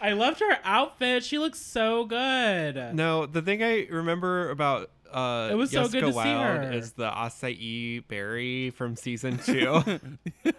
I 0.00 0.12
loved 0.12 0.38
her 0.38 0.58
outfit. 0.62 1.24
She 1.24 1.38
looks 1.40 1.58
so 1.60 2.04
good. 2.04 2.94
No, 2.94 3.26
the 3.26 3.42
thing 3.42 3.64
I 3.64 3.88
remember 3.90 4.48
about 4.50 4.90
uh, 5.12 5.48
It 5.50 5.54
was 5.54 5.70
so 5.70 5.88
good 5.88 6.00
to 6.02 6.12
see 6.12 6.18
her. 6.18 6.70
is 6.72 6.92
the 6.92 7.08
acai 7.10 8.06
berry 8.08 8.70
from 8.70 8.96
season 8.96 9.38
two. 9.44 9.82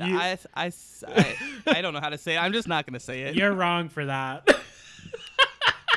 I, 0.00 0.38
I, 0.54 0.72
I, 1.06 1.36
I 1.66 1.82
don't 1.82 1.92
know 1.94 2.00
how 2.00 2.10
to 2.10 2.18
say 2.18 2.34
it. 2.36 2.38
I'm 2.38 2.52
just 2.52 2.68
not 2.68 2.86
going 2.86 2.94
to 2.94 3.00
say 3.04 3.22
it. 3.22 3.34
You're 3.34 3.52
wrong 3.52 3.88
for 3.88 4.06
that. 4.06 4.48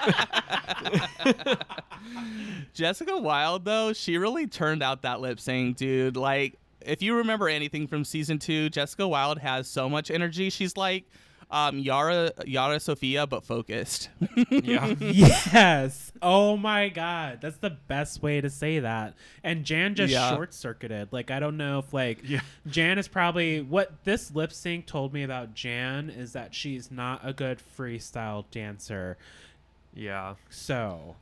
Jessica 2.74 3.18
Wild, 3.18 3.66
though, 3.66 3.94
she 3.94 4.18
really 4.18 4.48
turned 4.48 4.82
out 4.82 5.02
that 5.04 5.22
lip 5.22 5.40
sync, 5.40 5.78
dude. 5.78 6.18
Like, 6.18 6.58
if 6.82 7.02
you 7.02 7.16
remember 7.18 7.48
anything 7.48 7.88
from 7.88 8.04
season 8.06 8.40
two, 8.40 8.70
Jessica 8.70 9.08
Wild 9.08 9.40
has 9.40 9.68
so 9.68 9.88
much 9.90 10.10
energy. 10.10 10.50
She's 10.50 10.76
like 10.78 11.06
um, 11.52 11.78
Yara 11.78 12.32
Yara 12.46 12.80
Sofia, 12.80 13.28
but 13.28 13.44
focused. 13.44 14.10
Yeah. 14.50 14.88
yes. 15.00 16.12
Oh 16.22 16.56
my 16.58 16.90
god, 16.90 17.40
that's 17.42 17.58
the 17.58 17.70
best 17.72 18.22
way 18.24 18.40
to 18.42 18.50
say 18.50 18.80
that. 18.80 19.16
And 19.44 19.66
Jan 19.66 19.96
just 19.96 20.12
Yeah. 20.14 20.34
short 20.34 20.54
circuited. 20.54 21.10
Like 21.12 21.30
I 21.32 21.40
don't 21.40 21.58
know 21.58 21.80
if 21.80 21.94
like 21.94 22.20
Yeah. 22.24 22.40
Jan 22.68 22.98
is 22.98 23.08
probably 23.08 23.62
what 23.62 24.04
this 24.06 24.34
lip 24.34 24.54
sync 24.54 24.86
told 24.86 25.14
me 25.14 25.24
about 25.24 25.54
Jan 25.54 26.10
is 26.10 26.34
that 26.34 26.56
she's 26.56 26.90
not 26.92 27.22
a 27.24 27.34
good 27.34 27.60
freestyle 27.78 28.46
dancer. 28.52 29.18
Yeah. 29.94 30.36
So 30.50 31.16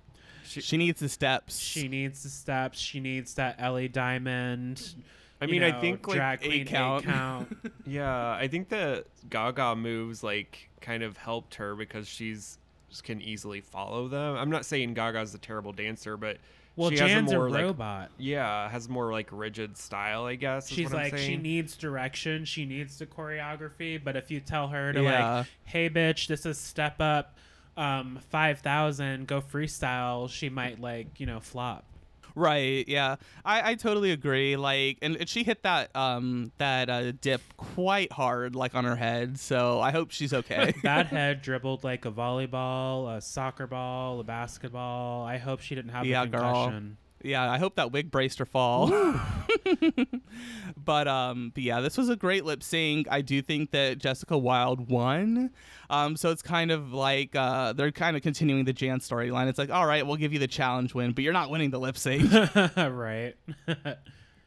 she 0.43 0.77
needs 0.77 0.99
the 0.99 1.09
steps. 1.09 1.59
she 1.59 1.87
needs 1.87 2.23
the 2.23 2.29
steps. 2.29 2.79
She 2.79 2.99
needs 2.99 3.33
that 3.35 3.55
Ellie 3.59 3.87
Diamond. 3.87 4.95
I 5.41 5.45
you 5.45 5.51
mean, 5.51 5.63
I 5.63 5.79
think 5.79 6.07
like 6.07 6.17
drag 6.17 6.39
eight 6.43 6.47
queen 6.49 6.61
eight 6.61 6.67
count. 6.67 7.05
count. 7.05 7.57
Yeah, 7.85 8.31
I 8.31 8.47
think 8.47 8.69
the 8.69 9.05
Gaga 9.29 9.75
moves 9.75 10.23
like 10.23 10.69
kind 10.81 11.01
of 11.03 11.17
helped 11.17 11.55
her 11.55 11.75
because 11.75 12.07
she's 12.07 12.57
just 12.89 13.03
can 13.03 13.21
easily 13.21 13.61
follow 13.61 14.07
them. 14.07 14.35
I'm 14.35 14.49
not 14.49 14.65
saying 14.65 14.93
Gaga's 14.95 15.33
a 15.33 15.37
terrible 15.37 15.71
dancer, 15.73 16.17
but 16.17 16.37
well, 16.75 16.89
she 16.91 16.95
Jan's 16.97 17.29
has 17.29 17.31
a 17.31 17.35
a 17.35 17.37
more 17.39 17.49
like 17.49 17.63
robot. 17.63 18.11
yeah 18.17 18.69
has 18.69 18.87
more 18.89 19.11
like 19.11 19.27
rigid 19.31 19.77
style. 19.77 20.25
I 20.25 20.35
guess 20.35 20.69
is 20.69 20.75
She's 20.75 20.89
what 20.91 20.99
I'm 20.99 21.11
like 21.11 21.17
she 21.17 21.35
needs 21.37 21.75
direction, 21.77 22.45
she 22.45 22.65
needs 22.65 22.97
the 22.99 23.05
choreography, 23.05 24.01
but 24.03 24.15
if 24.15 24.29
you 24.31 24.39
tell 24.39 24.67
her 24.69 24.93
to 24.93 25.01
Yeah. 25.03 25.37
like, 25.39 25.47
"Hey 25.65 25.89
bitch, 25.89 26.27
this 26.27 26.45
is 26.45 26.57
step 26.57 26.99
up 27.01 27.37
um 27.77 28.19
5000, 28.29 29.27
go 29.27 29.41
freestyle," 29.41 30.29
she 30.29 30.49
might 30.49 30.79
like, 30.81 31.19
you 31.19 31.25
know, 31.25 31.39
flop. 31.39 31.85
Right. 32.35 32.87
Yeah. 32.87 33.15
I, 33.43 33.71
I 33.71 33.75
totally 33.75 34.11
agree. 34.11 34.55
Like, 34.55 34.97
and, 35.01 35.15
and 35.17 35.27
she 35.29 35.43
hit 35.43 35.63
that 35.63 35.95
um 35.95 36.51
that 36.57 36.89
uh, 36.89 37.11
dip 37.11 37.41
quite 37.57 38.11
hard, 38.11 38.55
like 38.55 38.75
on 38.75 38.85
her 38.85 38.95
head. 38.95 39.39
So 39.39 39.79
I 39.79 39.91
hope 39.91 40.11
she's 40.11 40.33
okay. 40.33 40.73
That 40.83 41.07
head 41.07 41.41
dribbled 41.43 41.83
like 41.83 42.05
a 42.05 42.11
volleyball, 42.11 43.15
a 43.17 43.21
soccer 43.21 43.67
ball, 43.67 44.19
a 44.19 44.23
basketball. 44.23 45.25
I 45.25 45.37
hope 45.37 45.61
she 45.61 45.75
didn't 45.75 45.91
have 45.91 46.05
Yeah, 46.05 46.23
a 46.23 46.27
girl. 46.27 46.71
Yeah. 47.23 47.49
I 47.49 47.57
hope 47.57 47.75
that 47.75 47.91
wig 47.91 48.11
braced 48.11 48.39
her 48.39 48.45
fall. 48.45 48.87
but 50.77 51.07
um, 51.07 51.51
but 51.53 51.63
yeah, 51.63 51.81
this 51.81 51.97
was 51.97 52.09
a 52.09 52.15
great 52.15 52.45
lip 52.45 52.63
sync. 52.63 53.07
I 53.09 53.21
do 53.21 53.41
think 53.41 53.71
that 53.71 53.97
Jessica 53.97 54.37
Wild 54.37 54.89
won. 54.89 55.51
Um, 55.89 56.15
so 56.15 56.29
it's 56.29 56.41
kind 56.41 56.71
of 56.71 56.93
like 56.93 57.35
uh, 57.35 57.73
they're 57.73 57.91
kind 57.91 58.15
of 58.15 58.21
continuing 58.21 58.65
the 58.65 58.73
Jan 58.73 58.99
storyline. 58.99 59.47
It's 59.47 59.59
like, 59.59 59.71
all 59.71 59.85
right, 59.85 60.05
we'll 60.05 60.17
give 60.17 60.33
you 60.33 60.39
the 60.39 60.47
challenge 60.47 60.93
win, 60.93 61.13
but 61.13 61.23
you're 61.23 61.33
not 61.33 61.49
winning 61.49 61.71
the 61.71 61.79
lip 61.79 61.97
sync. 61.97 62.31
right. 62.77 63.33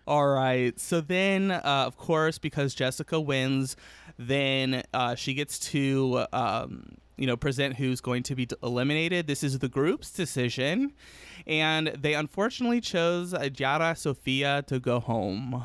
All 0.05 0.27
right. 0.27 0.79
So 0.81 1.01
then, 1.01 1.53
uh, 1.53 1.61
of 1.63 1.97
course, 1.97 2.37
because 2.37 2.75
Jessica 2.75 3.21
wins, 3.21 3.77
then 4.19 4.83
uh, 4.93 5.15
she 5.15 5.33
gets 5.33 5.61
to, 5.71 6.27
um, 6.33 6.97
you 7.17 7.27
know, 7.27 7.37
present 7.37 7.77
who's 7.77 8.01
going 8.01 8.23
to 8.25 8.35
be 8.35 8.49
eliminated. 8.63 9.27
This 9.27 9.43
is 9.43 9.59
the 9.59 9.69
group's 9.69 10.11
decision, 10.11 10.93
and 11.47 11.89
they 11.89 12.15
unfortunately 12.15 12.81
chose 12.81 13.35
uh, 13.35 13.49
Yara 13.57 13.95
Sofia 13.97 14.65
to 14.67 14.79
go 14.79 15.01
home. 15.01 15.65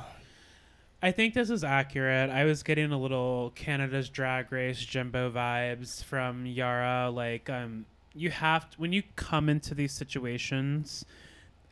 I 1.02 1.12
think 1.12 1.36
this 1.36 1.50
is 1.50 1.64
accurate. 1.64 2.30
I 2.32 2.46
was 2.46 2.64
getting 2.64 2.92
a 2.92 2.98
little 3.00 3.52
Canada's 3.56 4.10
Drag 4.10 4.52
Race 4.52 4.80
Jimbo 4.80 5.32
vibes 5.32 6.04
from 6.04 6.46
Yara. 6.46 7.12
Like, 7.12 7.50
um, 7.50 7.86
you 8.16 8.32
have 8.32 8.70
to, 8.72 8.78
when 8.80 8.94
you 8.94 9.04
come 9.16 9.48
into 9.48 9.76
these 9.76 9.92
situations, 9.92 11.06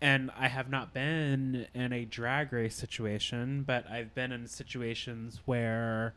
and 0.02 0.30
I 0.38 0.48
have 0.48 0.70
not 0.70 0.94
been 0.94 1.68
in 1.74 1.92
a 1.92 2.06
drag 2.06 2.54
race 2.54 2.76
situation, 2.76 3.64
but 3.66 3.90
I've 3.90 4.14
been 4.14 4.32
in 4.32 4.46
situations 4.48 5.42
where 5.46 6.14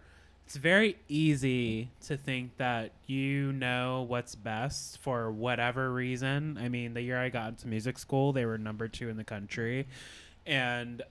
it's 0.49 0.57
very 0.57 0.97
easy 1.11 1.91
to 2.07 2.16
think 2.16 2.57
that 2.57 2.93
you 3.05 3.53
know 3.53 4.07
what's 4.09 4.35
best 4.35 4.97
for 4.97 5.31
whatever 5.31 5.93
reason. 5.93 6.57
I 6.59 6.70
mean, 6.70 6.95
the 6.95 7.03
year 7.03 7.19
I 7.19 7.29
got 7.29 7.49
into 7.49 7.69
music 7.69 7.99
school, 7.99 8.33
they 8.33 8.47
were 8.47 8.57
number 8.57 8.89
two 8.89 9.11
in 9.11 9.19
the 9.19 9.25
country. 9.25 9.87
And 10.47 11.03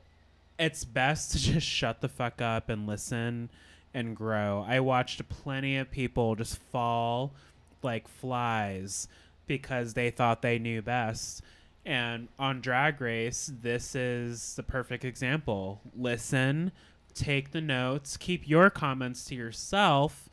it's 0.57 0.83
best 0.85 1.33
to 1.33 1.37
just 1.53 1.67
shut 1.67 2.01
the 2.01 2.09
fuck 2.09 2.41
up 2.41 2.69
and 2.69 2.87
listen 2.87 3.51
and 3.93 4.15
grow. 4.15 4.65
I 4.67 4.79
watched 4.79 5.29
plenty 5.29 5.77
of 5.77 5.91
people 5.91 6.33
just 6.33 6.57
fall 6.57 7.31
like 7.83 8.07
flies 8.07 9.07
because 9.45 9.93
they 9.93 10.09
thought 10.09 10.41
they 10.41 10.57
knew 10.57 10.81
best. 10.81 11.43
And 11.85 12.27
on 12.39 12.59
Drag 12.59 12.99
Race, 12.99 13.51
this 13.61 13.93
is 13.93 14.55
the 14.55 14.63
perfect 14.63 15.05
example. 15.05 15.79
Listen, 15.95 16.71
take 17.17 17.51
the 17.51 17.61
notes, 17.61 18.17
keep 18.17 18.47
your 18.47 18.69
comments 18.69 19.25
to 19.25 19.35
yourself, 19.35 20.29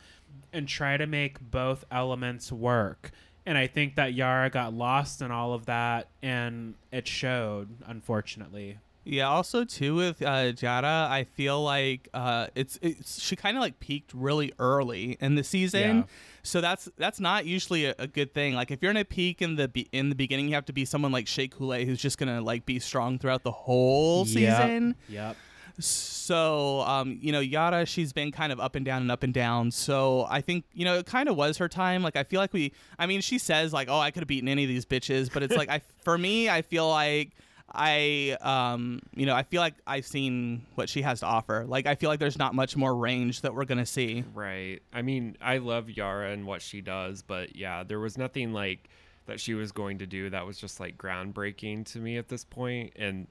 and 0.52 0.69
try 0.69 0.97
to 0.97 1.06
make 1.06 1.40
both 1.40 1.85
elements 1.90 2.52
work. 2.52 3.11
And 3.47 3.59
I 3.59 3.66
think 3.66 3.97
that 3.97 4.15
Yara 4.15 4.48
got 4.51 4.73
lost 4.73 5.20
in 5.20 5.31
all 5.31 5.52
of 5.52 5.66
that, 5.66 6.09
and 6.23 6.74
it 6.93 7.06
showed, 7.06 7.69
unfortunately. 7.86 8.78
Yeah. 9.05 9.28
Also, 9.28 9.65
too, 9.65 9.97
with 9.97 10.23
uh, 10.23 10.52
Jada, 10.52 11.11
I 11.11 11.24
feel 11.24 11.62
like 11.62 12.09
uh, 12.15 12.47
it's, 12.55 12.78
it's 12.81 13.20
she 13.20 13.36
kind 13.36 13.55
of 13.55 13.61
like 13.61 13.78
peaked 13.78 14.12
really 14.15 14.52
early 14.59 15.19
in 15.20 15.35
the 15.35 15.44
season. 15.44 15.97
Yeah. 15.98 16.02
So 16.43 16.61
that's 16.62 16.89
that's 16.97 17.20
not 17.20 17.44
usually 17.44 17.85
a, 17.86 17.94
a 17.98 18.06
good 18.06 18.32
thing. 18.32 18.55
Like 18.55 18.70
if 18.70 18.81
you're 18.82 18.90
in 18.90 18.97
a 18.98 19.05
peak 19.05 19.43
in 19.43 19.56
the 19.56 19.69
be- 19.69 19.89
in 19.93 20.09
the 20.09 20.15
beginning, 20.15 20.48
you 20.48 20.55
have 20.55 20.65
to 20.66 20.73
be 20.74 20.85
someone 20.86 21.12
like 21.12 21.27
Shea 21.27 21.48
Coulee 21.48 21.85
who's 21.86 22.01
just 22.01 22.16
gonna 22.19 22.40
like 22.43 22.65
be 22.66 22.78
strong 22.78 23.19
throughout 23.19 23.43
the 23.44 23.51
whole 23.51 24.27
Yep. 24.27 24.28
season. 24.28 24.94
Yep. 25.09 25.36
So 25.78 26.80
um, 26.82 27.18
you 27.20 27.32
know, 27.32 27.40
Yara, 27.40 27.86
she's 27.86 28.12
been 28.12 28.30
kind 28.32 28.52
of 28.52 28.60
up 28.60 28.74
and 28.74 28.84
down 28.84 29.02
and 29.02 29.10
up 29.10 29.22
and 29.22 29.34
down. 29.34 29.70
So 29.70 30.26
I 30.30 30.40
think 30.40 30.64
you 30.72 30.84
know 30.84 30.98
it 30.98 31.06
kind 31.06 31.28
of 31.28 31.36
was 31.36 31.59
her 31.59 31.68
time. 31.68 32.02
Like 32.02 32.16
I 32.16 32.22
feel 32.24 32.40
like 32.40 32.52
we, 32.52 32.72
I 32.98 33.06
mean, 33.06 33.20
she 33.20 33.38
says 33.38 33.72
like, 33.72 33.88
oh, 33.88 33.98
I 33.98 34.10
could 34.10 34.20
have 34.20 34.28
beaten 34.28 34.48
any 34.48 34.62
of 34.64 34.68
these 34.68 34.86
bitches, 34.86 35.32
but 35.32 35.42
it's 35.42 35.56
like 35.56 35.68
I 35.68 35.80
for 36.02 36.16
me, 36.18 36.48
I 36.48 36.62
feel 36.62 36.88
like. 36.88 37.32
I 37.76 38.36
um 38.40 39.01
you 39.16 39.26
know 39.26 39.34
I 39.34 39.42
feel 39.42 39.60
like 39.60 39.74
I've 39.84 40.06
seen 40.06 40.64
what 40.76 40.88
she 40.88 41.02
has 41.02 41.20
to 41.20 41.26
offer. 41.26 41.64
Like 41.66 41.86
I 41.86 41.96
feel 41.96 42.09
like 42.09 42.20
there's 42.20 42.38
not 42.38 42.55
much 42.55 42.76
more 42.76 42.94
range 42.94 43.40
that 43.40 43.52
we're 43.52 43.64
gonna 43.64 43.86
see. 43.86 44.22
Right. 44.32 44.80
I 44.92 45.02
mean, 45.02 45.36
I 45.40 45.59
love 45.59 45.90
Yara 45.90 46.30
and 46.30 46.46
what 46.46 46.62
she 46.62 46.82
does, 46.82 47.22
but 47.22 47.56
yeah, 47.56 47.82
there 47.82 47.98
was 47.98 48.16
nothing 48.16 48.52
like 48.52 48.88
that 49.26 49.40
she 49.40 49.55
was 49.55 49.72
going 49.72 49.98
to 49.98 50.06
do 50.06 50.30
that 50.30 50.46
was 50.46 50.59
just 50.59 50.78
like 50.80 50.96
groundbreaking 50.96 51.84
to 51.92 51.98
me 51.98 52.16
at 52.16 52.28
this 52.28 52.44
point 52.44 52.92
and 52.96 53.26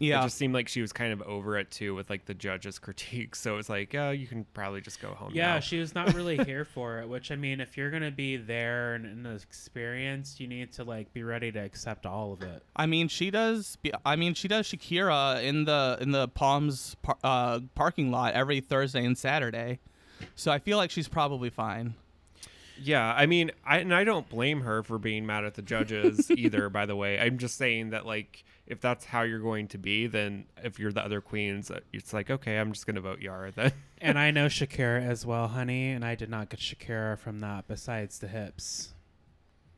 Yeah, 0.00 0.20
it 0.20 0.24
just 0.24 0.36
seemed 0.38 0.54
like 0.54 0.68
she 0.68 0.80
was 0.80 0.92
kind 0.92 1.12
of 1.12 1.20
over 1.22 1.58
it 1.58 1.70
too 1.70 1.94
with 1.94 2.08
like 2.08 2.24
the 2.24 2.34
judges 2.34 2.78
critiques 2.80 3.40
so 3.40 3.58
it's 3.58 3.68
like 3.68 3.94
oh, 3.94 4.10
you 4.10 4.26
can 4.26 4.44
probably 4.54 4.80
just 4.80 5.02
go 5.02 5.08
home 5.08 5.32
Yeah, 5.34 5.54
now. 5.54 5.60
she 5.60 5.78
was 5.80 5.94
not 5.94 6.14
really 6.14 6.36
here 6.44 6.64
for 6.74 7.00
it. 7.00 7.08
Which 7.08 7.30
I 7.32 7.36
mean, 7.36 7.60
if 7.60 7.76
you're 7.76 7.90
gonna 7.90 8.10
be 8.10 8.36
there 8.36 8.94
and 8.94 9.04
in 9.04 9.22
the 9.24 9.34
experience, 9.34 10.38
you 10.40 10.46
need 10.46 10.72
to 10.74 10.84
like 10.84 11.12
be 11.12 11.22
ready 11.22 11.50
to 11.52 11.58
accept 11.58 12.06
all 12.06 12.32
of 12.32 12.42
it. 12.42 12.62
I 12.76 12.86
mean, 12.86 13.08
she 13.08 13.30
does. 13.30 13.76
I 14.06 14.16
mean, 14.16 14.34
she 14.34 14.48
does 14.48 14.66
Shakira 14.68 15.42
in 15.42 15.64
the 15.64 15.98
in 16.00 16.12
the 16.12 16.28
Palms 16.28 16.96
par- 17.02 17.18
uh, 17.24 17.60
parking 17.74 18.10
lot 18.10 18.34
every 18.34 18.60
Thursday 18.60 19.04
and 19.04 19.18
Saturday. 19.18 19.80
So 20.34 20.50
I 20.50 20.58
feel 20.58 20.76
like 20.78 20.90
she's 20.90 21.08
probably 21.08 21.50
fine. 21.50 21.94
Yeah, 22.80 23.12
I 23.12 23.26
mean, 23.26 23.50
I 23.66 23.78
and 23.78 23.92
I 23.92 24.04
don't 24.04 24.28
blame 24.28 24.60
her 24.60 24.84
for 24.84 24.98
being 24.98 25.26
mad 25.26 25.44
at 25.44 25.54
the 25.54 25.62
judges 25.62 26.30
either. 26.36 26.68
By 26.70 26.86
the 26.86 26.94
way, 26.94 27.18
I'm 27.18 27.38
just 27.38 27.56
saying 27.56 27.90
that 27.90 28.06
like 28.06 28.44
if 28.68 28.80
that's 28.80 29.06
how 29.06 29.22
you're 29.22 29.40
going 29.40 29.66
to 29.68 29.78
be, 29.78 30.06
then 30.06 30.44
if 30.62 30.78
you're 30.78 30.92
the 30.92 31.04
other 31.04 31.20
queens, 31.20 31.70
uh, 31.70 31.80
it's 31.92 32.12
like 32.12 32.30
okay, 32.30 32.58
I'm 32.58 32.72
just 32.72 32.86
gonna 32.86 33.00
vote 33.00 33.20
Yara 33.20 33.50
then. 33.50 33.72
And 34.00 34.16
I 34.16 34.30
know 34.30 34.46
Shakira 34.46 35.04
as 35.04 35.26
well, 35.26 35.48
honey, 35.48 35.90
and 35.90 36.04
I 36.04 36.14
did 36.14 36.30
not 36.30 36.50
get 36.50 36.60
Shakira 36.60 37.18
from 37.18 37.40
that. 37.40 37.66
Besides 37.66 38.20
the 38.20 38.28
hips. 38.28 38.94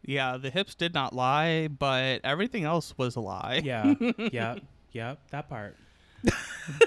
Yeah, 0.05 0.37
the 0.37 0.51
hips 0.51 0.75
did 0.75 0.93
not 0.93 1.15
lie, 1.15 1.69
but 1.69 2.21
everything 2.23 2.65
else 2.65 2.93
was 2.99 3.17
a 3.17 3.21
lie. 3.21 3.63
Yeah. 3.65 3.95
yep. 4.19 4.61
Yep. 4.93 5.21
That 5.31 5.49
part. 5.49 5.77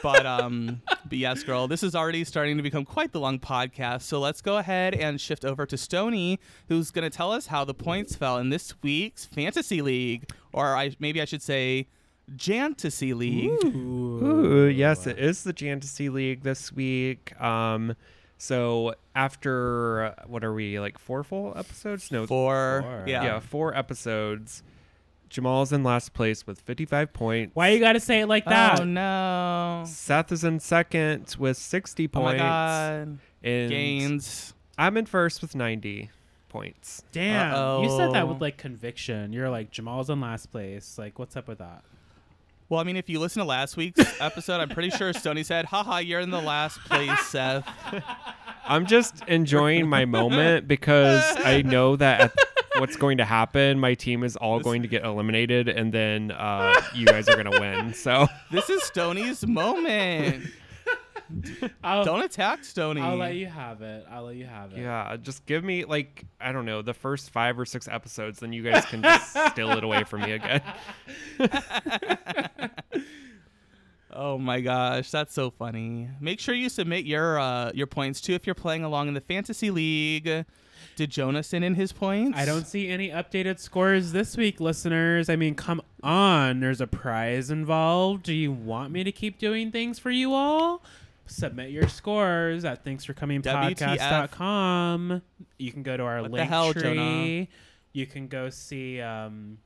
But 0.02 0.26
um, 0.26 0.82
but 1.08 1.18
yes, 1.18 1.44
girl, 1.44 1.68
this 1.68 1.84
is 1.84 1.96
already 1.96 2.24
starting 2.24 2.58
to 2.58 2.64
become 2.64 2.86
quite 2.86 3.12
the 3.12 3.20
long 3.20 3.40
podcast. 3.40 4.04
So 4.04 4.20
let's 4.20 4.42
go 4.42 4.58
ahead 4.58 4.94
and 4.96 5.20
shift 5.20 5.44
over 5.46 5.66
to 5.66 5.78
Stony, 5.78 6.40
who's 6.70 6.92
going 6.92 7.10
to 7.10 7.16
tell 7.16 7.32
us 7.32 7.48
how 7.48 7.66
the 7.66 7.74
points 7.74 8.16
fell 8.16 8.38
in 8.38 8.50
this 8.50 8.74
week's 8.82 9.26
Fantasy 9.26 9.82
League, 9.82 10.30
or 10.52 10.76
I 10.76 10.96
maybe 11.00 11.22
I 11.22 11.26
should 11.26 11.42
say, 11.42 11.88
Jantasy 12.36 13.14
League. 13.14 13.64
Ooh, 13.66 14.68
yes, 14.74 15.08
it 15.08 15.20
is 15.20 15.44
the 15.44 15.54
Fantasy 15.54 16.10
League 16.10 16.44
this 16.44 16.72
week. 16.72 17.40
Um, 17.42 17.96
so 18.38 18.96
after 19.16 20.04
uh, 20.06 20.24
what 20.28 20.44
are 20.44 20.54
we 20.54 20.80
like 20.80 20.98
four 20.98 21.24
full 21.24 21.54
episodes? 21.58 22.12
No, 22.12 22.26
For 22.28 22.82
Four. 22.84 23.04
yeah, 23.08 23.24
yeah, 23.24 23.40
four 23.40 23.76
episodes. 23.76 24.64
Jamal's 25.34 25.74
in 25.74 25.84
last 25.84 26.14
place 26.14 26.46
with 26.46 26.62
55 26.62 27.12
points. 27.12 27.56
Why 27.56 27.70
you 27.70 27.80
gotta 27.80 28.00
say 28.00 28.22
it 28.22 28.28
like 28.28 28.44
oh, 28.46 28.52
that? 28.52 28.80
Oh 28.82 28.84
no! 28.84 29.84
Seth 29.88 30.32
is 30.32 30.44
in 30.44 30.60
second 30.60 31.36
with 31.40 31.58
60 31.58 32.08
points. 32.08 32.16
Oh 32.16 32.24
my 32.24 32.32
points. 32.32 32.42
god! 32.44 33.20
And 33.44 33.70
Gains. 33.70 34.54
I'm 34.78 34.96
in 34.96 35.08
first 35.08 35.42
with 35.42 35.56
90 35.56 36.12
points. 36.50 37.04
Damn. 37.12 37.84
You 37.84 37.90
said 37.98 38.14
that 38.14 38.28
with 38.28 38.42
like 38.42 38.58
conviction. 38.58 39.34
You're 39.34 39.50
like 39.50 39.72
Jamal's 39.72 40.12
in 40.12 40.22
last 40.22 40.52
place. 40.52 41.00
Like, 41.00 41.18
what's 41.18 41.36
up 41.36 41.48
with 41.48 41.58
that? 41.58 41.84
Well, 42.70 42.80
I 42.80 42.84
mean, 42.84 42.96
if 42.96 43.10
you 43.10 43.20
listen 43.20 43.40
to 43.40 43.46
last 43.46 43.76
week's 43.76 44.00
episode, 44.22 44.62
I'm 44.62 44.70
pretty 44.70 44.92
sure 44.92 45.14
Stony 45.14 45.44
said, 45.44 45.66
"Haha, 45.66 45.98
you're 45.98 46.20
in 46.20 46.30
the 46.30 46.42
last 46.42 46.80
place, 46.82 47.20
Seth." 47.28 47.68
I'm 48.66 48.86
just 48.86 49.24
enjoying 49.28 49.90
my 49.90 50.06
moment 50.06 50.68
because 50.68 51.24
I 51.38 51.64
know 51.64 51.96
that 51.96 52.22
at 52.22 52.34
what's 52.80 52.96
going 52.96 53.18
to 53.18 53.26
happen. 53.26 53.80
My 53.80 53.94
team 53.94 54.24
is 54.24 54.36
all 54.36 54.60
going 54.60 54.82
to 54.82 54.88
get 54.88 55.04
eliminated, 55.04 55.70
and 55.70 55.94
then 55.94 56.32
uh, 56.32 56.74
you 56.96 57.06
guys 57.06 57.28
are 57.30 57.36
gonna 57.36 57.60
win. 57.60 57.94
So 57.94 58.28
This 58.52 58.70
is 58.70 58.84
Stony's 58.84 59.46
moment. 59.46 60.46
I'll, 61.84 62.04
Don't 62.04 62.22
attack 62.24 62.64
Stony. 62.64 63.02
I'll 63.02 63.16
let 63.16 63.36
you 63.36 63.48
have 63.48 63.82
it. 63.82 64.06
I'll 64.12 64.24
let 64.24 64.36
you 64.36 64.46
have 64.46 64.74
it. 64.74 64.80
yeah, 64.80 65.16
just 65.22 65.46
give 65.46 65.64
me 65.64 65.86
like 65.86 66.26
I 66.40 66.52
don't 66.52 66.66
know 66.66 66.82
the 66.82 66.94
first 66.94 67.30
five 67.32 67.58
or 67.58 67.66
six 67.66 67.88
episodes, 67.88 68.40
then 68.40 68.54
you 68.54 68.62
guys 68.64 68.86
can 68.86 69.02
just 69.02 69.36
steal 69.52 69.72
it 69.72 69.84
away 69.84 70.04
from 70.04 70.22
me 70.22 70.34
again. 70.34 70.62
Oh 74.16 74.38
my 74.38 74.62
gosh, 74.62 75.10
that's 75.10 75.34
so 75.34 75.50
funny. 75.50 76.08
Make 76.22 76.40
sure 76.40 76.54
you 76.54 76.70
submit 76.70 77.06
your 77.06 77.40
uh, 77.40 77.72
your 77.74 77.88
points 77.88 78.22
too 78.22 78.34
if 78.34 78.46
you're 78.46 78.54
playing 78.54 78.84
along 78.84 79.08
in 79.08 79.16
the 79.16 79.22
fantasy 79.22 79.72
league. 79.72 80.46
Did 80.96 81.10
Jonas 81.10 81.48
send 81.48 81.64
in 81.64 81.76
his 81.76 81.92
points? 81.92 82.38
I 82.38 82.46
don't 82.46 82.68
see 82.68 82.90
any 82.90 83.10
updated 83.10 83.60
scores 83.60 84.12
this 84.12 84.38
week, 84.38 84.60
listeners. 84.60 85.30
I 85.30 85.36
mean, 85.36 85.56
come 85.56 85.82
on. 86.02 86.60
There's 86.60 86.82
a 86.82 86.88
prize 86.88 87.50
involved. 87.50 88.24
Do 88.24 88.34
you 88.34 88.52
want 88.52 88.92
me 88.92 89.04
to 89.04 89.12
keep 89.12 89.40
doing 89.40 89.72
things 89.72 90.00
for 90.00 90.12
you 90.12 90.34
all? 90.34 90.84
Submit 91.26 91.72
your 91.72 91.88
scores 91.88 92.66
at 92.66 92.84
thanksforcomingpodcast.com. 92.84 95.22
You 95.58 95.72
can 95.72 95.84
go 95.84 95.98
to 95.98 96.04
our 96.04 96.22
What 96.22 96.32
link 96.32 96.50
hell, 96.50 96.74
tree. 96.74 96.82
Jonah? 96.82 97.48
You 97.94 98.08
can 98.08 98.28
go 98.28 98.50
see 98.50 99.00
um, 99.00 99.60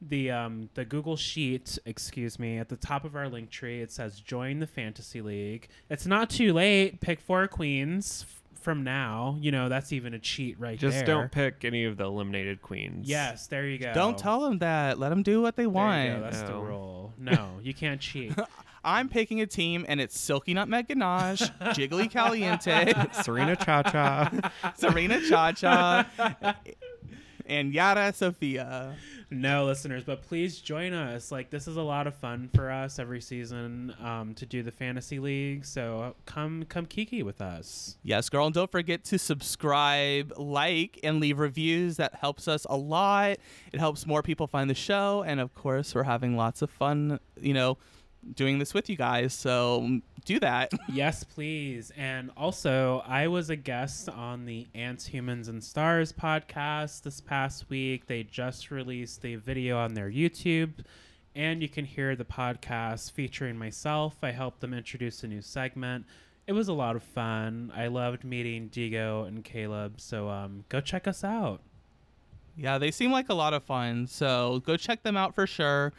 the 0.00 0.30
um, 0.30 0.68
the 0.74 0.84
Google 0.84 1.16
Sheet, 1.16 1.78
excuse 1.86 2.38
me, 2.38 2.58
at 2.58 2.68
the 2.68 2.76
top 2.76 3.04
of 3.04 3.14
our 3.14 3.28
link 3.28 3.50
tree. 3.50 3.80
It 3.80 3.92
says 3.92 4.20
join 4.20 4.58
the 4.58 4.66
fantasy 4.66 5.20
league. 5.20 5.68
It's 5.88 6.06
not 6.06 6.30
too 6.30 6.52
late. 6.52 7.00
Pick 7.00 7.20
four 7.20 7.46
queens 7.46 8.26
from 8.66 8.82
now. 8.82 9.38
You 9.40 9.52
know, 9.52 9.68
that's 9.68 9.92
even 9.92 10.12
a 10.12 10.18
cheat 10.18 10.58
right 10.58 10.76
Just 10.76 10.96
there. 10.96 11.06
don't 11.06 11.30
pick 11.30 11.64
any 11.64 11.84
of 11.84 11.96
the 11.96 12.02
eliminated 12.02 12.60
queens. 12.62 13.08
Yes, 13.08 13.46
there 13.46 13.64
you 13.68 13.78
go. 13.78 13.94
Don't 13.94 14.18
tell 14.18 14.40
them 14.40 14.58
that. 14.58 14.98
Let 14.98 15.10
them 15.10 15.22
do 15.22 15.40
what 15.40 15.54
they 15.54 15.62
There 15.62 15.70
you 15.70 15.70
want. 15.70 16.08
go. 16.16 16.20
That's 16.22 16.42
the 16.42 16.48
No. 16.50 16.60
rule. 16.62 17.14
No, 17.16 17.48
you 17.62 17.72
can't 17.72 18.00
cheat. 18.00 18.34
I'm 18.84 19.08
picking 19.08 19.40
a 19.40 19.46
team, 19.46 19.86
and 19.88 20.00
it's 20.00 20.18
Silky 20.18 20.52
Nutmeg 20.52 20.88
Ganache, 20.88 21.42
Jiggly 21.76 22.10
Caliente, 22.10 22.92
Serena 23.22 23.54
Cha 23.54 23.82
Cha. 23.84 24.50
Serena 24.76 25.20
Cha 25.28 25.52
Cha, 25.52 26.06
and 27.48 27.72
Yara 27.72 28.12
Sofia. 28.12 28.94
no, 29.30 29.64
listeners, 29.64 30.04
but 30.04 30.22
please 30.22 30.58
join 30.58 30.92
us. 30.92 31.32
Like 31.32 31.50
this 31.50 31.66
is 31.66 31.76
a 31.76 31.82
lot 31.82 32.06
of 32.06 32.14
fun 32.14 32.50
for 32.54 32.70
us 32.70 32.98
every 32.98 33.20
season 33.20 33.94
um, 34.02 34.34
to 34.34 34.46
do 34.46 34.62
the 34.62 34.70
fantasy 34.70 35.18
league. 35.18 35.64
So 35.64 36.14
come, 36.26 36.64
come 36.68 36.86
kiki 36.86 37.22
with 37.22 37.40
us. 37.40 37.96
Yes, 38.02 38.28
girl, 38.28 38.46
and 38.46 38.54
don't 38.54 38.70
forget 38.70 39.04
to 39.04 39.18
subscribe, 39.18 40.32
like, 40.36 41.00
and 41.02 41.20
leave 41.20 41.38
reviews. 41.38 41.96
That 41.96 42.14
helps 42.14 42.48
us 42.48 42.66
a 42.68 42.76
lot. 42.76 43.38
It 43.72 43.78
helps 43.78 44.06
more 44.06 44.22
people 44.22 44.46
find 44.46 44.68
the 44.68 44.74
show, 44.74 45.22
and 45.26 45.40
of 45.40 45.54
course, 45.54 45.94
we're 45.94 46.04
having 46.04 46.36
lots 46.36 46.62
of 46.62 46.70
fun. 46.70 47.20
You 47.40 47.54
know, 47.54 47.78
doing 48.34 48.58
this 48.58 48.74
with 48.74 48.88
you 48.88 48.96
guys. 48.96 49.32
So 49.32 49.82
mm, 49.82 50.02
do 50.24 50.40
that. 50.40 50.72
yes, 50.92 51.24
please. 51.24 51.92
And 51.96 52.30
also, 52.36 53.02
I 53.06 53.28
was 53.28 53.50
a 53.50 53.56
guest 53.56 54.08
on 54.08 54.44
the 54.44 54.66
Ants, 54.74 55.06
Humans, 55.06 55.48
and 55.48 55.62
Stars 55.62 56.12
podcast 56.12 57.02
this 57.02 57.20
past 57.20 57.68
week. 57.70 58.06
They 58.06 58.24
just 58.24 58.70
released 58.70 59.24
a 59.24 59.36
video 59.36 59.78
on 59.78 59.94
their 59.94 60.10
YouTube, 60.10 60.72
and 61.34 61.62
you 61.62 61.68
can 61.68 61.84
hear 61.84 62.16
the 62.16 62.24
podcast 62.24 63.12
featuring 63.12 63.56
myself. 63.56 64.16
I 64.22 64.32
helped 64.32 64.60
them 64.60 64.74
introduce 64.74 65.22
a 65.22 65.28
new 65.28 65.42
segment. 65.42 66.04
It 66.46 66.52
was 66.52 66.68
a 66.68 66.72
lot 66.72 66.96
of 66.96 67.02
fun. 67.02 67.72
I 67.74 67.88
loved 67.88 68.24
meeting 68.24 68.68
Digo 68.68 69.26
and 69.26 69.44
Caleb. 69.44 70.00
So 70.00 70.28
um, 70.28 70.64
go 70.68 70.80
check 70.80 71.08
us 71.08 71.24
out. 71.24 71.60
Yeah, 72.56 72.78
they 72.78 72.90
seem 72.90 73.10
like 73.10 73.28
a 73.28 73.34
lot 73.34 73.52
of 73.52 73.64
fun. 73.64 74.06
So 74.06 74.62
go 74.64 74.76
check 74.76 75.02
them 75.02 75.16
out 75.16 75.34
for 75.34 75.46
sure. 75.46 75.92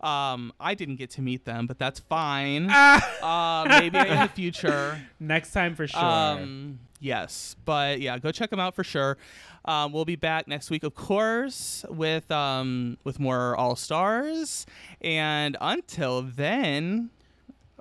Um, 0.00 0.52
I 0.60 0.74
didn't 0.74 0.96
get 0.96 1.10
to 1.10 1.22
meet 1.22 1.44
them, 1.44 1.66
but 1.66 1.78
that's 1.78 2.00
fine. 2.00 2.70
uh, 3.22 3.64
maybe 3.68 3.98
in 3.98 4.20
the 4.20 4.30
future. 4.34 5.00
Next 5.20 5.52
time 5.52 5.74
for 5.74 5.86
sure. 5.86 6.00
Um, 6.00 6.78
yes, 7.00 7.56
but 7.64 8.00
yeah, 8.00 8.18
go 8.18 8.30
check 8.30 8.50
them 8.50 8.60
out 8.60 8.74
for 8.74 8.84
sure. 8.84 9.16
Um, 9.64 9.92
we'll 9.92 10.06
be 10.06 10.16
back 10.16 10.48
next 10.48 10.70
week, 10.70 10.82
of 10.82 10.94
course, 10.94 11.84
with 11.90 12.30
um, 12.30 12.96
with 13.04 13.20
more 13.20 13.54
All 13.56 13.76
Stars. 13.76 14.64
And 15.02 15.58
until 15.60 16.22
then, 16.22 17.10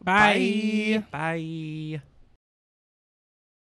Bye. 0.04 1.04
bye. 1.12 1.98
Bye. 1.98 2.02